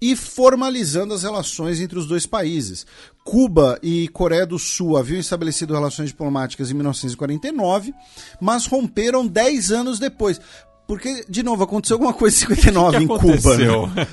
e 0.00 0.14
formalizando 0.14 1.12
as 1.12 1.22
relações 1.22 1.80
entre 1.80 1.98
os 1.98 2.06
dois 2.06 2.26
países. 2.26 2.86
Cuba 3.24 3.78
e 3.82 4.08
Coreia 4.08 4.46
do 4.46 4.58
Sul 4.58 4.96
haviam 4.96 5.20
estabelecido 5.20 5.74
relações 5.74 6.08
diplomáticas 6.08 6.70
em 6.70 6.74
1949, 6.74 7.92
mas 8.40 8.66
romperam 8.66 9.26
10 9.26 9.70
anos 9.70 9.98
depois. 9.98 10.40
Porque, 10.88 11.22
de 11.28 11.42
novo, 11.42 11.62
aconteceu 11.62 11.96
alguma 11.96 12.14
coisa 12.14 12.34
em 12.34 12.40
59 12.40 12.96
O 12.96 12.98
que 13.00 13.04
em? 13.04 13.08
Cuba. 13.18 13.56
Né? 13.58 14.08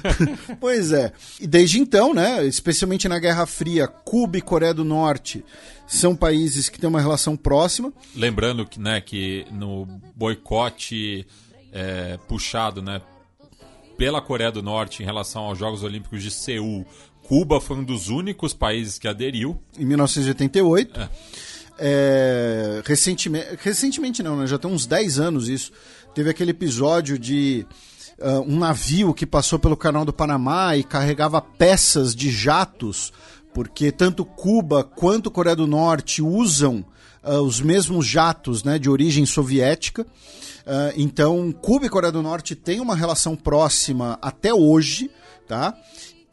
pois 0.59 0.91
é. 0.91 1.13
E 1.39 1.47
desde 1.47 1.79
então, 1.79 2.13
né, 2.13 2.45
especialmente 2.45 3.07
na 3.07 3.17
Guerra 3.17 3.45
Fria, 3.45 3.87
Cuba 3.87 4.37
e 4.37 4.41
Coreia 4.41 4.73
do 4.73 4.83
Norte 4.83 5.43
são 5.87 6.13
países 6.13 6.67
que 6.67 6.77
têm 6.77 6.89
uma 6.89 6.99
relação 6.99 7.37
próxima. 7.37 7.93
Lembrando 8.13 8.65
que, 8.65 8.77
né, 8.77 8.99
que 8.99 9.47
no 9.53 9.87
boicote 10.13 11.25
é, 11.71 12.19
puxado 12.27 12.81
né, 12.81 13.01
pela 13.97 14.21
Coreia 14.21 14.51
do 14.51 14.61
Norte 14.61 15.01
em 15.01 15.05
relação 15.05 15.43
aos 15.43 15.57
Jogos 15.57 15.81
Olímpicos 15.81 16.21
de 16.21 16.29
Seul, 16.29 16.85
Cuba 17.23 17.61
foi 17.61 17.77
um 17.77 17.85
dos 17.85 18.09
únicos 18.09 18.53
países 18.53 18.99
que 18.99 19.07
aderiu. 19.07 19.57
Em 19.79 19.85
1988. 19.85 20.99
É. 20.99 21.09
É, 21.77 22.81
recentemente, 22.85 23.47
recentemente 23.61 24.23
não, 24.23 24.37
né? 24.37 24.47
já 24.47 24.57
tem 24.57 24.71
uns 24.71 24.85
10 24.85 25.19
anos 25.19 25.49
isso. 25.49 25.71
Teve 26.15 26.29
aquele 26.29 26.51
episódio 26.51 27.19
de 27.19 27.65
uh, 28.17 28.39
um 28.47 28.57
navio 28.57 29.13
que 29.13 29.25
passou 29.25 29.59
pelo 29.59 29.75
canal 29.75 30.05
do 30.05 30.13
Panamá 30.13 30.77
e 30.77 30.81
carregava 30.81 31.41
peças 31.41 32.15
de 32.15 32.31
jatos, 32.31 33.11
porque 33.53 33.91
tanto 33.91 34.23
Cuba 34.23 34.81
quanto 34.81 35.29
Coreia 35.29 35.57
do 35.57 35.67
Norte 35.67 36.21
usam 36.21 36.85
uh, 37.21 37.41
os 37.41 37.59
mesmos 37.59 38.07
jatos 38.07 38.63
né, 38.63 38.79
de 38.79 38.89
origem 38.89 39.25
soviética. 39.25 40.03
Uh, 40.03 40.93
então, 40.95 41.51
Cuba 41.51 41.85
e 41.85 41.89
Coreia 41.89 42.13
do 42.13 42.21
Norte 42.21 42.55
têm 42.55 42.79
uma 42.79 42.95
relação 42.95 43.35
próxima 43.35 44.17
até 44.21 44.53
hoje, 44.53 45.11
tá? 45.45 45.77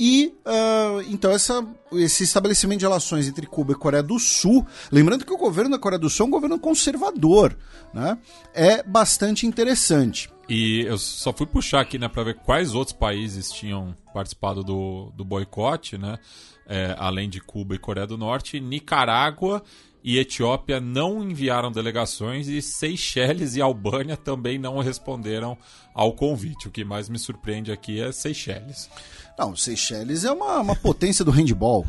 E 0.05 0.35
uh, 0.45 1.01
então 1.09 1.31
essa, 1.31 1.65
esse 1.93 2.24
estabelecimento 2.24 2.81
de 2.81 2.85
relações 2.85 3.29
entre 3.29 3.47
Cuba 3.47 3.70
e 3.70 3.77
Coreia 3.77 4.03
do 4.03 4.19
Sul, 4.19 4.66
lembrando 4.91 5.24
que 5.24 5.33
o 5.33 5.39
governo 5.39 5.70
da 5.70 5.79
Coreia 5.79 6.01
do 6.01 6.11
Sul 6.11 6.24
é 6.24 6.27
um 6.27 6.33
governo 6.33 6.59
conservador, 6.59 7.57
né? 7.95 8.19
É 8.53 8.83
bastante 8.83 9.47
interessante. 9.47 10.29
E 10.49 10.81
eu 10.81 10.99
só 10.99 11.33
fui 11.33 11.47
puxar 11.47 11.83
aqui, 11.83 12.01
né, 12.01 12.09
para 12.09 12.24
ver 12.24 12.35
quais 12.35 12.74
outros 12.74 12.97
países 12.97 13.53
tinham 13.53 13.97
participado 14.12 14.65
do, 14.65 15.12
do 15.15 15.24
boicote, 15.24 15.97
né? 15.97 16.19
É, 16.66 16.97
além 16.99 17.31
de 17.31 17.41
Cuba 17.41 17.77
e 17.77 17.79
Coreia 17.79 18.05
do 18.05 18.19
Norte, 18.19 18.59
Nicarágua 18.59 19.62
e 20.03 20.19
Etiópia 20.19 20.81
não 20.81 21.23
enviaram 21.23 21.70
delegações 21.70 22.49
e 22.49 22.61
Seychelles 22.61 23.55
e 23.55 23.62
Albânia 23.62 24.16
também 24.16 24.59
não 24.59 24.81
responderam 24.81 25.57
ao 25.95 26.12
convite. 26.12 26.66
O 26.66 26.73
que 26.73 26.85
mais 26.85 27.09
me 27.09 27.20
surpreende 27.20 27.70
aqui 27.70 28.01
é 28.01 28.11
Seychelles. 28.11 28.91
Não, 29.38 29.56
Seychelles 29.56 30.24
é 30.24 30.32
uma, 30.32 30.60
uma 30.60 30.76
potência 30.76 31.24
do 31.24 31.30
handball. 31.30 31.86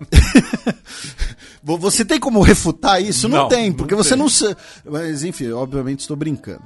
você 1.62 2.04
tem 2.04 2.20
como 2.20 2.40
refutar 2.40 3.02
isso? 3.02 3.28
Não, 3.28 3.42
não 3.42 3.48
tem, 3.48 3.72
porque 3.72 3.94
não 3.94 4.02
você 4.02 4.16
tem. 4.16 4.18
não. 4.18 4.28
Mas 4.84 5.24
enfim, 5.24 5.50
obviamente 5.50 6.00
estou 6.00 6.16
brincando. 6.16 6.62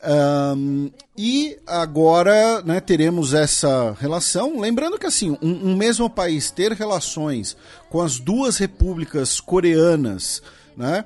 Um, 0.00 0.90
e 1.16 1.58
agora 1.66 2.62
né, 2.62 2.80
teremos 2.80 3.34
essa 3.34 3.96
relação. 4.00 4.60
Lembrando 4.60 4.98
que 4.98 5.06
assim, 5.06 5.36
um, 5.42 5.70
um 5.70 5.76
mesmo 5.76 6.08
país 6.08 6.50
ter 6.50 6.72
relações 6.72 7.56
com 7.90 8.00
as 8.00 8.20
duas 8.20 8.58
repúblicas 8.58 9.40
coreanas 9.40 10.40
né? 10.78 11.04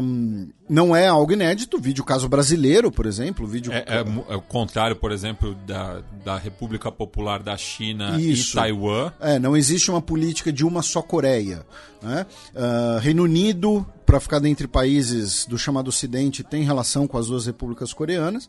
Um, 0.00 0.48
não 0.66 0.96
é 0.96 1.06
algo 1.06 1.30
inédito, 1.30 1.78
vídeo 1.78 2.02
caso 2.02 2.26
brasileiro, 2.26 2.90
por 2.90 3.04
exemplo. 3.04 3.46
Vídeo... 3.46 3.70
É, 3.70 3.84
é, 3.86 4.32
é, 4.32 4.36
o 4.36 4.40
contrário, 4.40 4.96
por 4.96 5.12
exemplo, 5.12 5.54
da, 5.66 6.02
da 6.24 6.38
República 6.38 6.90
Popular 6.90 7.42
da 7.42 7.54
China 7.54 8.18
Isso. 8.18 8.52
e 8.52 8.54
Taiwan. 8.54 9.12
É, 9.20 9.38
não 9.38 9.54
existe 9.54 9.90
uma 9.90 10.00
política 10.00 10.50
de 10.50 10.64
uma 10.64 10.80
só 10.80 11.02
Coreia. 11.02 11.66
Né? 12.02 12.24
Uh, 12.54 12.98
Reino 13.00 13.24
Unido, 13.24 13.86
para 14.06 14.18
ficar 14.20 14.38
dentre 14.38 14.66
países 14.66 15.44
do 15.44 15.58
chamado 15.58 15.88
Ocidente, 15.88 16.42
tem 16.42 16.64
relação 16.64 17.06
com 17.06 17.18
as 17.18 17.26
duas 17.26 17.44
repúblicas 17.44 17.92
coreanas. 17.92 18.48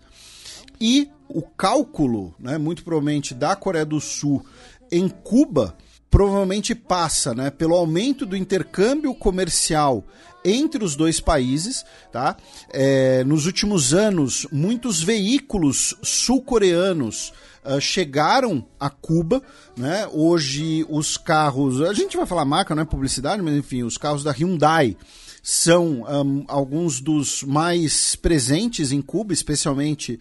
E 0.80 1.10
o 1.28 1.41
cálculo, 1.41 2.34
né, 2.40 2.57
muito 2.57 2.82
provavelmente, 2.86 3.34
da 3.34 3.57
Coreia 3.57 3.86
do 3.86 3.99
Sul 3.99 4.45
em 4.90 5.10
Cuba 5.10 5.76
provavelmente 6.10 6.73
passa 6.73 7.34
né, 7.34 7.49
pelo 7.49 7.76
aumento 7.76 8.26
do 8.26 8.36
intercâmbio 8.36 9.14
comercial 9.14 10.03
entre 10.44 10.84
os 10.84 10.95
dois 10.95 11.19
países. 11.19 11.86
Tá? 12.11 12.36
É, 12.72 13.23
nos 13.23 13.45
últimos 13.45 13.94
anos, 13.94 14.48
muitos 14.52 15.02
veículos 15.02 15.95
sul-coreanos 16.02 17.34
uh, 17.64 17.80
chegaram 17.80 18.65
a 18.80 18.90
Cuba. 18.90 19.41
Né? 19.77 20.07
Hoje, 20.11 20.86
os 20.90 21.18
carros. 21.18 21.81
A 21.81 21.94
gente 21.94 22.18
vai 22.18 22.26
falar 22.26 22.45
marca, 22.45 22.73
não 22.73 22.84
é 22.84 22.86
publicidade, 22.86 23.41
mas 23.41 23.56
enfim, 23.56 23.84
os 23.84 23.98
carros 23.98 24.23
da 24.23 24.31
Hyundai 24.31 24.95
são 25.41 26.03
um, 26.03 26.45
alguns 26.48 26.99
dos 26.99 27.44
mais 27.44 28.16
presentes 28.16 28.91
em 28.91 29.02
Cuba, 29.02 29.34
especialmente, 29.34 30.20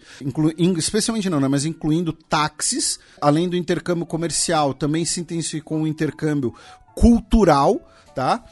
especialmente 0.77 1.29
não, 1.29 1.39
né, 1.39 1.47
mas 1.47 1.65
incluindo 1.65 2.13
táxis. 2.13 2.99
Além 3.21 3.47
do 3.47 3.57
intercâmbio 3.57 4.05
comercial, 4.05 4.73
também 4.73 5.05
se 5.05 5.19
intensificou 5.19 5.81
o 5.81 5.87
intercâmbio 5.87 6.53
cultural, 6.95 7.79
tá? 8.15 8.43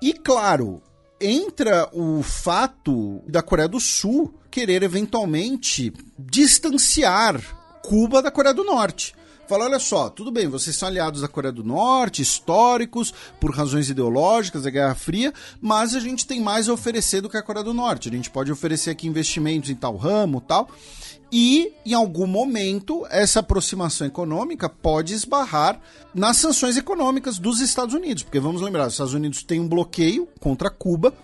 E 0.00 0.12
claro, 0.12 0.82
entra 1.20 1.88
o 1.92 2.22
fato 2.22 3.22
da 3.28 3.42
Coreia 3.42 3.68
do 3.68 3.78
Sul 3.78 4.34
querer 4.50 4.82
eventualmente 4.82 5.92
distanciar 6.18 7.40
Cuba 7.82 8.20
da 8.20 8.30
Coreia 8.30 8.54
do 8.54 8.64
Norte 8.64 9.14
fala: 9.52 9.66
olha 9.66 9.78
só, 9.78 10.08
tudo 10.08 10.30
bem, 10.30 10.48
vocês 10.48 10.74
são 10.74 10.88
aliados 10.88 11.20
da 11.20 11.28
Coreia 11.28 11.52
do 11.52 11.62
Norte, 11.62 12.22
históricos, 12.22 13.12
por 13.38 13.54
razões 13.54 13.90
ideológicas 13.90 14.62
da 14.62 14.70
Guerra 14.70 14.94
Fria, 14.94 15.32
mas 15.60 15.94
a 15.94 16.00
gente 16.00 16.26
tem 16.26 16.40
mais 16.40 16.68
a 16.68 16.72
oferecer 16.72 17.20
do 17.20 17.28
que 17.28 17.36
a 17.36 17.42
Coreia 17.42 17.64
do 17.64 17.74
Norte. 17.74 18.08
A 18.08 18.12
gente 18.12 18.30
pode 18.30 18.50
oferecer 18.50 18.90
aqui 18.90 19.06
investimentos 19.06 19.68
em 19.68 19.74
tal 19.74 19.96
ramo 19.96 20.40
tal. 20.40 20.70
E, 21.34 21.72
em 21.86 21.94
algum 21.94 22.26
momento, 22.26 23.06
essa 23.08 23.40
aproximação 23.40 24.06
econômica 24.06 24.68
pode 24.68 25.14
esbarrar 25.14 25.80
nas 26.14 26.36
sanções 26.36 26.76
econômicas 26.76 27.38
dos 27.38 27.60
Estados 27.60 27.94
Unidos. 27.94 28.22
Porque 28.22 28.38
vamos 28.38 28.60
lembrar, 28.60 28.86
os 28.86 28.92
Estados 28.92 29.14
Unidos 29.14 29.42
têm 29.42 29.58
um 29.58 29.66
bloqueio 29.68 30.28
contra 30.40 30.68
Cuba 30.68 31.14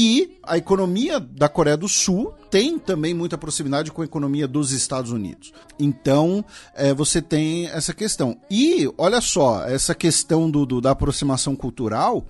e 0.00 0.38
a 0.44 0.56
economia 0.56 1.18
da 1.18 1.48
Coreia 1.48 1.76
do 1.76 1.88
Sul 1.88 2.32
tem 2.52 2.78
também 2.78 3.12
muita 3.12 3.36
proximidade 3.36 3.90
com 3.90 4.00
a 4.00 4.04
economia 4.04 4.46
dos 4.46 4.70
Estados 4.70 5.10
Unidos. 5.10 5.52
Então, 5.76 6.44
é, 6.72 6.94
você 6.94 7.20
tem 7.20 7.66
essa 7.66 7.92
questão. 7.92 8.40
E, 8.48 8.88
olha 8.96 9.20
só, 9.20 9.64
essa 9.64 9.96
questão 9.96 10.48
do, 10.48 10.64
do 10.64 10.80
da 10.80 10.92
aproximação 10.92 11.56
cultural, 11.56 12.24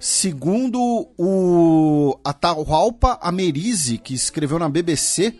segundo 0.00 1.08
o 1.16 2.18
Atahualpa 2.24 3.20
Amerizi, 3.22 3.98
que 3.98 4.14
escreveu 4.14 4.58
na 4.58 4.68
BBC, 4.68 5.36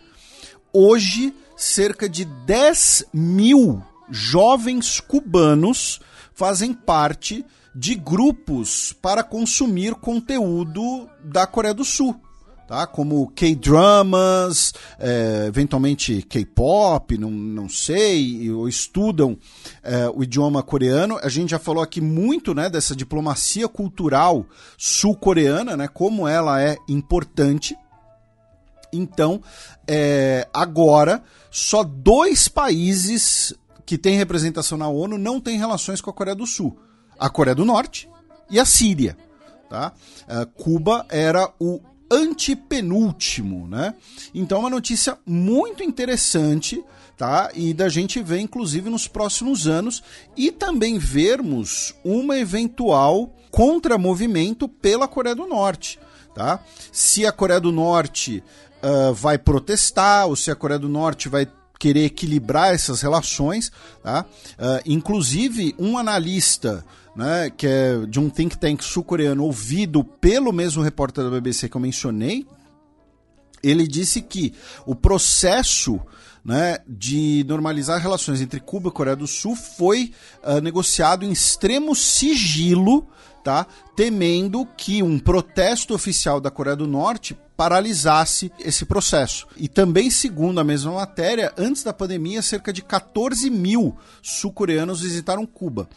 hoje 0.71 1.33
cerca 1.57 2.07
de 2.07 2.23
10 2.23 3.07
mil 3.13 3.83
jovens 4.09 5.01
cubanos 5.01 5.99
fazem 6.33 6.73
parte 6.73 7.45
de 7.75 7.95
grupos 7.95 8.93
para 9.01 9.23
consumir 9.23 9.95
conteúdo 9.95 11.09
da 11.23 11.47
Coreia 11.47 11.73
do 11.73 11.83
Sul. 11.83 12.19
Tá? 12.67 12.87
Como 12.87 13.29
K-dramas, 13.35 14.73
é, 14.97 15.45
eventualmente 15.47 16.21
K-pop, 16.21 17.17
não, 17.17 17.29
não 17.29 17.67
sei, 17.67 18.49
ou 18.51 18.69
estudam 18.69 19.37
é, 19.83 20.07
o 20.09 20.23
idioma 20.23 20.63
coreano. 20.63 21.19
A 21.21 21.29
gente 21.29 21.51
já 21.51 21.59
falou 21.59 21.83
aqui 21.83 21.99
muito 21.99 22.53
né, 22.53 22.69
dessa 22.69 22.95
diplomacia 22.95 23.67
cultural 23.67 24.45
sul-coreana, 24.77 25.75
né, 25.75 25.87
como 25.87 26.27
ela 26.27 26.61
é 26.61 26.77
importante. 26.87 27.75
Então, 28.93 29.41
é, 29.87 30.47
agora, 30.53 31.21
só 31.51 31.83
dois 31.83 32.47
países 32.47 33.53
que 33.85 33.97
têm 33.97 34.17
representação 34.17 34.77
na 34.77 34.87
ONU 34.87 35.17
não 35.17 35.39
têm 35.39 35.57
relações 35.57 36.01
com 36.01 36.09
a 36.09 36.13
Coreia 36.13 36.35
do 36.35 36.45
Sul 36.45 36.77
a 37.23 37.29
Coreia 37.29 37.55
do 37.55 37.65
Norte 37.65 38.09
e 38.49 38.59
a 38.59 38.65
Síria. 38.65 39.17
Tá? 39.69 39.93
Uh, 40.23 40.45
Cuba 40.61 41.05
era 41.09 41.51
o 41.59 41.81
antepenúltimo, 42.11 43.67
né? 43.67 43.95
Então, 44.35 44.59
uma 44.59 44.69
notícia 44.69 45.17
muito 45.25 45.81
interessante, 45.81 46.83
tá? 47.17 47.49
E 47.55 47.73
da 47.73 47.89
gente 47.89 48.21
ver, 48.21 48.39
inclusive, 48.39 48.89
nos 48.89 49.07
próximos 49.07 49.67
anos 49.67 50.03
e 50.37 50.51
também 50.51 50.99
vermos 50.99 51.95
uma 52.03 52.37
eventual 52.37 53.33
contramovimento 53.49 54.67
pela 54.67 55.07
Coreia 55.07 55.35
do 55.35 55.47
Norte, 55.47 55.99
tá? 56.35 56.59
Se 56.91 57.25
a 57.25 57.31
Coreia 57.31 57.59
do 57.59 57.71
Norte 57.71 58.43
uh, 58.83 59.13
vai 59.13 59.39
protestar 59.39 60.27
ou 60.27 60.35
se 60.35 60.51
a 60.51 60.55
Coreia 60.55 60.79
do 60.79 60.89
Norte 60.89 61.29
vai 61.29 61.47
querer 61.83 62.05
equilibrar 62.05 62.73
essas 62.73 63.01
relações, 63.01 63.69
tá? 64.01 64.25
Uh, 64.53 64.79
inclusive, 64.85 65.75
um 65.77 65.97
analista 65.97 66.85
né, 67.13 67.49
que 67.49 67.67
é 67.67 68.05
de 68.07 68.21
um 68.21 68.29
think 68.29 68.57
tank 68.57 68.81
sul-coreano 68.81 69.43
ouvido 69.43 70.01
pelo 70.01 70.53
mesmo 70.53 70.81
repórter 70.81 71.25
da 71.25 71.29
BBC 71.29 71.67
que 71.67 71.75
eu 71.75 71.81
mencionei, 71.81 72.47
ele 73.61 73.85
disse 73.85 74.21
que 74.21 74.53
o 74.85 74.95
processo 74.95 75.99
né, 76.43 76.77
de 76.87 77.45
normalizar 77.49 78.01
relações 78.01 78.39
entre 78.39 78.61
Cuba 78.61 78.87
e 78.87 78.93
Coreia 78.93 79.17
do 79.17 79.27
Sul 79.27 79.53
foi 79.53 80.13
uh, 80.41 80.61
negociado 80.61 81.25
em 81.25 81.33
extremo 81.33 81.93
sigilo 81.93 83.09
tá? 83.43 83.67
Temendo 83.95 84.65
que 84.77 85.03
um 85.03 85.19
protesto 85.19 85.93
oficial 85.93 86.39
da 86.39 86.49
Coreia 86.49 86.75
do 86.75 86.87
Norte 86.87 87.37
paralisasse 87.55 88.51
esse 88.59 88.85
processo. 88.85 89.47
E 89.55 89.67
também, 89.67 90.09
segundo 90.09 90.59
a 90.59 90.63
mesma 90.63 90.93
matéria, 90.93 91.53
antes 91.57 91.83
da 91.83 91.93
pandemia, 91.93 92.41
cerca 92.41 92.73
de 92.73 92.81
14 92.81 93.49
mil 93.49 93.95
sul-coreanos 94.21 95.01
visitaram 95.01 95.45
Cuba. 95.45 95.87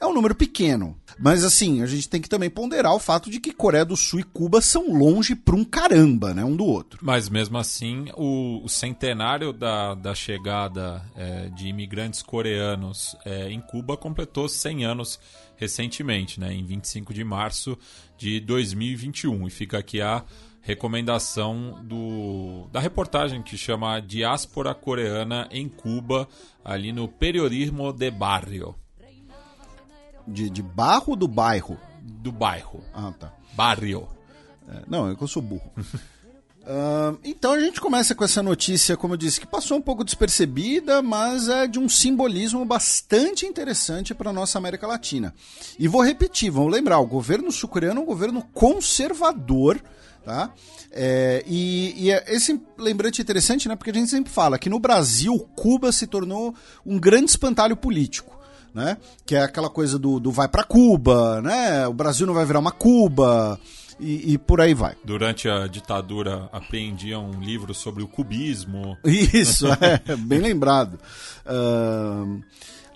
É 0.00 0.06
um 0.06 0.12
número 0.12 0.34
pequeno, 0.34 0.98
mas 1.18 1.44
assim, 1.44 1.82
a 1.82 1.86
gente 1.86 2.08
tem 2.08 2.20
que 2.20 2.28
também 2.28 2.50
ponderar 2.50 2.94
o 2.94 2.98
fato 2.98 3.30
de 3.30 3.40
que 3.40 3.52
Coreia 3.52 3.84
do 3.84 3.96
Sul 3.96 4.20
e 4.20 4.24
Cuba 4.24 4.60
são 4.60 4.92
longe 4.92 5.34
pra 5.34 5.54
um 5.54 5.64
caramba, 5.64 6.34
né, 6.34 6.44
um 6.44 6.56
do 6.56 6.64
outro. 6.64 6.98
Mas 7.02 7.28
mesmo 7.28 7.56
assim, 7.56 8.06
o, 8.16 8.62
o 8.64 8.68
centenário 8.68 9.52
da, 9.52 9.94
da 9.94 10.14
chegada 10.14 11.02
é, 11.16 11.48
de 11.50 11.68
imigrantes 11.68 12.22
coreanos 12.22 13.16
é, 13.24 13.50
em 13.50 13.60
Cuba 13.60 13.96
completou 13.96 14.48
100 14.48 14.84
anos 14.84 15.20
recentemente, 15.56 16.40
né, 16.40 16.52
em 16.52 16.64
25 16.64 17.12
de 17.12 17.24
março 17.24 17.78
de 18.16 18.40
2021. 18.40 19.46
E 19.46 19.50
fica 19.50 19.78
aqui 19.78 20.00
a 20.00 20.24
recomendação 20.60 21.80
do, 21.84 22.68
da 22.72 22.80
reportagem 22.80 23.42
que 23.42 23.56
chama 23.56 24.00
Diáspora 24.00 24.74
Coreana 24.74 25.48
em 25.50 25.68
Cuba, 25.68 26.28
ali 26.64 26.92
no 26.92 27.06
Periodismo 27.06 27.92
de 27.92 28.10
Barrio, 28.10 28.74
De, 30.26 30.48
de 30.48 30.62
barro 30.62 31.14
do 31.14 31.28
bairro? 31.28 31.78
do 32.04 32.30
bairro. 32.32 32.82
Ah, 32.92 33.12
tá. 33.18 33.32
Barrio. 33.54 34.06
É, 34.68 34.82
não, 34.86 35.10
é 35.10 35.14
que 35.14 35.22
eu 35.22 35.28
sou 35.28 35.42
burro. 35.42 35.70
Então 37.22 37.52
a 37.52 37.60
gente 37.60 37.80
começa 37.80 38.14
com 38.14 38.24
essa 38.24 38.42
notícia, 38.42 38.96
como 38.96 39.14
eu 39.14 39.18
disse, 39.18 39.38
que 39.38 39.46
passou 39.46 39.76
um 39.76 39.82
pouco 39.82 40.02
despercebida, 40.02 41.02
mas 41.02 41.48
é 41.48 41.66
de 41.66 41.78
um 41.78 41.88
simbolismo 41.88 42.64
bastante 42.64 43.44
interessante 43.44 44.14
para 44.14 44.32
nossa 44.32 44.56
América 44.56 44.86
Latina. 44.86 45.34
E 45.78 45.86
vou 45.86 46.02
repetir, 46.02 46.50
vamos 46.50 46.72
lembrar, 46.72 46.98
o 46.98 47.06
governo 47.06 47.52
sul-coreano 47.52 48.00
é 48.00 48.02
um 48.02 48.06
governo 48.06 48.42
conservador, 48.54 49.80
tá? 50.24 50.52
É, 50.90 51.44
e, 51.46 51.94
e 51.96 52.10
é 52.10 52.24
esse 52.28 52.58
lembrante 52.78 53.20
interessante, 53.20 53.68
né? 53.68 53.76
Porque 53.76 53.90
a 53.90 53.94
gente 53.94 54.10
sempre 54.10 54.32
fala 54.32 54.58
que 54.58 54.70
no 54.70 54.78
Brasil, 54.78 55.38
Cuba 55.54 55.92
se 55.92 56.06
tornou 56.06 56.54
um 56.86 56.98
grande 56.98 57.30
espantalho 57.30 57.76
político. 57.76 58.32
Né? 58.72 58.96
Que 59.24 59.36
é 59.36 59.42
aquela 59.42 59.70
coisa 59.70 60.00
do, 60.00 60.18
do 60.18 60.32
vai 60.32 60.48
para 60.48 60.64
Cuba, 60.64 61.40
né? 61.40 61.86
O 61.86 61.92
Brasil 61.92 62.26
não 62.26 62.34
vai 62.34 62.44
virar 62.44 62.58
uma 62.58 62.72
Cuba 62.72 63.60
e, 63.98 64.34
e 64.34 64.38
por 64.38 64.60
aí 64.60 64.74
vai. 64.74 64.94
Durante 65.04 65.48
a 65.48 65.66
ditadura, 65.66 66.48
apreendiam 66.52 67.30
um 67.30 67.40
livro 67.40 67.74
sobre 67.74 68.02
o 68.02 68.08
cubismo. 68.08 68.96
Isso, 69.04 69.66
é, 69.80 70.16
bem 70.16 70.40
lembrado. 70.40 70.98
Ahn, 71.46 72.40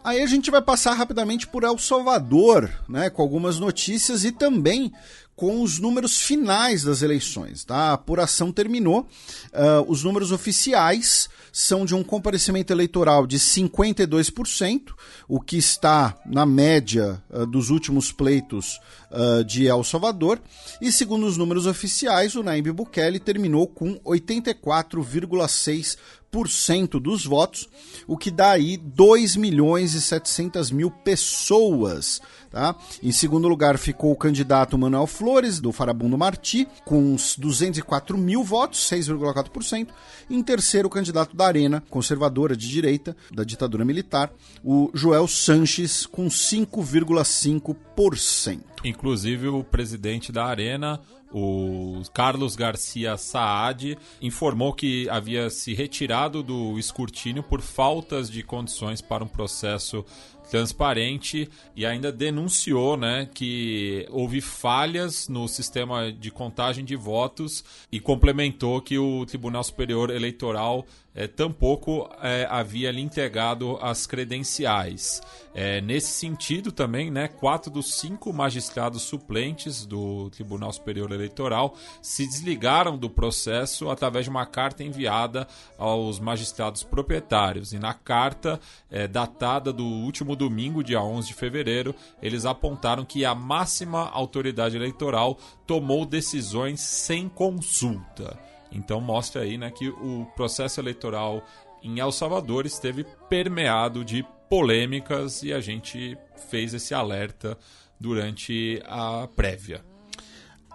aí 0.03 0.23
a 0.23 0.27
gente 0.27 0.51
vai 0.51 0.63
passar 0.63 0.95
rapidamente 0.95 1.47
por 1.47 1.65
El 1.65 1.79
Salvador, 1.79 2.71
né, 2.89 3.11
com 3.11 3.23
algumas 3.23 3.59
notícias 3.59 4.25
e 4.25 4.33
também 4.33 4.93
com 5.39 5.63
os 5.63 5.79
números 5.79 6.21
finais 6.21 6.83
das 6.83 7.01
eleições. 7.01 7.63
Tá? 7.63 7.77
A 7.77 7.93
apuração 7.93 8.51
terminou, 8.51 9.07
ah, 9.53 9.85
os 9.87 10.03
números 10.03 10.33
oficiais 10.33 11.29
são 11.53 11.87
de 11.87 11.95
um 11.95 12.03
comparecimento 12.03 12.73
eleitoral 12.73 13.25
de 13.25 13.39
52%, 13.39 14.95
o 15.29 15.41
que 15.41 15.57
está 15.57 16.19
na 16.27 16.45
média 16.45 17.23
ah, 17.33 17.45
dos 17.45 17.71
últimos 17.71 18.11
pleitos 18.11 18.81
ah, 19.13 19.45
de 19.45 19.69
El 19.69 19.85
Salvador, 19.85 20.43
e 20.81 20.91
segundo 20.91 21.25
os 21.25 21.37
números 21.37 21.67
oficiais, 21.67 22.35
o 22.35 22.43
Naib 22.43 22.73
Bukele 22.73 23.21
terminou 23.21 23.69
com 23.69 23.95
84,6% 24.01 27.01
dos 27.01 27.25
votos, 27.25 27.69
o 28.09 28.19
que 28.19 28.33
dá 28.33 28.51
aí 28.51 28.77
2 28.77 29.37
milhões 29.37 29.95
e 29.95 30.03
700 30.03 30.73
mil 30.73 30.91
pessoas. 30.91 32.21
Tá? 32.51 32.75
Em 33.03 33.13
segundo 33.13 33.47
lugar 33.47 33.77
ficou 33.77 34.11
o 34.11 34.17
candidato 34.17 34.79
Manuel 34.79 35.07
Flores, 35.07 35.61
do 35.61 35.71
Farabundo 35.71 36.17
Martí, 36.17 36.67
com 36.85 37.15
uns 37.15 37.37
204 37.37 38.17
mil 38.17 38.43
votos, 38.43 38.81
6,4%. 38.91 39.89
Em 40.31 40.43
terceiro, 40.43 40.89
o 40.89 40.91
candidato 40.91 41.37
da 41.37 41.47
Arena, 41.47 41.85
conservadora 41.91 42.57
de 42.57 42.67
direita, 42.69 43.15
da 43.31 43.45
ditadura 43.45 43.85
militar, 43.85 44.33
o 44.65 44.91
Joel 44.95 45.29
Sanches, 45.29 46.07
com 46.07 46.29
5,5%. 46.29 48.63
Inclusive, 48.85 49.49
o 49.49 49.65
presidente 49.65 50.33
da 50.33 50.47
Arena, 50.47 51.01
o 51.33 52.03
Carlos 52.15 52.57
Garcia 52.57 53.17
Saad, 53.17 53.99
informou 54.21 54.73
que 54.73 55.09
havia 55.11 55.51
se 55.51 55.75
retirado 55.75 56.43
do 56.43 56.79
escrutínio 56.79 57.43
por 57.43 57.61
faltas 57.61 58.31
de 58.31 58.43
condições 58.43 59.01
para 59.01 59.25
um 59.25 59.29
processo 59.29 60.05
transparente 60.51 61.49
e 61.77 61.85
ainda 61.87 62.11
denunciou 62.11 62.97
né, 62.97 63.29
que 63.33 64.07
houve 64.11 64.41
falhas 64.41 65.29
no 65.29 65.47
sistema 65.47 66.11
de 66.13 66.31
contagem 66.31 66.85
de 66.85 66.97
votos 66.97 67.65
e 67.93 68.01
complementou 68.01 68.81
que 68.81 68.99
o 68.99 69.25
Tribunal 69.27 69.63
Superior 69.63 70.11
Eleitoral 70.11 70.87
eh, 71.19 71.27
tampouco 71.27 72.09
eh, 72.23 72.47
havia 72.49 72.93
lhe 72.93 73.01
entregado 73.01 73.77
as 73.83 74.07
credenciais. 74.07 75.21
Eh, 75.53 75.81
nesse 75.81 76.13
sentido 76.13 76.71
também, 76.71 77.11
né, 77.11 77.27
quatro 77.27 77.73
dos 77.73 77.95
cinco 77.95 78.33
magistrados 78.33 79.03
suplentes 79.03 79.85
do 79.85 80.31
Tribunal 80.31 80.73
Superior 80.73 81.11
Eleitoral 81.11 81.75
se 82.01 82.25
desligaram 82.25 82.97
do 82.97 83.11
processo 83.11 83.91
através 83.91 84.27
de 84.27 84.31
uma 84.31 84.47
carta 84.47 84.85
enviada 84.85 85.49
aos 85.77 86.21
magistrados 86.21 86.85
proprietários. 86.85 87.73
E 87.73 87.81
na 87.81 87.95
carta, 87.95 88.61
eh, 88.89 89.09
datada 89.09 89.73
do 89.73 89.85
último 89.85 90.37
domingo, 90.37 90.85
dia 90.85 91.03
11 91.03 91.27
de 91.27 91.35
fevereiro, 91.35 91.97
eles 92.23 92.45
apontaram 92.45 93.05
que 93.05 93.25
a 93.25 93.35
máxima 93.35 94.09
autoridade 94.11 94.77
eleitoral 94.77 95.37
tomou 95.67 96.07
decisões 96.07 96.81
sem 96.81 97.29
consulta. 97.29 98.48
Então 98.71 99.01
mostra 99.01 99.43
aí 99.43 99.57
né, 99.57 99.71
que 99.71 99.89
o 99.89 100.27
processo 100.37 100.81
eleitoral 100.81 101.43
em 101.83 102.01
El 102.01 102.13
Salvador 102.13 102.67
esteve 102.67 103.05
permeado 103.29 104.05
de 104.05 104.25
polêmicas 104.49 105.43
e 105.43 105.53
a 105.53 105.61
gente 105.61 106.17
fez 106.51 106.75
esse 106.75 106.95
alerta 106.95 107.57
durante 108.01 108.83
a 108.87 109.29
prévia. 109.35 109.85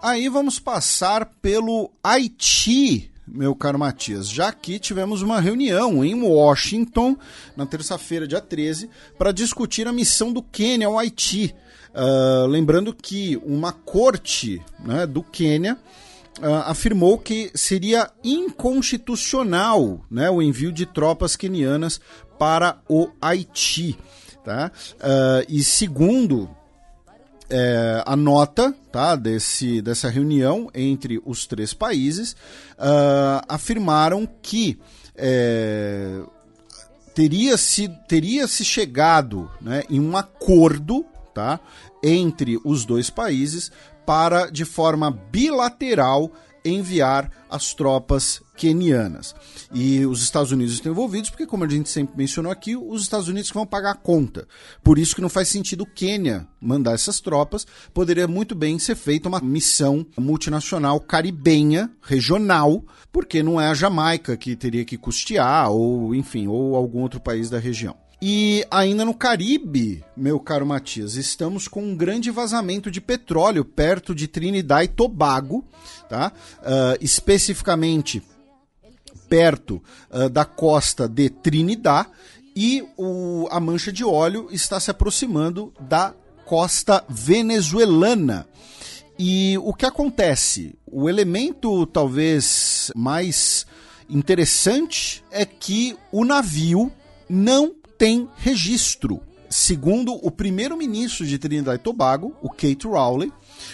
Aí 0.02 0.28
vamos 0.28 0.60
passar 0.60 1.26
pelo 1.42 1.92
Haiti, 2.04 3.10
meu 3.26 3.56
caro 3.56 3.80
Matias. 3.80 4.30
Já 4.30 4.52
que 4.52 4.78
tivemos 4.78 5.22
uma 5.22 5.40
reunião 5.40 6.04
em 6.04 6.14
Washington, 6.22 7.18
na 7.56 7.66
terça-feira, 7.66 8.28
dia 8.28 8.42
13, 8.42 8.90
para 9.18 9.32
discutir 9.32 9.88
a 9.88 9.94
missão 9.94 10.34
do 10.34 10.44
Quênia 10.44 10.88
ao 10.88 11.00
Haiti. 11.00 11.56
Ah, 11.94 12.46
lembrando 12.50 12.94
que 12.94 13.40
uma 13.46 13.72
corte 13.72 14.62
né, 14.80 15.06
do 15.06 15.22
Quênia 15.22 15.78
ah, 16.42 16.72
afirmou 16.72 17.18
que 17.18 17.52
seria 17.54 18.10
inconstitucional 18.24 20.04
né, 20.10 20.30
o 20.30 20.42
envio 20.42 20.72
de 20.72 20.86
tropas 20.86 21.36
quenianas 21.36 22.00
para 22.40 22.82
o 22.90 23.10
Haiti. 23.22 23.98
Tá? 24.44 24.72
Ah, 25.00 25.44
e 25.48 25.64
segundo 25.64 26.50
é, 27.50 28.02
a 28.06 28.16
nota 28.16 28.74
tá, 28.92 29.16
desse, 29.16 29.82
dessa 29.82 30.10
reunião 30.10 30.70
entre 30.74 31.22
os 31.24 31.46
três 31.46 31.74
países, 31.74 32.36
ah, 32.80 33.44
afirmaram 33.48 34.28
que 34.42 34.80
é, 35.16 36.22
teria 37.14 37.58
se, 37.58 37.88
teria 38.08 38.48
se 38.48 38.66
chegado 38.66 39.52
né, 39.62 39.84
em 39.90 40.00
um 40.00 40.18
acordo 40.18 41.06
tá, 41.34 41.60
entre 42.04 42.60
os 42.64 42.86
dois 42.86 43.10
países 43.10 43.72
para, 44.06 44.50
de 44.50 44.66
forma 44.66 45.12
bilateral, 45.12 46.32
enviar 46.66 47.30
as 47.50 47.74
tropas 47.74 48.42
quenianas. 48.56 49.36
E 49.74 50.06
os 50.06 50.24
Estados 50.24 50.52
Unidos 50.52 50.74
estão 50.74 50.92
envolvidos 50.92 51.30
porque, 51.30 51.46
como 51.46 51.64
a 51.64 51.70
gente 51.70 51.90
sempre 51.90 52.16
mencionou 52.18 52.52
aqui, 52.52 52.76
os 52.76 53.02
Estados 53.02 53.28
Unidos 53.28 53.50
vão 53.52 53.66
pagar 53.66 53.92
a 53.92 53.96
conta. 53.96 54.48
Por 54.84 54.98
isso 54.98 55.16
que 55.16 55.22
não 55.22 55.30
faz 55.30 55.50
sentido 55.50 55.82
o 55.82 55.86
Quênia 55.86 56.48
mandar 56.62 56.94
essas 56.94 57.20
tropas. 57.20 57.66
Poderia 57.94 58.28
muito 58.28 58.56
bem 58.56 58.80
ser 58.80 58.96
feita 58.96 59.28
uma 59.28 59.42
missão 59.42 60.06
multinacional 60.18 61.00
caribenha, 61.00 61.92
regional, 62.02 62.84
porque 63.12 63.44
não 63.44 63.60
é 63.60 63.68
a 63.68 63.74
Jamaica 63.74 64.38
que 64.38 64.56
teria 64.56 64.86
que 64.86 64.98
custear, 64.98 65.70
ou 65.72 66.16
enfim, 66.16 66.48
ou 66.48 66.76
algum 66.76 67.02
outro 67.02 67.20
país 67.20 67.50
da 67.50 67.60
região. 67.60 68.03
E 68.26 68.66
ainda 68.72 69.04
no 69.04 69.14
Caribe, 69.14 70.02
meu 70.16 70.40
caro 70.40 70.66
Matias, 70.66 71.16
estamos 71.16 71.68
com 71.68 71.84
um 71.84 71.94
grande 71.94 72.32
vazamento 72.32 72.90
de 72.90 73.02
petróleo 73.02 73.66
perto 73.66 74.16
de 74.16 74.30
Trinidad 74.30 74.82
e 74.82 74.88
Tobago, 74.88 75.66
tá? 76.08 76.32
Ah, 76.64 76.96
especificamente 77.02 78.24
perto 79.28 79.84
ah, 80.10 80.30
da 80.30 80.46
costa 80.46 81.06
de 81.06 81.30
Trinidad 81.30 82.08
e 82.56 82.86
o- 82.96 83.46
a 83.52 83.60
mancha 83.60 83.92
de 83.92 84.06
óleo 84.06 84.48
está 84.52 84.80
se 84.80 84.90
aproximando 84.90 85.74
da 85.82 86.14
costa 86.46 87.04
venezuelana. 87.10 88.48
E 89.20 89.58
o 89.58 89.74
que 89.74 89.86
acontece? 89.86 90.76
O 90.90 91.10
elemento 91.10 91.86
talvez 91.88 92.90
mais 92.96 93.66
interessante 94.10 95.22
é 95.30 95.46
que 95.46 95.98
o 96.10 96.24
navio 96.24 96.90
não 97.30 97.76
tem 98.04 98.28
registro. 98.36 99.22
segundo 99.50 100.14
o 100.16 100.30
primeiro-ministro 100.30 101.26
de 101.26 101.38
Trinidad 101.38 101.76
e 101.76 101.82
Tobago, 101.82 102.36
o 102.42 102.50
Kate 102.50 102.86
Rowley, 102.86 103.32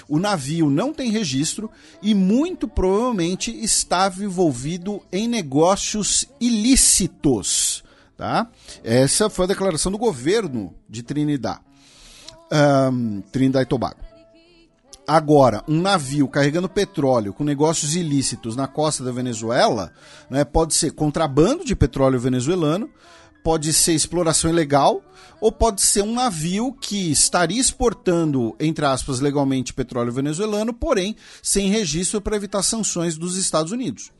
o 0.07 0.19
navio 0.19 0.69
não 0.69 0.93
tem 0.93 1.09
registro 1.09 1.71
e 1.99 2.13
muito 2.13 2.67
provavelmente 2.67 3.49
estava 3.49 4.23
envolvido 4.23 5.01
em 5.11 5.27
negócios 5.27 6.25
ilícitos. 6.39 7.83
Tá? 8.15 8.47
Essa 8.83 9.31
foi 9.31 9.45
a 9.45 9.47
declaração 9.47 9.91
do 9.91 9.97
governo 9.97 10.75
de 10.87 11.01
Trinidad, 11.01 11.59
um, 12.91 13.21
Trinidad 13.31 13.63
e 13.63 13.65
Tobago. 13.65 14.01
Agora, 15.07 15.63
um 15.67 15.81
navio 15.81 16.27
carregando 16.27 16.69
petróleo 16.69 17.33
com 17.33 17.43
negócios 17.43 17.95
ilícitos 17.95 18.55
na 18.55 18.67
costa 18.67 19.03
da 19.03 19.11
Venezuela 19.11 19.91
né, 20.29 20.43
pode 20.43 20.75
ser 20.75 20.91
contrabando 20.91 21.65
de 21.65 21.75
petróleo 21.75 22.19
venezuelano, 22.19 22.87
pode 23.43 23.73
ser 23.73 23.93
exploração 23.93 24.49
ilegal, 24.49 25.03
ou 25.41 25.51
pode 25.51 25.81
ser 25.81 26.01
um 26.01 26.13
navio 26.13 26.73
que 26.73 27.11
estaria 27.11 27.59
exportando, 27.59 28.55
entre 28.59 28.85
aspas, 28.85 29.19
legalmente 29.19 29.73
petróleo 29.73 30.11
venezuelano, 30.11 30.73
porém 30.73 31.15
sem 31.41 31.69
registro 31.69 32.21
para 32.21 32.35
evitar 32.35 32.63
sanções 32.63 33.17
dos 33.17 33.37
Estados 33.37 33.71
Unidos. 33.71 34.11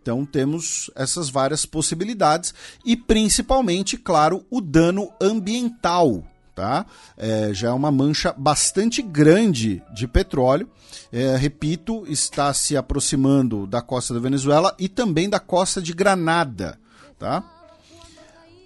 Então 0.00 0.24
temos 0.24 0.90
essas 0.96 1.28
várias 1.28 1.64
possibilidades 1.64 2.52
e 2.84 2.96
principalmente, 2.96 3.96
claro, 3.96 4.44
o 4.50 4.60
dano 4.60 5.12
ambiental. 5.20 6.24
Tá? 6.54 6.84
É, 7.16 7.50
já 7.54 7.68
é 7.68 7.72
uma 7.72 7.90
mancha 7.90 8.34
bastante 8.36 9.00
grande 9.00 9.82
de 9.94 10.06
petróleo. 10.06 10.68
É, 11.10 11.34
repito, 11.36 12.04
está 12.06 12.52
se 12.52 12.76
aproximando 12.76 13.66
da 13.66 13.80
costa 13.80 14.12
da 14.12 14.20
Venezuela 14.20 14.74
e 14.78 14.86
também 14.86 15.30
da 15.30 15.40
costa 15.40 15.80
de 15.80 15.94
Granada. 15.94 16.78
Tá? 17.18 17.42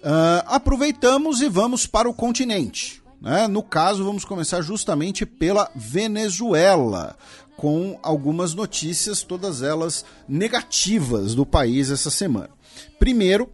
Uh, 0.07 0.39
aproveitamos 0.45 1.41
e 1.41 1.49
vamos 1.49 1.85
para 1.85 2.07
o 2.07 2.13
continente. 2.13 3.03
Né? 3.21 3.45
No 3.45 3.61
caso, 3.61 4.05
vamos 4.05 4.23
começar 4.23 4.61
justamente 4.61 5.25
pela 5.25 5.69
Venezuela, 5.75 7.17
com 7.57 7.99
algumas 8.01 8.53
notícias, 8.53 9.21
todas 9.21 9.61
elas 9.61 10.05
negativas 10.25 11.35
do 11.35 11.45
país 11.45 11.91
essa 11.91 12.09
semana. 12.09 12.51
Primeiro, 12.97 13.51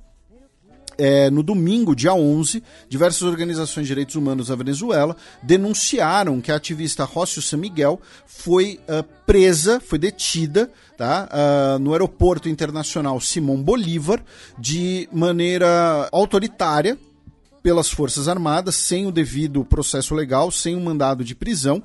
é, 0.97 1.29
no 1.29 1.43
domingo, 1.43 1.95
dia 1.95 2.13
11, 2.13 2.63
diversas 2.87 3.21
organizações 3.23 3.83
de 3.83 3.89
direitos 3.89 4.15
humanos 4.15 4.47
da 4.47 4.55
Venezuela 4.55 5.15
denunciaram 5.41 6.41
que 6.41 6.51
a 6.51 6.55
ativista 6.55 7.03
Rócio 7.03 7.41
San 7.41 7.57
Miguel 7.57 7.99
foi 8.25 8.79
uh, 8.87 9.03
presa, 9.25 9.79
foi 9.79 9.97
detida 9.97 10.69
tá, 10.97 11.29
uh, 11.31 11.79
no 11.79 11.93
aeroporto 11.93 12.49
internacional 12.49 13.19
Simão 13.19 13.61
Bolívar 13.61 14.23
de 14.57 15.07
maneira 15.11 16.09
autoritária 16.11 16.97
pelas 17.61 17.89
Forças 17.89 18.27
Armadas, 18.27 18.75
sem 18.75 19.05
o 19.05 19.11
devido 19.11 19.63
processo 19.63 20.13
legal, 20.13 20.51
sem 20.51 20.75
um 20.75 20.83
mandado 20.83 21.23
de 21.23 21.33
prisão 21.33 21.81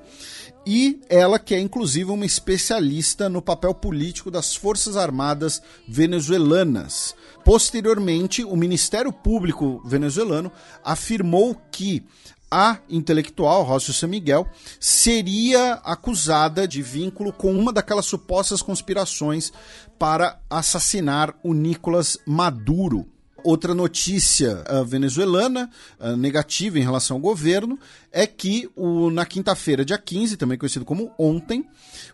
e 0.70 1.00
ela 1.08 1.38
que 1.38 1.54
é 1.54 1.58
inclusive 1.58 2.10
uma 2.10 2.26
especialista 2.26 3.26
no 3.26 3.40
papel 3.40 3.72
político 3.72 4.30
das 4.30 4.54
Forças 4.54 4.98
Armadas 4.98 5.62
venezuelanas. 5.88 7.14
Posteriormente, 7.48 8.44
o 8.44 8.54
Ministério 8.54 9.10
Público 9.10 9.80
venezuelano 9.82 10.52
afirmou 10.84 11.56
que 11.72 12.04
a 12.50 12.76
intelectual, 12.90 13.62
Rócio 13.62 13.90
San 13.90 14.08
Miguel, 14.08 14.46
seria 14.78 15.80
acusada 15.82 16.68
de 16.68 16.82
vínculo 16.82 17.32
com 17.32 17.50
uma 17.50 17.72
daquelas 17.72 18.04
supostas 18.04 18.60
conspirações 18.60 19.50
para 19.98 20.38
assassinar 20.50 21.34
o 21.42 21.54
Nicolás 21.54 22.18
Maduro. 22.26 23.08
Outra 23.44 23.72
notícia 23.72 24.64
uh, 24.68 24.84
venezuelana 24.84 25.70
uh, 26.00 26.16
negativa 26.16 26.78
em 26.78 26.82
relação 26.82 27.16
ao 27.16 27.20
governo 27.20 27.78
é 28.10 28.26
que 28.26 28.68
o, 28.74 29.10
na 29.10 29.24
quinta-feira, 29.24 29.84
dia 29.84 29.96
15, 29.96 30.36
também 30.36 30.58
conhecido 30.58 30.84
como 30.84 31.12
ontem, 31.16 31.64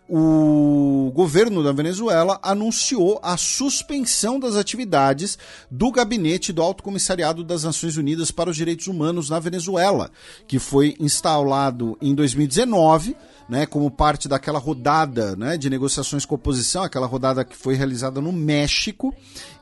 o 0.07 1.11
governo 1.15 1.63
da 1.63 1.71
Venezuela 1.71 2.39
anunciou 2.43 3.19
a 3.23 3.37
suspensão 3.37 4.39
das 4.39 4.55
atividades 4.55 5.37
do 5.69 5.91
gabinete 5.91 6.53
do 6.53 6.61
Alto 6.61 6.83
Comissariado 6.83 7.43
das 7.43 7.63
Nações 7.63 7.97
Unidas 7.97 8.29
para 8.29 8.51
os 8.51 8.55
Direitos 8.55 8.85
Humanos 8.85 9.29
na 9.29 9.39
Venezuela, 9.39 10.11
que 10.47 10.59
foi 10.59 10.95
instalado 10.99 11.97
em 11.99 12.13
2019 12.13 13.15
né, 13.47 13.65
como 13.65 13.91
parte 13.91 14.27
daquela 14.27 14.59
rodada 14.59 15.35
né, 15.35 15.57
de 15.57 15.69
negociações 15.69 16.25
com 16.25 16.35
a 16.35 16.37
oposição, 16.37 16.83
aquela 16.83 17.05
rodada 17.05 17.45
que 17.45 17.55
foi 17.55 17.75
realizada 17.75 18.19
no 18.19 18.31
México, 18.31 19.13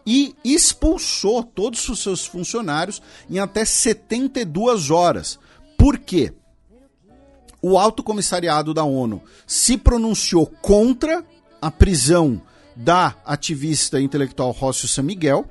e 0.05 0.35
expulsou 0.43 1.43
todos 1.43 1.87
os 1.89 2.01
seus 2.01 2.25
funcionários 2.25 3.01
em 3.29 3.39
até 3.39 3.65
72 3.65 4.89
horas. 4.89 5.39
Por 5.77 5.97
quê? 5.97 6.33
O 7.61 7.77
Alto 7.77 8.03
Comissariado 8.03 8.73
da 8.73 8.83
ONU 8.83 9.21
se 9.47 9.77
pronunciou 9.77 10.45
contra 10.45 11.23
a 11.61 11.71
prisão 11.71 12.41
da 12.75 13.15
ativista 13.25 14.01
intelectual 14.01 14.51
Rócio 14.51 14.87
San 14.87 15.03
Miguel. 15.03 15.45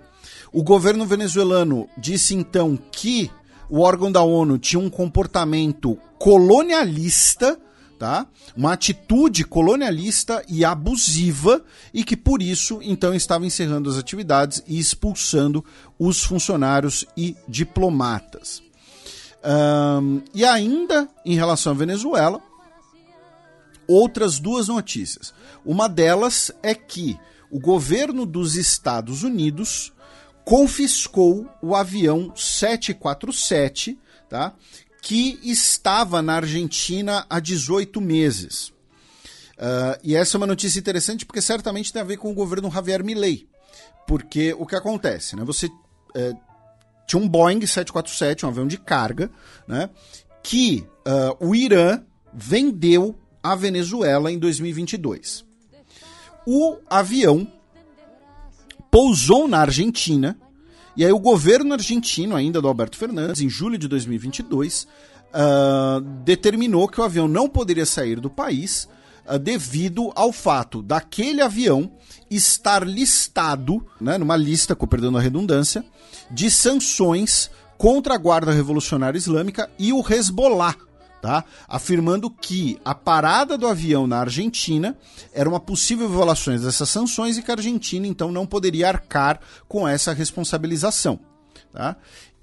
O 0.52 0.62
governo 0.62 1.06
venezuelano 1.06 1.88
disse 1.96 2.34
então 2.34 2.78
que 2.90 3.30
o 3.70 3.80
órgão 3.80 4.12
da 4.12 4.22
ONU 4.22 4.58
tinha 4.58 4.80
um 4.80 4.90
comportamento 4.90 5.96
colonialista 6.18 7.58
tá? 8.02 8.26
Uma 8.56 8.72
atitude 8.72 9.44
colonialista 9.44 10.44
e 10.48 10.64
abusiva 10.64 11.64
e 11.94 12.02
que 12.02 12.16
por 12.16 12.42
isso 12.42 12.80
então 12.82 13.14
estava 13.14 13.46
encerrando 13.46 13.88
as 13.88 13.96
atividades 13.96 14.60
e 14.66 14.76
expulsando 14.76 15.64
os 15.96 16.20
funcionários 16.20 17.06
e 17.16 17.36
diplomatas. 17.46 18.60
Um, 19.44 20.20
e 20.34 20.44
ainda 20.44 21.08
em 21.24 21.36
relação 21.36 21.74
à 21.74 21.76
Venezuela, 21.76 22.42
outras 23.86 24.40
duas 24.40 24.66
notícias. 24.66 25.32
Uma 25.64 25.88
delas 25.88 26.50
é 26.60 26.74
que 26.74 27.16
o 27.52 27.60
governo 27.60 28.26
dos 28.26 28.56
Estados 28.56 29.22
Unidos 29.22 29.92
confiscou 30.44 31.48
o 31.62 31.72
avião 31.72 32.34
747, 32.34 33.96
tá? 34.28 34.54
Que 35.02 35.40
estava 35.42 36.22
na 36.22 36.36
Argentina 36.36 37.26
há 37.28 37.40
18 37.40 38.00
meses. 38.00 38.68
Uh, 39.58 39.98
e 40.02 40.14
essa 40.14 40.36
é 40.36 40.38
uma 40.38 40.46
notícia 40.46 40.78
interessante 40.78 41.26
porque 41.26 41.42
certamente 41.42 41.92
tem 41.92 42.00
a 42.00 42.04
ver 42.04 42.16
com 42.16 42.30
o 42.30 42.34
governo 42.34 42.70
Javier 42.70 43.02
Milei. 43.04 43.48
Porque 44.06 44.54
o 44.54 44.64
que 44.64 44.76
acontece? 44.76 45.34
Né? 45.34 45.44
Você 45.44 45.66
uh, 45.66 46.40
tinha 47.04 47.20
um 47.20 47.28
Boeing 47.28 47.66
747, 47.66 48.46
um 48.46 48.48
avião 48.48 48.66
de 48.66 48.78
carga, 48.78 49.28
né? 49.66 49.90
que 50.40 50.86
uh, 51.06 51.46
o 51.48 51.52
Irã 51.52 52.00
vendeu 52.32 53.18
à 53.42 53.56
Venezuela 53.56 54.30
em 54.30 54.38
2022. 54.38 55.44
O 56.46 56.76
avião 56.88 57.46
pousou 58.88 59.48
na 59.48 59.60
Argentina 59.60 60.38
e 60.96 61.04
aí 61.04 61.12
o 61.12 61.18
governo 61.18 61.72
argentino, 61.72 62.36
ainda 62.36 62.60
do 62.60 62.68
Alberto 62.68 62.96
Fernandes, 62.96 63.40
em 63.40 63.48
julho 63.48 63.78
de 63.78 63.88
2022, 63.88 64.86
uh, 65.32 66.00
determinou 66.24 66.88
que 66.88 67.00
o 67.00 67.04
avião 67.04 67.26
não 67.26 67.48
poderia 67.48 67.86
sair 67.86 68.20
do 68.20 68.28
país 68.28 68.88
uh, 69.26 69.38
devido 69.38 70.12
ao 70.14 70.32
fato 70.32 70.82
daquele 70.82 71.40
avião 71.40 71.90
estar 72.30 72.86
listado, 72.86 73.86
né, 74.00 74.18
numa 74.18 74.36
lista, 74.36 74.74
com 74.74 74.86
perdão 74.86 75.16
a 75.16 75.20
redundância, 75.20 75.84
de 76.30 76.50
sanções 76.50 77.50
contra 77.78 78.14
a 78.14 78.18
Guarda 78.18 78.52
Revolucionária 78.52 79.18
Islâmica 79.18 79.70
e 79.78 79.92
o 79.92 80.04
Hezbollah, 80.06 80.76
tá? 81.22 81.44
afirmando 81.68 82.28
que 82.28 82.78
a 82.84 82.94
parada 82.94 83.56
do 83.56 83.68
avião 83.68 84.08
na 84.08 84.18
Argentina 84.18 84.98
era 85.32 85.48
uma 85.48 85.60
possível 85.60 86.08
violação 86.08 86.58
dessas 86.58 86.88
sanções 86.88 87.38
e 87.38 87.42
que 87.42 87.50
a 87.50 87.54
Argentina 87.54 88.06
então 88.06 88.32
não 88.32 88.44
poderia 88.44 88.88
arcar 88.88 89.40
com 89.68 89.86
essa 89.86 90.12
responsabilização. 90.12 91.20
Tá? 91.72 91.96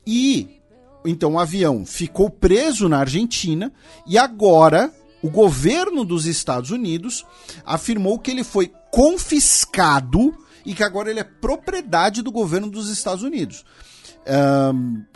E 0.08 0.62
então 1.06 1.34
o 1.34 1.40
avião 1.40 1.86
ficou 1.86 2.30
preso 2.30 2.88
na 2.88 3.00
Argentina 3.00 3.72
e 4.08 4.18
agora 4.18 4.92
o 5.22 5.30
governo 5.30 6.06
dos 6.06 6.26
Estados 6.26 6.72
Unidos 6.72 7.26
afirmou 7.66 8.18
que 8.18 8.32
ele 8.32 8.46
foi 8.46 8.72
confiscado 8.90 10.34
e 10.66 10.74
que 10.74 10.84
agora 10.84 11.10
ele 11.10 11.20
é 11.20 11.24
propriedade 11.24 12.22
do 12.22 12.32
governo 12.32 12.70
dos 12.70 12.90
Estados 12.90 13.24
Unidos. 13.24 13.66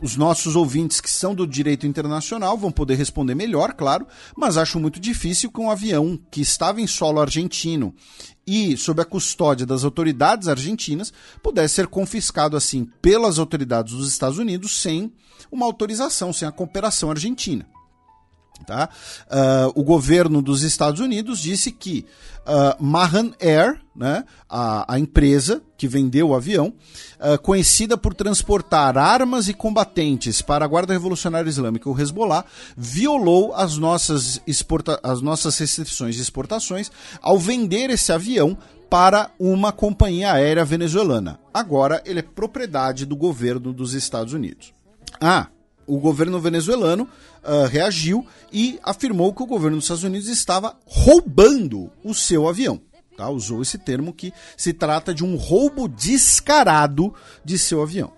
Os 0.01 0.15
nossos 0.15 0.55
ouvintes 0.55 0.99
que 0.99 1.09
são 1.09 1.35
do 1.35 1.45
direito 1.45 1.85
internacional 1.85 2.57
vão 2.57 2.71
poder 2.71 2.95
responder 2.95 3.35
melhor, 3.35 3.73
claro, 3.73 4.07
mas 4.35 4.57
acho 4.57 4.79
muito 4.79 4.99
difícil 4.99 5.51
que 5.51 5.59
um 5.59 5.69
avião 5.69 6.19
que 6.31 6.41
estava 6.41 6.81
em 6.81 6.87
solo 6.87 7.19
argentino 7.19 7.93
e 8.45 8.75
sob 8.75 9.01
a 9.01 9.05
custódia 9.05 9.65
das 9.65 9.83
autoridades 9.83 10.47
argentinas 10.47 11.13
pudesse 11.41 11.75
ser 11.75 11.87
confiscado 11.87 12.57
assim 12.57 12.89
pelas 13.01 13.39
autoridades 13.39 13.93
dos 13.93 14.09
Estados 14.09 14.37
Unidos 14.37 14.81
sem 14.81 15.11
uma 15.51 15.65
autorização, 15.65 16.33
sem 16.33 16.47
a 16.47 16.51
cooperação 16.51 17.09
argentina. 17.09 17.65
Tá? 18.65 18.89
Ah, 19.29 19.69
o 19.75 19.83
governo 19.83 20.41
dos 20.41 20.63
Estados 20.63 20.99
Unidos 20.99 21.39
disse 21.39 21.71
que 21.71 22.05
uh, 22.43 22.83
Mahan 22.83 23.31
Air, 23.41 23.79
né, 23.95 24.23
a, 24.49 24.93
a, 24.93 24.99
empresa 24.99 25.61
que 25.77 25.87
vendeu 25.87 26.29
o 26.29 26.35
avião, 26.35 26.73
uh, 27.19 27.37
conhecida 27.41 27.97
por 27.97 28.13
transportar 28.13 28.97
armas 28.97 29.47
e 29.47 29.53
combatentes 29.53 30.41
para 30.41 30.65
a 30.65 30.67
Guarda 30.67 30.93
Revolucionária 30.93 31.49
Islâmica, 31.49 31.89
o 31.89 31.99
Hezbollah, 31.99 32.45
violou 32.75 33.53
as 33.53 33.77
nossas, 33.77 34.41
exporta 34.47 34.99
as 35.03 35.21
nossas 35.21 35.57
restrições 35.57 36.15
de 36.15 36.21
exportações 36.21 36.91
ao 37.21 37.37
vender 37.37 37.89
esse 37.89 38.11
avião 38.11 38.57
para 38.89 39.31
uma 39.39 39.71
companhia 39.71 40.33
aérea 40.33 40.63
venezuelana. 40.63 41.39
Agora 41.51 42.01
ele 42.05 42.19
é 42.19 42.23
propriedade 42.23 43.05
do 43.05 43.15
governo 43.15 43.73
dos 43.73 43.93
Estados 43.93 44.33
Unidos. 44.33 44.71
Ah, 45.19 45.47
o 45.85 45.99
governo 45.99 46.39
venezuelano 46.39 47.07
uh, 47.43 47.67
reagiu 47.67 48.25
e 48.51 48.79
afirmou 48.83 49.33
que 49.33 49.43
o 49.43 49.47
governo 49.47 49.77
dos 49.77 49.85
Estados 49.85 50.03
Unidos 50.03 50.27
estava 50.27 50.77
roubando 50.85 51.91
o 52.03 52.13
seu 52.13 52.47
avião. 52.47 52.81
Tá? 53.15 53.29
Usou 53.29 53.61
esse 53.61 53.77
termo 53.77 54.13
que 54.13 54.33
se 54.57 54.73
trata 54.73 55.13
de 55.13 55.23
um 55.23 55.35
roubo 55.35 55.87
descarado 55.87 57.13
de 57.43 57.57
seu 57.57 57.81
avião. 57.81 58.11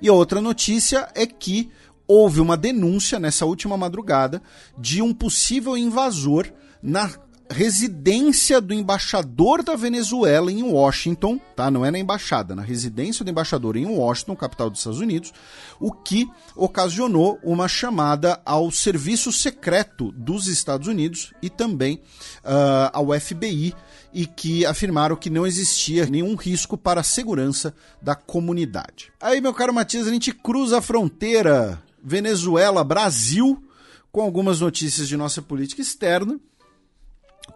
E 0.00 0.08
a 0.08 0.12
outra 0.12 0.40
notícia 0.40 1.08
é 1.14 1.26
que 1.26 1.70
houve 2.08 2.40
uma 2.40 2.56
denúncia 2.56 3.18
nessa 3.18 3.46
última 3.46 3.76
madrugada 3.76 4.42
de 4.76 5.00
um 5.00 5.14
possível 5.14 5.76
invasor 5.76 6.48
na 6.82 7.08
residência 7.52 8.60
do 8.60 8.74
embaixador 8.74 9.62
da 9.62 9.76
Venezuela 9.76 10.50
em 10.50 10.62
Washington, 10.62 11.38
tá? 11.54 11.70
Não 11.70 11.84
é 11.84 11.90
na 11.90 11.98
embaixada, 11.98 12.54
na 12.54 12.62
residência 12.62 13.24
do 13.24 13.30
embaixador 13.30 13.76
em 13.76 13.86
Washington, 13.86 14.34
capital 14.34 14.70
dos 14.70 14.80
Estados 14.80 15.00
Unidos, 15.00 15.32
o 15.78 15.92
que 15.92 16.28
ocasionou 16.56 17.38
uma 17.42 17.68
chamada 17.68 18.40
ao 18.44 18.70
serviço 18.70 19.30
secreto 19.30 20.10
dos 20.12 20.46
Estados 20.46 20.88
Unidos 20.88 21.32
e 21.40 21.48
também 21.48 21.96
uh, 22.44 22.90
ao 22.92 23.20
FBI 23.20 23.74
e 24.12 24.26
que 24.26 24.66
afirmaram 24.66 25.16
que 25.16 25.30
não 25.30 25.46
existia 25.46 26.06
nenhum 26.06 26.34
risco 26.34 26.76
para 26.76 27.00
a 27.00 27.04
segurança 27.04 27.74
da 28.00 28.14
comunidade. 28.14 29.12
Aí, 29.20 29.40
meu 29.40 29.54
caro 29.54 29.72
Matias, 29.72 30.06
a 30.06 30.10
gente 30.10 30.32
cruza 30.32 30.78
a 30.78 30.82
fronteira 30.82 31.82
Venezuela-Brasil 32.02 33.62
com 34.10 34.20
algumas 34.20 34.60
notícias 34.60 35.08
de 35.08 35.16
nossa 35.16 35.40
política 35.40 35.80
externa 35.80 36.38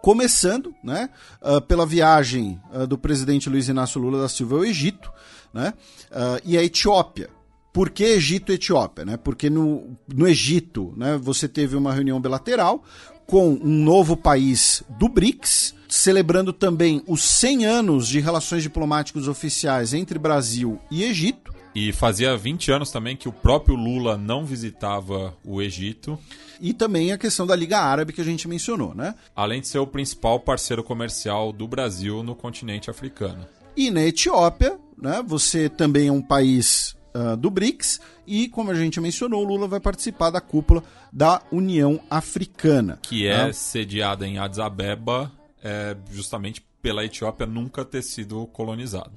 começando 0.01 0.73
né, 0.83 1.09
uh, 1.41 1.61
pela 1.61 1.85
viagem 1.85 2.59
uh, 2.73 2.87
do 2.87 2.97
presidente 2.97 3.49
Luiz 3.49 3.67
Inácio 3.67 3.99
Lula 3.99 4.21
da 4.21 4.29
Silva 4.29 4.57
ao 4.57 4.65
Egito 4.65 5.11
né, 5.53 5.73
uh, 6.11 6.41
e 6.43 6.57
a 6.57 6.63
Etiópia. 6.63 7.29
Por 7.73 7.89
que 7.89 8.03
Egito 8.03 8.51
e 8.51 8.55
Etiópia? 8.55 9.05
Né? 9.05 9.17
Porque 9.17 9.49
no, 9.49 9.95
no 10.13 10.27
Egito 10.27 10.93
né, 10.97 11.17
você 11.21 11.47
teve 11.47 11.75
uma 11.75 11.93
reunião 11.93 12.19
bilateral 12.19 12.83
com 13.27 13.49
um 13.49 13.83
novo 13.83 14.15
país 14.15 14.81
do 14.97 15.09
BRICS, 15.09 15.75
celebrando 15.89 16.53
também 16.53 17.03
os 17.05 17.21
100 17.21 17.65
anos 17.65 18.07
de 18.07 18.19
relações 18.19 18.63
diplomáticas 18.63 19.27
oficiais 19.27 19.93
entre 19.93 20.17
Brasil 20.17 20.79
e 20.89 21.03
Egito. 21.03 21.53
E 21.75 21.91
fazia 21.91 22.35
20 22.35 22.71
anos 22.71 22.91
também 22.91 23.15
que 23.15 23.29
o 23.29 23.31
próprio 23.31 23.75
Lula 23.75 24.17
não 24.17 24.45
visitava 24.45 25.35
o 25.43 25.61
Egito. 25.61 26.17
E 26.59 26.73
também 26.73 27.11
a 27.11 27.17
questão 27.17 27.45
da 27.45 27.55
Liga 27.55 27.77
Árabe 27.77 28.13
que 28.13 28.21
a 28.21 28.23
gente 28.23 28.47
mencionou, 28.47 28.95
né? 28.95 29.13
Além 29.35 29.61
de 29.61 29.67
ser 29.67 29.79
o 29.79 29.87
principal 29.87 30.39
parceiro 30.39 30.83
comercial 30.83 31.51
do 31.51 31.67
Brasil 31.67 32.23
no 32.23 32.35
continente 32.35 32.89
africano. 32.89 33.45
E 33.75 33.91
na 33.91 34.01
Etiópia, 34.01 34.79
né, 34.97 35.23
você 35.25 35.69
também 35.69 36.07
é 36.07 36.11
um 36.11 36.21
país 36.21 36.95
uh, 37.13 37.37
do 37.37 37.51
BRICS 37.51 37.99
e, 38.25 38.47
como 38.49 38.71
a 38.71 38.75
gente 38.75 38.99
mencionou, 38.99 39.43
o 39.43 39.47
Lula 39.47 39.67
vai 39.67 39.79
participar 39.79 40.31
da 40.31 40.41
cúpula 40.41 40.83
da 41.13 41.41
União 41.51 41.99
Africana. 42.09 42.99
Que 43.01 43.27
é 43.27 43.45
né? 43.45 43.53
sediada 43.53 44.27
em 44.27 44.39
Addis 44.39 44.59
Abeba, 44.59 45.31
é, 45.63 45.95
justamente 46.11 46.61
pela 46.87 47.03
Etiópia 47.03 47.45
nunca 47.45 47.83
ter 47.83 48.01
sido 48.01 48.47
colonizada. 48.47 49.11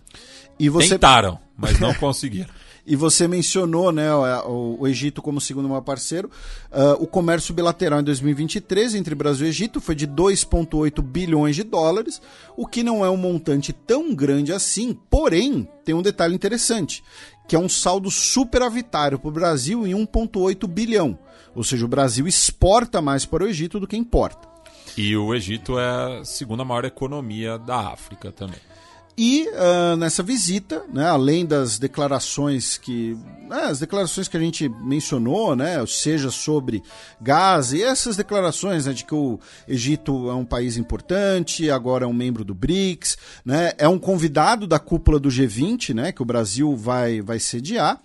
E 0.59 0.69
você... 0.69 0.89
Tentaram, 0.89 1.39
mas 1.57 1.79
não 1.79 1.95
conseguiram. 1.95 2.51
E 2.85 2.97
você 2.97 3.29
mencionou 3.29 3.93
né, 3.93 4.13
o, 4.13 4.89
Egito 4.89 5.23
como 5.23 5.41
segundo 5.41 5.69
maior 5.69 5.83
parceiro. 5.83 6.29
Uh, 6.73 7.01
o 7.01 7.07
comércio 7.07 7.55
bilateral 7.55 8.01
em 8.01 8.03
2023 8.03 8.97
entre 8.97 9.15
Brasil 9.15 9.47
e 9.47 9.51
Egito 9.51 9.81
foi 9.81 9.95
de 9.95 10.09
2,8 10.09 11.01
bilhões 11.01 11.55
de 11.55 11.63
dólares, 11.63 12.21
o 12.57 12.67
que 12.67 12.83
não 12.83 13.05
é 13.05 13.11
um 13.11 13.17
montante 13.17 13.73
tão 13.73 14.13
grande 14.13 14.53
assim, 14.53 14.99
porém 15.09 15.69
tem 15.85 15.95
um 15.95 16.03
detalhe 16.03 16.35
interessante, 16.35 17.05
que 17.47 17.55
é 17.55 17.59
um 17.59 17.69
saldo 17.69 18.11
superavitário 18.11 19.17
para 19.17 19.29
o 19.29 19.33
Brasil 19.33 19.87
em 19.87 19.93
1,8 19.93 20.67
bilhão. 20.67 21.17
Ou 21.55 21.63
seja, 21.63 21.85
o 21.85 21.89
Brasil 21.89 22.27
exporta 22.27 23.01
mais 23.01 23.25
para 23.25 23.45
o 23.45 23.47
Egito 23.47 23.79
do 23.79 23.87
que 23.87 23.97
importa. 23.97 24.50
E 24.97 25.17
o 25.17 25.35
Egito 25.35 25.79
é 25.79 26.21
a 26.21 26.25
segunda 26.25 26.65
maior 26.65 26.85
economia 26.85 27.59
da 27.59 27.93
África 27.93 28.31
também. 28.33 28.61
E 29.23 29.47
uh, 29.49 29.97
nessa 29.97 30.23
visita, 30.23 30.83
né, 30.91 31.07
além 31.07 31.45
das 31.45 31.79
declarações 31.79 32.79
que. 32.79 33.19
Né, 33.47 33.65
as 33.65 33.79
declarações 33.79 34.29
que 34.29 34.37
a 34.37 34.41
gente 34.41 34.67
mencionou, 34.69 35.55
né, 35.55 35.85
seja 35.87 36.31
sobre 36.31 36.83
gás, 37.21 37.73
e 37.75 37.83
essas 37.83 38.17
declarações 38.17 38.87
né, 38.87 38.95
de 38.95 39.05
que 39.05 39.15
o 39.15 39.39
Egito 39.69 40.31
é 40.31 40.35
um 40.35 40.45
país 40.47 40.79
importante, 40.79 41.71
agora 41.71 42.05
é 42.05 42.09
um 42.09 42.15
membro 42.15 42.45
do 42.45 42.55
BRICS, 42.55 43.19
né, 43.45 43.73
é 43.77 43.87
um 43.87 43.99
convidado 43.99 44.67
da 44.67 44.79
cúpula 44.79 45.19
do 45.19 45.29
G20, 45.29 45.93
né, 45.93 46.13
que 46.13 46.23
o 46.23 46.25
Brasil 46.25 46.75
vai, 46.75 47.21
vai 47.21 47.39
sediar 47.39 48.01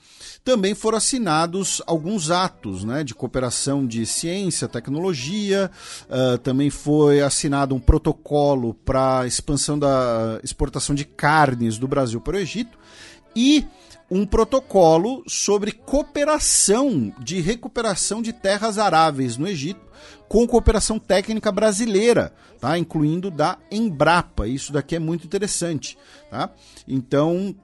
também 0.46 0.76
foram 0.76 1.00
assinados 1.00 1.82
alguns 1.88 2.30
atos 2.30 2.84
né, 2.84 3.04
de 3.04 3.16
cooperação 3.16 3.86
de 3.86 4.06
ciência, 4.06 4.68
tecnologia, 4.68 5.72
uh, 6.08 6.38
também 6.38 6.70
foi 6.70 7.20
assinado 7.20 7.74
um 7.74 7.80
protocolo 7.80 8.76
para 8.76 9.26
expansão 9.26 9.78
da 9.78 10.40
exportação 10.44 10.94
de 10.94 11.04
carnes 11.04 11.80
do 11.80 11.88
Brasil 11.88 12.22
para 12.22 12.36
o 12.36 12.40
Egito 12.40 12.78
e 13.36 13.66
um 14.10 14.24
protocolo 14.24 15.24
sobre 15.28 15.72
cooperação 15.72 17.12
de 17.18 17.42
recuperação 17.42 18.22
de 18.22 18.32
terras 18.32 18.78
aráveis 18.78 19.38
no 19.38 19.48
Egito 19.48 19.82
com 20.30 20.46
cooperação 20.46 21.00
técnica 21.00 21.52
brasileira, 21.52 22.32
tá? 22.60 22.78
incluindo 22.78 23.32
da 23.32 23.58
Embrapa. 23.72 24.48
Isso 24.48 24.72
daqui 24.72 24.96
é 24.96 25.00
muito 25.00 25.26
interessante. 25.26 25.98
Tá? 26.30 26.52
Então, 26.88 27.56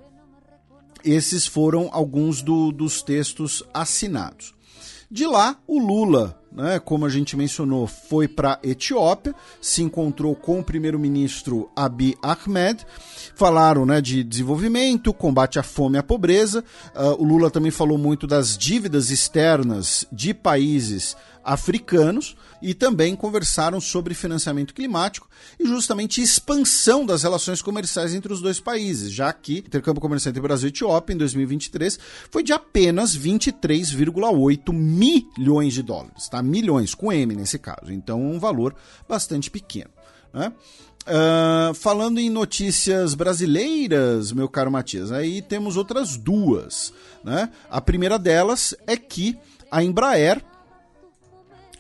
esses 1.04 1.46
foram 1.48 1.90
alguns 1.92 2.42
do, 2.42 2.72
dos 2.72 3.02
textos 3.02 3.64
assinados. 3.74 4.54
De 5.14 5.28
lá, 5.28 5.58
o 5.68 5.78
Lula, 5.78 6.40
né, 6.54 6.80
como 6.80 7.06
a 7.06 7.10
gente 7.10 7.36
mencionou, 7.36 7.86
foi 7.86 8.30
para 8.30 8.58
Etiópia, 8.64 9.36
se 9.62 9.82
encontrou 9.82 10.34
com 10.34 10.62
o 10.62 10.64
primeiro-ministro 10.64 11.70
Abiy 11.76 12.16
Ahmed, 12.24 12.86
falaram 13.36 13.86
né, 13.86 14.00
de 14.00 14.24
desenvolvimento, 14.24 15.14
combate 15.14 15.60
à 15.60 15.64
fome 15.64 15.98
e 15.98 16.00
à 16.00 16.04
pobreza. 16.04 16.64
Uh, 16.96 17.22
o 17.22 17.26
Lula 17.26 17.52
também 17.52 17.72
falou 17.72 17.98
muito 17.98 18.26
das 18.26 18.58
dívidas 18.58 19.12
externas 19.12 20.06
de 20.14 20.34
países 20.34 21.18
africanos 21.44 22.36
e 22.62 22.74
também 22.74 23.16
conversaram 23.16 23.82
sobre 23.82 24.14
financiamento 24.14 24.74
climático 24.74 25.28
e 25.60 25.66
justamente 25.66 26.22
expansão 26.22 27.06
das 27.06 27.24
relações 27.24 27.62
comerciais 27.62 28.14
entre 28.14 28.32
os 28.32 28.42
dois 28.42 28.60
países, 28.60 29.12
já 29.12 29.32
que 29.34 29.56
o 29.56 29.68
intercâmbio 29.68 30.02
comercial 30.02 30.32
entre 30.32 30.42
Brasil 30.42 30.68
e 30.68 30.70
Etiópia 30.70 31.14
em 31.14 31.18
2023 31.18 32.00
foi 32.30 32.44
de 32.44 32.54
apenas 32.54 33.18
23,8 33.18 34.74
milhões 34.74 35.74
de 35.74 35.82
dólares, 35.82 36.30
tá? 36.30 36.42
Milhões, 36.42 36.94
com 36.94 37.12
M 37.12 37.36
nesse 37.36 37.58
caso, 37.58 37.92
então 37.92 38.22
um 38.22 38.40
valor 38.40 38.76
bastante 39.08 39.50
pequeno. 39.50 39.90
Né? 40.34 40.54
Uh, 41.02 41.74
falando 41.74 42.20
em 42.20 42.30
notícias 42.30 43.16
brasileiras, 43.16 44.32
meu 44.32 44.48
caro 44.48 44.72
Matias, 44.72 45.12
aí 45.12 45.42
temos 45.42 45.76
outras 45.76 46.16
duas. 46.16 46.94
Né? 47.24 47.50
A 47.70 47.82
primeira 47.82 48.20
delas 48.20 48.76
é 48.86 48.96
que 48.96 49.38
a 49.72 49.84
Embraer 49.84 50.44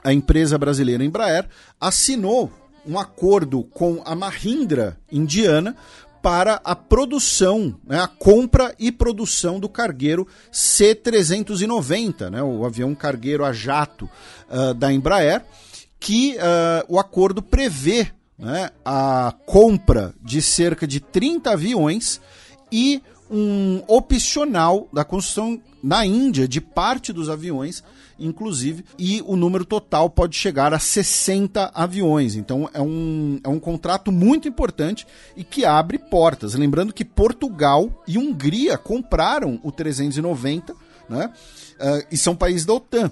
a 0.03 0.13
empresa 0.13 0.57
brasileira 0.57 1.03
Embraer 1.03 1.47
assinou 1.79 2.51
um 2.85 2.97
acordo 2.97 3.63
com 3.63 4.01
a 4.05 4.15
Mahindra 4.15 4.97
indiana 5.11 5.75
para 6.21 6.61
a 6.63 6.75
produção, 6.75 7.75
né, 7.83 7.99
a 7.99 8.07
compra 8.07 8.75
e 8.77 8.91
produção 8.91 9.59
do 9.59 9.67
cargueiro 9.67 10.27
C-390, 10.51 12.29
né, 12.29 12.43
o 12.43 12.63
avião 12.63 12.93
cargueiro 12.93 13.43
a 13.43 13.51
jato 13.51 14.09
uh, 14.49 14.73
da 14.73 14.93
Embraer, 14.93 15.43
que 15.99 16.35
uh, 16.35 16.85
o 16.87 16.99
acordo 16.99 17.41
prevê 17.41 18.11
né, 18.37 18.69
a 18.85 19.33
compra 19.45 20.13
de 20.21 20.41
cerca 20.41 20.87
de 20.87 20.99
30 20.99 21.51
aviões 21.51 22.21
e 22.71 23.01
um 23.29 23.81
opcional 23.87 24.87
da 24.91 25.03
construção 25.03 25.59
na 25.81 26.05
Índia 26.05 26.47
de 26.47 26.61
parte 26.61 27.11
dos 27.11 27.29
aviões 27.29 27.83
inclusive, 28.25 28.85
e 28.97 29.21
o 29.25 29.35
número 29.35 29.65
total 29.65 30.09
pode 30.09 30.35
chegar 30.35 30.73
a 30.73 30.79
60 30.79 31.71
aviões. 31.73 32.35
Então 32.35 32.69
é 32.73 32.81
um, 32.81 33.39
é 33.43 33.49
um 33.49 33.59
contrato 33.59 34.11
muito 34.11 34.47
importante 34.47 35.05
e 35.35 35.43
que 35.43 35.65
abre 35.65 35.97
portas. 35.97 36.53
Lembrando 36.53 36.93
que 36.93 37.03
Portugal 37.03 38.03
e 38.07 38.17
Hungria 38.17 38.77
compraram 38.77 39.59
o 39.63 39.71
390 39.71 40.73
né, 41.09 41.33
uh, 41.79 42.07
e 42.11 42.17
são 42.17 42.35
países 42.35 42.65
da 42.65 42.73
OTAN. 42.73 43.11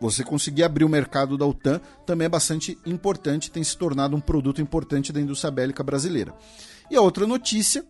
você 0.00 0.22
conseguir 0.22 0.64
abrir 0.64 0.84
o 0.84 0.88
mercado 0.88 1.38
da 1.38 1.46
OTAN 1.46 1.80
também 2.04 2.26
é 2.26 2.28
bastante 2.28 2.78
importante, 2.84 3.50
tem 3.50 3.64
se 3.64 3.76
tornado 3.76 4.14
um 4.14 4.20
produto 4.20 4.60
importante 4.60 5.12
da 5.12 5.20
indústria 5.20 5.50
bélica 5.50 5.82
brasileira. 5.82 6.34
E 6.90 6.96
a 6.96 7.00
outra 7.00 7.26
notícia 7.26 7.84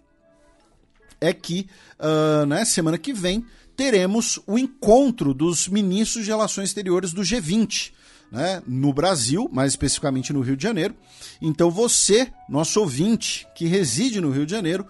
é 1.21 1.33
que 1.33 1.67
uh, 1.99 2.47
né, 2.47 2.65
semana 2.65 2.99
que 2.99 3.13
vem 3.13 3.45
teremos 3.77 4.41
o 4.47 4.59
encontro 4.59 5.35
dos 5.35 5.69
ministros 5.69 6.25
de 6.25 6.31
relações 6.31 6.69
exteriores 6.69 7.13
do 7.13 7.23
G20. 7.23 7.93
Né, 8.33 8.61
no 8.67 8.93
Brasil, 8.93 9.49
mais 9.53 9.73
especificamente 9.73 10.33
no 10.33 10.41
Rio 10.41 10.57
de 10.57 10.63
Janeiro. 10.63 10.97
Então, 11.41 11.71
você, 11.71 12.33
nosso 12.49 12.81
ouvinte 12.81 13.47
que 13.55 13.67
reside 13.67 14.21
no 14.21 14.31
Rio 14.31 14.45
de 14.45 14.51
Janeiro, 14.51 14.85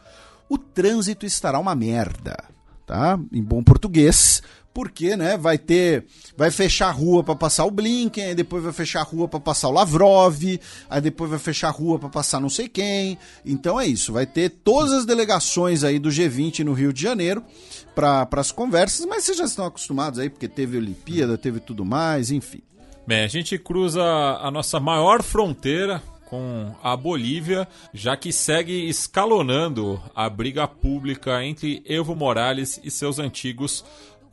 o 0.48 0.56
trânsito 0.56 1.26
estará 1.26 1.58
uma 1.58 1.74
merda, 1.74 2.42
tá? 2.86 3.18
Em 3.30 3.42
bom 3.42 3.62
português, 3.62 4.42
porque, 4.74 5.16
né, 5.16 5.38
vai 5.38 5.56
ter, 5.56 6.04
vai 6.36 6.50
fechar 6.50 6.88
a 6.88 6.90
rua 6.90 7.22
para 7.22 7.36
passar 7.36 7.64
o 7.64 7.70
Blinken, 7.70 8.24
aí 8.24 8.34
depois 8.34 8.64
vai 8.64 8.72
fechar 8.72 9.00
a 9.00 9.04
rua 9.04 9.28
para 9.28 9.38
passar 9.38 9.68
o 9.68 9.72
Lavrov, 9.72 10.42
aí 10.90 11.00
depois 11.00 11.30
vai 11.30 11.38
fechar 11.38 11.68
a 11.68 11.70
rua 11.70 11.96
para 11.96 12.08
passar 12.08 12.40
não 12.40 12.50
sei 12.50 12.68
quem. 12.68 13.16
Então 13.46 13.80
é 13.80 13.86
isso, 13.86 14.12
vai 14.12 14.26
ter 14.26 14.50
todas 14.50 14.92
as 14.92 15.06
delegações 15.06 15.84
aí 15.84 16.00
do 16.00 16.08
G20 16.08 16.64
no 16.64 16.72
Rio 16.72 16.92
de 16.92 17.00
Janeiro 17.00 17.44
para 17.94 18.28
as 18.32 18.50
conversas, 18.50 19.06
mas 19.06 19.24
vocês 19.24 19.38
já 19.38 19.44
estão 19.44 19.64
acostumados 19.64 20.18
aí 20.18 20.28
porque 20.28 20.48
teve 20.48 20.76
Olimpíada, 20.76 21.38
teve 21.38 21.60
tudo 21.60 21.84
mais, 21.84 22.32
enfim. 22.32 22.60
Bem, 23.06 23.22
a 23.22 23.28
gente 23.28 23.56
cruza 23.58 24.02
a 24.02 24.50
nossa 24.50 24.80
maior 24.80 25.22
fronteira 25.22 26.02
com 26.34 26.74
a 26.82 26.96
Bolívia, 26.96 27.68
já 27.92 28.16
que 28.16 28.32
segue 28.32 28.88
escalonando 28.88 30.02
a 30.14 30.28
briga 30.28 30.66
pública 30.66 31.44
entre 31.44 31.82
Evo 31.86 32.16
Morales 32.16 32.80
e 32.82 32.90
seus 32.90 33.20
antigos 33.20 33.84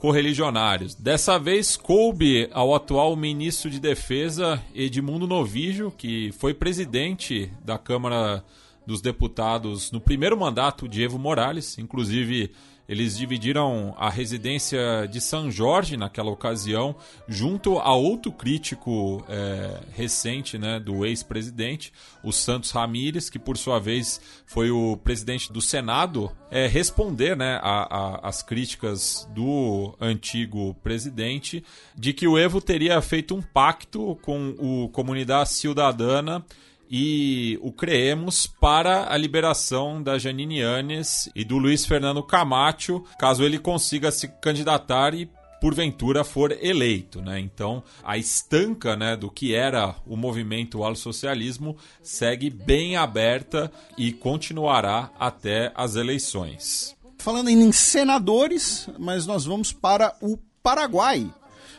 correligionários. 0.02 0.96
Dessa 0.96 1.38
vez 1.38 1.78
coube 1.78 2.50
ao 2.52 2.74
atual 2.74 3.16
ministro 3.16 3.70
de 3.70 3.80
Defesa 3.80 4.60
Edmundo 4.74 5.28
Novijo, 5.28 5.94
que 5.96 6.32
foi 6.40 6.56
presidente 6.56 7.54
da 7.64 7.78
Câmara 7.78 8.44
dos 8.84 9.00
Deputados 9.00 9.92
no 9.92 10.02
primeiro 10.02 10.36
mandato 10.36 10.88
de 10.88 11.04
Evo 11.04 11.20
Morales, 11.20 11.78
inclusive 11.78 12.50
eles 12.92 13.18
dividiram 13.18 13.96
a 13.98 14.10
residência 14.10 15.08
de 15.10 15.22
São 15.22 15.50
Jorge 15.50 15.96
naquela 15.96 16.30
ocasião, 16.30 16.94
junto 17.26 17.80
a 17.80 17.96
outro 17.96 18.34
crítico 18.34 19.24
é, 19.30 19.80
recente 19.94 20.58
né, 20.58 20.78
do 20.78 21.06
ex-presidente, 21.06 21.94
o 22.22 22.34
Santos 22.34 22.70
Ramírez, 22.72 23.30
que 23.30 23.40
por 23.40 23.58
sua 23.58 23.80
vez 23.80 24.20
foi 24.46 24.72
o 24.72 24.98
presidente 24.98 25.54
do 25.54 25.62
Senado, 25.62 26.30
é, 26.52 26.68
responder 26.68 27.38
né, 27.38 27.62
às 27.64 28.44
críticas 28.44 29.26
do 29.34 29.96
antigo 29.98 30.74
presidente 30.84 31.64
de 31.96 32.12
que 32.12 32.28
o 32.28 32.38
Evo 32.38 32.60
teria 32.60 33.02
feito 33.02 33.34
um 33.34 33.42
pacto 33.42 34.20
com 34.22 34.54
o 34.60 34.90
Comunidade 34.90 35.54
Cidadana 35.54 36.46
e 36.94 37.58
o 37.62 37.72
Creemos 37.72 38.46
para 38.46 39.10
a 39.10 39.16
liberação 39.16 40.04
da 40.04 40.18
Janine 40.18 40.60
Yanes 40.60 41.30
e 41.34 41.46
do 41.46 41.58
Luiz 41.58 41.86
Fernando 41.86 42.22
Camacho, 42.22 43.06
caso 43.18 43.46
ele 43.46 43.58
consiga 43.58 44.12
se 44.12 44.28
candidatar 44.28 45.14
e 45.14 45.30
porventura 45.62 46.26
for 46.26 46.52
eleito, 46.52 47.22
né? 47.22 47.40
Então, 47.40 47.82
a 48.04 48.18
estanca, 48.18 48.98
né, 48.98 49.16
do 49.16 49.32
que 49.32 49.54
era 49.54 49.96
o 50.06 50.18
movimento 50.18 50.84
ao 50.84 50.94
socialismo 50.94 51.78
segue 52.02 52.50
bem 52.50 52.98
aberta 52.98 53.72
e 53.98 54.12
continuará 54.12 55.12
até 55.18 55.72
as 55.76 55.96
eleições. 55.96 56.94
Falando 57.20 57.50
em 57.50 57.72
senadores, 57.72 58.90
mas 59.00 59.26
nós 59.26 59.46
vamos 59.46 59.72
para 59.72 60.14
o 60.20 60.38
Paraguai, 60.62 61.32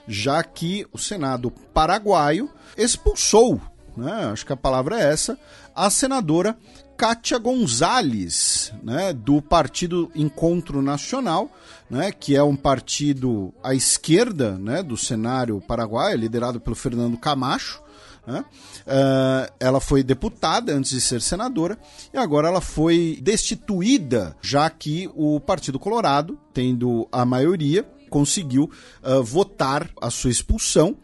já 0.09 0.43
que 0.43 0.87
o 0.93 0.97
Senado 0.97 1.51
paraguaio 1.51 2.49
expulsou 2.77 3.61
né, 3.97 4.31
acho 4.33 4.47
que 4.47 4.53
a 4.53 4.57
palavra 4.57 5.01
é 5.01 5.13
essa, 5.13 5.39
a 5.75 5.91
senadora 5.91 6.57
Kátia 6.97 7.39
Gonzalez, 7.39 8.73
né, 8.83 9.13
do 9.13 9.43
Partido 9.43 10.11
Encontro 10.15 10.81
Nacional, 10.81 11.51
né, 11.91 12.13
que 12.13 12.37
é 12.37 12.43
um 12.43 12.55
partido 12.55 13.53
à 13.63 13.75
esquerda 13.75 14.57
né, 14.59 14.83
do 14.83 14.97
cenário 14.97 15.61
paraguaio, 15.61 16.17
liderado 16.17 16.61
pelo 16.61 16.77
Fernando 16.77 17.19
Camacho. 17.19 17.83
Né? 18.25 18.45
Uh, 18.87 19.53
ela 19.59 19.81
foi 19.81 20.05
deputada 20.05 20.73
antes 20.73 20.93
de 20.93 21.01
ser 21.01 21.21
senadora 21.21 21.77
e 22.15 22.17
agora 22.17 22.47
ela 22.47 22.61
foi 22.61 23.19
destituída, 23.21 24.37
já 24.41 24.71
que 24.71 25.11
o 25.17 25.41
Partido 25.41 25.79
Colorado, 25.79 26.39
tendo 26.55 27.09
a 27.11 27.25
maioria, 27.25 27.85
conseguiu 28.09 28.71
uh, 29.03 29.23
votar 29.25 29.91
a 30.01 30.09
sua 30.09 30.31
expulsão 30.31 30.97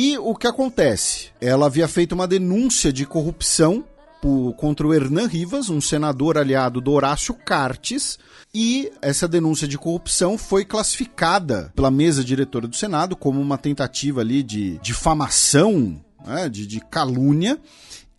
e 0.00 0.16
o 0.16 0.32
que 0.32 0.46
acontece? 0.46 1.30
Ela 1.40 1.66
havia 1.66 1.88
feito 1.88 2.12
uma 2.12 2.28
denúncia 2.28 2.92
de 2.92 3.04
corrupção 3.04 3.84
por, 4.22 4.52
contra 4.52 4.86
o 4.86 4.94
Hernan 4.94 5.26
Rivas, 5.26 5.68
um 5.70 5.80
senador 5.80 6.38
aliado 6.38 6.80
do 6.80 6.92
Horácio 6.92 7.34
Cartes, 7.34 8.16
e 8.54 8.92
essa 9.02 9.26
denúncia 9.26 9.66
de 9.66 9.76
corrupção 9.76 10.38
foi 10.38 10.64
classificada 10.64 11.72
pela 11.74 11.90
mesa 11.90 12.22
diretora 12.22 12.68
do 12.68 12.76
Senado 12.76 13.16
como 13.16 13.40
uma 13.40 13.58
tentativa 13.58 14.20
ali 14.20 14.44
de 14.44 14.78
difamação, 14.78 16.00
né, 16.24 16.48
de, 16.48 16.64
de 16.64 16.78
calúnia, 16.78 17.58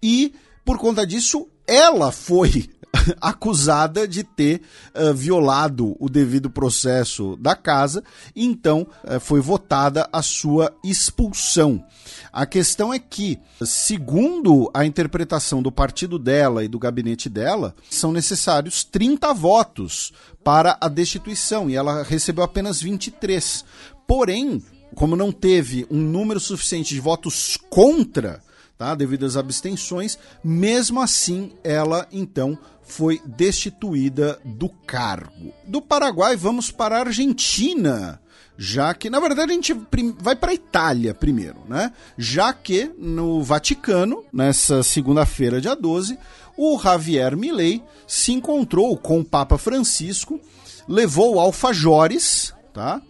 e 0.03 0.34
por 0.65 0.77
conta 0.77 1.07
disso 1.07 1.47
ela 1.65 2.11
foi 2.11 2.69
acusada 3.22 4.07
de 4.07 4.24
ter 4.24 4.61
uh, 4.95 5.14
violado 5.14 5.95
o 5.99 6.10
devido 6.10 6.49
processo 6.49 7.36
da 7.38 7.56
casa, 7.56 8.03
então 8.36 8.88
uh, 9.03 9.20
foi 9.20 9.40
votada 9.41 10.07
a 10.11 10.22
sua 10.22 10.74
expulsão. 10.84 11.84
A 12.32 12.45
questão 12.45 12.94
é 12.94 12.99
que, 12.99 13.40
segundo 13.64 14.70
a 14.74 14.86
interpretação 14.86 15.61
do 15.61 15.72
partido 15.72 16.18
dela 16.18 16.64
e 16.64 16.68
do 16.68 16.80
gabinete 16.80 17.30
dela, 17.30 17.76
são 17.90 18.11
necessários 18.11 18.84
30 18.84 19.34
votos 19.34 20.11
para 20.44 20.78
a 20.80 20.88
destituição 20.88 21.70
e 21.70 21.76
ela 21.76 22.03
recebeu 22.03 22.44
apenas 22.44 22.82
23. 22.82 23.66
Porém, 24.07 24.64
como 24.95 25.16
não 25.16 25.32
teve 25.32 25.86
um 25.90 25.99
número 25.99 26.40
suficiente 26.40 26.94
de 26.94 26.99
votos 26.99 27.57
contra, 27.70 28.41
tá, 28.80 28.95
devido 28.95 29.26
às 29.26 29.35
abstenções, 29.35 30.18
mesmo 30.41 31.01
assim 31.01 31.51
ela 31.65 32.07
então 32.14 32.57
foi 32.81 33.22
destituída 33.26 34.39
do 34.45 34.69
cargo. 34.69 35.53
Do 35.68 35.81
Paraguai, 35.81 36.38
vamos 36.38 36.72
para 36.72 36.95
a 36.95 36.99
Argentina. 37.01 38.22
Já 38.57 38.93
que, 38.93 39.10
na 39.10 39.19
verdade, 39.19 39.51
a 39.51 39.56
gente 39.56 39.76
vai 40.18 40.34
para 40.34 40.51
a 40.51 40.53
Itália 40.53 41.14
primeiro, 41.14 41.57
né? 41.68 41.91
Já 42.18 42.53
que 42.53 42.89
no 42.97 43.43
Vaticano, 43.43 44.23
nessa 44.31 44.81
segunda-feira, 44.81 45.60
dia 45.60 45.76
12, 45.76 46.18
o 46.57 46.80
Javier 46.80 47.35
Milei 47.35 47.84
se 48.07 48.31
encontrou 48.31 48.97
com 48.97 49.19
o 49.19 49.26
Papa 49.26 49.57
Francisco, 49.57 50.39
levou 50.88 51.38
alfajores, 51.38 52.53
tá? 52.73 53.01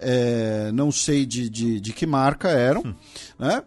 É, 0.00 0.70
não 0.72 0.90
sei 0.90 1.26
de, 1.26 1.50
de, 1.50 1.80
de 1.80 1.92
que 1.92 2.06
marca 2.06 2.48
eram, 2.48 2.80
hum. 2.80 2.94
né? 3.38 3.62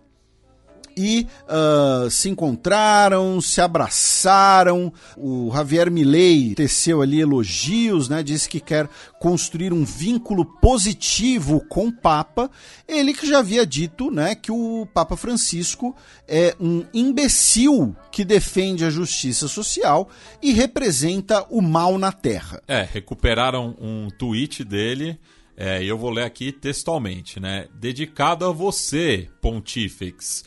E 0.96 1.28
uh, 1.48 2.10
se 2.10 2.30
encontraram, 2.30 3.40
se 3.42 3.62
abraçaram. 3.62 4.92
O 5.18 5.52
Javier 5.54 5.92
Milei 5.92 6.54
teceu 6.56 7.02
ali 7.02 7.20
elogios, 7.20 8.10
né? 8.10 8.24
Disse 8.24 8.48
que 8.50 8.60
quer 8.60 8.90
construir 9.20 9.72
um 9.72 9.86
vínculo 9.86 10.44
positivo 10.44 11.64
com 11.70 11.88
o 11.88 11.92
Papa. 11.92 12.50
Ele 12.88 13.14
que 13.14 13.28
já 13.28 13.40
havia 13.40 13.66
dito, 13.66 14.10
né, 14.10 14.34
que 14.34 14.52
o 14.52 14.88
Papa 14.94 15.16
Francisco 15.16 15.96
é 16.28 16.56
um 16.60 16.84
imbecil 16.94 17.96
que 18.12 18.26
defende 18.26 18.84
a 18.84 18.90
justiça 18.90 19.48
social 19.48 20.10
e 20.42 20.52
representa 20.54 21.46
o 21.50 21.62
mal 21.62 22.00
na 22.00 22.12
Terra. 22.12 22.62
É, 22.68 22.82
recuperaram 22.82 23.76
um 23.80 24.10
tweet 24.10 24.64
dele. 24.64 25.20
É, 25.56 25.84
eu 25.84 25.98
vou 25.98 26.10
ler 26.10 26.24
aqui 26.24 26.52
textualmente, 26.52 27.40
né? 27.40 27.68
Dedicado 27.76 28.46
a 28.46 28.52
você, 28.52 29.30
Pontífex 29.40 30.44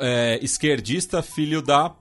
é, 0.00 0.38
esquerdista 0.42 1.22
filho 1.22 1.60
da 1.62 1.94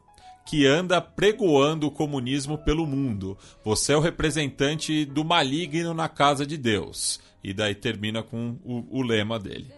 que 0.45 0.65
anda 0.65 0.99
pregoando 0.99 1.87
o 1.87 1.91
comunismo 1.91 2.57
pelo 2.57 2.85
mundo. 2.85 3.37
Você 3.63 3.93
é 3.93 3.97
o 3.97 4.01
representante 4.01 5.05
do 5.05 5.23
maligno 5.23 5.93
na 5.93 6.09
casa 6.09 6.45
de 6.45 6.57
Deus. 6.57 7.19
E 7.43 7.53
daí 7.53 7.75
termina 7.75 8.21
com 8.21 8.57
o, 8.63 8.99
o 8.99 9.01
lema 9.01 9.39
dele. 9.39 9.71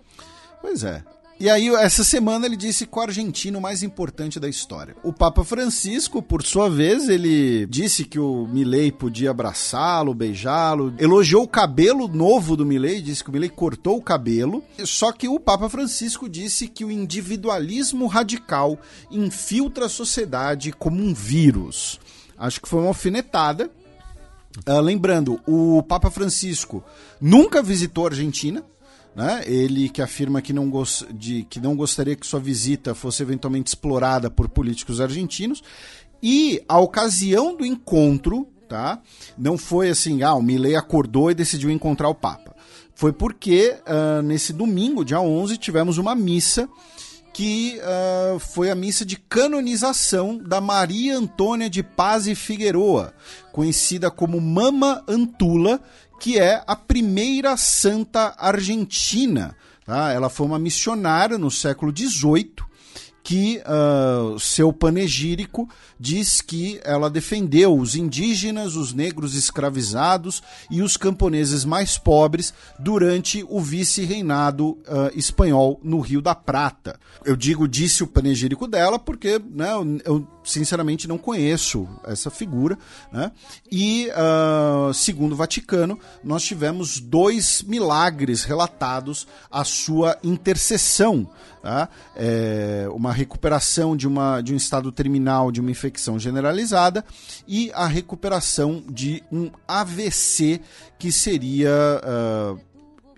Pois 0.62 0.84
é. 0.84 1.04
E 1.44 1.50
aí, 1.50 1.68
essa 1.76 2.06
semana 2.06 2.46
ele 2.46 2.56
disse 2.56 2.86
que 2.86 2.98
o 2.98 3.02
argentino 3.02 3.60
mais 3.60 3.84
importante 3.84 4.40
da 4.40 4.48
história. 4.48 4.96
O 5.04 5.12
Papa 5.12 5.44
Francisco, 5.44 6.22
por 6.22 6.42
sua 6.42 6.70
vez, 6.70 7.10
ele 7.10 7.66
disse 7.66 8.06
que 8.06 8.18
o 8.18 8.48
Milley 8.48 8.94
podia 8.94 9.32
abraçá-lo, 9.32 10.14
beijá-lo, 10.14 10.94
elogiou 10.98 11.44
o 11.44 11.48
cabelo 11.48 12.08
novo 12.08 12.56
do 12.56 12.66
Milley, 12.66 13.02
disse 13.02 13.22
que 13.22 13.30
o 13.30 13.34
Milley 13.34 13.50
cortou 13.50 13.98
o 13.98 14.02
cabelo. 14.02 14.64
Só 14.86 15.12
que 15.12 15.28
o 15.28 15.38
Papa 15.38 15.68
Francisco 15.68 16.30
disse 16.30 16.66
que 16.66 16.86
o 16.86 16.90
individualismo 16.90 18.08
radical 18.08 18.80
infiltra 19.12 19.88
a 19.88 19.90
sociedade 19.90 20.72
como 20.72 21.04
um 21.04 21.14
vírus. 21.14 22.00
Acho 22.38 22.62
que 22.62 22.70
foi 22.70 22.80
uma 22.80 22.88
alfinetada. 22.88 23.70
Uh, 24.66 24.80
lembrando, 24.80 25.42
o 25.46 25.84
Papa 25.84 26.10
Francisco 26.10 26.82
nunca 27.20 27.62
visitou 27.62 28.06
a 28.06 28.12
Argentina, 28.12 28.64
né? 29.16 29.44
Ele 29.46 29.90
que 29.90 30.02
afirma 30.02 30.42
que 30.42 30.54
não, 30.54 30.72
de, 31.14 31.44
que 31.44 31.60
não 31.60 31.76
gostaria 31.76 32.16
que 32.16 32.26
sua 32.26 32.40
visita 32.40 32.96
fosse 32.96 33.22
eventualmente 33.22 33.68
explorada 33.68 34.30
por 34.30 34.50
políticos 34.50 35.00
argentinos. 35.00 35.62
E 36.22 36.64
a 36.68 36.80
ocasião 36.80 37.56
do 37.56 37.66
encontro, 37.66 38.48
tá? 38.68 39.02
Não 39.38 39.58
foi 39.58 39.90
assim, 39.90 40.24
ah, 40.24 40.34
o 40.34 40.42
Milley 40.42 40.76
acordou 40.76 41.30
e 41.30 41.36
decidiu 41.36 41.70
encontrar 41.70 42.10
o 42.10 42.16
Papa. 42.16 42.56
Foi 42.96 43.12
porque 43.12 43.76
ah, 43.86 44.22
nesse 44.22 44.54
domingo, 44.54 45.06
dia 45.06 45.20
11, 45.20 45.58
tivemos 45.58 45.98
uma 45.98 46.16
missa 46.16 46.68
que 47.34 47.80
ah, 47.82 48.38
foi 48.40 48.70
a 48.70 48.76
missa 48.76 49.06
de 49.06 49.18
canonização 49.18 50.38
da 50.38 50.62
Maria 50.62 51.18
Antônia 51.18 51.70
de 51.70 51.84
Paz 51.84 52.28
e 52.28 52.36
Figueroa, 52.36 53.14
conhecida 53.52 54.10
como 54.10 54.40
Mama 54.40 55.04
Antula, 55.08 55.82
que 56.24 56.40
é 56.40 56.64
a 56.66 56.74
primeira 56.74 57.58
santa 57.58 58.34
argentina. 58.38 59.54
tá? 59.86 60.14
Ela 60.14 60.30
foi 60.30 60.48
uma 60.48 60.58
missionária 60.58 61.38
no 61.38 61.52
século 61.52 61.92
XVIII 61.94 62.56
que 63.24 63.62
ah, 63.66 64.36
seu 64.38 64.74
panegírico 64.74 65.70
diz 65.98 66.42
que 66.42 66.80
ela 66.84 67.10
defendeu 67.10 67.76
os 67.78 67.96
indígenas, 67.96 68.76
os 68.76 68.94
negros 68.94 69.34
escravizados 69.34 70.44
e 70.70 70.82
os 70.82 70.98
camponeses 70.98 71.64
mais 71.64 71.98
pobres 71.98 72.54
durante 72.78 73.46
o 73.48 73.62
vice-reinado 73.62 74.78
ah, 74.86 75.10
espanhol 75.16 75.80
no 75.82 76.02
Rio 76.02 76.22
da 76.22 76.36
Prata. 76.36 77.00
Eu 77.24 77.38
digo 77.38 77.68
disse 77.68 78.04
o 78.04 78.08
panegírico 78.08 78.68
dela 78.68 79.00
porque 79.00 79.40
né, 79.40 79.72
eu, 79.72 80.00
eu 80.04 80.28
sinceramente 80.44 81.08
não 81.08 81.18
conheço 81.18 81.88
essa 82.04 82.30
figura. 82.30 82.78
Né? 83.12 83.32
E, 83.72 84.10
ah, 84.14 84.92
segundo 84.94 85.32
o 85.32 85.38
Vaticano, 85.38 85.98
nós 86.24 86.44
tivemos 86.44 87.00
dois 87.00 87.62
milagres 87.64 88.44
relatados 88.44 89.26
à 89.50 89.64
sua 89.64 90.18
intercessão. 90.24 91.30
Tá? 91.64 91.88
É, 92.14 92.90
uma 92.92 93.14
recuperação 93.14 93.96
de, 93.96 94.06
uma, 94.06 94.42
de 94.42 94.54
um 94.54 94.58
estado 94.58 94.92
terminal 94.92 95.50
de 95.50 95.62
uma 95.62 95.72
infecção 95.72 96.20
generalizada 96.20 97.06
e 97.48 97.72
a 97.74 97.88
recuperação 97.88 98.84
de 98.86 99.24
um 99.32 99.50
AVC 99.66 100.60
que 101.00 101.10
seria 101.10 101.72
ah, 102.04 102.58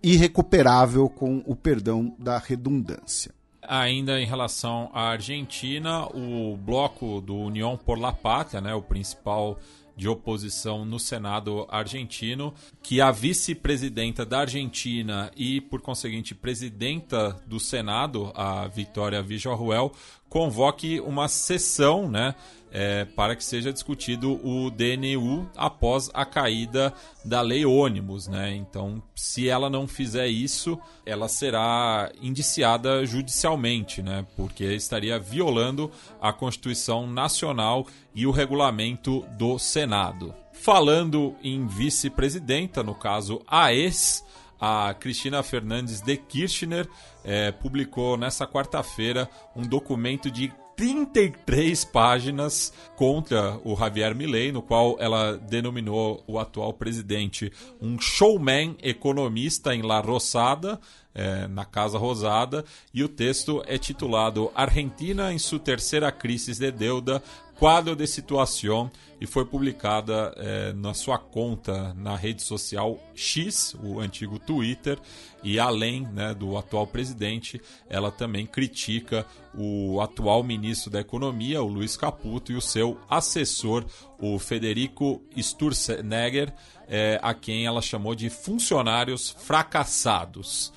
irrecuperável 0.04 1.10
com 1.10 1.42
o 1.48 1.56
perdão 1.56 2.16
da 2.20 2.38
redundância. 2.38 3.34
Ainda 3.68 4.22
em 4.22 4.28
relação 4.28 4.92
à 4.94 5.10
Argentina, 5.10 6.06
o 6.16 6.56
bloco 6.56 7.20
do 7.22 7.36
União 7.36 7.76
por 7.76 7.98
la 7.98 8.14
Pátria, 8.14 8.62
né, 8.62 8.76
o 8.76 8.82
principal 8.84 9.58
de 9.96 10.08
oposição 10.08 10.84
no 10.84 11.00
Senado 11.00 11.66
argentino, 11.70 12.54
que 12.82 13.00
a 13.00 13.12
vice-presidenta 13.12 14.26
da 14.26 14.40
Argentina 14.40 15.32
e, 15.36 15.62
por 15.62 15.82
conseguinte, 15.82 16.36
presidenta 16.36 17.42
do 17.48 17.60
Senado, 17.60 18.32
a 18.36 18.68
Vitória 18.68 19.22
Villarruel, 19.22 19.92
convoque 20.28 21.00
uma 21.00 21.28
sessão, 21.28 22.10
né, 22.10 22.36
é, 22.78 23.06
para 23.06 23.38
que 23.38 23.44
seja 23.44 23.72
discutido 23.72 24.34
o 24.46 24.70
DNU 24.70 25.50
após 25.56 26.12
a 26.14 26.26
caída 26.26 26.94
da 27.24 27.40
lei 27.40 27.66
ônibus, 27.66 28.28
né? 28.28 28.54
Então, 28.54 29.02
se 29.16 29.48
ela 29.48 29.70
não 29.70 29.88
fizer 29.88 30.28
isso, 30.28 30.78
ela 31.06 31.30
será 31.30 32.12
indiciada 32.22 33.06
judicialmente, 33.06 34.02
né? 34.02 34.26
Porque 34.36 34.66
estaria 34.66 35.18
violando 35.18 35.90
a 36.22 36.34
Constituição 36.34 37.08
Nacional 37.08 37.88
e 38.14 38.28
o 38.28 38.32
regulamento 38.32 39.26
do 39.38 39.58
Senado. 39.58 40.36
Falando 40.52 41.34
em 41.42 41.66
vice-presidenta, 41.68 42.84
no 42.84 42.94
caso 42.94 43.42
a 43.48 43.74
ex, 43.74 44.26
a 44.60 44.94
Cristina 45.00 45.42
Fernandes 45.44 46.02
de 46.02 46.18
Kirchner 46.18 46.90
eh, 47.24 47.54
publicou 47.54 48.18
nessa 48.18 48.46
quarta-feira 48.46 49.30
um 49.56 49.62
documento 49.62 50.30
de 50.30 50.52
33 50.76 51.86
páginas 51.86 52.74
contra 52.96 53.60
o 53.64 53.76
Javier 53.76 54.14
Milei, 54.14 54.52
no 54.52 54.62
qual 54.62 54.98
ela 55.00 55.38
denominou 55.38 56.24
o 56.28 56.38
atual 56.38 56.74
presidente 56.74 57.52
um 57.82 58.00
showman 58.00 58.76
economista 58.84 59.74
em 59.74 59.82
La 59.82 60.00
Rosada, 60.00 60.80
eh, 61.14 61.48
na 61.48 61.64
Casa 61.64 61.98
Rosada, 61.98 62.66
e 62.94 63.04
o 63.04 63.08
texto 63.08 63.64
é 63.66 63.78
titulado 63.78 64.52
Argentina 64.54 65.32
em 65.32 65.40
sua 65.40 65.60
terceira 65.60 66.12
crise 66.12 66.54
de 66.54 66.72
deuda, 66.72 67.24
quadro 67.58 67.96
de 67.96 68.06
situação, 68.06 68.92
e 69.20 69.26
foi 69.26 69.46
publicada 69.46 70.34
eh, 70.38 70.74
na 70.74 70.94
sua 70.94 71.18
conta 71.18 71.94
na 71.94 72.16
rede 72.16 72.42
social 72.42 73.00
X, 73.16 73.76
o 73.82 74.00
antigo 74.00 74.38
Twitter, 74.38 75.00
e 75.42 75.60
além 75.60 76.02
né, 76.02 76.34
do 76.34 76.58
atual 76.58 76.86
presidente, 76.86 77.62
ela 77.90 78.12
também 78.12 78.46
critica 78.46 79.26
o 79.54 80.02
atual 80.02 80.44
ministro 80.44 80.92
da 80.92 81.00
Economia, 81.00 81.64
o 81.64 81.68
Luiz 81.68 81.96
Caputo, 81.96 82.52
e 82.52 82.56
o 82.56 82.62
seu 82.62 83.00
assessor, 83.10 83.86
o 84.20 84.38
Federico 84.38 85.24
Sturzenegger, 85.38 86.54
eh, 86.88 87.20
a 87.22 87.34
quem 87.34 87.66
ela 87.66 87.82
chamou 87.82 88.16
de 88.16 88.30
funcionários 88.30 89.30
fracassados. 89.30 90.74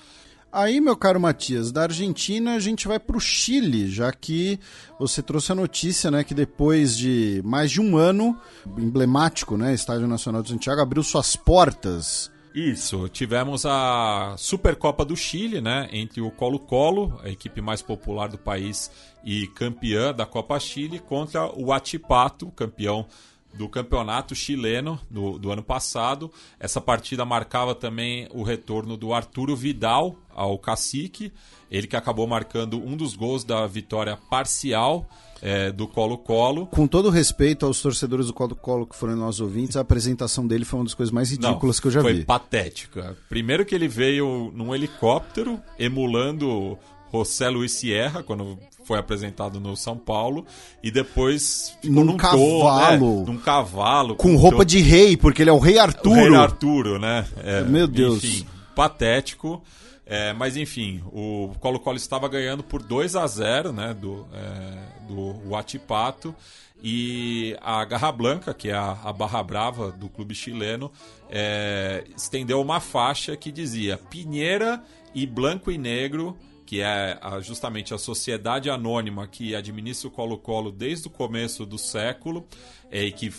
Aí, 0.60 0.80
meu 0.80 0.96
caro 0.96 1.20
Matias, 1.20 1.70
da 1.70 1.82
Argentina 1.82 2.56
a 2.56 2.58
gente 2.58 2.88
vai 2.88 2.98
para 2.98 3.16
o 3.16 3.20
Chile, 3.20 3.88
já 3.88 4.10
que 4.10 4.58
você 4.98 5.22
trouxe 5.22 5.52
a 5.52 5.54
notícia, 5.54 6.10
né, 6.10 6.24
que 6.24 6.34
depois 6.34 6.98
de 6.98 7.40
mais 7.44 7.70
de 7.70 7.80
um 7.80 7.96
ano, 7.96 8.36
emblemático, 8.76 9.56
né, 9.56 9.72
Estádio 9.72 10.08
Nacional 10.08 10.42
de 10.42 10.48
Santiago 10.48 10.80
abriu 10.80 11.00
suas 11.04 11.36
portas. 11.36 12.28
Isso, 12.52 13.08
tivemos 13.08 13.64
a 13.64 14.34
Supercopa 14.36 15.04
do 15.04 15.16
Chile, 15.16 15.60
né, 15.60 15.88
entre 15.92 16.20
o 16.20 16.28
Colo-Colo, 16.28 17.20
a 17.22 17.28
equipe 17.28 17.60
mais 17.60 17.80
popular 17.80 18.28
do 18.28 18.36
país 18.36 18.90
e 19.24 19.46
campeã 19.46 20.12
da 20.12 20.26
Copa 20.26 20.58
Chile, 20.58 20.98
contra 20.98 21.46
o 21.56 21.72
Atipato, 21.72 22.50
campeão 22.50 23.06
do 23.54 23.68
campeonato 23.68 24.34
chileno 24.34 25.00
do, 25.10 25.38
do 25.38 25.50
ano 25.50 25.62
passado. 25.62 26.30
Essa 26.60 26.80
partida 26.80 27.24
marcava 27.24 27.74
também 27.74 28.28
o 28.32 28.42
retorno 28.42 28.96
do 28.96 29.12
Arturo 29.12 29.56
Vidal 29.56 30.16
ao 30.34 30.58
Cacique, 30.58 31.32
ele 31.70 31.86
que 31.86 31.96
acabou 31.96 32.26
marcando 32.26 32.78
um 32.78 32.96
dos 32.96 33.14
gols 33.16 33.44
da 33.44 33.66
vitória 33.66 34.16
parcial 34.16 35.08
eh, 35.42 35.70
do 35.72 35.86
Colo-Colo. 35.86 36.66
Com 36.66 36.86
todo 36.86 37.10
respeito 37.10 37.66
aos 37.66 37.80
torcedores 37.80 38.26
do 38.26 38.32
Colo-Colo 38.32 38.86
que 38.86 38.96
foram 38.96 39.16
nossos 39.16 39.40
ouvintes, 39.40 39.76
a 39.76 39.80
apresentação 39.80 40.46
dele 40.46 40.64
foi 40.64 40.78
uma 40.78 40.84
das 40.84 40.94
coisas 40.94 41.12
mais 41.12 41.30
ridículas 41.30 41.76
Não, 41.76 41.80
que 41.80 41.86
eu 41.88 41.90
já 41.90 42.00
foi 42.00 42.14
vi. 42.14 42.24
patética. 42.24 43.16
Primeiro 43.28 43.64
que 43.64 43.74
ele 43.74 43.88
veio 43.88 44.52
num 44.54 44.74
helicóptero, 44.74 45.60
emulando 45.78 46.78
José 47.12 47.48
Luiz 47.48 47.72
Sierra, 47.72 48.22
quando 48.22 48.58
foi 48.84 48.98
apresentado 48.98 49.60
no 49.60 49.76
São 49.76 49.96
Paulo, 49.96 50.46
e 50.82 50.90
depois 50.90 51.76
ficou 51.82 51.96
Num 52.04 52.12
num 52.12 52.16
cavalo. 52.16 53.20
né? 53.20 53.24
num 53.26 53.38
cavalo. 53.38 54.16
Com 54.16 54.36
roupa 54.36 54.64
de 54.64 54.80
rei, 54.80 55.16
porque 55.16 55.42
ele 55.42 55.50
é 55.50 55.52
o 55.52 55.58
rei 55.58 55.76
o 55.76 55.82
Arturo. 55.82 56.14
Rei 56.14 56.34
Arturo, 56.34 56.98
né? 56.98 57.26
É, 57.42 57.62
Meu 57.62 57.86
Deus. 57.86 58.24
Enfim, 58.24 58.46
patético. 58.74 59.62
É, 60.10 60.32
mas 60.32 60.56
enfim, 60.56 61.02
o 61.12 61.50
Colo-Colo 61.60 61.98
estava 61.98 62.26
ganhando 62.28 62.62
por 62.62 62.82
2 62.82 63.14
a 63.14 63.26
0 63.26 63.72
né, 63.72 63.92
do, 63.92 64.26
é, 64.32 65.06
do 65.06 65.48
Huachipato. 65.50 66.34
E 66.82 67.56
a 67.60 67.84
Garra 67.84 68.10
Blanca, 68.12 68.54
que 68.54 68.68
é 68.70 68.72
a, 68.74 68.96
a 69.04 69.12
barra 69.12 69.42
brava 69.42 69.90
do 69.90 70.08
clube 70.08 70.34
chileno, 70.34 70.90
é, 71.28 72.04
estendeu 72.16 72.60
uma 72.60 72.78
faixa 72.80 73.36
que 73.36 73.50
dizia 73.50 73.98
Pinheira 73.98 74.80
e 75.14 75.26
Blanco 75.26 75.70
e 75.72 75.76
Negro, 75.76 76.36
que 76.68 76.82
é 76.82 77.18
justamente 77.40 77.94
a 77.94 77.98
sociedade 77.98 78.68
anônima 78.68 79.26
que 79.26 79.56
administra 79.56 80.06
o 80.06 80.10
Colo-Colo 80.10 80.70
desde 80.70 81.06
o 81.06 81.10
começo 81.10 81.64
do 81.64 81.78
século, 81.78 82.46
é, 82.90 83.04
e 83.04 83.10
que 83.10 83.32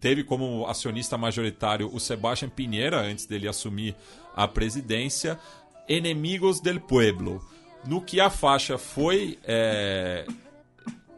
teve 0.00 0.24
como 0.24 0.66
acionista 0.66 1.18
majoritário 1.18 1.90
o 1.92 2.00
Sebastián 2.00 2.48
Pinheira, 2.48 3.02
antes 3.02 3.26
dele 3.26 3.46
assumir 3.46 3.94
a 4.34 4.48
presidência, 4.48 5.38
Enemigos 5.86 6.58
del 6.58 6.80
Pueblo. 6.80 7.46
No 7.86 8.00
que 8.00 8.18
a 8.18 8.30
faixa 8.30 8.78
foi 8.78 9.38
é, 9.44 10.24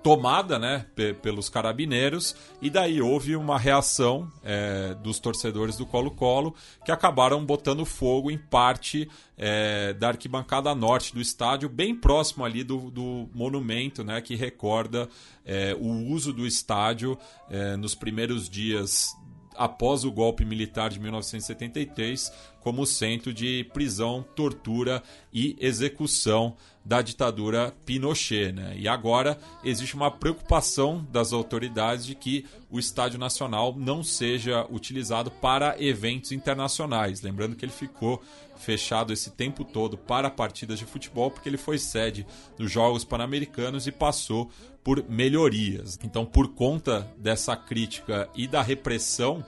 tomada 0.06 0.56
né, 0.56 0.86
pe- 0.94 1.14
pelos 1.14 1.48
carabineiros, 1.48 2.36
e 2.62 2.70
daí 2.70 3.02
houve 3.02 3.34
uma 3.34 3.58
reação 3.58 4.30
é, 4.44 4.94
dos 5.02 5.18
torcedores 5.18 5.76
do 5.76 5.84
Colo-Colo 5.84 6.54
que 6.84 6.92
acabaram 6.92 7.44
botando 7.44 7.84
fogo 7.84 8.30
em 8.30 8.38
parte 8.38 9.10
é, 9.36 9.92
da 9.94 10.06
arquibancada 10.06 10.72
norte 10.76 11.12
do 11.12 11.20
estádio, 11.20 11.68
bem 11.68 11.92
próximo 11.92 12.44
ali 12.44 12.62
do, 12.62 12.88
do 12.88 13.28
monumento 13.34 14.04
né, 14.04 14.20
que 14.20 14.36
recorda 14.36 15.08
é, 15.44 15.74
o 15.74 15.88
uso 16.12 16.32
do 16.32 16.46
estádio 16.46 17.18
é, 17.50 17.76
nos 17.76 17.96
primeiros 17.96 18.48
dias 18.48 19.08
após 19.56 20.04
o 20.04 20.12
golpe 20.12 20.44
militar 20.44 20.90
de 20.90 21.00
1973, 21.00 22.32
como 22.60 22.86
centro 22.86 23.32
de 23.32 23.64
prisão, 23.72 24.24
tortura 24.36 25.02
e 25.32 25.56
execução 25.58 26.54
da 26.86 27.02
ditadura 27.02 27.74
Pinochet. 27.84 28.52
Né? 28.52 28.74
E 28.78 28.86
agora 28.86 29.36
existe 29.64 29.96
uma 29.96 30.10
preocupação 30.10 31.04
das 31.10 31.32
autoridades 31.32 32.06
de 32.06 32.14
que 32.14 32.46
o 32.70 32.78
Estádio 32.78 33.18
Nacional 33.18 33.74
não 33.76 34.04
seja 34.04 34.64
utilizado 34.70 35.28
para 35.28 35.74
eventos 35.82 36.30
internacionais. 36.30 37.20
Lembrando 37.22 37.56
que 37.56 37.64
ele 37.64 37.72
ficou 37.72 38.22
fechado 38.56 39.12
esse 39.12 39.30
tempo 39.30 39.64
todo 39.64 39.98
para 39.98 40.30
partidas 40.30 40.78
de 40.78 40.86
futebol, 40.86 41.30
porque 41.30 41.48
ele 41.48 41.56
foi 41.56 41.76
sede 41.76 42.24
dos 42.56 42.70
Jogos 42.70 43.04
Pan-Americanos 43.04 43.88
e 43.88 43.92
passou 43.92 44.48
por 44.84 45.04
melhorias. 45.08 45.98
Então, 46.04 46.24
por 46.24 46.54
conta 46.54 47.12
dessa 47.18 47.56
crítica 47.56 48.28
e 48.36 48.46
da 48.46 48.62
repressão 48.62 49.44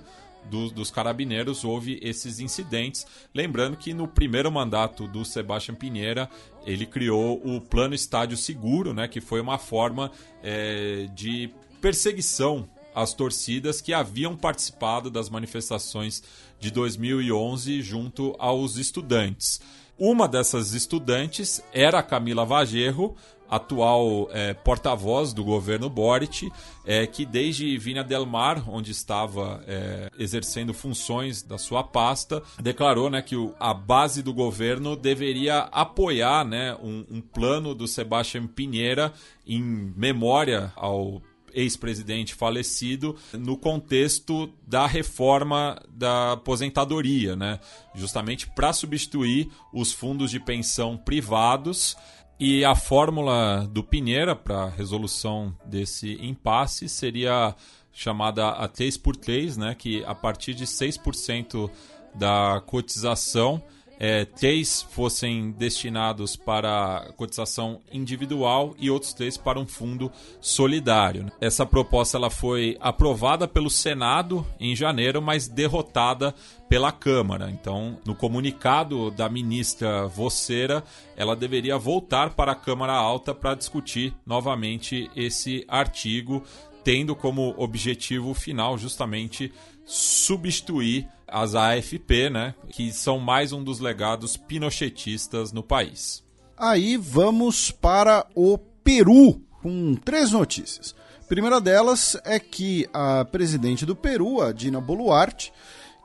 do, 0.50 0.70
dos 0.70 0.90
carabineiros 0.90 1.64
houve 1.64 1.98
esses 2.02 2.40
incidentes. 2.40 3.06
Lembrando 3.34 3.76
que 3.76 3.94
no 3.94 4.08
primeiro 4.08 4.50
mandato 4.50 5.06
do 5.06 5.24
Sebastião 5.24 5.74
Pinheira 5.74 6.28
ele 6.66 6.86
criou 6.86 7.40
o 7.44 7.60
Plano 7.60 7.94
Estádio 7.94 8.36
Seguro, 8.36 8.92
né, 8.92 9.08
que 9.08 9.20
foi 9.20 9.40
uma 9.40 9.58
forma 9.58 10.10
é, 10.42 11.08
de 11.14 11.50
perseguição 11.80 12.68
às 12.94 13.14
torcidas 13.14 13.80
que 13.80 13.92
haviam 13.92 14.36
participado 14.36 15.10
das 15.10 15.30
manifestações 15.30 16.22
de 16.58 16.70
2011 16.70 17.80
junto 17.80 18.34
aos 18.38 18.76
estudantes. 18.76 19.60
Uma 19.98 20.28
dessas 20.28 20.74
estudantes 20.74 21.62
era 21.72 21.98
a 21.98 22.02
Camila 22.02 22.44
Vagerro, 22.44 23.16
atual 23.48 24.28
é, 24.32 24.54
porta-voz 24.54 25.32
do 25.32 25.44
governo 25.44 25.88
Boric, 25.88 26.50
é, 26.84 27.06
que 27.06 27.24
desde 27.24 27.78
Vinha 27.78 28.04
del 28.04 28.26
Mar, 28.26 28.64
onde 28.68 28.90
estava 28.90 29.62
é, 29.66 30.10
exercendo 30.18 30.74
funções 30.74 31.42
da 31.42 31.58
sua 31.58 31.82
pasta, 31.82 32.42
declarou 32.60 33.10
né, 33.10 33.22
que 33.22 33.36
o, 33.36 33.54
a 33.58 33.72
base 33.72 34.22
do 34.22 34.32
governo 34.32 34.96
deveria 34.96 35.60
apoiar 35.72 36.44
né, 36.44 36.76
um, 36.82 37.04
um 37.10 37.20
plano 37.20 37.74
do 37.74 37.86
Sebastião 37.86 38.46
Pinheira 38.46 39.12
em 39.46 39.62
memória 39.96 40.72
ao 40.76 41.22
ex-presidente 41.52 42.34
falecido 42.34 43.16
no 43.32 43.56
contexto 43.56 44.52
da 44.66 44.86
reforma 44.86 45.80
da 45.88 46.32
aposentadoria, 46.32 47.34
né? 47.34 47.58
justamente 47.94 48.48
para 48.48 48.72
substituir 48.72 49.50
os 49.72 49.92
fundos 49.92 50.30
de 50.30 50.38
pensão 50.38 50.96
privados 50.96 51.96
e 52.38 52.64
a 52.64 52.74
fórmula 52.74 53.68
do 53.70 53.82
Pinheira 53.82 54.36
para 54.36 54.68
resolução 54.68 55.54
desse 55.64 56.14
impasse 56.24 56.88
seria 56.88 57.54
chamada 57.92 58.50
a 58.50 58.68
3 58.68 58.96
por 58.96 59.16
3 59.16 59.56
né, 59.56 59.74
que 59.74 60.04
a 60.04 60.14
partir 60.14 60.54
de 60.54 60.64
6% 60.64 61.68
da 62.14 62.62
cotização 62.64 63.62
é, 63.98 64.24
três 64.24 64.82
fossem 64.82 65.50
destinados 65.50 66.36
para 66.36 67.12
cotização 67.16 67.80
individual 67.92 68.74
e 68.78 68.90
outros 68.90 69.12
três 69.12 69.36
para 69.36 69.58
um 69.58 69.66
fundo 69.66 70.10
solidário. 70.40 71.30
Essa 71.40 71.66
proposta 71.66 72.16
ela 72.16 72.30
foi 72.30 72.76
aprovada 72.80 73.48
pelo 73.48 73.68
Senado 73.68 74.46
em 74.60 74.76
janeiro, 74.76 75.20
mas 75.20 75.48
derrotada 75.48 76.32
pela 76.68 76.92
Câmara. 76.92 77.50
Então, 77.50 77.98
no 78.04 78.14
comunicado 78.14 79.10
da 79.10 79.28
ministra 79.28 80.06
Voceira, 80.06 80.84
ela 81.16 81.34
deveria 81.34 81.76
voltar 81.76 82.34
para 82.34 82.52
a 82.52 82.56
Câmara 82.56 82.92
Alta 82.92 83.34
para 83.34 83.54
discutir 83.54 84.14
novamente 84.24 85.10
esse 85.16 85.64
artigo, 85.66 86.44
tendo 86.84 87.16
como 87.16 87.54
objetivo 87.56 88.32
final 88.32 88.78
justamente 88.78 89.52
substituir 89.84 91.08
as 91.28 91.54
AFP, 91.54 92.30
né, 92.30 92.54
que 92.70 92.92
são 92.92 93.18
mais 93.18 93.52
um 93.52 93.62
dos 93.62 93.80
legados 93.80 94.36
pinochetistas 94.36 95.52
no 95.52 95.62
país. 95.62 96.22
Aí 96.56 96.96
vamos 96.96 97.70
para 97.70 98.26
o 98.34 98.58
Peru 98.58 99.40
com 99.62 99.94
três 99.94 100.32
notícias. 100.32 100.94
A 101.20 101.28
primeira 101.28 101.60
delas 101.60 102.16
é 102.24 102.38
que 102.38 102.88
a 102.92 103.24
presidente 103.24 103.84
do 103.84 103.94
Peru, 103.94 104.40
a 104.40 104.50
Dina 104.50 104.80
Boluarte, 104.80 105.52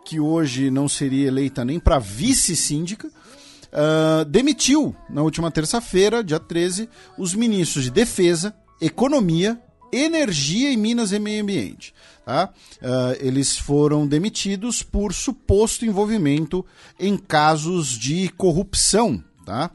que 0.05 0.19
hoje 0.19 0.69
não 0.69 0.87
seria 0.87 1.27
eleita 1.27 1.63
nem 1.63 1.79
para 1.79 1.97
vice-síndica, 1.97 3.07
uh, 3.07 4.25
demitiu 4.25 4.95
na 5.09 5.21
última 5.21 5.49
terça-feira, 5.49 6.23
dia 6.23 6.39
13, 6.39 6.89
os 7.17 7.33
ministros 7.33 7.85
de 7.85 7.91
Defesa, 7.91 8.53
Economia, 8.81 9.59
Energia 9.93 10.71
e 10.71 10.77
Minas 10.77 11.11
e 11.11 11.19
Meio 11.19 11.43
Ambiente. 11.43 11.93
Tá? 12.25 12.49
Uh, 12.81 13.17
eles 13.19 13.57
foram 13.57 14.07
demitidos 14.07 14.81
por 14.81 15.13
suposto 15.13 15.85
envolvimento 15.85 16.65
em 16.99 17.17
casos 17.17 17.89
de 17.89 18.29
corrupção. 18.29 19.23
Tá? 19.45 19.69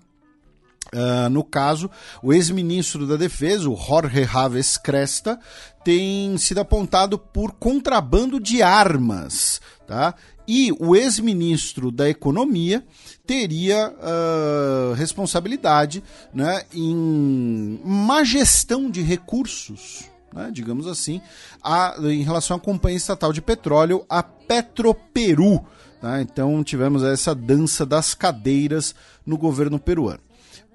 Uh, 0.95 1.28
no 1.31 1.45
caso, 1.45 1.90
o 2.23 2.32
ex-ministro 2.32 3.07
da 3.07 3.16
Defesa, 3.16 3.69
o 3.69 3.77
Jorge 3.77 4.23
Raves 4.23 4.78
Cresta, 4.78 5.39
tem 5.85 6.36
sido 6.39 6.61
apontado 6.61 7.19
por 7.19 7.53
contrabando 7.53 8.40
de 8.40 8.62
armas. 8.62 9.61
Tá? 9.86 10.15
E 10.47 10.73
o 10.81 10.97
ex-ministro 10.97 11.93
da 11.93 12.09
Economia 12.09 12.82
teria 13.29 13.93
uh, 13.93 14.95
responsabilidade 14.95 16.03
né, 16.33 16.63
em 16.73 17.79
má 17.85 18.25
gestão 18.25 18.91
de 18.91 19.03
recursos 19.03 20.09
né, 20.33 20.51
digamos 20.53 20.87
assim, 20.87 21.21
a, 21.63 21.97
em 22.03 22.23
relação 22.23 22.57
à 22.57 22.61
companhia 22.61 22.99
estatal 22.99 23.33
de 23.33 23.41
petróleo, 23.41 24.05
a 24.09 24.23
Petroperu. 24.23 25.65
Tá? 26.01 26.21
Então 26.21 26.63
tivemos 26.63 27.03
essa 27.03 27.35
dança 27.35 27.85
das 27.87 28.15
cadeiras 28.15 28.95
no 29.25 29.39
governo 29.39 29.79
peruano. 29.79 30.21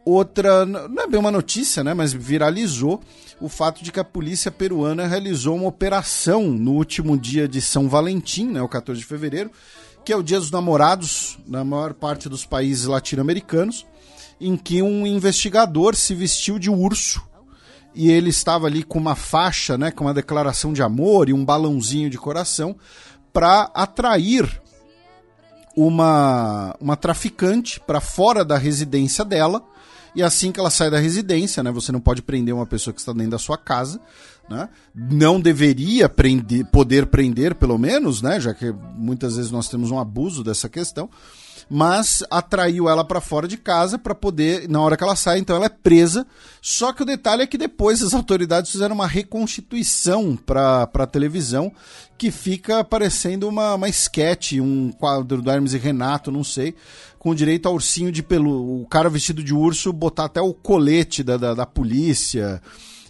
Outra, 0.05 0.65
não 0.65 1.03
é 1.03 1.07
bem 1.07 1.19
uma 1.19 1.31
notícia, 1.31 1.83
né, 1.83 1.93
mas 1.93 2.11
viralizou 2.11 2.99
o 3.39 3.47
fato 3.47 3.83
de 3.83 3.91
que 3.91 3.99
a 3.99 4.03
polícia 4.03 4.51
peruana 4.51 5.07
realizou 5.07 5.55
uma 5.55 5.67
operação 5.67 6.43
no 6.49 6.73
último 6.73 7.17
dia 7.17 7.47
de 7.47 7.61
São 7.61 7.87
Valentim, 7.87 8.47
né, 8.47 8.61
o 8.61 8.67
14 8.67 8.99
de 8.99 9.05
fevereiro, 9.05 9.49
que 10.03 10.11
é 10.11 10.15
o 10.15 10.23
dia 10.23 10.39
dos 10.39 10.51
namorados 10.51 11.37
na 11.47 11.63
maior 11.63 11.93
parte 11.93 12.27
dos 12.27 12.45
países 12.45 12.85
latino-americanos, 12.85 13.85
em 14.39 14.57
que 14.57 14.81
um 14.81 15.07
investigador 15.07 15.95
se 15.95 16.13
vestiu 16.13 16.59
de 16.59 16.69
urso 16.69 17.21
e 17.95 18.11
ele 18.11 18.29
estava 18.29 18.67
ali 18.67 18.83
com 18.83 18.97
uma 18.97 19.15
faixa, 19.15 19.77
né, 19.77 19.91
com 19.91 20.05
uma 20.05 20.13
declaração 20.13 20.73
de 20.73 20.81
amor 20.81 21.29
e 21.29 21.33
um 21.33 21.45
balãozinho 21.45 22.09
de 22.09 22.17
coração 22.17 22.75
para 23.31 23.71
atrair 23.73 24.61
uma, 25.75 26.75
uma 26.79 26.95
traficante 26.95 27.79
para 27.79 28.01
fora 28.01 28.43
da 28.43 28.57
residência 28.57 29.23
dela. 29.23 29.63
E 30.15 30.21
assim 30.21 30.51
que 30.51 30.59
ela 30.59 30.69
sai 30.69 30.91
da 30.91 30.99
residência, 30.99 31.63
né, 31.63 31.71
você 31.71 31.91
não 31.91 31.99
pode 31.99 32.21
prender 32.21 32.53
uma 32.53 32.65
pessoa 32.65 32.93
que 32.93 32.99
está 32.99 33.13
dentro 33.13 33.31
da 33.31 33.39
sua 33.39 33.57
casa, 33.57 33.99
né? 34.53 34.69
Não 34.93 35.39
deveria 35.41 36.07
prender, 36.07 36.65
poder 36.67 37.07
prender, 37.07 37.55
pelo 37.55 37.77
menos, 37.77 38.21
né, 38.21 38.39
já 38.39 38.53
que 38.53 38.71
muitas 38.95 39.35
vezes 39.35 39.51
nós 39.51 39.67
temos 39.67 39.89
um 39.91 39.99
abuso 39.99 40.43
dessa 40.43 40.69
questão 40.69 41.09
mas 41.69 42.23
atraiu 42.29 42.89
ela 42.89 43.03
para 43.03 43.21
fora 43.21 43.47
de 43.47 43.57
casa 43.57 43.97
para 43.97 44.15
poder, 44.15 44.67
na 44.69 44.81
hora 44.81 44.97
que 44.97 45.03
ela 45.03 45.15
sai, 45.15 45.39
então 45.39 45.55
ela 45.55 45.65
é 45.65 45.69
presa. 45.69 46.25
Só 46.61 46.93
que 46.93 47.03
o 47.03 47.05
detalhe 47.05 47.43
é 47.43 47.47
que 47.47 47.57
depois 47.57 48.01
as 48.01 48.13
autoridades 48.13 48.71
fizeram 48.71 48.95
uma 48.95 49.07
reconstituição 49.07 50.35
para 50.35 50.83
a 50.83 51.07
televisão 51.07 51.71
que 52.17 52.31
fica 52.31 52.83
parecendo 52.83 53.47
uma, 53.47 53.75
uma 53.75 53.89
sketch, 53.89 54.53
um 54.53 54.91
quadro 54.91 55.41
do 55.41 55.49
Hermes 55.49 55.73
e 55.73 55.77
Renato, 55.77 56.31
não 56.31 56.43
sei, 56.43 56.75
com 57.17 57.33
direito 57.33 57.67
ao 57.67 57.73
ursinho 57.73 58.11
de 58.11 58.21
pelo, 58.21 58.81
o 58.81 58.85
cara 58.85 59.09
vestido 59.09 59.43
de 59.43 59.53
urso 59.53 59.91
botar 59.91 60.25
até 60.25 60.41
o 60.41 60.53
colete 60.53 61.23
da, 61.23 61.37
da, 61.37 61.53
da 61.53 61.65
polícia. 61.65 62.61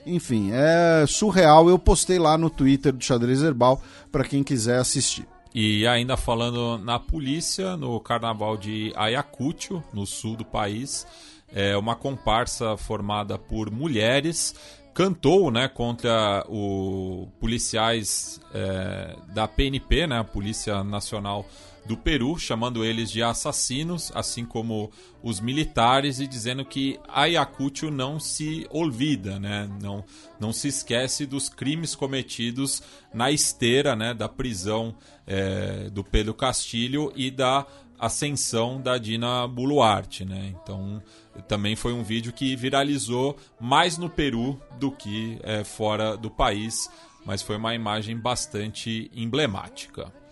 Enfim, 0.06 0.52
é 0.52 1.06
surreal. 1.08 1.70
Eu 1.70 1.80
postei 1.80 2.20
lá 2.20 2.38
no 2.38 2.50
Twitter 2.50 2.94
do 2.94 3.04
Xadrez 3.04 3.42
Herbal 3.42 3.82
para 4.12 4.24
quem 4.24 4.44
quiser 4.44 4.80
assistir. 4.80 5.28
E 5.54 5.86
ainda 5.86 6.18
falando 6.18 6.78
na 6.80 7.00
polícia, 7.00 7.78
no 7.78 8.00
carnaval 8.00 8.58
de 8.58 8.92
Ayacucho, 8.96 9.84
no 9.94 10.06
sul 10.06 10.36
do 10.36 10.44
país, 10.44 11.06
é 11.54 11.78
uma 11.78 11.96
comparsa 11.96 12.76
formada 12.76 13.38
por 13.38 13.70
mulheres 13.70 14.56
cantou 14.94 15.50
né, 15.50 15.68
contra 15.68 16.46
os 16.48 17.28
policiais 17.40 18.40
é, 18.54 19.16
da 19.34 19.48
PNP, 19.48 20.08
né, 20.08 20.20
a 20.20 20.24
Polícia 20.24 20.84
Nacional 20.84 21.46
do 21.86 21.98
Peru, 21.98 22.38
chamando 22.38 22.84
eles 22.86 23.12
de 23.12 23.22
assassinos, 23.22 24.12
assim 24.16 24.46
como 24.46 24.90
os 25.22 25.40
militares, 25.40 26.20
e 26.20 26.28
dizendo 26.28 26.64
que 26.64 27.00
Ayacucho 27.08 27.92
não 27.92 28.20
se 28.20 28.66
olvida, 28.70 29.40
né? 29.40 29.70
não, 29.82 30.04
não 30.40 30.54
se 30.54 30.68
esquece 30.70 31.26
dos 31.26 31.50
crimes 31.50 31.94
cometidos 31.96 32.82
na 33.14 33.32
esteira 33.32 33.96
né, 33.96 34.14
da 34.14 34.30
prisão 34.30 34.96
é, 35.28 35.90
do 35.90 36.04
Pedro 36.04 36.34
Castilho 36.34 37.12
e 37.16 37.30
da 37.30 37.66
ascensão 38.00 38.82
da 38.82 38.98
Dina 38.98 39.48
Boluarte. 39.48 40.26
Né? 40.26 40.54
Então, 40.62 41.02
também 41.48 41.76
foi 41.76 41.94
um 41.94 42.04
vídeo 42.04 42.32
que 42.32 42.56
viralizou 42.56 43.38
mais 43.60 43.98
no 43.98 44.10
Peru 44.10 44.60
do 44.80 44.92
que 44.92 45.38
é, 45.44 45.64
fora 45.64 46.16
do 46.16 46.30
país, 46.30 46.90
mas 47.26 47.42
foi 47.42 47.58
uma 47.58 47.76
imagem 47.76 48.18
bastante 48.18 49.10
emblemática. 49.14 50.23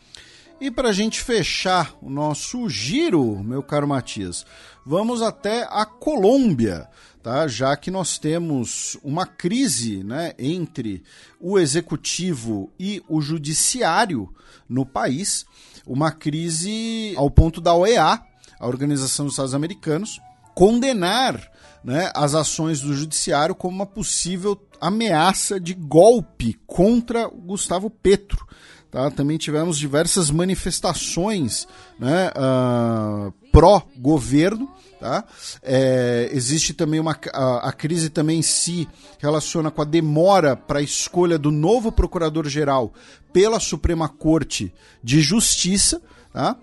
E 0.61 0.69
para 0.69 0.89
a 0.89 0.93
gente 0.93 1.19
fechar 1.19 1.91
o 2.03 2.07
nosso 2.07 2.69
giro, 2.69 3.43
meu 3.43 3.63
caro 3.63 3.87
Matias, 3.87 4.45
vamos 4.85 5.23
até 5.23 5.63
a 5.63 5.87
Colômbia, 5.87 6.87
tá? 7.23 7.47
já 7.47 7.75
que 7.75 7.89
nós 7.89 8.19
temos 8.19 8.95
uma 9.03 9.25
crise 9.25 10.03
né, 10.03 10.33
entre 10.37 11.01
o 11.39 11.57
executivo 11.57 12.71
e 12.79 13.01
o 13.09 13.21
judiciário 13.21 14.31
no 14.69 14.85
país, 14.85 15.47
uma 15.83 16.11
crise 16.11 17.15
ao 17.17 17.31
ponto 17.31 17.59
da 17.59 17.73
OEA, 17.73 18.21
a 18.59 18.67
Organização 18.67 19.25
dos 19.25 19.33
Estados 19.33 19.55
Americanos, 19.55 20.21
condenar 20.53 21.41
né, 21.83 22.11
as 22.13 22.35
ações 22.35 22.81
do 22.81 22.93
judiciário 22.93 23.55
como 23.55 23.73
uma 23.73 23.87
possível 23.87 24.55
ameaça 24.79 25.59
de 25.59 25.73
golpe 25.73 26.53
contra 26.67 27.27
Gustavo 27.27 27.89
Petro. 27.89 28.45
Tá? 28.91 29.09
Também 29.09 29.37
tivemos 29.37 29.79
diversas 29.79 30.29
manifestações 30.29 31.65
né, 31.97 32.29
uh, 32.35 33.31
pró-governo. 33.49 34.69
Tá? 34.99 35.23
É, 35.63 36.29
existe 36.33 36.73
também 36.73 36.99
uma. 36.99 37.17
A, 37.33 37.69
a, 37.69 37.71
crise 37.71 38.09
também 38.09 38.41
se 38.41 38.87
relaciona 39.17 39.71
com 39.71 39.81
a 39.81 39.85
demora 39.85 40.55
para 40.55 40.79
a 40.79 40.83
escolha 40.83 41.39
do 41.39 41.49
novo 41.49 41.91
procurador-geral 41.91 42.93
pela 43.31 43.59
Suprema 43.59 44.09
Corte 44.09 44.73
de 45.01 45.21
Justiça. 45.21 46.01
Tá? 46.33 46.57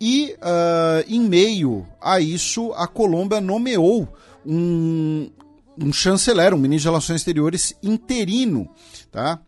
E 0.00 0.34
uh, 0.38 1.04
em 1.08 1.20
meio 1.20 1.86
a 2.00 2.20
isso, 2.20 2.72
a 2.72 2.86
Colômbia 2.86 3.40
nomeou 3.40 4.12
um, 4.44 5.30
um 5.80 5.92
chanceler, 5.92 6.52
um 6.52 6.58
ministro 6.58 6.82
de 6.82 6.88
Relações 6.88 7.20
Exteriores 7.20 7.74
interino, 7.82 8.68
tá? 9.10 9.40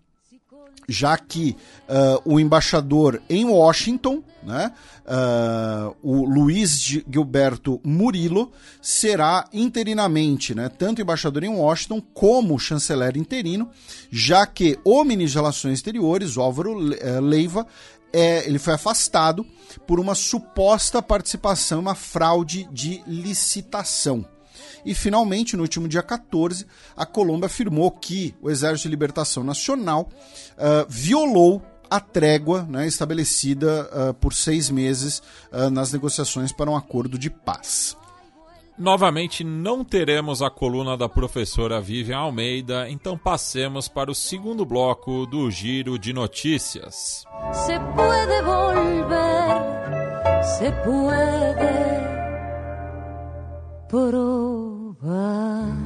Já 0.90 1.16
que 1.16 1.56
uh, 1.88 2.20
o 2.24 2.40
embaixador 2.40 3.22
em 3.30 3.44
Washington, 3.44 4.22
né, 4.42 4.72
uh, 5.06 5.96
o 6.02 6.24
Luiz 6.24 6.80
Gilberto 6.80 7.80
Murilo, 7.84 8.50
será 8.82 9.46
interinamente, 9.52 10.52
né, 10.52 10.68
tanto 10.68 11.00
embaixador 11.00 11.44
em 11.44 11.48
Washington 11.48 12.02
como 12.12 12.58
chanceler 12.58 13.16
interino, 13.16 13.70
já 14.10 14.44
que 14.44 14.76
o 14.84 15.04
ministro 15.04 15.32
de 15.32 15.38
Relações 15.38 15.74
Exteriores, 15.74 16.36
Álvaro 16.36 16.76
uh, 16.76 17.20
Leiva, 17.20 17.64
é, 18.12 18.44
ele 18.48 18.58
foi 18.58 18.74
afastado 18.74 19.46
por 19.86 20.00
uma 20.00 20.16
suposta 20.16 21.00
participação 21.00 21.78
em 21.78 21.82
uma 21.82 21.94
fraude 21.94 22.68
de 22.72 23.00
licitação. 23.06 24.26
E 24.84 24.94
finalmente, 24.94 25.56
no 25.56 25.62
último 25.62 25.88
dia 25.88 26.02
14, 26.02 26.66
a 26.96 27.04
Colômbia 27.06 27.46
afirmou 27.46 27.90
que 27.90 28.34
o 28.40 28.50
Exército 28.50 28.88
de 28.88 28.90
Libertação 28.90 29.44
Nacional 29.44 30.08
uh, 30.56 30.86
violou 30.88 31.62
a 31.90 31.98
trégua 31.98 32.62
né, 32.62 32.86
estabelecida 32.86 33.90
uh, 33.92 34.14
por 34.14 34.32
seis 34.32 34.70
meses 34.70 35.20
uh, 35.52 35.68
nas 35.70 35.92
negociações 35.92 36.52
para 36.52 36.70
um 36.70 36.76
acordo 36.76 37.18
de 37.18 37.28
paz. 37.28 37.96
Novamente, 38.78 39.44
não 39.44 39.84
teremos 39.84 40.40
a 40.40 40.48
coluna 40.48 40.96
da 40.96 41.06
professora 41.06 41.82
Vivian 41.82 42.16
Almeida, 42.16 42.88
então 42.88 43.18
passemos 43.18 43.88
para 43.88 44.10
o 44.10 44.14
segundo 44.14 44.64
bloco 44.64 45.26
do 45.26 45.50
Giro 45.50 45.98
de 45.98 46.14
Notícias. 46.14 47.26
Se 47.52 47.78
puede 47.94 48.42
volver, 48.42 49.60
se 50.42 50.72
puede 50.82 52.19
provar. 53.90 55.76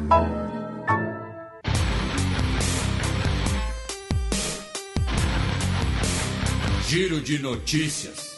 Giro 6.87 7.21
de 7.23 7.39
notícias. 7.39 8.37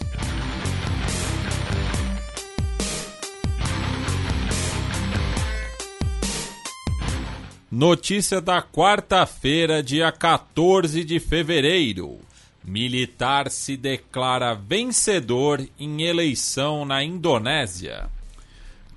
Notícia 7.68 8.40
da 8.40 8.62
quarta-feira, 8.62 9.82
dia 9.82 10.12
14 10.12 11.02
de 11.02 11.18
fevereiro. 11.18 12.20
Militar 12.64 13.50
se 13.50 13.76
declara 13.76 14.54
vencedor 14.54 15.66
em 15.78 16.02
eleição 16.02 16.84
na 16.84 17.02
Indonésia. 17.02 18.15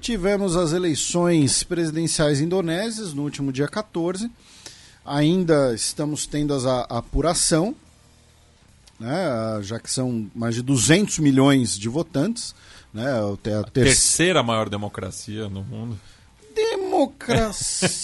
Tivemos 0.01 0.55
as 0.55 0.71
eleições 0.71 1.63
presidenciais 1.63 2.39
indonésias 2.39 3.13
no 3.13 3.23
último 3.23 3.51
dia 3.51 3.67
14. 3.67 4.31
Ainda 5.05 5.73
estamos 5.73 6.25
tendo 6.25 6.53
a, 6.53 6.87
a 6.89 6.97
apuração, 6.99 7.75
né, 8.99 9.59
já 9.61 9.79
que 9.79 9.91
são 9.91 10.29
mais 10.33 10.55
de 10.55 10.61
200 10.61 11.19
milhões 11.19 11.77
de 11.77 11.89
votantes. 11.89 12.55
Né, 12.93 13.05
a, 13.05 13.35
ter... 13.37 13.69
terceira 13.71 14.41
maior 14.41 14.69
democracia 14.69 15.47
no 15.49 15.63
mundo. 15.63 15.99
Democracia, 16.55 18.01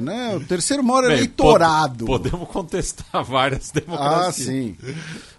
né? 0.00 0.36
O 0.36 0.40
terceiro 0.40 0.82
maior 0.82 1.02
Bem, 1.08 1.16
eleitorado. 1.16 2.06
podemos 2.06 2.48
contestar 2.48 3.24
várias 3.24 3.70
democracias. 3.70 4.28
Ah, 4.28 4.32
sim. 4.32 4.76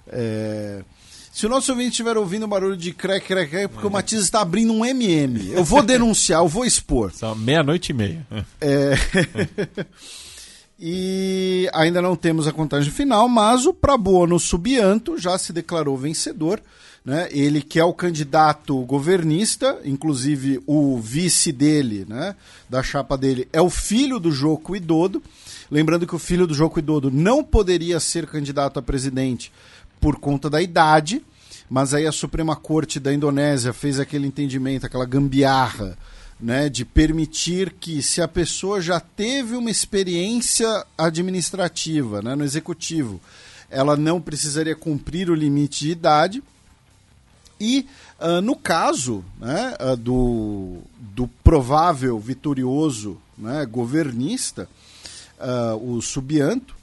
É... 0.07 0.83
Se 1.31 1.45
o 1.45 1.49
nosso 1.49 1.71
ouvinte 1.71 1.91
estiver 1.91 2.17
ouvindo 2.17 2.43
o 2.43 2.47
barulho 2.47 2.75
de 2.75 2.91
crack, 2.91 3.25
crack, 3.25 3.49
crack, 3.49 3.63
é 3.63 3.67
porque 3.69 3.85
é. 3.85 3.89
o 3.89 3.91
Matias 3.91 4.23
está 4.23 4.41
abrindo 4.41 4.73
um 4.73 4.85
MM. 4.85 5.53
Eu 5.53 5.63
vou 5.63 5.81
denunciar, 5.81 6.41
eu 6.41 6.47
vou 6.47 6.65
expor. 6.65 7.13
São 7.13 7.33
meia-noite 7.35 7.91
e 7.91 7.95
meia. 7.95 8.27
É... 8.59 8.93
e 10.77 11.69
ainda 11.73 12.01
não 12.01 12.17
temos 12.17 12.47
a 12.47 12.51
contagem 12.51 12.91
final, 12.91 13.29
mas 13.29 13.65
o 13.65 13.73
Prabono 13.73 14.37
Subianto 14.37 15.17
já 15.17 15.37
se 15.37 15.53
declarou 15.53 15.97
vencedor. 15.97 16.61
Né? 17.03 17.29
Ele 17.31 17.61
que 17.61 17.79
é 17.79 17.83
o 17.83 17.93
candidato 17.93 18.77
governista, 18.81 19.79
inclusive 19.85 20.61
o 20.67 20.99
vice 20.99 21.51
dele, 21.51 22.05
né? 22.07 22.35
da 22.69 22.83
chapa 22.83 23.17
dele, 23.17 23.47
é 23.53 23.61
o 23.61 23.69
filho 23.69 24.19
do 24.19 24.31
Joko 24.31 24.73
Widodo. 24.73 25.23
Lembrando 25.71 26.05
que 26.05 26.13
o 26.13 26.19
filho 26.19 26.45
do 26.45 26.53
Joko 26.53 26.75
Widodo 26.75 27.09
não 27.09 27.41
poderia 27.41 28.01
ser 28.01 28.27
candidato 28.27 28.77
a 28.77 28.81
presidente 28.81 29.49
por 30.01 30.17
conta 30.17 30.49
da 30.49 30.61
idade, 30.61 31.23
mas 31.69 31.93
aí 31.93 32.05
a 32.05 32.11
Suprema 32.11 32.55
Corte 32.55 32.99
da 32.99 33.13
Indonésia 33.13 33.71
fez 33.71 33.99
aquele 33.99 34.27
entendimento, 34.27 34.85
aquela 34.85 35.05
gambiarra, 35.05 35.97
né, 36.39 36.67
de 36.67 36.83
permitir 36.83 37.71
que 37.79 38.01
se 38.01 38.19
a 38.19 38.27
pessoa 38.27 38.81
já 38.81 38.99
teve 38.99 39.55
uma 39.55 39.69
experiência 39.69 40.85
administrativa, 40.97 42.21
né, 42.21 42.33
no 42.33 42.43
executivo, 42.43 43.21
ela 43.69 43.95
não 43.95 44.19
precisaria 44.19 44.75
cumprir 44.75 45.29
o 45.29 45.35
limite 45.35 45.85
de 45.85 45.91
idade. 45.91 46.43
E 47.59 47.87
uh, 48.19 48.41
no 48.41 48.55
caso 48.55 49.23
né, 49.39 49.75
uh, 49.79 49.95
do, 49.95 50.79
do 50.97 51.27
provável 51.43 52.19
vitorioso 52.19 53.17
né, 53.37 53.65
governista, 53.65 54.67
uh, 55.39 55.95
o 55.95 56.01
Subianto, 56.01 56.75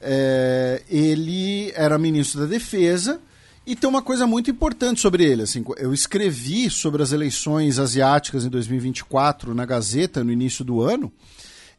é, 0.00 0.82
ele 0.88 1.72
era 1.74 1.98
ministro 1.98 2.40
da 2.40 2.46
Defesa 2.46 3.20
e 3.66 3.76
tem 3.76 3.88
uma 3.88 4.02
coisa 4.02 4.26
muito 4.26 4.50
importante 4.50 5.00
sobre 5.00 5.24
ele. 5.24 5.42
Assim, 5.42 5.64
eu 5.76 5.92
escrevi 5.92 6.70
sobre 6.70 7.02
as 7.02 7.12
eleições 7.12 7.78
asiáticas 7.78 8.44
em 8.44 8.48
2024 8.48 9.54
na 9.54 9.66
Gazeta 9.66 10.24
no 10.24 10.32
início 10.32 10.64
do 10.64 10.80
ano. 10.80 11.12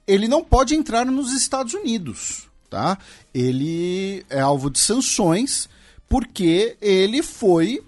Ele 0.08 0.28
não 0.28 0.44
pode 0.44 0.76
entrar 0.76 1.06
nos 1.06 1.34
Estados 1.34 1.74
Unidos, 1.74 2.48
tá? 2.70 2.98
Ele 3.34 4.26
é 4.30 4.40
alvo 4.40 4.70
de 4.70 4.80
sanções 4.80 5.68
porque 6.08 6.76
ele 6.82 7.24
foi 7.24 7.82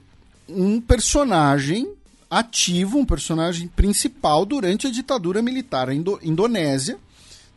um 0.47 0.79
personagem 0.79 1.93
ativo, 2.29 2.97
um 2.97 3.05
personagem 3.05 3.67
principal 3.67 4.45
durante 4.45 4.87
a 4.87 4.91
ditadura 4.91 5.41
militar 5.41 5.91
indo 5.91 6.19
indonésia 6.23 6.97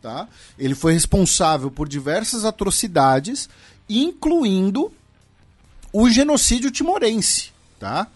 Tá? 0.01 0.27
Ele 0.57 0.75
foi 0.75 0.93
responsável 0.93 1.71
por 1.71 1.87
diversas 1.87 2.45
atrocidades, 2.45 3.49
incluindo 3.89 4.91
o 5.91 6.09
genocídio 6.09 6.71
timorense. 6.71 7.51
Tá? 7.79 8.07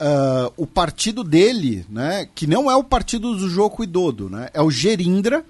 Uh, 0.00 0.52
o 0.56 0.66
partido 0.66 1.24
dele, 1.24 1.86
né, 1.88 2.28
que 2.34 2.46
não 2.46 2.70
é 2.70 2.76
o 2.76 2.84
partido 2.84 3.34
do 3.34 3.48
Joko 3.48 3.82
Widodo, 3.82 4.28
né, 4.28 4.50
é 4.52 4.60
o 4.60 4.70
Gerindra, 4.70 5.44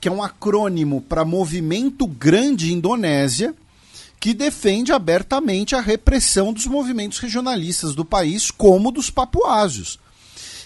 que 0.00 0.08
é 0.08 0.12
um 0.12 0.22
acrônimo 0.22 1.02
para 1.02 1.24
Movimento 1.24 2.06
Grande 2.06 2.72
Indonésia, 2.72 3.54
que 4.18 4.34
defende 4.34 4.92
abertamente 4.92 5.74
a 5.74 5.80
repressão 5.80 6.52
dos 6.52 6.66
movimentos 6.66 7.18
regionalistas 7.18 7.94
do 7.94 8.04
país, 8.04 8.50
como 8.50 8.90
dos 8.90 9.10
papuásios. 9.10 9.98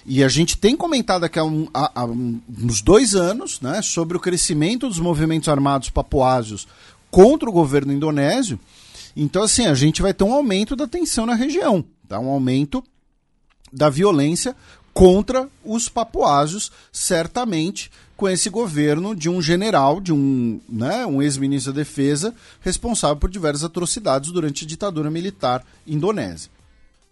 E 0.07 0.23
a 0.23 0.29
gente 0.29 0.59
tem 0.59 0.77
comentado 0.77 1.25
aqui 1.25 1.39
há, 1.39 1.45
um, 1.45 1.67
há, 1.73 2.03
há 2.03 2.05
uns 2.05 2.83
dois 2.83 3.15
anos 3.15 3.61
né, 3.61 3.81
sobre 3.81 4.17
o 4.17 4.21
crescimento 4.21 4.89
dos 4.89 4.99
movimentos 4.99 5.49
armados 5.49 5.89
papuásios 5.89 6.69
contra 7.11 7.49
o 7.49 7.53
governo 7.53 7.93
indonésio. 7.93 8.59
Então, 9.17 9.43
assim, 9.43 9.67
a 9.67 9.75
gente 9.75 10.03
vai 10.03 10.13
ter 10.13 10.25
um 10.25 10.35
aumento 10.35 10.77
da 10.77 10.87
tensão 10.87 11.25
na 11.25 11.35
região, 11.35 11.85
tá? 12.09 12.19
um 12.19 12.29
aumento 12.29 12.85
da 13.73 13.89
violência 13.89 14.55
contra 14.93 15.49
os 15.65 15.89
papuásios, 15.89 16.71
certamente 16.93 17.91
com 18.17 18.29
esse 18.29 18.49
governo 18.49 19.15
de 19.15 19.29
um 19.29 19.43
general, 19.43 20.01
de 20.01 20.13
um, 20.13 20.61
né, 20.69 21.05
um 21.05 21.21
ex-ministro 21.21 21.73
da 21.73 21.79
Defesa, 21.81 22.35
responsável 22.61 23.17
por 23.17 23.29
diversas 23.29 23.65
atrocidades 23.65 24.31
durante 24.31 24.65
a 24.65 24.69
ditadura 24.69 25.11
militar 25.11 25.65
indonésia. 25.87 26.51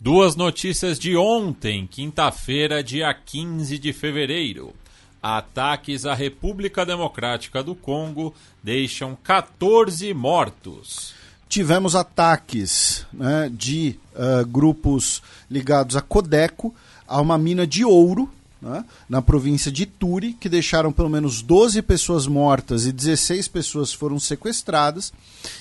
Duas 0.04 0.34
notícias 0.34 0.98
de 0.98 1.16
ontem, 1.16 1.86
quinta-feira, 1.86 2.82
dia 2.82 3.14
15 3.14 3.78
de 3.78 3.92
fevereiro. 3.92 4.74
Ataques 5.22 6.04
à 6.04 6.12
República 6.12 6.84
Democrática 6.84 7.62
do 7.62 7.76
Congo 7.76 8.34
deixam 8.60 9.16
14 9.22 10.12
mortos. 10.12 11.14
Tivemos 11.48 11.94
ataques 11.94 13.06
né, 13.12 13.48
de 13.54 13.96
uh, 14.16 14.44
grupos 14.44 15.22
ligados 15.48 15.94
a 15.94 16.00
Codeco, 16.00 16.74
a 17.06 17.20
uma 17.20 17.38
mina 17.38 17.64
de 17.64 17.84
ouro 17.84 18.28
né, 18.60 18.84
na 19.08 19.22
província 19.22 19.70
de 19.70 19.86
Turi, 19.86 20.32
que 20.32 20.48
deixaram 20.48 20.90
pelo 20.90 21.08
menos 21.08 21.42
12 21.42 21.80
pessoas 21.80 22.26
mortas 22.26 22.86
e 22.86 22.92
16 22.92 23.46
pessoas 23.46 23.92
foram 23.92 24.18
sequestradas. 24.18 25.12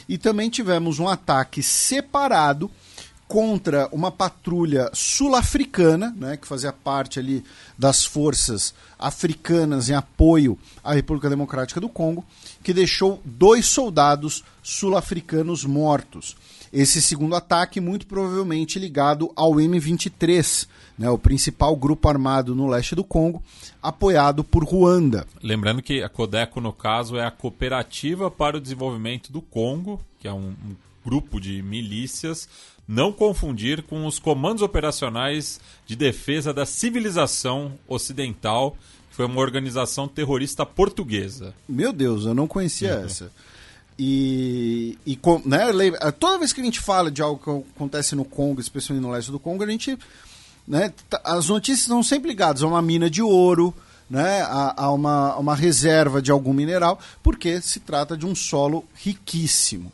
E 0.10 0.18
também 0.18 0.50
tivemos 0.50 0.98
um 0.98 1.08
ataque 1.08 1.62
separado 1.62 2.72
contra 3.32 3.88
uma 3.94 4.12
patrulha 4.12 4.90
sul-africana, 4.92 6.14
né, 6.18 6.36
que 6.36 6.46
fazia 6.46 6.74
parte 6.74 7.18
ali 7.18 7.46
das 7.78 8.04
forças 8.04 8.74
africanas 9.00 9.88
em 9.88 9.94
apoio 9.94 10.60
à 10.84 10.94
República 10.94 11.30
Democrática 11.30 11.80
do 11.80 11.88
Congo, 11.88 12.26
que 12.62 12.74
deixou 12.74 13.22
dois 13.24 13.68
soldados 13.68 14.44
sul-africanos 14.62 15.64
mortos. 15.64 16.36
Esse 16.74 17.02
segundo 17.02 17.34
ataque, 17.34 17.80
muito 17.80 18.06
provavelmente 18.06 18.78
ligado 18.78 19.32
ao 19.34 19.54
M23, 19.54 20.68
né, 21.00 21.10
o 21.10 21.18
principal 21.18 21.74
grupo 21.78 22.10
armado 22.10 22.54
no 22.54 22.68
leste 22.68 22.96
do 22.96 23.04
Congo, 23.04 23.42
apoiado 23.82 24.44
por 24.44 24.66
Ruanda. 24.66 25.26
Lembrando 25.42 25.82
que 25.82 26.04
a 26.04 26.10
Codeco, 26.10 26.60
no 26.60 26.74
caso, 26.74 27.16
é 27.16 27.26
a 27.26 27.32
Cooperativa 27.32 28.30
para 28.30 28.58
o 28.58 28.62
Desenvolvimento 28.62 29.32
do 29.32 29.42
Congo, 29.42 30.02
que 30.20 30.28
é 30.28 30.34
um, 30.34 30.54
grupo 31.06 31.40
de 31.40 31.62
milícias 31.62 32.48
não 32.92 33.14
confundir 33.14 33.84
com 33.84 34.06
os 34.06 34.20
comandos 34.20 34.62
operacionais 34.62 35.62
de 35.88 35.96
defesa 35.96 36.54
da 36.54 36.66
civilização 36.66 37.80
ocidental, 37.88 38.76
que 39.10 39.16
foi 39.16 39.26
uma 39.26 39.40
organização 39.40 40.10
terrorista 40.10 40.66
portuguesa. 40.66 41.54
Meu 41.70 41.94
Deus, 41.94 42.26
eu 42.26 42.34
não 42.34 42.48
conhecia 42.48 42.98
uhum. 42.98 43.06
essa. 43.06 43.32
E, 43.98 44.98
e 45.06 45.18
né, 45.46 45.62
toda 46.20 46.40
vez 46.40 46.52
que 46.52 46.60
a 46.60 46.64
gente 46.66 46.82
fala 46.82 47.10
de 47.10 47.22
algo 47.22 47.42
que 47.42 47.70
acontece 47.76 48.14
no 48.14 48.26
Congo, 48.26 48.60
especialmente 48.60 49.06
no 49.06 49.12
leste 49.12 49.32
do 49.32 49.40
Congo, 49.40 49.64
a 49.64 49.68
gente. 49.68 49.98
Né, 50.68 50.94
as 51.24 51.48
notícias 51.48 51.82
estão 51.84 52.04
sempre 52.04 52.30
ligadas 52.30 52.62
a 52.62 52.68
uma 52.68 52.82
mina 52.82 53.10
de 53.10 53.22
ouro, 53.22 53.74
né, 54.10 54.42
a, 54.42 54.84
a, 54.86 54.92
uma, 54.92 55.32
a 55.32 55.40
uma 55.40 55.56
reserva 55.56 56.22
de 56.22 56.30
algum 56.30 56.54
mineral, 56.54 57.00
porque 57.24 57.62
se 57.62 57.80
trata 57.80 58.18
de 58.18 58.26
um 58.26 58.36
solo 58.36 58.84
riquíssimo. 58.94 59.92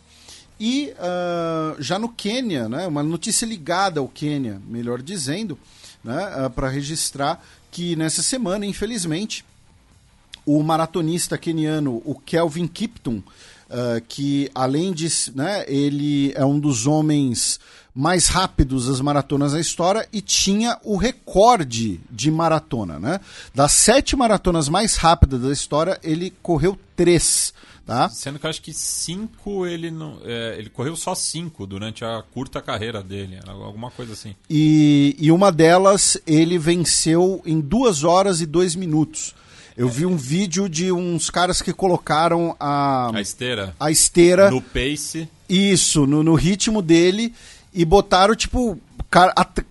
E 0.59 0.93
uh, 0.93 1.81
já 1.81 1.99
no 1.99 2.09
Quênia, 2.09 2.67
né, 2.67 2.87
uma 2.87 3.03
notícia 3.03 3.45
ligada 3.45 3.99
ao 3.99 4.07
Quênia, 4.07 4.61
melhor 4.67 5.01
dizendo, 5.01 5.57
né, 6.03 6.45
uh, 6.45 6.49
para 6.49 6.67
registrar 6.69 7.43
que 7.71 7.95
nessa 7.95 8.23
semana, 8.23 8.65
infelizmente, 8.65 9.45
o 10.45 10.63
maratonista 10.63 11.37
queniano, 11.37 12.01
o 12.05 12.15
Kelvin 12.15 12.67
Kipton, 12.67 13.17
uh, 13.17 14.01
que 14.07 14.49
além 14.55 14.93
de, 14.93 15.07
né, 15.35 15.63
ele 15.67 16.33
é 16.35 16.43
um 16.43 16.59
dos 16.59 16.87
homens 16.87 17.59
mais 17.93 18.27
rápidos 18.27 18.87
das 18.87 19.01
maratonas 19.01 19.53
da 19.53 19.59
história 19.59 20.07
e 20.13 20.21
tinha 20.21 20.77
o 20.83 20.97
recorde 20.97 21.99
de 22.11 22.29
maratona, 22.29 22.99
né? 22.99 23.19
Das 23.55 23.71
sete 23.71 24.15
maratonas 24.15 24.69
mais 24.69 24.95
rápidas 24.95 25.41
da 25.41 25.51
história, 25.51 25.99
ele 26.03 26.31
correu 26.43 26.77
três. 26.95 27.51
Tá? 27.87 28.09
Sendo 28.09 28.37
que 28.37 28.45
eu 28.45 28.49
acho 28.49 28.61
que 28.61 28.73
cinco 28.73 29.65
ele 29.65 29.89
não. 29.89 30.19
É, 30.25 30.57
ele 30.59 30.69
correu 30.69 30.93
só 30.97 31.15
cinco 31.15 31.65
durante 31.65 32.03
a 32.03 32.21
curta 32.33 32.61
carreira 32.61 33.01
dele, 33.01 33.39
alguma 33.47 33.89
coisa 33.89 34.11
assim. 34.11 34.35
E, 34.49 35.15
e 35.17 35.31
uma 35.31 35.53
delas 35.53 36.21
ele 36.27 36.59
venceu 36.59 37.41
em 37.45 37.61
duas 37.61 38.03
horas 38.03 38.41
e 38.41 38.45
dois 38.45 38.75
minutos. 38.75 39.33
Eu 39.77 39.87
vi 39.87 40.05
um 40.05 40.17
vídeo 40.17 40.67
de 40.67 40.91
uns 40.91 41.29
caras 41.29 41.61
que 41.61 41.71
colocaram 41.71 42.57
a. 42.59 43.09
A 43.15 43.21
esteira. 43.21 43.73
A 43.79 43.89
esteira. 43.89 44.51
No 44.51 44.61
pace. 44.61 45.29
Isso, 45.47 46.05
no, 46.05 46.21
no 46.21 46.35
ritmo 46.35 46.81
dele. 46.81 47.33
E 47.73 47.85
botaram, 47.85 48.35
tipo, 48.35 48.77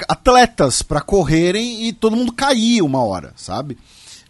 atletas 0.09 0.81
para 0.81 1.03
correrem 1.03 1.87
e 1.87 1.93
todo 1.93 2.17
mundo 2.17 2.33
caía 2.33 2.83
uma 2.83 3.03
hora, 3.05 3.35
sabe? 3.37 3.77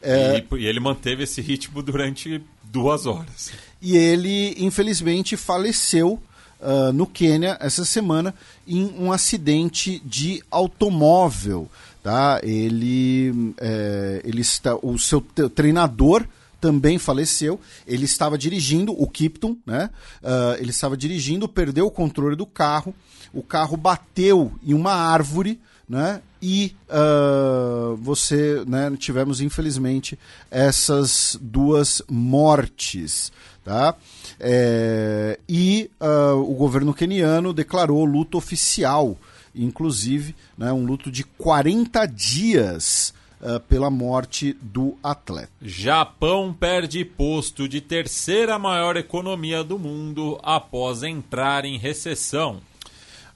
É... 0.02 0.38
E, 0.38 0.56
e 0.56 0.66
ele 0.66 0.80
manteve 0.80 1.22
esse 1.22 1.40
ritmo 1.40 1.82
durante 1.82 2.42
duas 2.64 3.06
horas. 3.06 3.52
E 3.86 3.96
ele, 3.96 4.52
infelizmente, 4.58 5.36
faleceu 5.36 6.20
uh, 6.60 6.92
no 6.92 7.06
Quênia 7.06 7.56
essa 7.60 7.84
semana 7.84 8.34
em 8.66 8.92
um 8.98 9.12
acidente 9.12 10.02
de 10.04 10.42
automóvel. 10.50 11.70
Tá? 12.02 12.40
Ele, 12.42 13.54
é, 13.58 14.22
ele 14.24 14.40
está, 14.40 14.74
o 14.74 14.98
seu 14.98 15.20
treinador 15.20 16.26
também 16.60 16.98
faleceu. 16.98 17.60
Ele 17.86 18.06
estava 18.06 18.36
dirigindo, 18.36 18.90
o 18.90 19.08
Kipton, 19.08 19.56
né? 19.64 19.88
Uh, 20.20 20.60
ele 20.60 20.70
estava 20.70 20.96
dirigindo, 20.96 21.48
perdeu 21.48 21.86
o 21.86 21.90
controle 21.90 22.34
do 22.34 22.44
carro. 22.44 22.92
O 23.32 23.40
carro 23.40 23.76
bateu 23.76 24.52
em 24.64 24.74
uma 24.74 24.94
árvore, 24.94 25.60
né? 25.88 26.22
E 26.42 26.74
uh, 26.88 27.94
você, 27.98 28.64
né? 28.66 28.92
Tivemos 28.98 29.40
infelizmente 29.40 30.18
essas 30.50 31.38
duas 31.40 32.02
mortes. 32.10 33.30
Tá? 33.66 33.96
É, 34.38 35.40
e 35.48 35.90
uh, 36.00 36.36
o 36.40 36.54
governo 36.54 36.94
queniano 36.94 37.52
declarou 37.52 38.04
luto 38.04 38.38
oficial, 38.38 39.18
inclusive 39.52 40.36
né, 40.56 40.72
um 40.72 40.86
luto 40.86 41.10
de 41.10 41.24
40 41.24 42.06
dias 42.06 43.12
uh, 43.40 43.58
pela 43.58 43.90
morte 43.90 44.56
do 44.62 44.96
atleta. 45.02 45.50
Japão 45.60 46.54
perde 46.54 47.04
posto 47.04 47.68
de 47.68 47.80
terceira 47.80 48.56
maior 48.56 48.96
economia 48.96 49.64
do 49.64 49.80
mundo 49.80 50.38
após 50.44 51.02
entrar 51.02 51.64
em 51.64 51.76
recessão. 51.76 52.60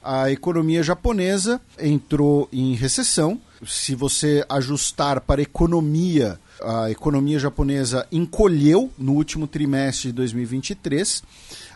A 0.01 0.31
economia 0.31 0.85
japonesa 0.85 1.61
entrou 1.77 2.49
em 2.53 2.77
recessão. 2.77 3.41
Se 3.67 3.95
você 3.95 4.45
ajustar 4.49 5.21
para 5.21 5.43
economia 5.43 6.39
a 6.63 6.91
economia 6.91 7.39
japonesa 7.39 8.07
encolheu 8.13 8.91
no 8.99 9.13
último 9.13 9.47
trimestre 9.47 10.09
de 10.09 10.15
2023. 10.15 11.23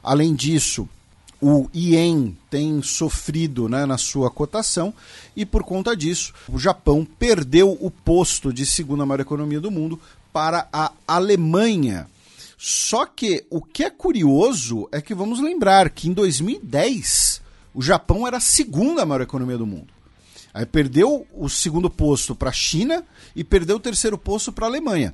Além 0.02 0.34
disso, 0.34 0.88
o 1.40 1.68
ien 1.72 2.36
tem 2.50 2.82
sofrido 2.82 3.68
né, 3.68 3.86
na 3.86 3.98
sua 3.98 4.30
cotação 4.30 4.92
e 5.34 5.44
por 5.44 5.64
conta 5.64 5.96
disso 5.96 6.32
o 6.48 6.58
Japão 6.58 7.06
perdeu 7.18 7.76
o 7.80 7.90
posto 7.90 8.52
de 8.52 8.64
segunda 8.64 9.04
maior 9.04 9.20
economia 9.20 9.60
do 9.60 9.70
mundo 9.70 9.98
para 10.32 10.68
a 10.72 10.92
Alemanha. 11.06 12.08
Só 12.56 13.04
que 13.04 13.44
o 13.50 13.60
que 13.60 13.84
é 13.84 13.90
curioso 13.90 14.88
é 14.92 15.00
que 15.00 15.14
vamos 15.14 15.40
lembrar 15.40 15.90
que 15.90 16.08
em 16.08 16.12
2010 16.12 17.42
o 17.74 17.82
Japão 17.82 18.26
era 18.26 18.36
a 18.36 18.40
segunda 18.40 19.04
maior 19.04 19.22
economia 19.22 19.58
do 19.58 19.66
mundo. 19.66 19.93
Aí 20.54 20.64
perdeu 20.64 21.26
o 21.34 21.48
segundo 21.48 21.90
posto 21.90 22.32
para 22.32 22.50
a 22.50 22.52
China 22.52 23.04
e 23.34 23.42
perdeu 23.42 23.74
o 23.74 23.80
terceiro 23.80 24.16
posto 24.16 24.52
para 24.52 24.66
a 24.66 24.68
Alemanha. 24.68 25.12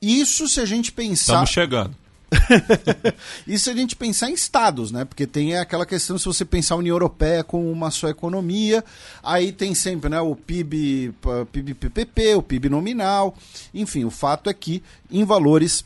Isso 0.00 0.46
se 0.46 0.60
a 0.60 0.66
gente 0.66 0.92
pensar. 0.92 1.32
Estamos 1.32 1.50
chegando. 1.50 1.96
Isso 3.46 3.64
se 3.64 3.70
a 3.70 3.74
gente 3.74 3.96
pensar 3.96 4.30
em 4.30 4.34
estados, 4.34 4.92
né? 4.92 5.06
Porque 5.06 5.26
tem 5.26 5.56
aquela 5.56 5.86
questão, 5.86 6.18
se 6.18 6.26
você 6.26 6.44
pensar 6.44 6.74
a 6.74 6.78
União 6.78 6.94
Europeia 6.94 7.42
como 7.42 7.70
uma 7.70 7.90
só 7.90 8.08
economia, 8.08 8.84
aí 9.22 9.50
tem 9.50 9.74
sempre 9.74 10.10
né, 10.10 10.20
o 10.20 10.36
PIB, 10.36 11.14
PIB 11.50 11.74
PPP, 11.74 12.34
o 12.34 12.42
PIB 12.42 12.68
nominal. 12.68 13.34
Enfim, 13.72 14.04
o 14.04 14.10
fato 14.10 14.50
é 14.50 14.54
que, 14.54 14.82
em 15.10 15.24
valores 15.24 15.84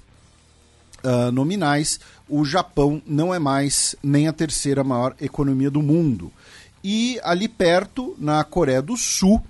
uh, 1.04 1.30
nominais, 1.32 2.00
o 2.28 2.44
Japão 2.44 3.00
não 3.06 3.32
é 3.32 3.38
mais 3.38 3.94
nem 4.02 4.26
a 4.26 4.32
terceira 4.32 4.82
maior 4.82 5.14
economia 5.20 5.70
do 5.70 5.80
mundo. 5.82 6.32
E 6.88 7.18
ali 7.24 7.48
perto, 7.48 8.14
na 8.16 8.44
Coreia 8.44 8.80
do 8.80 8.96
Sul, 8.96 9.42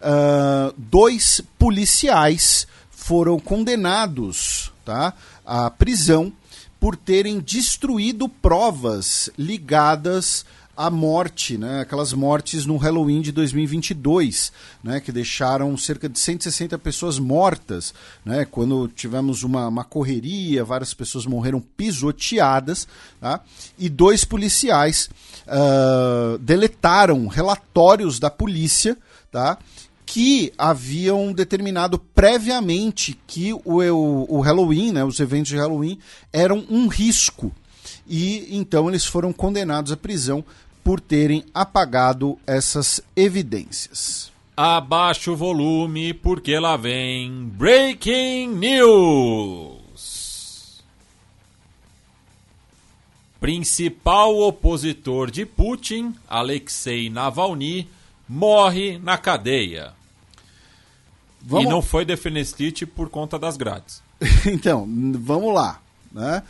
uh, 0.00 0.74
dois 0.74 1.42
policiais 1.58 2.66
foram 2.90 3.38
condenados 3.38 4.72
tá, 4.86 5.12
à 5.44 5.68
prisão 5.68 6.32
por 6.80 6.96
terem 6.96 7.40
destruído 7.40 8.26
provas 8.26 9.28
ligadas 9.36 10.46
à 10.78 10.88
morte, 10.90 11.58
né, 11.58 11.80
aquelas 11.80 12.12
mortes 12.12 12.64
no 12.64 12.76
Halloween 12.76 13.20
de 13.20 13.32
2022, 13.32 14.52
né, 14.80 15.00
que 15.00 15.10
deixaram 15.10 15.76
cerca 15.76 16.08
de 16.08 16.16
160 16.16 16.78
pessoas 16.78 17.18
mortas, 17.18 17.92
né, 18.24 18.44
quando 18.48 18.86
tivemos 18.86 19.42
uma, 19.42 19.66
uma 19.66 19.82
correria, 19.82 20.64
várias 20.64 20.94
pessoas 20.94 21.26
morreram 21.26 21.60
pisoteadas, 21.60 22.86
tá, 23.20 23.40
e 23.76 23.88
dois 23.88 24.24
policiais 24.24 25.10
uh, 25.48 26.38
deletaram 26.38 27.26
relatórios 27.26 28.20
da 28.20 28.30
polícia, 28.30 28.96
tá? 29.32 29.58
que 30.06 30.52
haviam 30.56 31.32
determinado 31.32 31.98
previamente 31.98 33.18
que 33.26 33.52
o, 33.52 33.60
o, 33.64 34.36
o 34.38 34.40
Halloween, 34.40 34.92
né, 34.92 35.04
os 35.04 35.18
eventos 35.18 35.48
de 35.48 35.56
Halloween, 35.56 35.98
eram 36.32 36.64
um 36.70 36.86
risco. 36.86 37.52
E 38.08 38.48
então 38.56 38.88
eles 38.88 39.04
foram 39.04 39.32
condenados 39.32 39.92
à 39.92 39.96
prisão 39.96 40.42
por 40.88 41.00
terem 41.02 41.44
apagado 41.52 42.38
essas 42.46 42.98
evidências. 43.14 44.32
Abaixa 44.56 45.30
o 45.30 45.36
volume 45.36 46.14
porque 46.14 46.58
lá 46.58 46.78
vem 46.78 47.44
Breaking 47.44 48.48
News. 48.54 49.82
Principal 53.38 54.34
opositor 54.38 55.30
de 55.30 55.44
Putin, 55.44 56.14
Alexei 56.26 57.10
Navalny, 57.10 57.86
morre 58.26 58.96
na 58.96 59.18
cadeia. 59.18 59.92
Vamos- 61.42 61.66
E 61.66 61.68
não 61.68 61.82
foi 61.82 62.06
defenestrite 62.06 62.86
por 62.86 63.10
conta 63.10 63.38
das 63.38 63.58
grades. 63.58 64.02
então, 64.50 64.88
vamos 65.18 65.52
lá. 65.52 65.82
Né? 66.10 66.42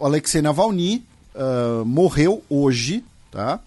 O 0.00 0.06
Alexei 0.06 0.42
Navalny 0.42 1.04
ah, 1.34 1.82
morreu 1.84 2.42
hoje, 2.48 3.04
tá? 3.32 3.58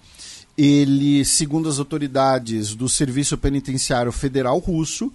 Ele, 0.57 1.25
segundo 1.25 1.67
as 1.67 1.79
autoridades 1.79 2.73
do 2.73 2.87
Serviço 2.87 3.37
Penitenciário 3.37 4.13
Federal 4.13 4.57
Russo, 4.59 5.11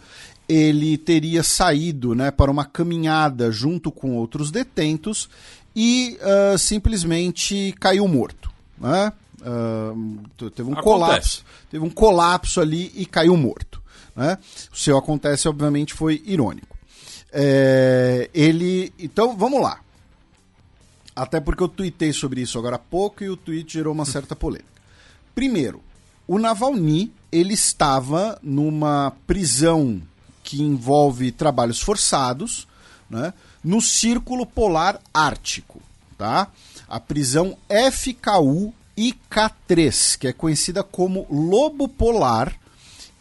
ele 0.47 0.99
teria 0.99 1.43
saído 1.43 2.15
né, 2.15 2.31
para 2.31 2.51
uma 2.51 2.67
caminhada 2.67 3.51
junto 3.51 3.91
com 3.91 4.17
outros 4.17 4.51
detentos 4.51 5.31
e 5.75 6.19
ah, 6.21 6.59
simplesmente 6.59 7.75
caiu 7.81 8.07
morto. 8.07 8.51
Né? 8.79 9.13
T- 10.37 10.51
teve 10.51 10.69
um 10.69 10.73
Acontece. 10.73 10.83
colapso. 10.83 11.45
Teve 11.71 11.85
um 11.85 11.91
colapso 11.91 12.61
ali 12.61 12.93
e 12.95 13.07
caiu 13.07 13.37
morto. 13.37 13.81
Né? 14.15 14.37
O 14.71 14.77
seu 14.77 14.99
acontece, 14.99 15.49
obviamente, 15.49 15.95
foi 15.95 16.21
irônico. 16.27 16.77
É, 17.33 18.29
ele. 18.35 18.93
Então, 18.99 19.37
vamos 19.37 19.63
lá. 19.63 19.79
Até 21.21 21.39
porque 21.39 21.63
eu 21.63 21.69
tuitei 21.69 22.15
sobre 22.15 22.41
isso 22.41 22.59
agora 22.59 22.77
há 22.77 22.79
pouco 22.79 23.23
e 23.23 23.29
o 23.29 23.37
tweet 23.37 23.75
gerou 23.75 23.93
uma 23.93 24.07
certa 24.07 24.35
polêmica. 24.35 24.71
Primeiro, 25.35 25.83
o 26.27 26.39
Navalny 26.39 27.13
ele 27.31 27.53
estava 27.53 28.39
numa 28.43 29.13
prisão 29.27 30.01
que 30.43 30.63
envolve 30.63 31.31
trabalhos 31.31 31.79
forçados, 31.79 32.67
né, 33.11 33.35
no 33.63 33.83
Círculo 33.83 34.47
Polar 34.47 34.99
Ártico, 35.13 35.83
tá? 36.17 36.49
A 36.89 36.99
prisão 36.99 37.55
FKU 37.69 38.73
IK3, 38.97 40.17
que 40.17 40.27
é 40.27 40.33
conhecida 40.33 40.83
como 40.83 41.27
Lobo 41.31 41.87
Polar, 41.87 42.59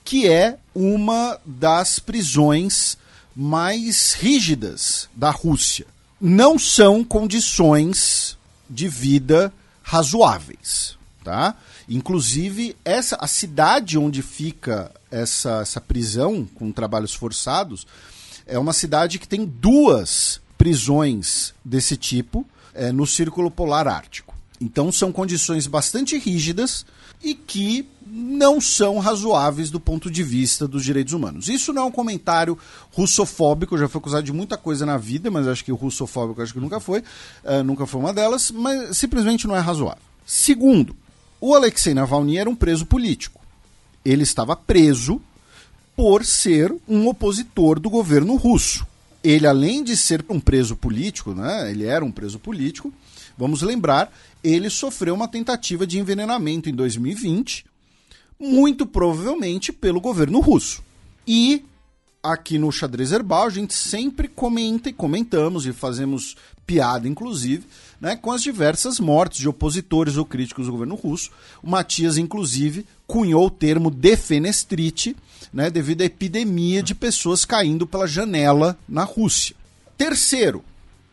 que 0.05 0.25
é 0.25 0.57
uma 0.73 1.37
das 1.45 1.99
prisões 1.99 2.97
mais 3.35 4.13
rígidas 4.13 5.09
da 5.13 5.31
Rússia. 5.31 5.85
Não 6.19 6.59
são 6.59 7.03
condições 7.03 8.37
de 8.69 8.87
vida 8.87 9.53
razoáveis, 9.81 10.97
tá? 11.23 11.55
Inclusive 11.87 12.75
essa 12.83 13.15
a 13.19 13.27
cidade 13.27 13.97
onde 13.97 14.21
fica 14.21 14.91
essa, 15.09 15.61
essa 15.61 15.81
prisão 15.81 16.47
com 16.55 16.71
trabalhos 16.71 17.13
forçados 17.13 17.87
é 18.45 18.59
uma 18.59 18.73
cidade 18.73 19.17
que 19.17 19.27
tem 19.27 19.45
duas 19.45 20.41
prisões 20.57 21.53
desse 21.63 21.95
tipo 21.95 22.45
é, 22.73 22.91
no 22.91 23.07
Círculo 23.07 23.49
Polar 23.49 23.87
Ártico. 23.87 24.35
Então 24.59 24.91
são 24.91 25.11
condições 25.11 25.67
bastante 25.67 26.17
rígidas 26.17 26.85
e 27.23 27.33
que 27.33 27.87
não 28.05 28.59
são 28.59 28.97
razoáveis 28.97 29.69
do 29.69 29.79
ponto 29.79 30.09
de 30.09 30.23
vista 30.23 30.67
dos 30.67 30.83
direitos 30.83 31.13
humanos. 31.13 31.47
Isso 31.47 31.71
não 31.71 31.83
é 31.83 31.85
um 31.85 31.91
comentário 31.91 32.57
russofóbico, 32.91 33.77
já 33.77 33.87
foi 33.87 33.99
acusado 33.99 34.23
de 34.23 34.33
muita 34.33 34.57
coisa 34.57 34.85
na 34.85 34.97
vida, 34.97 35.29
mas 35.29 35.47
acho 35.47 35.63
que 35.63 35.71
o 35.71 35.75
russofóbico 35.75 36.41
acho 36.41 36.53
que 36.53 36.59
nunca 36.59 36.79
foi, 36.79 37.03
eh, 37.43 37.61
nunca 37.61 37.85
foi 37.85 37.99
uma 37.99 38.13
delas, 38.13 38.51
mas 38.51 38.97
simplesmente 38.97 39.47
não 39.47 39.55
é 39.55 39.59
razoável. 39.59 40.01
Segundo, 40.25 40.95
o 41.39 41.53
Alexei 41.53 41.93
Navalny 41.93 42.37
era 42.37 42.49
um 42.49 42.55
preso 42.55 42.85
político. 42.85 43.39
Ele 44.03 44.23
estava 44.23 44.55
preso 44.55 45.21
por 45.95 46.25
ser 46.25 46.73
um 46.87 47.07
opositor 47.07 47.79
do 47.79 47.89
governo 47.89 48.35
russo. 48.35 48.87
Ele, 49.23 49.45
além 49.45 49.83
de 49.83 49.97
ser 49.97 50.25
um 50.29 50.39
preso 50.39 50.75
político, 50.75 51.33
né, 51.33 51.69
ele 51.69 51.85
era 51.85 52.03
um 52.03 52.11
preso 52.11 52.39
político, 52.39 52.93
vamos 53.39 53.61
lembrar, 53.61 54.13
ele 54.43 54.69
sofreu 54.69 55.15
uma 55.15 55.27
tentativa 55.27 55.87
de 55.87 55.97
envenenamento 55.97 56.69
em 56.69 56.73
2020, 56.73 57.65
muito 58.37 58.85
provavelmente 58.85 59.71
pelo 59.71 60.01
governo 60.01 60.41
russo. 60.41 60.83
E 61.25 61.63
aqui 62.21 62.57
no 62.57 62.69
Xadrez 62.69 63.13
Herbal 63.13 63.47
a 63.47 63.49
gente 63.49 63.73
sempre 63.73 64.27
comenta 64.27 64.89
e 64.89 64.93
comentamos 64.93 65.65
e 65.65 65.71
fazemos 65.71 66.35
piada, 66.67 67.07
inclusive, 67.07 67.65
né, 67.99 68.15
com 68.15 68.31
as 68.31 68.43
diversas 68.43 68.99
mortes 68.99 69.39
de 69.39 69.47
opositores 69.47 70.17
ou 70.17 70.25
críticos 70.25 70.65
do 70.65 70.73
governo 70.73 70.95
russo. 70.95 71.31
O 71.63 71.69
Matias, 71.69 72.17
inclusive, 72.17 72.85
cunhou 73.07 73.47
o 73.47 73.49
termo 73.49 73.89
defenestrite, 73.89 75.15
né, 75.51 75.69
devido 75.69 76.01
à 76.01 76.05
epidemia 76.05 76.83
de 76.83 76.93
pessoas 76.93 77.45
caindo 77.45 77.87
pela 77.87 78.05
janela 78.05 78.77
na 78.87 79.03
Rússia. 79.03 79.55
Terceiro, 79.97 80.63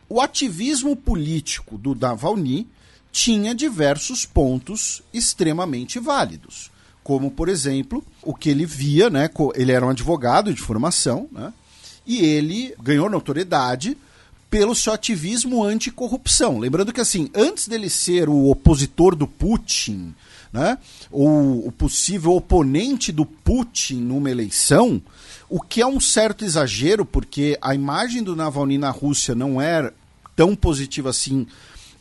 o 0.09 0.21
ativismo 0.21 0.95
político 0.95 1.77
do 1.77 1.95
Navalny 1.95 2.67
tinha 3.11 3.55
diversos 3.55 4.25
pontos 4.25 5.01
extremamente 5.13 5.99
válidos 5.99 6.71
como 7.07 7.31
por 7.31 7.47
exemplo 7.47 8.03
o 8.21 8.35
que 8.35 8.49
ele 8.49 8.65
via, 8.65 9.09
né? 9.09 9.29
Ele 9.55 9.71
era 9.71 9.85
um 9.85 9.89
advogado 9.89 10.53
de 10.53 10.61
formação, 10.61 11.29
né? 11.31 11.53
E 12.05 12.19
ele 12.19 12.75
ganhou 12.83 13.09
notoriedade 13.09 13.97
pelo 14.49 14.75
seu 14.75 14.93
ativismo 14.93 15.63
anticorrupção. 15.63 16.57
Lembrando 16.59 16.93
que 16.93 17.01
assim, 17.01 17.29
antes 17.35 17.67
dele 17.67 17.89
ser 17.89 18.29
o 18.29 18.49
opositor 18.49 19.15
do 19.15 19.27
Putin, 19.27 20.13
né? 20.51 20.77
Ou 21.11 21.67
o 21.67 21.71
possível 21.71 22.33
oponente 22.33 23.11
do 23.11 23.25
Putin 23.25 23.97
numa 24.01 24.31
eleição, 24.31 25.01
o 25.49 25.61
que 25.61 25.81
é 25.81 25.87
um 25.87 25.99
certo 25.99 26.45
exagero, 26.45 27.05
porque 27.05 27.57
a 27.61 27.75
imagem 27.75 28.23
do 28.23 28.35
Navalny 28.35 28.77
na 28.77 28.89
Rússia 28.89 29.35
não 29.35 29.61
era 29.61 29.93
tão 30.35 30.55
positiva 30.55 31.09
assim 31.09 31.47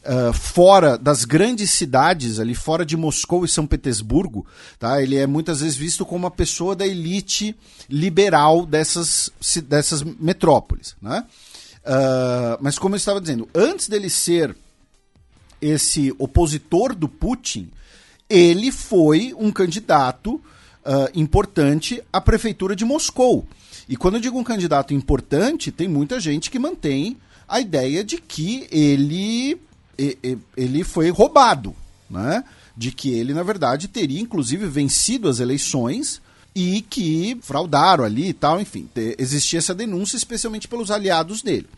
Uh, 0.09 0.33
fora 0.33 0.97
das 0.97 1.25
grandes 1.25 1.73
cidades, 1.73 2.39
ali 2.39 2.55
fora 2.55 2.87
de 2.87 2.97
Moscou 2.97 3.45
e 3.45 3.49
São 3.49 3.67
Petersburgo, 3.67 4.47
tá? 4.79 5.03
ele 5.03 5.17
é 5.17 5.27
muitas 5.27 5.63
vezes 5.63 5.75
visto 5.75 6.07
como 6.07 6.27
uma 6.27 6.31
pessoa 6.31 6.77
da 6.77 6.87
elite 6.87 7.57
liberal 7.91 8.65
dessas, 8.65 9.33
dessas 9.65 10.05
metrópoles. 10.05 10.95
Né? 11.03 11.25
Uh, 11.87 12.59
mas 12.61 12.79
como 12.79 12.95
eu 12.95 12.99
estava 12.99 13.21
dizendo, 13.21 13.49
antes 13.55 13.89
dele 13.89 14.11
ser 14.11 14.57
esse 15.61 16.13
opositor 16.19 16.95
do 16.95 17.09
Putin, 17.09 17.71
ele 18.29 18.73
foi 18.73 19.33
um 19.39 19.53
candidato 19.53 20.41
ah, 20.89 21.11
importante 21.17 22.01
à 22.13 22.21
prefeitura 22.21 22.77
de 22.77 22.85
Moscou. 22.85 23.45
E 23.89 23.97
quando 23.97 24.15
eu 24.15 24.21
digo 24.21 24.39
um 24.39 24.45
candidato 24.45 24.95
importante, 24.95 25.73
tem 25.73 25.89
muita 25.89 26.21
gente 26.21 26.49
que 26.49 26.61
mantém 26.61 27.17
a 27.49 27.61
ideia 27.61 28.05
de 28.05 28.19
que 28.19 28.69
ele, 28.71 29.61
ele 30.57 30.85
foi 30.85 31.11
roubado, 31.11 31.75
né? 32.09 32.45
De 32.77 32.93
que 32.93 33.11
ele, 33.11 33.35
na 33.35 33.43
verdade, 33.43 33.89
teria 33.89 34.21
inclusive 34.21 34.67
vencido 34.67 35.29
as 35.29 35.41
eleições 35.41 36.23
e 36.55 36.83
que 36.83 37.37
fraudaram 37.43 38.05
ali 38.05 38.29
e 38.29 38.33
tal, 38.33 38.61
enfim. 38.61 38.89
Existia 39.19 39.59
essa 39.59 39.75
denúncia, 39.75 40.17
especialmente 40.17 40.69
pelos 40.69 40.93
aliados 40.93 41.43
dele. 41.43 41.69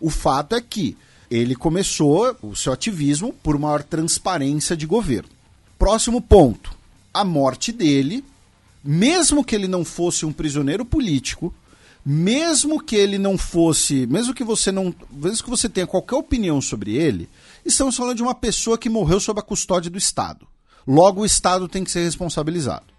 O 0.00 0.10
fato 0.10 0.54
é 0.54 0.60
que 0.60 0.96
ele 1.30 1.54
começou 1.54 2.36
o 2.42 2.56
seu 2.56 2.72
ativismo 2.72 3.32
por 3.42 3.58
maior 3.58 3.82
transparência 3.82 4.76
de 4.76 4.86
governo. 4.86 5.28
Próximo 5.78 6.20
ponto: 6.20 6.74
a 7.12 7.24
morte 7.24 7.70
dele, 7.70 8.24
mesmo 8.82 9.44
que 9.44 9.54
ele 9.54 9.68
não 9.68 9.84
fosse 9.84 10.26
um 10.26 10.32
prisioneiro 10.32 10.84
político, 10.84 11.54
mesmo 12.04 12.82
que 12.82 12.96
ele 12.96 13.18
não 13.18 13.36
fosse, 13.36 14.06
mesmo 14.06 14.34
que 14.34 14.42
você 14.42 14.72
não, 14.72 14.94
mesmo 15.10 15.44
que 15.44 15.50
você 15.50 15.68
tenha 15.68 15.86
qualquer 15.86 16.16
opinião 16.16 16.60
sobre 16.60 16.96
ele, 16.96 17.28
estamos 17.64 17.96
falando 17.96 18.16
de 18.16 18.22
uma 18.22 18.34
pessoa 18.34 18.78
que 18.78 18.88
morreu 18.88 19.20
sob 19.20 19.38
a 19.38 19.42
custódia 19.42 19.90
do 19.90 19.98
Estado. 19.98 20.46
Logo, 20.86 21.20
o 21.20 21.26
Estado 21.26 21.68
tem 21.68 21.84
que 21.84 21.90
ser 21.90 22.02
responsabilizado. 22.02 22.89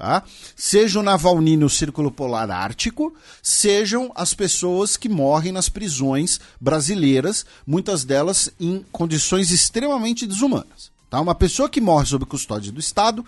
Tá? 0.00 0.22
Seja 0.56 0.98
o 0.98 1.02
Navalny 1.02 1.58
no 1.58 1.68
Círculo 1.68 2.10
Polar 2.10 2.50
Ártico, 2.50 3.14
sejam 3.42 4.10
as 4.14 4.32
pessoas 4.32 4.96
que 4.96 5.10
morrem 5.10 5.52
nas 5.52 5.68
prisões 5.68 6.40
brasileiras, 6.58 7.44
muitas 7.66 8.02
delas 8.02 8.50
em 8.58 8.82
condições 8.90 9.50
extremamente 9.50 10.26
desumanas. 10.26 10.90
Tá? 11.10 11.20
Uma 11.20 11.34
pessoa 11.34 11.68
que 11.68 11.82
morre 11.82 12.06
sob 12.06 12.24
custódia 12.24 12.72
do 12.72 12.80
Estado 12.80 13.22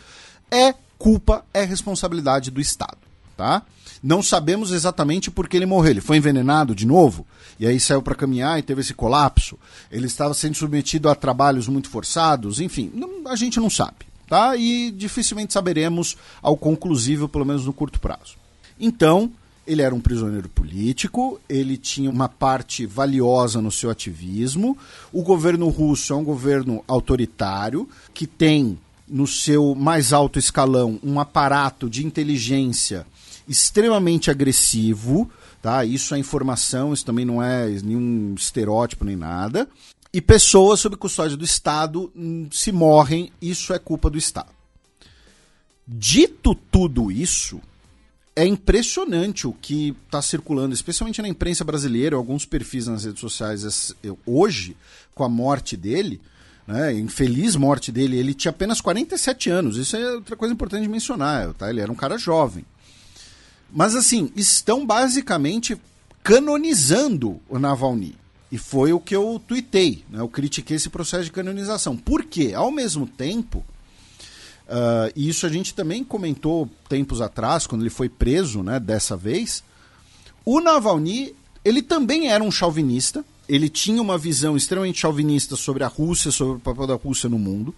é 0.51 0.75
culpa, 0.97 1.45
é 1.53 1.63
responsabilidade 1.63 2.51
do 2.51 2.59
Estado. 2.59 2.97
Tá? 3.37 3.61
Não 4.03 4.23
sabemos 4.23 4.71
exatamente 4.71 5.31
por 5.31 5.51
que 5.51 5.59
ele 5.59 5.67
morreu. 5.67 5.91
Ele 5.91 6.01
foi 6.01 6.17
envenenado 6.17 6.75
de 6.75 6.87
novo, 6.87 7.27
e 7.61 7.67
aí 7.67 7.79
saiu 7.79 8.01
para 8.01 8.15
caminhar 8.15 8.59
e 8.59 8.63
teve 8.63 8.81
esse 8.81 8.95
colapso. 8.95 9.59
Ele 9.91 10.07
estava 10.07 10.33
sendo 10.33 10.57
submetido 10.57 11.11
a 11.11 11.15
trabalhos 11.15 11.69
muito 11.69 11.91
forçados, 11.91 12.61
enfim, 12.61 12.91
não- 12.95 13.31
a 13.31 13.37
gente 13.37 13.61
não 13.61 13.69
sabe. 13.69 14.11
Tá? 14.33 14.57
E 14.57 14.91
dificilmente 14.91 15.53
saberemos 15.53 16.17
ao 16.41 16.57
conclusivo, 16.57 17.29
pelo 17.29 17.45
menos 17.45 17.67
no 17.67 17.73
curto 17.75 18.01
prazo. 18.01 18.37
Então, 18.81 19.31
ele 19.67 19.83
era 19.83 19.95
um 19.95 20.01
prisioneiro 20.01 20.49
político, 20.49 21.39
ele 21.47 21.77
tinha 21.77 22.09
uma 22.09 22.31
parte 22.31 22.87
valiosa 22.87 23.61
no 23.61 23.71
seu 23.71 23.91
ativismo. 23.91 24.75
O 25.13 25.23
governo 25.23 25.69
russo 25.69 26.15
é 26.15 26.17
um 26.17 26.25
governo 26.25 26.83
autoritário 26.89 27.87
que 28.15 28.27
tem 28.27 28.79
no 29.07 29.27
seu 29.27 29.75
mais 29.75 30.15
alto 30.15 30.39
escalão 30.39 30.99
um 31.05 31.21
aparato 31.21 31.91
de 31.91 32.07
inteligência 32.07 33.07
extremamente 33.47 34.31
agressivo, 34.31 35.31
tá? 35.61 35.85
Isso 35.85 36.15
é 36.15 36.19
informação, 36.19 36.95
isso 36.95 37.05
também 37.05 37.27
não 37.27 37.43
é 37.43 37.69
nenhum 37.69 38.35
estereótipo 38.35 39.05
nem 39.05 39.15
nada. 39.15 39.69
E 40.13 40.21
pessoas 40.21 40.81
sob 40.81 40.97
custódia 40.97 41.37
do 41.37 41.45
Estado 41.45 42.13
se 42.51 42.71
morrem, 42.71 43.33
isso 43.41 43.73
é 43.73 43.79
culpa 43.79 44.11
do 44.11 44.19
Estado. 44.19 44.51
Dito 45.87 46.55
tudo 46.55 47.11
isso, 47.11 47.61
é 48.35 48.47
impressionante 48.47 49.47
o 49.47 49.53
que 49.53 49.97
está 50.07 50.23
circulando, 50.23 50.75
especialmente 50.75 51.21
na 51.21 51.29
imprensa 51.29 51.65
brasileira, 51.65 52.17
alguns 52.17 52.45
perfis 52.45 52.87
nas 52.87 53.05
redes 53.05 53.21
sociais 53.21 53.95
hoje, 54.27 54.77
com 55.15 55.25
a 55.25 55.29
morte 55.29 55.77
dele, 55.77 56.21
né, 56.67 56.93
infeliz 56.93 57.57
morte 57.57 57.91
dele, 57.91 58.17
ele 58.17 58.35
tinha 58.35 58.51
apenas 58.51 58.81
47 58.81 59.51
anos, 59.51 59.77
isso 59.77 59.97
é 59.97 60.15
outra 60.15 60.37
coisa 60.37 60.55
importante 60.55 60.83
de 60.83 60.89
mencionar, 60.89 61.53
tá? 61.55 61.69
ele 61.69 61.81
era 61.81 61.91
um 61.91 61.97
cara 61.97 62.17
jovem. 62.17 62.65
Mas 63.71 63.95
assim, 63.95 64.31
estão 64.37 64.87
basicamente 64.87 65.77
canonizando 66.23 67.41
o 67.49 67.59
Navalny. 67.59 68.22
E 68.53 68.59
foi 68.59 68.93
o 68.93 69.01
que 69.01 69.17
eu 69.17 69.43
tuitei, 69.49 70.05
né? 70.11 70.21
eu 70.21 70.29
critiquei 70.29 70.77
esse 70.77 70.91
processo 70.91 71.25
de 71.25 71.33
canonização. 71.33 71.97
Por 71.97 72.23
quê? 72.23 72.53
Ao 72.55 72.71
mesmo 72.71 73.07
tempo, 73.07 73.65
uh, 74.69 75.11
e 75.17 75.27
isso 75.27 75.47
a 75.47 75.49
gente 75.49 75.73
também 75.73 76.05
comentou 76.05 76.69
tempos 76.87 77.23
atrás, 77.23 77.67
quando 77.67 77.81
ele 77.81 77.89
foi 77.89 78.11
preso 78.11 78.63
né, 78.63 78.79
dessa 78.79 79.17
vez, 79.17 79.65
o 80.45 80.61
Navalny 80.61 81.35
ele 81.65 81.81
também 81.81 82.29
era 82.29 82.45
um 82.45 82.51
chauvinista, 82.51 83.25
ele 83.49 83.71
tinha 83.71 84.03
uma 84.03 84.19
visão 84.19 84.55
extremamente 84.55 85.01
chauvinista 85.01 85.57
sobre 85.57 85.83
a 85.83 85.89
Rússia, 85.89 86.31
sobre 86.31 86.57
o 86.57 86.61
papel 86.61 86.87
da 86.87 86.95
Rússia 86.95 87.31
no 87.31 87.39
mundo. 87.39 87.75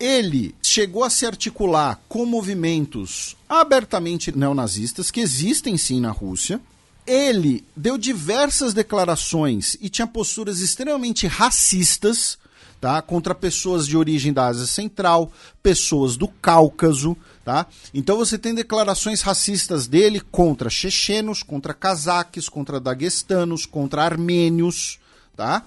Ele 0.00 0.54
chegou 0.62 1.04
a 1.04 1.10
se 1.10 1.26
articular 1.26 2.00
com 2.08 2.24
movimentos 2.24 3.36
abertamente 3.48 4.36
neonazistas, 4.36 5.10
que 5.10 5.20
existem 5.20 5.76
sim 5.76 6.00
na 6.00 6.10
Rússia. 6.10 6.60
Ele 7.06 7.64
deu 7.76 7.98
diversas 7.98 8.72
declarações 8.72 9.76
e 9.80 9.88
tinha 9.88 10.06
posturas 10.06 10.60
extremamente 10.60 11.26
racistas 11.26 12.38
tá? 12.80 13.00
contra 13.02 13.34
pessoas 13.34 13.86
de 13.86 13.96
origem 13.96 14.32
da 14.32 14.46
Ásia 14.46 14.66
Central, 14.66 15.30
pessoas 15.62 16.16
do 16.16 16.28
Cáucaso. 16.28 17.16
Tá? 17.44 17.66
Então 17.92 18.16
você 18.16 18.38
tem 18.38 18.54
declarações 18.54 19.20
racistas 19.20 19.86
dele 19.86 20.20
contra 20.20 20.70
chechenos, 20.70 21.42
contra 21.42 21.74
cazaques, 21.74 22.48
contra 22.48 22.80
daguestanos, 22.80 23.66
contra 23.66 24.02
armênios. 24.02 24.98
Tá? 25.36 25.64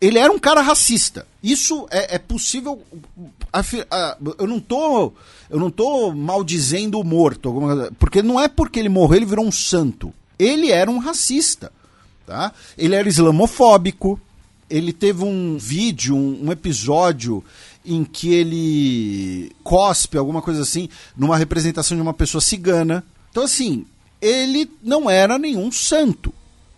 ele 0.00 0.18
era 0.18 0.32
um 0.32 0.38
cara 0.38 0.62
racista. 0.62 1.26
Isso 1.42 1.86
é, 1.90 2.16
é 2.16 2.18
possível. 2.18 2.82
Eu 4.38 4.46
não 4.46 4.58
tô. 4.58 5.12
Eu 5.50 5.60
não 5.60 5.70
tô 5.70 6.12
maldizendo 6.12 6.98
o 6.98 7.04
morto. 7.04 7.52
Porque 7.98 8.22
não 8.22 8.40
é 8.40 8.48
porque 8.48 8.80
ele 8.80 8.88
morreu, 8.88 9.18
ele 9.18 9.26
virou 9.26 9.44
um 9.44 9.52
santo. 9.52 10.14
Ele 10.42 10.70
era 10.70 10.90
um 10.90 10.98
racista. 10.98 11.72
Tá? 12.26 12.52
Ele 12.76 12.94
era 12.94 13.08
islamofóbico. 13.08 14.20
Ele 14.68 14.92
teve 14.92 15.24
um 15.24 15.58
vídeo, 15.58 16.14
um, 16.16 16.46
um 16.46 16.52
episódio 16.52 17.44
em 17.84 18.04
que 18.04 18.32
ele 18.32 19.52
cospe, 19.64 20.16
alguma 20.16 20.40
coisa 20.40 20.62
assim, 20.62 20.88
numa 21.16 21.36
representação 21.36 21.96
de 21.96 22.02
uma 22.02 22.14
pessoa 22.14 22.40
cigana. 22.40 23.04
Então, 23.30 23.42
assim, 23.42 23.84
ele 24.20 24.70
não 24.82 25.10
era 25.10 25.38
nenhum 25.38 25.72
santo. 25.72 26.32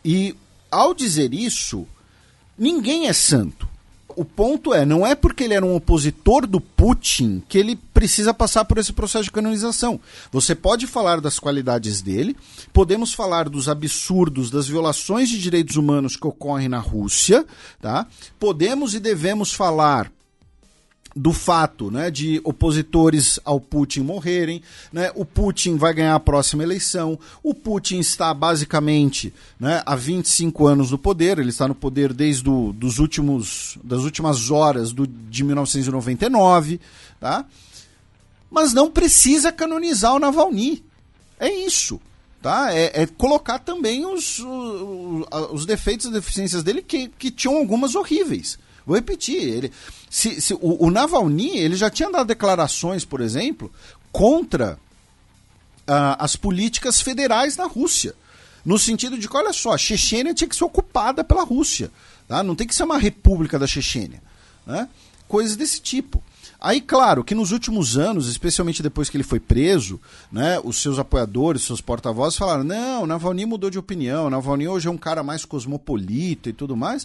E 0.04 0.34
ao 0.70 0.94
dizer 0.94 1.34
isso, 1.34 1.86
Ninguém 2.62 3.08
é 3.08 3.12
santo. 3.12 3.68
O 4.16 4.24
ponto 4.24 4.74
é, 4.74 4.84
não 4.84 5.06
é 5.06 5.14
porque 5.14 5.44
ele 5.44 5.54
era 5.54 5.64
um 5.64 5.74
opositor 5.74 6.46
do 6.46 6.60
Putin 6.60 7.42
que 7.48 7.58
ele 7.58 7.76
precisa 7.92 8.32
passar 8.32 8.64
por 8.64 8.78
esse 8.78 8.92
processo 8.92 9.24
de 9.24 9.30
canonização. 9.30 10.00
Você 10.30 10.54
pode 10.54 10.86
falar 10.86 11.20
das 11.20 11.38
qualidades 11.38 12.00
dele, 12.00 12.36
podemos 12.72 13.12
falar 13.12 13.48
dos 13.48 13.68
absurdos, 13.68 14.50
das 14.50 14.68
violações 14.68 15.28
de 15.28 15.38
direitos 15.38 15.76
humanos 15.76 16.16
que 16.16 16.26
ocorrem 16.26 16.68
na 16.68 16.78
Rússia, 16.78 17.44
tá? 17.80 18.06
Podemos 18.38 18.94
e 18.94 19.00
devemos 19.00 19.52
falar 19.52 20.10
do 21.14 21.32
fato 21.32 21.90
né, 21.90 22.10
de 22.10 22.40
opositores 22.42 23.38
ao 23.44 23.60
Putin 23.60 24.00
morrerem, 24.00 24.62
né, 24.92 25.10
o 25.14 25.24
Putin 25.24 25.76
vai 25.76 25.92
ganhar 25.92 26.14
a 26.14 26.20
próxima 26.20 26.62
eleição, 26.62 27.18
o 27.42 27.54
Putin 27.54 27.98
está 27.98 28.32
basicamente 28.32 29.32
né, 29.60 29.82
há 29.84 29.94
25 29.94 30.66
anos 30.66 30.90
no 30.90 30.98
poder, 30.98 31.38
ele 31.38 31.50
está 31.50 31.68
no 31.68 31.74
poder 31.74 32.12
desde 32.12 32.44
do, 32.44 32.72
dos 32.72 32.98
últimos, 32.98 33.78
das 33.84 34.02
últimas 34.02 34.50
horas 34.50 34.92
do, 34.92 35.06
de 35.06 35.44
1999, 35.44 36.80
tá? 37.20 37.44
mas 38.50 38.72
não 38.72 38.90
precisa 38.90 39.50
canonizar 39.50 40.14
o 40.14 40.18
Navalny. 40.18 40.84
É 41.40 41.50
isso. 41.50 41.98
Tá? 42.42 42.74
É, 42.74 43.02
é 43.02 43.06
colocar 43.06 43.58
também 43.58 44.04
os, 44.04 44.40
os, 44.40 45.26
os 45.52 45.66
defeitos 45.66 46.06
e 46.06 46.12
deficiências 46.12 46.62
dele, 46.62 46.82
que, 46.82 47.08
que 47.08 47.30
tinham 47.30 47.56
algumas 47.56 47.94
horríveis. 47.94 48.58
Vou 48.86 48.96
repetir, 48.96 49.36
ele, 49.36 49.72
se, 50.10 50.40
se 50.40 50.54
o, 50.54 50.86
o, 50.86 50.90
Navalny 50.90 51.58
ele 51.58 51.76
já 51.76 51.88
tinha 51.88 52.10
dado 52.10 52.26
declarações, 52.26 53.04
por 53.04 53.20
exemplo, 53.20 53.70
contra 54.10 54.78
uh, 55.82 56.16
as 56.18 56.36
políticas 56.36 57.00
federais 57.00 57.56
na 57.56 57.66
Rússia. 57.66 58.14
No 58.64 58.78
sentido 58.78 59.18
de 59.18 59.28
que, 59.28 59.36
olha 59.36 59.52
só, 59.52 59.72
a 59.72 59.78
Chechênia 59.78 60.34
tinha 60.34 60.48
que 60.48 60.56
ser 60.56 60.64
ocupada 60.64 61.24
pela 61.24 61.44
Rússia. 61.44 61.90
Tá? 62.28 62.42
Não 62.42 62.54
tem 62.54 62.66
que 62.66 62.74
ser 62.74 62.84
uma 62.84 62.98
república 62.98 63.58
da 63.58 63.66
Chechênia. 63.66 64.22
Né? 64.66 64.88
Coisas 65.26 65.56
desse 65.56 65.80
tipo. 65.80 66.22
Aí, 66.60 66.80
claro, 66.80 67.24
que 67.24 67.34
nos 67.34 67.50
últimos 67.50 67.98
anos, 67.98 68.28
especialmente 68.28 68.84
depois 68.84 69.10
que 69.10 69.16
ele 69.16 69.24
foi 69.24 69.40
preso, 69.40 70.00
né, 70.30 70.60
os 70.62 70.80
seus 70.80 70.96
apoiadores, 70.96 71.64
seus 71.64 71.80
porta-vozes 71.80 72.38
falaram: 72.38 72.62
não, 72.62 73.04
Navalny 73.04 73.44
mudou 73.44 73.68
de 73.68 73.80
opinião, 73.80 74.30
Navalny 74.30 74.68
hoje 74.68 74.86
é 74.86 74.90
um 74.90 74.96
cara 74.96 75.24
mais 75.24 75.44
cosmopolita 75.44 76.48
e 76.48 76.52
tudo 76.52 76.76
mais. 76.76 77.04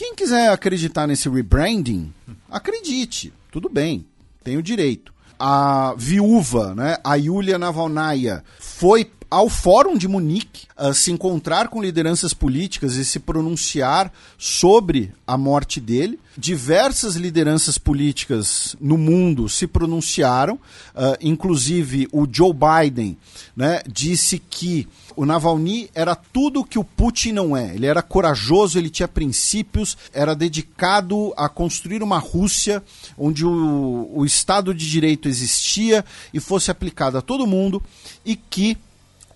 Quem 0.00 0.14
quiser 0.14 0.48
acreditar 0.48 1.06
nesse 1.06 1.28
rebranding, 1.28 2.10
acredite, 2.50 3.34
tudo 3.52 3.68
bem, 3.68 4.06
tem 4.42 4.56
o 4.56 4.62
direito. 4.62 5.12
A 5.38 5.92
viúva, 5.94 6.74
né, 6.74 6.96
a 7.04 7.16
Yulia 7.16 7.58
Navalnaya, 7.58 8.42
foi 8.58 9.04
ao 9.30 9.48
Fórum 9.48 9.96
de 9.96 10.08
Munique 10.08 10.66
uh, 10.76 10.92
se 10.92 11.12
encontrar 11.12 11.68
com 11.68 11.80
lideranças 11.80 12.34
políticas 12.34 12.96
e 12.96 13.04
se 13.04 13.20
pronunciar 13.20 14.12
sobre 14.36 15.12
a 15.24 15.38
morte 15.38 15.80
dele. 15.80 16.18
Diversas 16.36 17.14
lideranças 17.14 17.78
políticas 17.78 18.74
no 18.80 18.98
mundo 18.98 19.48
se 19.48 19.66
pronunciaram, 19.66 20.54
uh, 20.54 21.16
inclusive 21.20 22.08
o 22.12 22.26
Joe 22.30 22.52
Biden 22.52 23.16
né, 23.56 23.80
disse 23.86 24.38
que 24.38 24.88
o 25.14 25.24
Navalny 25.24 25.90
era 25.94 26.16
tudo 26.16 26.64
que 26.64 26.78
o 26.78 26.84
Putin 26.84 27.32
não 27.32 27.56
é. 27.56 27.74
Ele 27.74 27.86
era 27.86 28.02
corajoso, 28.02 28.78
ele 28.78 28.90
tinha 28.90 29.06
princípios, 29.06 29.96
era 30.12 30.34
dedicado 30.34 31.32
a 31.36 31.48
construir 31.48 32.02
uma 32.02 32.18
Rússia 32.18 32.82
onde 33.16 33.44
o, 33.44 34.10
o 34.12 34.24
Estado 34.24 34.74
de 34.74 34.88
Direito 34.88 35.28
existia 35.28 36.04
e 36.32 36.40
fosse 36.40 36.70
aplicado 36.70 37.18
a 37.18 37.22
todo 37.22 37.46
mundo 37.46 37.82
e 38.24 38.34
que 38.34 38.76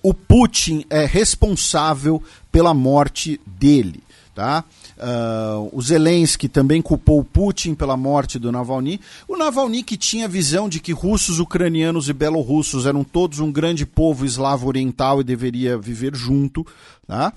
o 0.04 0.12
Putin 0.12 0.84
é 0.90 1.06
responsável 1.06 2.22
pela 2.52 2.74
morte 2.74 3.40
dele. 3.46 4.02
Tá? 4.34 4.62
Uh, 4.98 5.70
o 5.72 5.80
Zelensky 5.80 6.46
também 6.46 6.82
culpou 6.82 7.20
o 7.20 7.24
Putin 7.24 7.74
pela 7.74 7.96
morte 7.96 8.38
do 8.38 8.52
Navalny. 8.52 9.00
O 9.26 9.36
Navalny 9.36 9.82
que 9.82 9.96
tinha 9.96 10.26
a 10.26 10.28
visão 10.28 10.68
de 10.68 10.78
que 10.78 10.92
russos, 10.92 11.38
ucranianos 11.38 12.10
e 12.10 12.12
belorussos 12.12 12.84
eram 12.84 13.02
todos 13.02 13.38
um 13.38 13.50
grande 13.50 13.86
povo 13.86 14.26
eslavo 14.26 14.66
oriental 14.66 15.22
e 15.22 15.24
deveria 15.24 15.78
viver 15.78 16.14
junto. 16.14 16.66
Tá? 17.06 17.32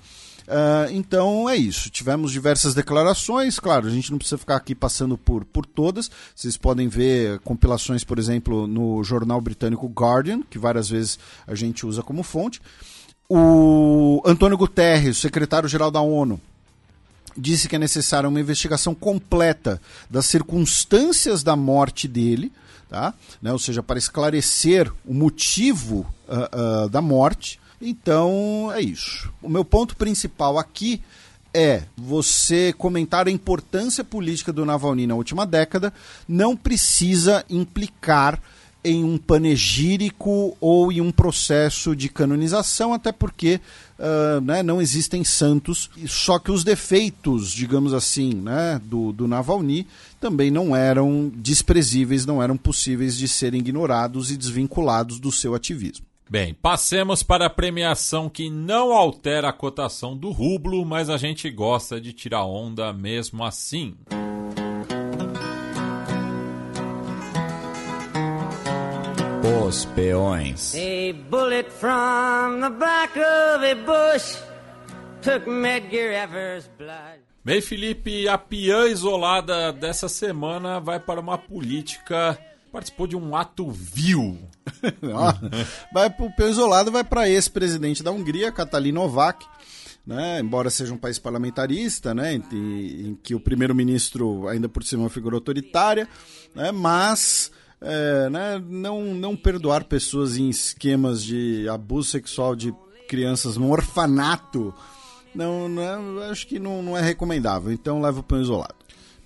Uh, 0.48 0.90
então 0.92 1.50
é 1.50 1.58
isso. 1.58 1.90
Tivemos 1.90 2.32
diversas 2.32 2.74
declarações. 2.74 3.60
Claro, 3.60 3.88
a 3.88 3.90
gente 3.90 4.12
não 4.12 4.18
precisa 4.18 4.38
ficar 4.38 4.56
aqui 4.56 4.74
passando 4.74 5.18
por, 5.18 5.44
por 5.44 5.66
todas. 5.66 6.10
Vocês 6.34 6.56
podem 6.56 6.88
ver 6.88 7.40
compilações, 7.40 8.04
por 8.04 8.18
exemplo, 8.18 8.66
no 8.66 9.04
jornal 9.04 9.42
britânico 9.42 9.88
Guardian, 9.88 10.42
que 10.50 10.58
várias 10.58 10.90
vezes 10.90 11.20
a 11.46 11.54
gente 11.54 11.86
usa 11.86 12.02
como 12.02 12.24
fonte. 12.24 12.62
O 13.30 14.22
Antônio 14.26 14.58
Guterres, 14.58 15.18
secretário-geral 15.18 15.92
da 15.92 16.00
ONU, 16.00 16.40
disse 17.38 17.68
que 17.68 17.76
é 17.76 17.80
necessária 17.80 18.30
uma 18.30 18.40
investigação 18.40 18.96
completa 18.96 19.82
das 20.10 20.26
circunstâncias 20.28 21.44
da 21.44 21.56
morte 21.56 22.08
dele, 22.08 22.54
tá? 22.90 23.14
Né? 23.42 23.52
ou 23.52 23.60
seja, 23.60 23.84
para 23.84 24.00
esclarecer 24.00 24.90
o 25.06 25.14
motivo 25.14 26.06
uh, 26.28 26.86
uh, 26.86 26.90
da 26.90 27.02
morte. 27.02 27.60
Então 27.82 28.72
é 28.74 28.82
isso. 28.82 29.32
O 29.42 29.50
meu 29.50 29.64
ponto 29.64 29.96
principal 29.96 30.58
aqui 30.58 31.02
é 31.54 31.84
você 31.96 32.74
comentar 32.74 33.28
a 33.28 33.32
importância 33.32 34.04
política 34.04 34.52
do 34.54 34.66
Navalny 34.66 35.08
na 35.08 35.16
última 35.16 35.46
década, 35.46 35.94
não 36.28 36.56
precisa 36.56 37.46
implicar 37.50 38.42
em 38.84 39.04
um 39.04 39.18
panegírico 39.18 40.56
ou 40.62 40.92
em 40.92 41.02
um 41.02 41.12
processo 41.12 41.96
de 41.96 42.10
canonização, 42.10 42.94
até 42.94 43.12
porque 43.12 43.60
uh, 44.00 44.40
né, 44.42 44.64
não 44.64 44.82
existem 44.82 45.24
santos, 45.24 45.90
só 46.08 46.40
que 46.40 46.52
os 46.52 46.64
defeitos, 46.64 47.52
digamos 47.52 47.94
assim, 47.94 48.34
né, 48.34 48.80
do, 48.86 49.12
do 49.12 49.28
Navalny 49.28 49.88
também 50.22 50.50
não 50.50 50.76
eram 50.76 51.30
desprezíveis, 51.36 52.26
não 52.26 52.42
eram 52.42 52.56
possíveis 52.56 53.18
de 53.18 53.28
serem 53.28 53.60
ignorados 53.60 54.32
e 54.32 54.38
desvinculados 54.38 55.20
do 55.20 55.32
seu 55.32 55.54
ativismo. 55.54 56.07
Bem, 56.30 56.54
passemos 56.54 57.24
para 57.24 57.46
a 57.46 57.50
premiação 57.50 58.28
que 58.28 58.50
não 58.50 58.92
altera 58.92 59.48
a 59.48 59.54
cotação 59.54 60.16
do 60.16 60.30
rublo, 60.30 60.86
mas 60.86 61.10
a 61.10 61.16
gente 61.16 61.50
gosta 61.50 62.02
de 62.02 62.12
tirar 62.12 62.44
onda 62.44 62.92
mesmo 62.92 63.46
assim. 63.46 63.96
Os 69.66 69.86
peões. 69.86 70.76
A 70.76 71.14
bullet 71.30 71.70
from 71.72 72.60
the 72.60 72.70
back 72.72 73.18
of 73.18 73.66
a 73.66 73.76
bush 73.76 74.38
took 75.22 75.50
Medgar 75.50 76.24
Evers' 76.24 76.70
blood. 76.78 77.22
Bem, 77.44 77.62
Felipe, 77.62 78.28
a 78.28 78.38
peã 78.38 78.88
isolada 78.88 79.72
dessa 79.72 80.10
semana 80.10 80.82
vai 80.82 81.00
para 81.00 81.22
uma 81.22 81.38
política. 81.38 82.38
Participou 82.78 83.08
de 83.08 83.16
um 83.16 83.36
ato 83.36 83.72
vil. 83.72 84.38
Vai 85.92 86.12
pro 86.12 86.48
isolado, 86.48 86.92
vai 86.92 87.04
para 87.04 87.28
ex-presidente 87.28 88.04
da 88.04 88.12
Hungria, 88.12 88.52
Katalin 88.52 88.92
Novak. 88.92 89.44
Né, 90.06 90.40
embora 90.40 90.70
seja 90.70 90.94
um 90.94 90.98
país 90.98 91.18
parlamentarista, 91.18 92.14
né, 92.14 92.36
em, 92.36 93.10
em 93.10 93.20
que 93.22 93.34
o 93.34 93.40
primeiro-ministro 93.40 94.48
ainda 94.48 94.70
por 94.70 94.84
cima 94.84 95.02
é 95.02 95.06
uma 95.06 95.10
figura 95.10 95.36
autoritária, 95.36 96.08
né, 96.54 96.72
mas 96.72 97.52
é, 97.82 98.30
né, 98.30 98.64
não, 98.70 99.14
não 99.16 99.36
perdoar 99.36 99.84
pessoas 99.86 100.38
em 100.38 100.48
esquemas 100.48 101.24
de 101.24 101.68
abuso 101.68 102.12
sexual 102.12 102.56
de 102.56 102.74
crianças 103.10 103.58
no 103.58 103.72
orfanato, 103.72 104.72
não, 105.34 105.68
não 105.68 105.82
é- 106.22 106.30
acho 106.30 106.46
que 106.46 106.60
não, 106.60 106.84
não 106.84 106.96
é 106.96 107.02
recomendável. 107.02 107.72
Então 107.72 108.00
leva 108.00 108.20
o 108.20 108.24
pão 108.24 108.40
isolado. 108.40 108.76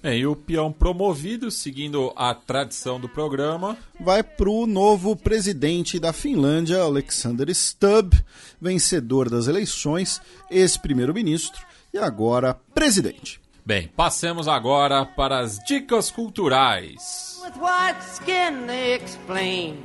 Bem, 0.02 0.22
e 0.22 0.26
o 0.26 0.36
peão 0.36 0.72
promovido, 0.72 1.52
seguindo 1.52 2.12
a 2.16 2.34
tradição 2.34 3.00
do 3.00 3.08
programa, 3.08 3.78
Vai 4.00 4.24
pro 4.24 4.66
novo 4.66 5.16
presidente 5.16 6.00
da 6.00 6.12
Finlândia, 6.12 6.82
Alexander 6.82 7.48
Stubb, 7.54 8.18
vencedor 8.60 9.30
das 9.30 9.48
eleições, 9.48 10.20
ex-primeiro-ministro 10.50 11.64
e 11.94 12.00
agora 12.00 12.56
presidente. 12.74 13.40
Bem, 13.64 13.90
passemos 13.96 14.48
agora 14.48 15.06
para 15.06 15.38
as 15.38 15.60
dicas 15.68 16.10
culturais. 16.10 17.40
With 17.44 17.62
white 17.62 18.02
skin 18.04 18.66
they 18.66 18.96
explain, 18.96 19.76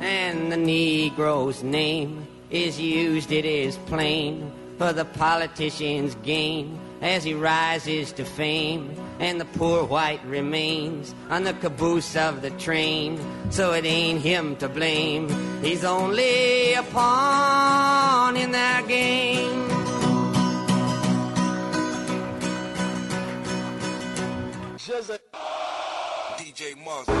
and 0.00 0.48
the 0.48 0.56
Negro's 0.56 1.60
name 1.64 2.20
is 2.52 2.78
used, 2.78 3.32
it 3.32 3.48
is 3.48 3.76
plain, 3.88 4.44
for 4.78 4.94
the 4.94 5.04
politician's 5.04 6.16
gain 6.22 6.78
as 7.02 7.24
he 7.24 7.34
rises 7.34 8.12
to 8.12 8.24
fame, 8.24 8.96
and 9.18 9.40
the 9.40 9.44
poor 9.44 9.84
white 9.84 10.24
remains 10.24 11.14
on 11.28 11.44
the 11.44 11.52
caboose 11.52 12.16
of 12.16 12.40
the 12.40 12.50
train. 12.52 13.20
So 13.50 13.72
it 13.72 13.84
ain't 13.84 14.22
him 14.22 14.56
to 14.56 14.68
blame, 14.68 15.28
he's 15.62 15.84
only 15.84 16.72
a 16.74 16.82
pawn 16.84 18.36
in 18.36 18.52
their 18.52 18.82
game. 18.86 19.68
DJ 26.38 26.76
Monster. 26.84 27.12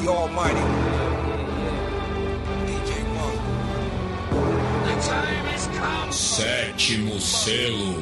The 0.00 0.08
Almighty. 0.08 1.13
Sétimo 6.10 7.20
selo. 7.20 8.00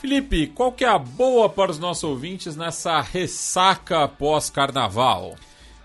Felipe, 0.00 0.46
qual 0.46 0.72
que 0.72 0.84
é 0.84 0.88
a 0.88 0.98
boa 0.98 1.50
para 1.50 1.70
os 1.70 1.78
nossos 1.78 2.04
ouvintes 2.04 2.56
nessa 2.56 3.00
ressaca 3.02 4.08
pós-carnaval? 4.08 5.36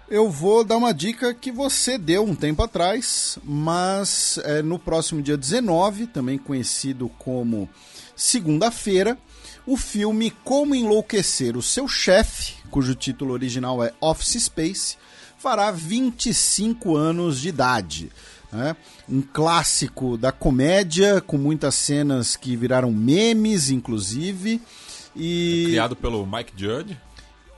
Eu 0.10 0.30
vou 0.30 0.64
dar 0.64 0.78
uma 0.78 0.94
dica 0.94 1.34
que 1.34 1.52
você 1.52 1.98
deu 1.98 2.24
um 2.24 2.36
tempo 2.36 2.64
atrás, 2.64 3.38
mas 3.44 4.40
é, 4.44 4.62
no 4.62 4.80
próximo 4.80 5.22
dia 5.22 5.36
19, 5.36 6.08
também 6.08 6.38
conhecido 6.38 7.10
como 7.20 7.70
segunda-feira, 8.16 9.18
o 9.66 9.76
filme 9.76 10.32
Como 10.44 10.76
Enlouquecer 10.76 11.58
o 11.58 11.62
Seu 11.62 11.88
Chefe, 11.88 12.54
cujo 12.70 12.96
título 12.96 13.34
original 13.34 13.84
é 13.84 13.92
Office 14.00 14.44
Space, 14.44 14.98
fará 15.44 15.72
25 15.72 16.96
anos 16.96 17.42
de 17.42 17.50
idade. 17.50 18.10
né? 18.50 18.78
Um 19.10 19.22
clássico 19.22 20.18
da 20.18 20.32
comédia, 20.32 21.20
com 21.20 21.38
muitas 21.38 21.76
cenas 21.76 22.38
que 22.38 22.56
viraram 22.56 22.94
memes, 22.94 23.70
inclusive. 23.70 24.62
E 25.14 25.66
Criado 25.66 25.98
pelo 25.98 26.26
Mike 26.26 26.54
Judge. 26.56 26.98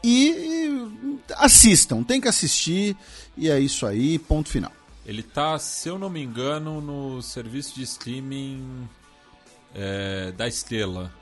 e 0.04 0.90
assistam, 1.38 2.02
tem 2.02 2.20
que 2.20 2.28
assistir 2.28 2.98
e 3.38 3.50
é 3.52 3.60
isso 3.60 3.86
aí, 3.86 4.18
ponto 4.18 4.50
final. 4.50 4.72
Ele 5.06 5.22
tá, 5.22 5.60
se 5.60 5.88
eu 5.88 6.00
não 6.00 6.10
me 6.10 6.24
engano, 6.24 6.82
no 6.82 7.22
serviço 7.22 7.76
de 7.76 7.84
streaming 7.84 8.90
é, 9.76 10.32
da 10.32 10.48
Estrela. 10.48 11.14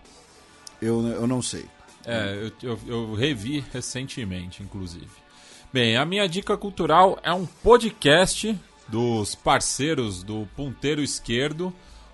Eu, 0.82 1.06
eu 1.08 1.28
não 1.28 1.42
sei. 1.42 1.66
É, 2.06 2.50
eu, 2.62 2.70
eu, 2.72 2.80
eu 2.88 3.14
revi 3.14 3.64
recentemente, 3.74 4.64
inclusive. 4.64 5.23
Bem, 5.74 5.98
a 5.98 6.06
minha 6.06 6.30
dica 6.30 6.56
cultural 6.56 7.18
é 7.24 7.34
um 7.34 7.48
podcast 7.48 8.56
dos 8.88 9.34
parceiros 9.34 10.22
do 10.22 10.48
Ponteiro 10.56 11.02
Esquerdo, 11.02 11.74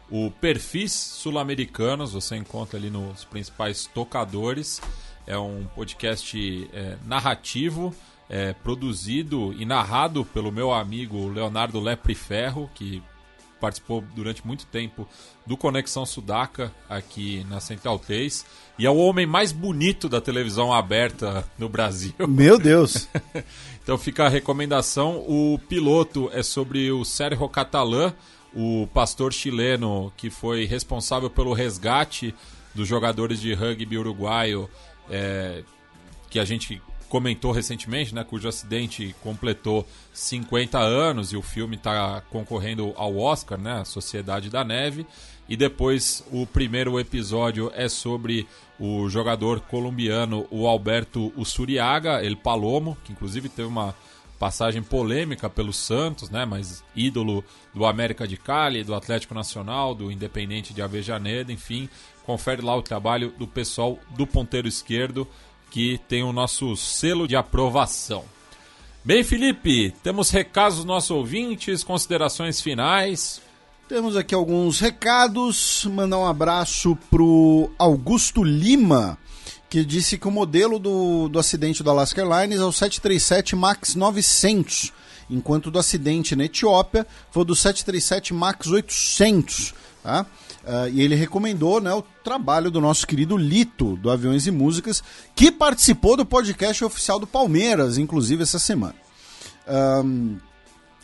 o 0.09 0.31
Perfis 0.31 0.93
Sul-Americanos, 0.93 2.13
você 2.13 2.37
encontra 2.37 2.79
ali 2.79 2.89
nos 2.89 3.25
principais 3.25 3.85
tocadores. 3.85 4.81
É 5.27 5.37
um 5.37 5.65
podcast 5.75 6.69
é, 6.71 6.95
narrativo, 7.05 7.93
é, 8.29 8.53
produzido 8.53 9.53
e 9.59 9.65
narrado 9.65 10.23
pelo 10.23 10.53
meu 10.53 10.71
amigo 10.71 11.27
Leonardo 11.27 11.81
Lepre 11.81 12.15
Ferro, 12.15 12.69
que 12.73 13.03
participou 13.59 14.03
durante 14.15 14.45
muito 14.45 14.65
tempo 14.65 15.07
do 15.45 15.57
Conexão 15.57 16.05
Sudaca 16.05 16.71
aqui 16.87 17.45
na 17.49 17.59
Central 17.59 17.99
3 17.99 18.45
e 18.77 18.85
é 18.85 18.89
o 18.89 18.97
homem 18.97 19.25
mais 19.25 19.51
bonito 19.51 20.07
da 20.07 20.21
televisão 20.21 20.73
aberta 20.73 21.47
no 21.57 21.67
Brasil. 21.67 22.13
Meu 22.27 22.57
Deus! 22.57 23.07
Então 23.81 23.97
fica 23.97 24.27
a 24.27 24.29
recomendação. 24.29 25.25
O 25.27 25.57
piloto 25.67 26.29
é 26.31 26.43
sobre 26.43 26.91
o 26.91 27.03
Sérgio 27.03 27.49
Catalã, 27.49 28.13
o 28.53 28.87
pastor 28.93 29.33
chileno 29.33 30.13
que 30.15 30.29
foi 30.29 30.65
responsável 30.65 31.27
pelo 31.27 31.53
resgate 31.53 32.35
dos 32.75 32.87
jogadores 32.87 33.41
de 33.41 33.51
rugby 33.51 33.97
uruguaio, 33.97 34.69
é, 35.09 35.63
que 36.29 36.37
a 36.37 36.45
gente 36.45 36.79
comentou 37.09 37.51
recentemente, 37.51 38.13
né, 38.13 38.23
cujo 38.23 38.47
acidente 38.47 39.15
completou 39.21 39.85
50 40.13 40.79
anos 40.79 41.33
e 41.33 41.37
o 41.37 41.41
filme 41.41 41.75
está 41.75 42.21
concorrendo 42.29 42.93
ao 42.95 43.17
Oscar, 43.17 43.59
né, 43.59 43.83
Sociedade 43.83 44.49
da 44.49 44.63
Neve. 44.63 45.05
E 45.49 45.57
depois 45.57 46.23
o 46.31 46.45
primeiro 46.45 46.99
episódio 46.99 47.71
é 47.75 47.89
sobre 47.89 48.47
o 48.79 49.09
jogador 49.09 49.59
colombiano, 49.61 50.45
o 50.51 50.67
Alberto 50.67 51.33
Usuriaga, 51.35 52.23
El 52.23 52.37
Palomo, 52.37 52.95
que 53.03 53.11
inclusive 53.11 53.49
teve 53.49 53.67
uma 53.67 53.95
passagem 54.37 54.81
polêmica 54.81 55.49
pelo 55.49 55.73
Santos, 55.73 56.29
né, 56.29 56.45
mas 56.45 56.83
ídolo 56.95 57.43
do 57.73 57.85
América 57.85 58.27
de 58.27 58.37
Cali, 58.37 58.83
do 58.83 58.93
Atlético 58.93 59.33
Nacional, 59.33 59.93
do 59.95 60.11
Independente 60.11 60.73
de 60.73 60.81
Avejaneda, 60.81 61.51
enfim, 61.51 61.89
confere 62.23 62.61
lá 62.61 62.75
o 62.77 62.83
trabalho 62.83 63.33
do 63.37 63.47
pessoal 63.47 63.99
do 64.15 64.25
ponteiro 64.27 64.67
esquerdo 64.67 65.27
que 65.69 65.99
tem 66.07 66.23
o 66.23 66.33
nosso 66.33 66.75
selo 66.75 67.27
de 67.27 67.35
aprovação. 67.35 68.23
Bem, 69.03 69.23
Felipe, 69.23 69.93
temos 70.03 70.29
recados 70.29 70.77
dos 70.77 70.85
nossos 70.85 71.11
ouvintes, 71.11 71.83
considerações 71.83 72.59
finais. 72.59 73.41
Temos 73.87 74.15
aqui 74.15 74.35
alguns 74.35 74.79
recados. 74.79 75.85
Mandar 75.85 76.19
um 76.19 76.25
abraço 76.25 76.97
pro 77.09 77.71
Augusto 77.79 78.43
Lima, 78.43 79.17
que 79.69 79.85
disse 79.85 80.17
que 80.17 80.27
o 80.27 80.31
modelo 80.31 80.77
do, 80.77 81.29
do 81.29 81.39
acidente 81.39 81.81
do 81.81 81.89
Alaska 81.89 82.21
Airlines 82.21 82.59
é 82.59 82.63
o 82.63 82.71
737 82.71 83.55
MAX 83.55 83.95
900, 83.95 84.91
enquanto 85.29 85.71
do 85.71 85.79
acidente 85.79 86.35
na 86.35 86.45
Etiópia 86.45 87.07
foi 87.31 87.45
do 87.45 87.55
737 87.55 88.33
MAX 88.33 88.67
800. 88.67 89.73
Tá? 90.03 90.25
Ah, 90.65 90.89
e 90.89 91.01
ele 91.01 91.15
recomendou 91.15 91.79
né, 91.79 91.93
o 91.93 92.03
trabalho 92.23 92.69
do 92.69 92.81
nosso 92.81 93.07
querido 93.07 93.37
Lito, 93.37 93.95
do 93.97 94.11
Aviões 94.11 94.45
e 94.45 94.51
Músicas, 94.51 95.03
que 95.35 95.51
participou 95.51 96.17
do 96.17 96.25
podcast 96.25 96.83
oficial 96.83 97.19
do 97.19 97.27
Palmeiras, 97.27 97.97
inclusive 97.97 98.43
essa 98.43 98.59
semana. 98.59 98.95
Ahn, 99.67 100.37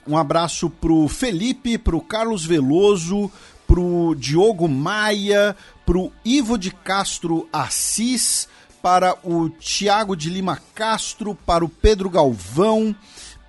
Um 0.08 0.17
abraço 0.17 0.69
pro 0.69 1.08
Felipe, 1.08 1.77
pro 1.77 2.00
Carlos 2.00 2.45
Veloso, 2.45 3.32
pro 3.66 4.16
Diogo 4.16 4.67
Maia, 4.67 5.56
pro 5.84 6.11
Ivo 6.24 6.58
de 6.58 6.69
Castro 6.69 7.50
Assis, 7.51 8.48
para 8.84 9.17
o 9.24 9.50
Tiago 9.50 10.16
de 10.16 10.30
Lima 10.30 10.61
Castro, 10.75 11.34
para 11.34 11.66
o 11.66 11.69
Pedro 11.69 12.08
Galvão, 12.08 12.95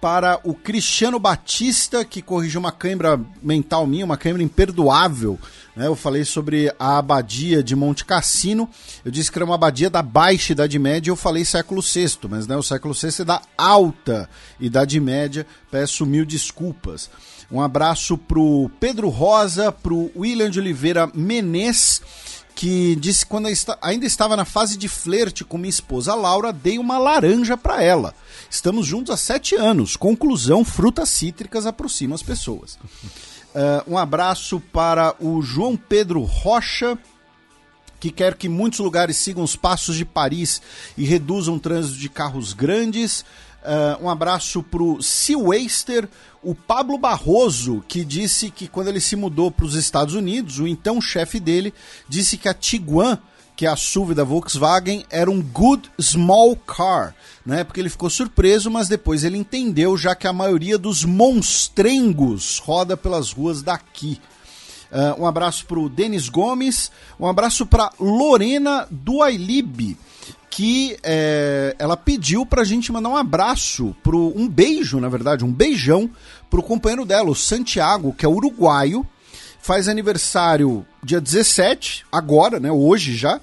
para 0.00 0.38
o 0.44 0.54
Cristiano 0.54 1.18
Batista, 1.18 2.04
que 2.04 2.20
corrigiu 2.22 2.60
uma 2.60 2.72
cãibra 2.72 3.20
mental 3.42 3.86
minha, 3.86 4.04
uma 4.04 4.16
cãibra 4.16 4.42
imperdoável. 4.42 5.38
Né? 5.74 5.86
Eu 5.86 5.96
falei 5.96 6.24
sobre 6.24 6.72
a 6.78 6.98
abadia 6.98 7.62
de 7.62 7.74
Monte 7.74 8.04
Cassino, 8.04 8.68
eu 9.04 9.10
disse 9.10 9.30
que 9.30 9.38
era 9.38 9.44
uma 9.44 9.54
abadia 9.54 9.90
da 9.90 10.02
baixa 10.02 10.52
Idade 10.52 10.78
Média, 10.78 11.10
eu 11.10 11.16
falei 11.16 11.44
século 11.44 11.82
VI, 11.82 12.18
mas 12.28 12.46
né, 12.46 12.56
o 12.56 12.62
século 12.62 12.94
VI 12.94 13.22
é 13.22 13.24
da 13.24 13.42
alta 13.56 14.28
Idade 14.60 14.98
Média, 15.00 15.46
peço 15.70 16.06
mil 16.06 16.24
desculpas. 16.24 17.10
Um 17.50 17.60
abraço 17.60 18.18
pro 18.18 18.70
Pedro 18.80 19.08
Rosa, 19.08 19.70
pro 19.70 20.10
William 20.16 20.50
de 20.50 20.58
Oliveira 20.58 21.08
Menez, 21.14 22.02
que 22.56 22.96
disse 22.96 23.22
que 23.22 23.30
quando 23.30 23.48
ainda 23.82 24.06
estava 24.06 24.34
na 24.34 24.46
fase 24.46 24.78
de 24.78 24.88
flerte 24.88 25.44
com 25.44 25.58
minha 25.58 25.68
esposa 25.68 26.14
Laura, 26.14 26.54
dei 26.54 26.78
uma 26.78 26.96
laranja 26.96 27.54
para 27.54 27.82
ela. 27.82 28.14
Estamos 28.50 28.86
juntos 28.86 29.12
há 29.12 29.16
sete 29.16 29.54
anos. 29.54 29.94
Conclusão: 29.94 30.64
frutas 30.64 31.10
cítricas 31.10 31.66
aproximam 31.66 32.14
as 32.14 32.22
pessoas. 32.22 32.78
Uh, 33.54 33.84
um 33.92 33.98
abraço 33.98 34.58
para 34.72 35.14
o 35.20 35.42
João 35.42 35.76
Pedro 35.76 36.22
Rocha, 36.22 36.98
que 38.00 38.10
quer 38.10 38.34
que 38.34 38.48
muitos 38.48 38.78
lugares 38.78 39.18
sigam 39.18 39.44
os 39.44 39.54
passos 39.54 39.94
de 39.94 40.06
Paris 40.06 40.62
e 40.96 41.04
reduzam 41.04 41.56
o 41.56 41.60
trânsito 41.60 41.98
de 41.98 42.08
carros 42.08 42.54
grandes. 42.54 43.22
Uh, 43.66 44.04
um 44.04 44.08
abraço 44.08 44.62
para 44.62 44.80
o 44.80 45.02
Sea 45.02 45.36
Waster, 45.36 46.08
o 46.40 46.54
Pablo 46.54 46.96
Barroso, 46.96 47.82
que 47.88 48.04
disse 48.04 48.48
que 48.48 48.68
quando 48.68 48.86
ele 48.86 49.00
se 49.00 49.16
mudou 49.16 49.50
para 49.50 49.66
os 49.66 49.74
Estados 49.74 50.14
Unidos, 50.14 50.60
o 50.60 50.68
então 50.68 51.00
chefe 51.00 51.40
dele 51.40 51.74
disse 52.08 52.36
que 52.36 52.48
a 52.48 52.54
Tiguan, 52.54 53.18
que 53.56 53.66
é 53.66 53.68
a 53.68 53.74
SUV 53.74 54.14
da 54.14 54.22
Volkswagen, 54.22 55.04
era 55.10 55.28
um 55.28 55.42
good 55.42 55.90
small 56.00 56.54
car, 56.54 57.12
né? 57.44 57.64
Porque 57.64 57.80
ele 57.80 57.88
ficou 57.88 58.08
surpreso, 58.08 58.70
mas 58.70 58.86
depois 58.86 59.24
ele 59.24 59.36
entendeu, 59.36 59.96
já 59.96 60.14
que 60.14 60.28
a 60.28 60.32
maioria 60.32 60.78
dos 60.78 61.04
monstrengos 61.04 62.58
roda 62.58 62.96
pelas 62.96 63.32
ruas 63.32 63.62
daqui. 63.62 64.20
Uh, 64.92 65.22
um 65.22 65.26
abraço 65.26 65.66
para 65.66 65.80
o 65.80 65.88
Denis 65.88 66.28
Gomes, 66.28 66.92
um 67.18 67.26
abraço 67.26 67.66
para 67.66 67.90
Lorena 67.98 68.86
Duailib 68.88 69.96
que 70.56 70.96
é, 71.02 71.76
ela 71.78 71.98
pediu 71.98 72.46
pra 72.46 72.64
gente 72.64 72.90
mandar 72.90 73.10
um 73.10 73.16
abraço, 73.16 73.94
pro, 74.02 74.32
um 74.34 74.48
beijo, 74.48 74.98
na 74.98 75.06
verdade, 75.10 75.44
um 75.44 75.52
beijão 75.52 76.08
pro 76.48 76.62
companheiro 76.62 77.04
dela, 77.04 77.28
o 77.28 77.34
Santiago, 77.34 78.14
que 78.14 78.24
é 78.24 78.28
uruguaio, 78.28 79.06
faz 79.60 79.86
aniversário 79.86 80.86
dia 81.04 81.20
17, 81.20 82.06
agora, 82.10 82.58
né, 82.58 82.72
hoje 82.72 83.14
já, 83.14 83.38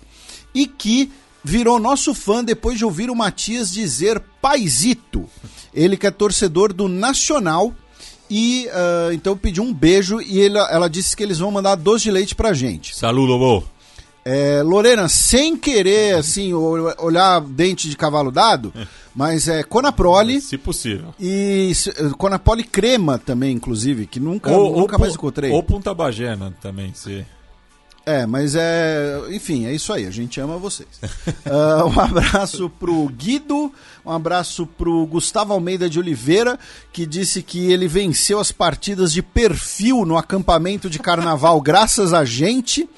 e 0.56 0.66
que 0.66 1.12
virou 1.44 1.78
nosso 1.78 2.16
fã 2.16 2.44
depois 2.44 2.80
de 2.80 2.86
ouvir 2.86 3.12
o 3.12 3.16
Matias 3.16 3.70
dizer 3.70 4.20
paizito. 4.42 5.30
Ele 5.72 5.96
que 5.96 6.08
é 6.08 6.12
torcedor 6.12 6.74
do 6.74 6.88
Nacional 6.88 7.76
e 8.28 8.68
uh, 8.70 9.14
então 9.14 9.38
pediu 9.38 9.62
um 9.62 9.72
beijo 9.72 10.20
e 10.20 10.40
ele, 10.40 10.58
ela 10.58 10.90
disse 10.90 11.16
que 11.16 11.22
eles 11.22 11.38
vão 11.38 11.52
mandar 11.52 11.76
doce 11.76 12.06
de 12.06 12.12
leite 12.12 12.34
pra 12.34 12.54
gente. 12.54 12.96
Saludo, 12.96 13.34
amor. 13.34 13.73
É, 14.26 14.62
Lorena, 14.64 15.10
sem 15.10 15.58
querer 15.58 16.16
assim 16.16 16.54
olhar 16.54 17.42
dente 17.42 17.90
de 17.90 17.98
cavalo 17.98 18.32
dado, 18.32 18.74
mas 19.14 19.48
é 19.48 19.64
Conaprole. 19.64 20.40
Se 20.40 20.58
possível. 20.58 21.14
E 21.20 21.74
Conaprole 22.18 22.64
crema 22.64 23.18
também, 23.18 23.54
inclusive, 23.54 24.08
que 24.08 24.20
nunca, 24.20 24.52
ou, 24.52 24.78
nunca 24.78 24.96
ou, 24.96 25.00
mais 25.00 25.14
encontrei. 25.14 25.52
Ou 25.52 25.62
Punta 25.62 25.94
Bagena 25.94 26.54
também, 26.62 26.94
se. 26.94 27.26
É, 28.06 28.26
mas 28.26 28.54
é. 28.56 29.22
Enfim, 29.30 29.66
é 29.66 29.74
isso 29.74 29.94
aí. 29.94 30.06
A 30.06 30.12
gente 30.12 30.40
ama 30.40 30.58
vocês. 30.58 30.90
uh, 31.02 31.88
um 31.88 32.00
abraço 32.00 32.70
pro 32.70 33.08
Guido, 33.08 33.72
um 34.06 34.12
abraço 34.12 34.66
pro 34.66 35.06
Gustavo 35.06 35.54
Almeida 35.54 35.90
de 35.90 36.00
Oliveira, 36.00 36.60
que 36.92 37.06
disse 37.06 37.42
que 37.42 37.72
ele 37.72 37.88
venceu 37.88 38.40
as 38.40 38.52
partidas 38.52 39.14
de 39.14 39.22
perfil 39.22 40.06
no 40.06 40.18
acampamento 40.18 40.90
de 40.90 41.00
carnaval 41.00 41.60
graças 41.62 42.14
a 42.14 42.26
gente. 42.26 42.90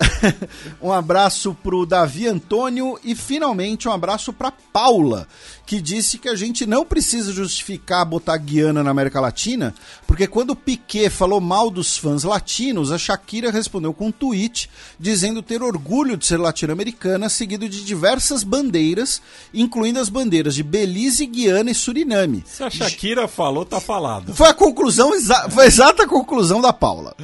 um 0.80 0.92
abraço 0.92 1.54
pro 1.54 1.86
Davi 1.86 2.26
Antônio 2.26 2.98
e 3.02 3.14
finalmente 3.14 3.88
um 3.88 3.92
abraço 3.92 4.32
para 4.32 4.52
Paula, 4.52 5.26
que 5.64 5.80
disse 5.80 6.18
que 6.18 6.28
a 6.28 6.34
gente 6.34 6.66
não 6.66 6.84
precisa 6.84 7.32
justificar 7.32 8.04
botar 8.04 8.36
Guiana 8.36 8.82
na 8.82 8.90
América 8.90 9.20
Latina, 9.20 9.74
porque 10.06 10.26
quando 10.26 10.50
o 10.50 10.56
Piquet 10.56 11.10
falou 11.10 11.40
mal 11.40 11.70
dos 11.70 11.96
fãs 11.96 12.24
latinos, 12.24 12.92
a 12.92 12.98
Shakira 12.98 13.50
respondeu 13.50 13.92
com 13.92 14.08
um 14.08 14.12
tweet 14.12 14.70
dizendo 14.98 15.42
ter 15.42 15.62
orgulho 15.62 16.16
de 16.16 16.26
ser 16.26 16.38
latino-americana, 16.38 17.28
seguido 17.28 17.68
de 17.68 17.84
diversas 17.84 18.42
bandeiras, 18.42 19.20
incluindo 19.52 19.98
as 19.98 20.08
bandeiras 20.08 20.54
de 20.54 20.62
Belize, 20.62 21.26
Guiana 21.26 21.70
e 21.70 21.74
Suriname. 21.74 22.44
Se 22.46 22.62
a 22.62 22.70
Shakira 22.70 23.26
falou, 23.26 23.64
tá 23.64 23.80
falado. 23.80 24.34
Foi 24.34 24.48
a 24.48 24.54
conclusão, 24.54 25.10
foi 25.50 25.64
a 25.64 25.66
exata 25.66 26.06
conclusão 26.06 26.60
da 26.60 26.72
Paula. 26.72 27.14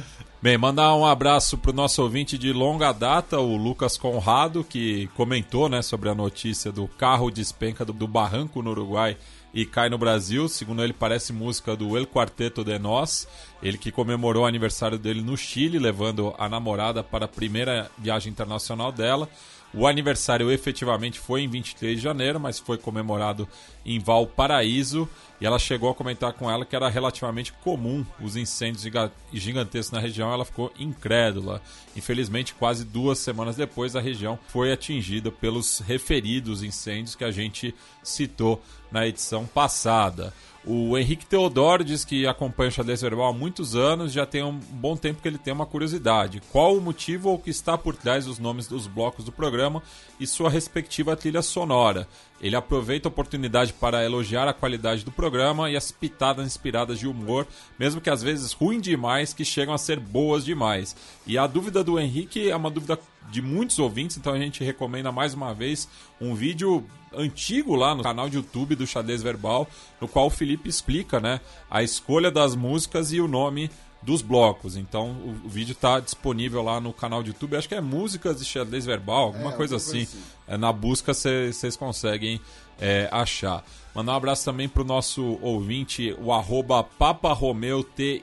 Bem, 0.43 0.57
mandar 0.57 0.93
um 0.93 1.05
abraço 1.05 1.57
para 1.57 1.71
o 1.71 1.73
nosso 1.73 2.03
ouvinte 2.03 2.37
de 2.37 2.51
longa 2.51 2.91
data, 2.91 3.39
o 3.39 3.55
Lucas 3.55 3.95
Conrado, 3.95 4.61
que 4.61 5.07
comentou 5.15 5.69
né, 5.69 5.81
sobre 5.81 6.09
a 6.09 6.13
notícia 6.13 6.69
do 6.69 6.85
carro 6.85 7.31
despenca 7.31 7.85
do, 7.85 7.93
do 7.93 8.09
barranco 8.09 8.61
no 8.61 8.71
Uruguai 8.71 9.15
e 9.53 9.65
cai 9.65 9.87
no 9.87 9.97
Brasil. 9.97 10.49
Segundo 10.49 10.83
ele, 10.83 10.91
parece 10.91 11.31
música 11.31 11.77
do 11.77 11.97
El 11.97 12.05
Quarteto 12.05 12.61
de 12.61 12.77
Nós. 12.77 13.25
Ele 13.61 13.77
que 13.77 13.89
comemorou 13.89 14.43
o 14.43 14.45
aniversário 14.45 14.99
dele 14.99 15.21
no 15.21 15.37
Chile, 15.37 15.79
levando 15.79 16.35
a 16.37 16.49
namorada 16.49 17.01
para 17.01 17.23
a 17.23 17.29
primeira 17.29 17.89
viagem 17.97 18.29
internacional 18.29 18.91
dela. 18.91 19.29
O 19.73 19.87
aniversário 19.87 20.51
efetivamente 20.51 21.19
foi 21.19 21.41
em 21.41 21.47
23 21.47 21.97
de 21.97 22.03
janeiro, 22.03 22.39
mas 22.39 22.59
foi 22.59 22.77
comemorado 22.77 23.47
em 23.83 23.99
Valparaíso. 23.99 25.09
E 25.41 25.45
ela 25.45 25.57
chegou 25.57 25.89
a 25.89 25.95
comentar 25.95 26.31
com 26.33 26.49
ela 26.49 26.63
que 26.63 26.75
era 26.75 26.87
relativamente 26.87 27.51
comum 27.51 28.05
os 28.21 28.35
incêndios 28.35 28.85
gigantescos 29.33 29.91
na 29.91 29.99
região. 29.99 30.31
Ela 30.31 30.45
ficou 30.45 30.71
incrédula. 30.77 31.59
Infelizmente, 31.95 32.53
quase 32.53 32.85
duas 32.85 33.17
semanas 33.17 33.55
depois, 33.55 33.95
a 33.95 34.01
região 34.01 34.37
foi 34.47 34.71
atingida 34.71 35.31
pelos 35.31 35.79
referidos 35.79 36.61
incêndios 36.61 37.15
que 37.15 37.23
a 37.23 37.31
gente 37.31 37.73
citou 38.03 38.61
na 38.91 39.07
edição 39.07 39.45
passada. 39.47 40.31
O 40.65 40.97
Henrique 40.97 41.25
Teodoro 41.25 41.83
diz 41.83 42.05
que 42.05 42.25
acompanha 42.25 42.69
o 42.69 42.71
xadrez 42.71 43.01
verbal 43.01 43.27
há 43.27 43.33
muitos 43.33 43.75
anos, 43.75 44.13
já 44.13 44.25
tem 44.25 44.41
um 44.41 44.57
bom 44.57 44.95
tempo 44.95 45.21
que 45.21 45.27
ele 45.27 45.37
tem 45.37 45.53
uma 45.53 45.65
curiosidade. 45.65 46.41
Qual 46.53 46.77
o 46.77 46.81
motivo 46.81 47.29
ou 47.29 47.35
o 47.35 47.39
que 47.39 47.49
está 47.49 47.77
por 47.77 47.97
trás 47.97 48.25
dos 48.25 48.39
nomes 48.39 48.65
dos 48.65 48.87
blocos 48.87 49.25
do 49.25 49.31
programa 49.31 49.83
e 50.17 50.25
sua 50.25 50.49
respectiva 50.49 51.17
trilha 51.17 51.41
sonora? 51.41 52.07
Ele 52.39 52.55
aproveita 52.55 53.09
a 53.09 53.11
oportunidade 53.11 53.73
para 53.73 54.05
elogiar 54.05 54.47
a 54.47 54.53
qualidade 54.53 55.03
do 55.03 55.11
programa 55.11 55.69
e 55.69 55.75
as 55.75 55.91
pitadas 55.91 56.45
inspiradas 56.45 56.97
de 56.97 57.07
humor, 57.07 57.45
mesmo 57.77 57.99
que 57.99 58.09
às 58.09 58.23
vezes 58.23 58.53
ruim 58.53 58.79
demais, 58.79 59.33
que 59.33 59.43
chegam 59.43 59.73
a 59.73 59.77
ser 59.77 59.99
boas 59.99 60.45
demais. 60.45 60.95
E 61.27 61.37
a 61.37 61.45
dúvida 61.45 61.83
do 61.83 61.99
Henrique 61.99 62.49
é 62.49 62.55
uma 62.55 62.71
dúvida 62.71 62.97
de 63.29 63.41
muitos 63.41 63.79
ouvintes, 63.79 64.15
então 64.15 64.33
a 64.33 64.39
gente 64.39 64.63
recomenda 64.63 65.11
mais 65.11 65.33
uma 65.33 65.53
vez 65.53 65.89
um 66.21 66.33
vídeo 66.33 66.85
antigo 67.17 67.75
lá 67.75 67.95
no 67.95 68.03
canal 68.03 68.29
de 68.29 68.37
YouTube 68.37 68.75
do 68.75 68.87
Xadrez 68.87 69.21
Verbal, 69.21 69.67
no 69.99 70.07
qual 70.07 70.27
o 70.27 70.29
Felipe 70.29 70.69
explica 70.69 71.19
né, 71.19 71.39
a 71.69 71.83
escolha 71.83 72.31
das 72.31 72.55
músicas 72.55 73.11
e 73.13 73.19
o 73.19 73.27
nome 73.27 73.69
dos 74.01 74.21
blocos. 74.21 74.75
Então 74.75 75.11
o, 75.11 75.45
o 75.45 75.49
vídeo 75.49 75.71
está 75.71 75.99
disponível 75.99 76.61
lá 76.61 76.79
no 76.79 76.93
canal 76.93 77.23
de 77.23 77.29
YouTube. 77.29 77.55
Acho 77.55 77.69
que 77.69 77.75
é 77.75 77.81
músicas 77.81 78.39
de 78.39 78.45
xadrez 78.45 78.85
verbal, 78.85 79.27
alguma 79.27 79.53
é, 79.53 79.55
coisa 79.55 79.77
assim. 79.77 80.03
assim. 80.03 80.21
É, 80.47 80.57
na 80.57 80.71
busca 80.71 81.13
vocês 81.13 81.75
conseguem 81.75 82.39
é, 82.79 83.07
achar. 83.11 83.63
Mandar 83.95 84.13
um 84.13 84.15
abraço 84.15 84.43
também 84.43 84.67
para 84.67 84.81
o 84.81 84.85
nosso 84.85 85.37
ouvinte, 85.41 86.15
o 86.19 86.33
arroba 86.33 86.83
paparomeotyp 86.83 88.21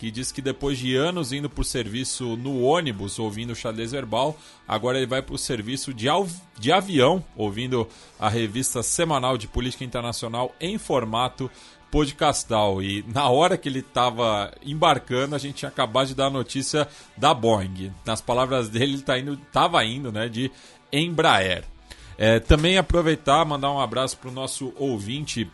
que 0.00 0.10
diz 0.10 0.32
que 0.32 0.40
depois 0.40 0.78
de 0.78 0.96
anos 0.96 1.30
indo 1.30 1.50
por 1.50 1.62
serviço 1.62 2.34
no 2.34 2.62
ônibus 2.62 3.18
ouvindo 3.18 3.54
xadrez 3.54 3.92
verbal, 3.92 4.34
agora 4.66 4.96
ele 4.96 5.06
vai 5.06 5.20
para 5.20 5.34
o 5.34 5.38
serviço 5.38 5.92
de, 5.92 6.06
de 6.58 6.72
avião 6.72 7.22
ouvindo 7.36 7.86
a 8.18 8.26
revista 8.26 8.82
semanal 8.82 9.36
de 9.36 9.46
política 9.46 9.84
internacional 9.84 10.54
em 10.58 10.78
formato 10.78 11.50
podcastal. 11.90 12.82
E 12.82 13.04
na 13.08 13.28
hora 13.28 13.58
que 13.58 13.68
ele 13.68 13.80
estava 13.80 14.50
embarcando, 14.64 15.36
a 15.36 15.38
gente 15.38 15.56
tinha 15.56 15.68
acabado 15.68 16.08
de 16.08 16.14
dar 16.14 16.28
a 16.28 16.30
notícia 16.30 16.88
da 17.14 17.34
Boeing. 17.34 17.92
Nas 18.02 18.22
palavras 18.22 18.70
dele, 18.70 18.94
ele 18.94 19.02
tá 19.02 19.18
indo, 19.18 19.34
estava 19.34 19.84
indo 19.84 20.10
né, 20.10 20.30
de 20.30 20.50
Embraer. 20.90 21.64
É, 22.16 22.40
também 22.40 22.78
aproveitar, 22.78 23.44
mandar 23.44 23.70
um 23.70 23.80
abraço 23.80 24.16
para 24.16 24.30
o 24.30 24.32
nosso 24.32 24.72
ouvinte, 24.78 25.46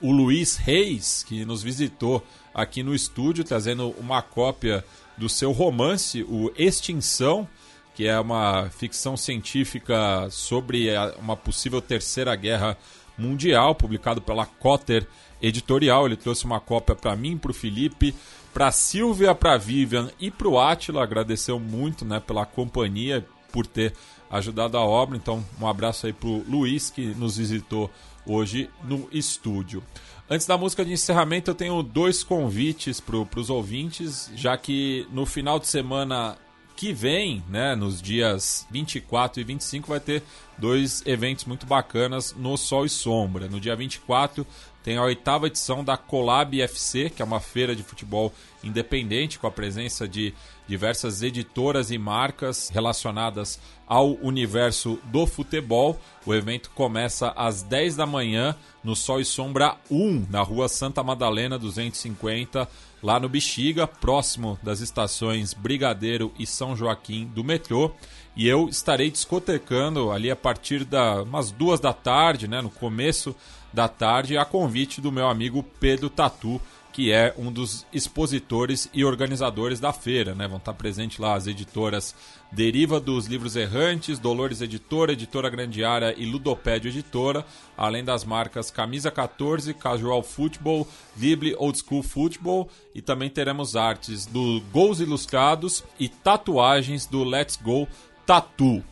o 0.00 0.12
Luiz 0.12 0.56
Reis, 0.56 1.24
que 1.26 1.44
nos 1.44 1.62
visitou 1.62 2.22
aqui 2.54 2.82
no 2.82 2.94
estúdio, 2.94 3.44
trazendo 3.44 3.90
uma 3.98 4.22
cópia 4.22 4.84
do 5.16 5.28
seu 5.28 5.52
romance, 5.52 6.22
o 6.22 6.52
Extinção, 6.56 7.48
que 7.94 8.06
é 8.06 8.18
uma 8.20 8.68
ficção 8.70 9.16
científica 9.16 10.28
sobre 10.30 10.88
uma 11.18 11.36
possível 11.36 11.80
terceira 11.80 12.36
guerra 12.36 12.76
mundial, 13.16 13.74
publicado 13.74 14.20
pela 14.20 14.44
Cotter 14.44 15.06
Editorial. 15.40 16.06
Ele 16.06 16.16
trouxe 16.16 16.44
uma 16.44 16.60
cópia 16.60 16.94
para 16.94 17.16
mim, 17.16 17.38
para 17.38 17.50
o 17.50 17.54
Felipe, 17.54 18.14
para 18.52 18.70
Silvia, 18.70 19.34
para 19.34 19.56
Vivian 19.56 20.10
e 20.20 20.30
para 20.30 20.48
o 20.48 20.60
Atila. 20.60 21.02
Agradeceu 21.02 21.58
muito 21.58 22.04
né, 22.04 22.20
pela 22.20 22.44
companhia, 22.44 23.26
por 23.50 23.66
ter 23.66 23.94
ajudado 24.30 24.76
a 24.76 24.84
obra. 24.84 25.16
Então, 25.16 25.44
um 25.60 25.66
abraço 25.66 26.06
aí 26.06 26.12
para 26.12 26.28
o 26.28 26.44
Luiz, 26.48 26.90
que 26.90 27.14
nos 27.14 27.38
visitou 27.38 27.90
hoje 28.26 28.68
no 28.84 29.08
estúdio. 29.12 29.82
Antes 30.28 30.46
da 30.46 30.58
música 30.58 30.84
de 30.84 30.92
encerramento, 30.92 31.50
eu 31.50 31.54
tenho 31.54 31.82
dois 31.82 32.24
convites 32.24 33.00
para 33.00 33.40
os 33.40 33.48
ouvintes, 33.48 34.30
já 34.34 34.56
que 34.58 35.06
no 35.12 35.24
final 35.24 35.58
de 35.60 35.68
semana 35.68 36.36
que 36.76 36.92
vem, 36.92 37.42
né, 37.48 37.74
nos 37.74 38.02
dias 38.02 38.66
24 38.70 39.40
e 39.40 39.44
25, 39.44 39.88
vai 39.88 39.98
ter 39.98 40.22
dois 40.58 41.02
eventos 41.06 41.46
muito 41.46 41.64
bacanas 41.64 42.34
no 42.36 42.56
Sol 42.56 42.84
e 42.84 42.88
Sombra. 42.88 43.48
No 43.48 43.58
dia 43.58 43.74
24 43.74 44.46
tem 44.82 44.98
a 44.98 45.02
oitava 45.02 45.46
edição 45.46 45.82
da 45.82 45.96
Colab 45.96 46.60
FC, 46.60 47.08
que 47.08 47.22
é 47.22 47.24
uma 47.24 47.40
feira 47.40 47.74
de 47.74 47.82
futebol 47.82 48.32
independente, 48.62 49.38
com 49.38 49.46
a 49.46 49.50
presença 49.50 50.06
de 50.06 50.34
diversas 50.68 51.22
editoras 51.22 51.90
e 51.90 51.98
marcas 51.98 52.68
relacionadas 52.68 53.58
ao 53.86 54.14
universo 54.14 54.98
do 55.04 55.26
futebol. 55.26 55.98
O 56.24 56.34
evento 56.34 56.70
começa 56.74 57.32
às 57.36 57.62
10 57.62 57.96
da 57.96 58.06
manhã 58.06 58.56
no 58.82 58.96
Sol 58.96 59.20
e 59.20 59.24
Sombra 59.24 59.76
1, 59.90 60.26
na 60.30 60.42
rua 60.42 60.68
Santa 60.68 61.02
Madalena 61.02 61.58
250, 61.58 62.68
lá 63.02 63.20
no 63.20 63.28
Bexiga, 63.28 63.86
próximo 63.86 64.58
das 64.62 64.80
estações 64.80 65.54
Brigadeiro 65.54 66.32
e 66.38 66.46
São 66.46 66.76
Joaquim 66.76 67.26
do 67.26 67.44
metrô. 67.44 67.92
E 68.36 68.46
eu 68.46 68.68
estarei 68.68 69.10
discotecando 69.10 70.10
ali 70.10 70.30
a 70.30 70.36
partir 70.36 70.84
das 70.84 71.22
umas 71.22 71.50
duas 71.50 71.80
da 71.80 71.92
tarde, 71.92 72.46
né, 72.46 72.60
no 72.60 72.70
começo 72.70 73.34
da 73.72 73.88
tarde, 73.88 74.38
a 74.38 74.44
convite 74.44 75.00
do 75.00 75.12
meu 75.12 75.28
amigo 75.28 75.62
Pedro 75.62 76.08
Tatu, 76.08 76.60
que 76.96 77.12
é 77.12 77.34
um 77.36 77.52
dos 77.52 77.84
expositores 77.92 78.88
e 78.94 79.04
organizadores 79.04 79.78
da 79.78 79.92
feira. 79.92 80.34
Né? 80.34 80.48
Vão 80.48 80.56
estar 80.56 80.72
presentes 80.72 81.18
lá 81.18 81.34
as 81.34 81.46
editoras 81.46 82.14
Deriva 82.50 82.98
dos 82.98 83.26
Livros 83.26 83.54
Errantes, 83.54 84.18
Dolores 84.18 84.62
Editora, 84.62 85.12
Editora 85.12 85.50
Grandiária 85.50 86.14
e 86.16 86.24
Ludopédio 86.24 86.88
Editora, 86.88 87.44
além 87.76 88.02
das 88.02 88.24
marcas 88.24 88.70
Camisa 88.70 89.10
14, 89.10 89.74
Casual 89.74 90.22
Football, 90.22 90.88
Libli 91.18 91.54
Old 91.58 91.78
School 91.78 92.02
Football 92.02 92.66
e 92.94 93.02
também 93.02 93.28
teremos 93.28 93.76
artes 93.76 94.24
do 94.24 94.62
Gols 94.72 94.98
Ilustrados 94.98 95.84
e 96.00 96.08
tatuagens 96.08 97.04
do 97.04 97.22
Let's 97.24 97.56
Go 97.56 97.86
Tattoo. 98.24 98.82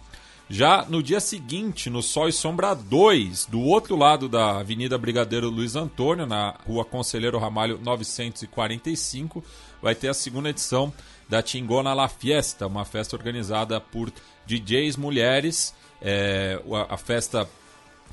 Já 0.48 0.84
no 0.84 1.02
dia 1.02 1.20
seguinte, 1.20 1.88
no 1.88 2.02
Sol 2.02 2.28
e 2.28 2.32
Sombra 2.32 2.74
2, 2.74 3.46
do 3.46 3.60
outro 3.60 3.96
lado 3.96 4.28
da 4.28 4.58
Avenida 4.58 4.98
Brigadeiro 4.98 5.48
Luiz 5.48 5.74
Antônio, 5.74 6.26
na 6.26 6.54
rua 6.66 6.84
Conselheiro 6.84 7.38
Ramalho 7.38 7.80
945, 7.82 9.42
vai 9.80 9.94
ter 9.94 10.08
a 10.08 10.14
segunda 10.14 10.50
edição 10.50 10.92
da 11.28 11.42
Tingona 11.42 11.94
La 11.94 12.08
Fiesta, 12.08 12.66
uma 12.66 12.84
festa 12.84 13.16
organizada 13.16 13.80
por 13.80 14.12
DJs 14.46 14.96
mulheres. 14.98 15.74
É, 16.02 16.60
a, 16.90 16.96
festa 16.98 17.48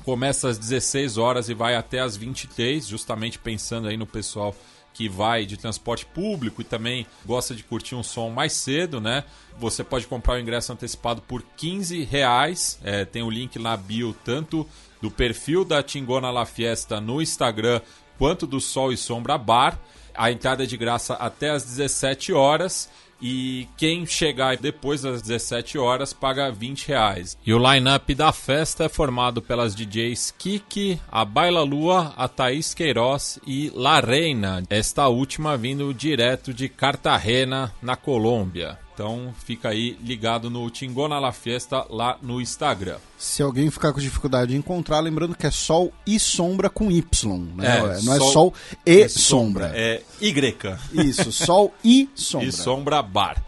começa 0.02 0.48
às 0.48 0.56
16 0.56 1.18
horas 1.18 1.50
e 1.50 1.54
vai 1.54 1.74
até 1.74 2.00
às 2.00 2.16
23, 2.16 2.86
justamente 2.86 3.38
pensando 3.38 3.88
aí 3.88 3.96
no 3.98 4.06
pessoal 4.06 4.54
que 4.92 5.08
vai 5.08 5.46
de 5.46 5.56
transporte 5.56 6.04
público 6.06 6.60
e 6.60 6.64
também 6.64 7.06
gosta 7.24 7.54
de 7.54 7.62
curtir 7.62 7.94
um 7.94 8.02
som 8.02 8.30
mais 8.30 8.52
cedo, 8.52 9.00
né? 9.00 9.24
Você 9.58 9.82
pode 9.82 10.06
comprar 10.06 10.34
o 10.34 10.38
ingresso 10.38 10.72
antecipado 10.72 11.22
por 11.22 11.42
15 11.56 12.04
reais. 12.04 12.78
É, 12.82 13.04
tem 13.04 13.22
o 13.22 13.30
link 13.30 13.58
na 13.58 13.76
bio 13.76 14.14
tanto 14.24 14.66
do 15.00 15.10
perfil 15.10 15.64
da 15.64 15.82
Tingona 15.82 16.30
La 16.30 16.46
Fiesta 16.46 17.00
no 17.00 17.20
Instagram 17.20 17.80
quanto 18.18 18.46
do 18.46 18.60
Sol 18.60 18.92
e 18.92 18.96
Sombra 18.96 19.36
Bar. 19.36 19.78
A 20.14 20.30
entrada 20.30 20.64
é 20.64 20.66
de 20.66 20.76
graça 20.76 21.14
até 21.14 21.50
às 21.50 21.64
17 21.64 22.32
horas. 22.32 22.88
E 23.22 23.68
quem 23.76 24.04
chegar 24.04 24.56
depois 24.56 25.02
das 25.02 25.22
17 25.22 25.78
horas 25.78 26.12
paga 26.12 26.50
20 26.50 26.88
reais. 26.88 27.38
E 27.46 27.54
o 27.54 27.72
line-up 27.72 28.12
da 28.14 28.32
festa 28.32 28.84
é 28.84 28.88
formado 28.88 29.40
pelas 29.40 29.76
DJs 29.76 30.34
Kiki, 30.36 31.00
a 31.10 31.24
Baila 31.24 31.62
Lua, 31.62 32.12
a 32.16 32.26
Thaís 32.26 32.74
Queiroz 32.74 33.38
e 33.46 33.70
La 33.74 34.00
Reina, 34.00 34.64
esta 34.68 35.06
última 35.06 35.56
vindo 35.56 35.94
direto 35.94 36.52
de 36.52 36.68
Cartagena, 36.68 37.72
na 37.80 37.94
Colômbia. 37.94 38.81
Então 38.94 39.34
fica 39.44 39.70
aí 39.70 39.96
ligado 40.02 40.50
no 40.50 40.68
Tingona 40.68 41.18
La 41.18 41.32
Fiesta 41.32 41.86
lá 41.88 42.18
no 42.20 42.40
Instagram. 42.40 42.98
Se 43.16 43.42
alguém 43.42 43.70
ficar 43.70 43.92
com 43.92 44.00
dificuldade 44.00 44.52
de 44.52 44.56
encontrar, 44.58 45.00
lembrando 45.00 45.34
que 45.34 45.46
é 45.46 45.50
sol 45.50 45.92
e 46.06 46.18
sombra 46.20 46.68
com 46.68 46.90
Y, 46.90 47.38
né? 47.56 47.78
É, 47.78 48.02
Não 48.02 48.12
é 48.14 48.18
sol- 48.18 48.30
sol 48.32 48.54
e 48.84 49.08
sombra. 49.08 49.72
É 49.74 50.02
Y. 50.20 50.76
Isso, 50.92 51.32
sol 51.32 51.72
e 51.82 52.08
sombra. 52.14 52.48
E 52.48 52.52
Sombra 52.52 53.02
Bar. 53.02 53.42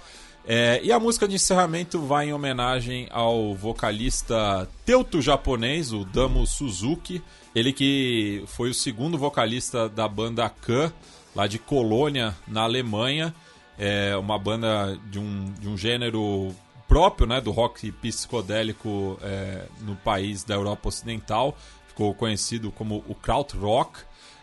É, 0.47 0.81
e 0.83 0.93
a 0.93 0.99
música 1.01 1.27
de 1.27 1.35
encerramento 1.37 1.99
vai 2.01 2.29
em 2.29 2.33
homenagem 2.35 3.09
ao 3.11 3.55
vocalista 3.55 4.69
teuto-japonês, 4.85 5.93
o 5.93 6.05
Damo 6.05 6.47
Suzuki. 6.47 7.23
Ele 7.55 7.73
que 7.73 8.43
foi 8.47 8.71
o 8.71 8.75
segundo 8.75 9.17
vocalista 9.17 9.89
da 9.89 10.09
banda 10.09 10.49
Khan, 10.49 10.93
lá 11.35 11.47
de 11.47 11.59
Colônia, 11.59 12.35
na 12.49 12.63
Alemanha. 12.63 13.35
É 13.79 14.17
uma 14.17 14.39
banda 14.39 14.99
de 15.11 15.19
um, 15.19 15.53
de 15.59 15.69
um 15.69 15.77
gênero 15.77 16.55
próprio 16.89 17.27
né, 17.27 17.41
do 17.41 17.51
rock 17.51 17.91
psicodélico 17.93 19.19
é, 19.23 19.67
no 19.81 19.97
país 19.97 20.45
da 20.45 20.55
Europa 20.55 20.89
Ocidental. 20.89 21.57
Ficou 21.89 22.15
conhecido 22.15 22.71
como 22.71 23.05
o 23.09 23.15
Krautrock. 23.15 24.01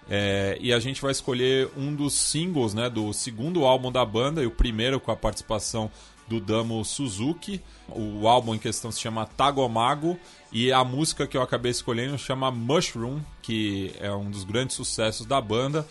É, 0.10 0.58
e 0.60 0.74
a 0.74 0.80
gente 0.80 1.02
vai 1.02 1.12
escolher 1.12 1.70
um 1.78 1.96
dos 1.96 2.14
singles 2.14 2.74
né, 2.74 2.90
do 2.90 3.14
segundo 3.14 3.66
álbum 3.66 3.92
da 3.92 4.04
banda 4.04 4.44
e 4.44 4.46
o 4.46 4.52
primeiro 4.52 5.00
com 5.00 5.12
a 5.12 5.16
participação 5.16 5.90
do 6.28 6.40
Damo 6.40 6.84
Suzuki. 6.84 7.62
O 7.90 8.28
álbum 8.28 8.56
em 8.56 8.58
questão 8.58 8.92
se 8.92 9.00
chama 9.00 9.26
Tagomago 9.26 10.18
e 10.52 10.72
a 10.72 10.84
música 10.84 11.28
que 11.28 11.38
eu 11.38 11.42
acabei 11.42 11.72
escolhendo 11.72 12.18
chama 12.18 12.50
Mushroom, 12.50 13.20
que 13.42 13.94
é 14.00 14.12
um 14.12 14.30
dos 14.30 14.44
grandes 14.44 14.76
sucessos 14.76 15.26
da 15.26 15.42
banda, 15.42 15.88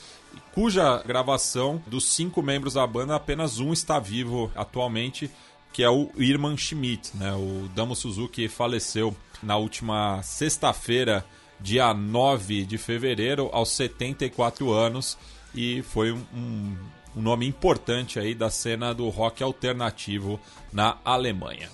cuja 0.52 1.02
gravação 1.04 1.82
dos 1.86 2.04
cinco 2.04 2.42
membros 2.42 2.74
da 2.74 2.86
banda 2.86 3.14
apenas 3.14 3.58
um 3.58 3.72
está 3.72 3.98
vivo 3.98 4.50
atualmente, 4.54 5.30
que 5.72 5.82
é 5.82 5.90
o 5.90 6.10
Irman 6.16 6.56
Schmidt. 6.56 7.16
Né? 7.16 7.32
O 7.32 7.68
Damo 7.74 7.94
Suzuki 7.94 8.48
faleceu 8.48 9.16
na 9.42 9.56
última 9.56 10.22
sexta-feira 10.22 11.24
dia 11.60 11.92
9 11.92 12.64
de 12.64 12.78
fevereiro, 12.78 13.50
aos 13.52 13.70
74 13.72 14.72
anos, 14.72 15.18
e 15.54 15.82
foi 15.82 16.10
um, 16.10 16.24
um, 16.34 16.76
nome 17.14 17.46
importante 17.46 18.18
aí 18.18 18.34
da 18.34 18.50
cena 18.50 18.94
do 18.94 19.08
rock 19.08 19.42
alternativo 19.42 20.40
na 20.72 20.96
Alemanha. 21.04 21.68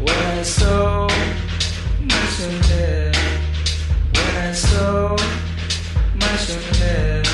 When 0.00 0.30
Saw 4.52 5.16
much 6.16 6.50
ahead, 6.50 7.24
when 7.24 7.29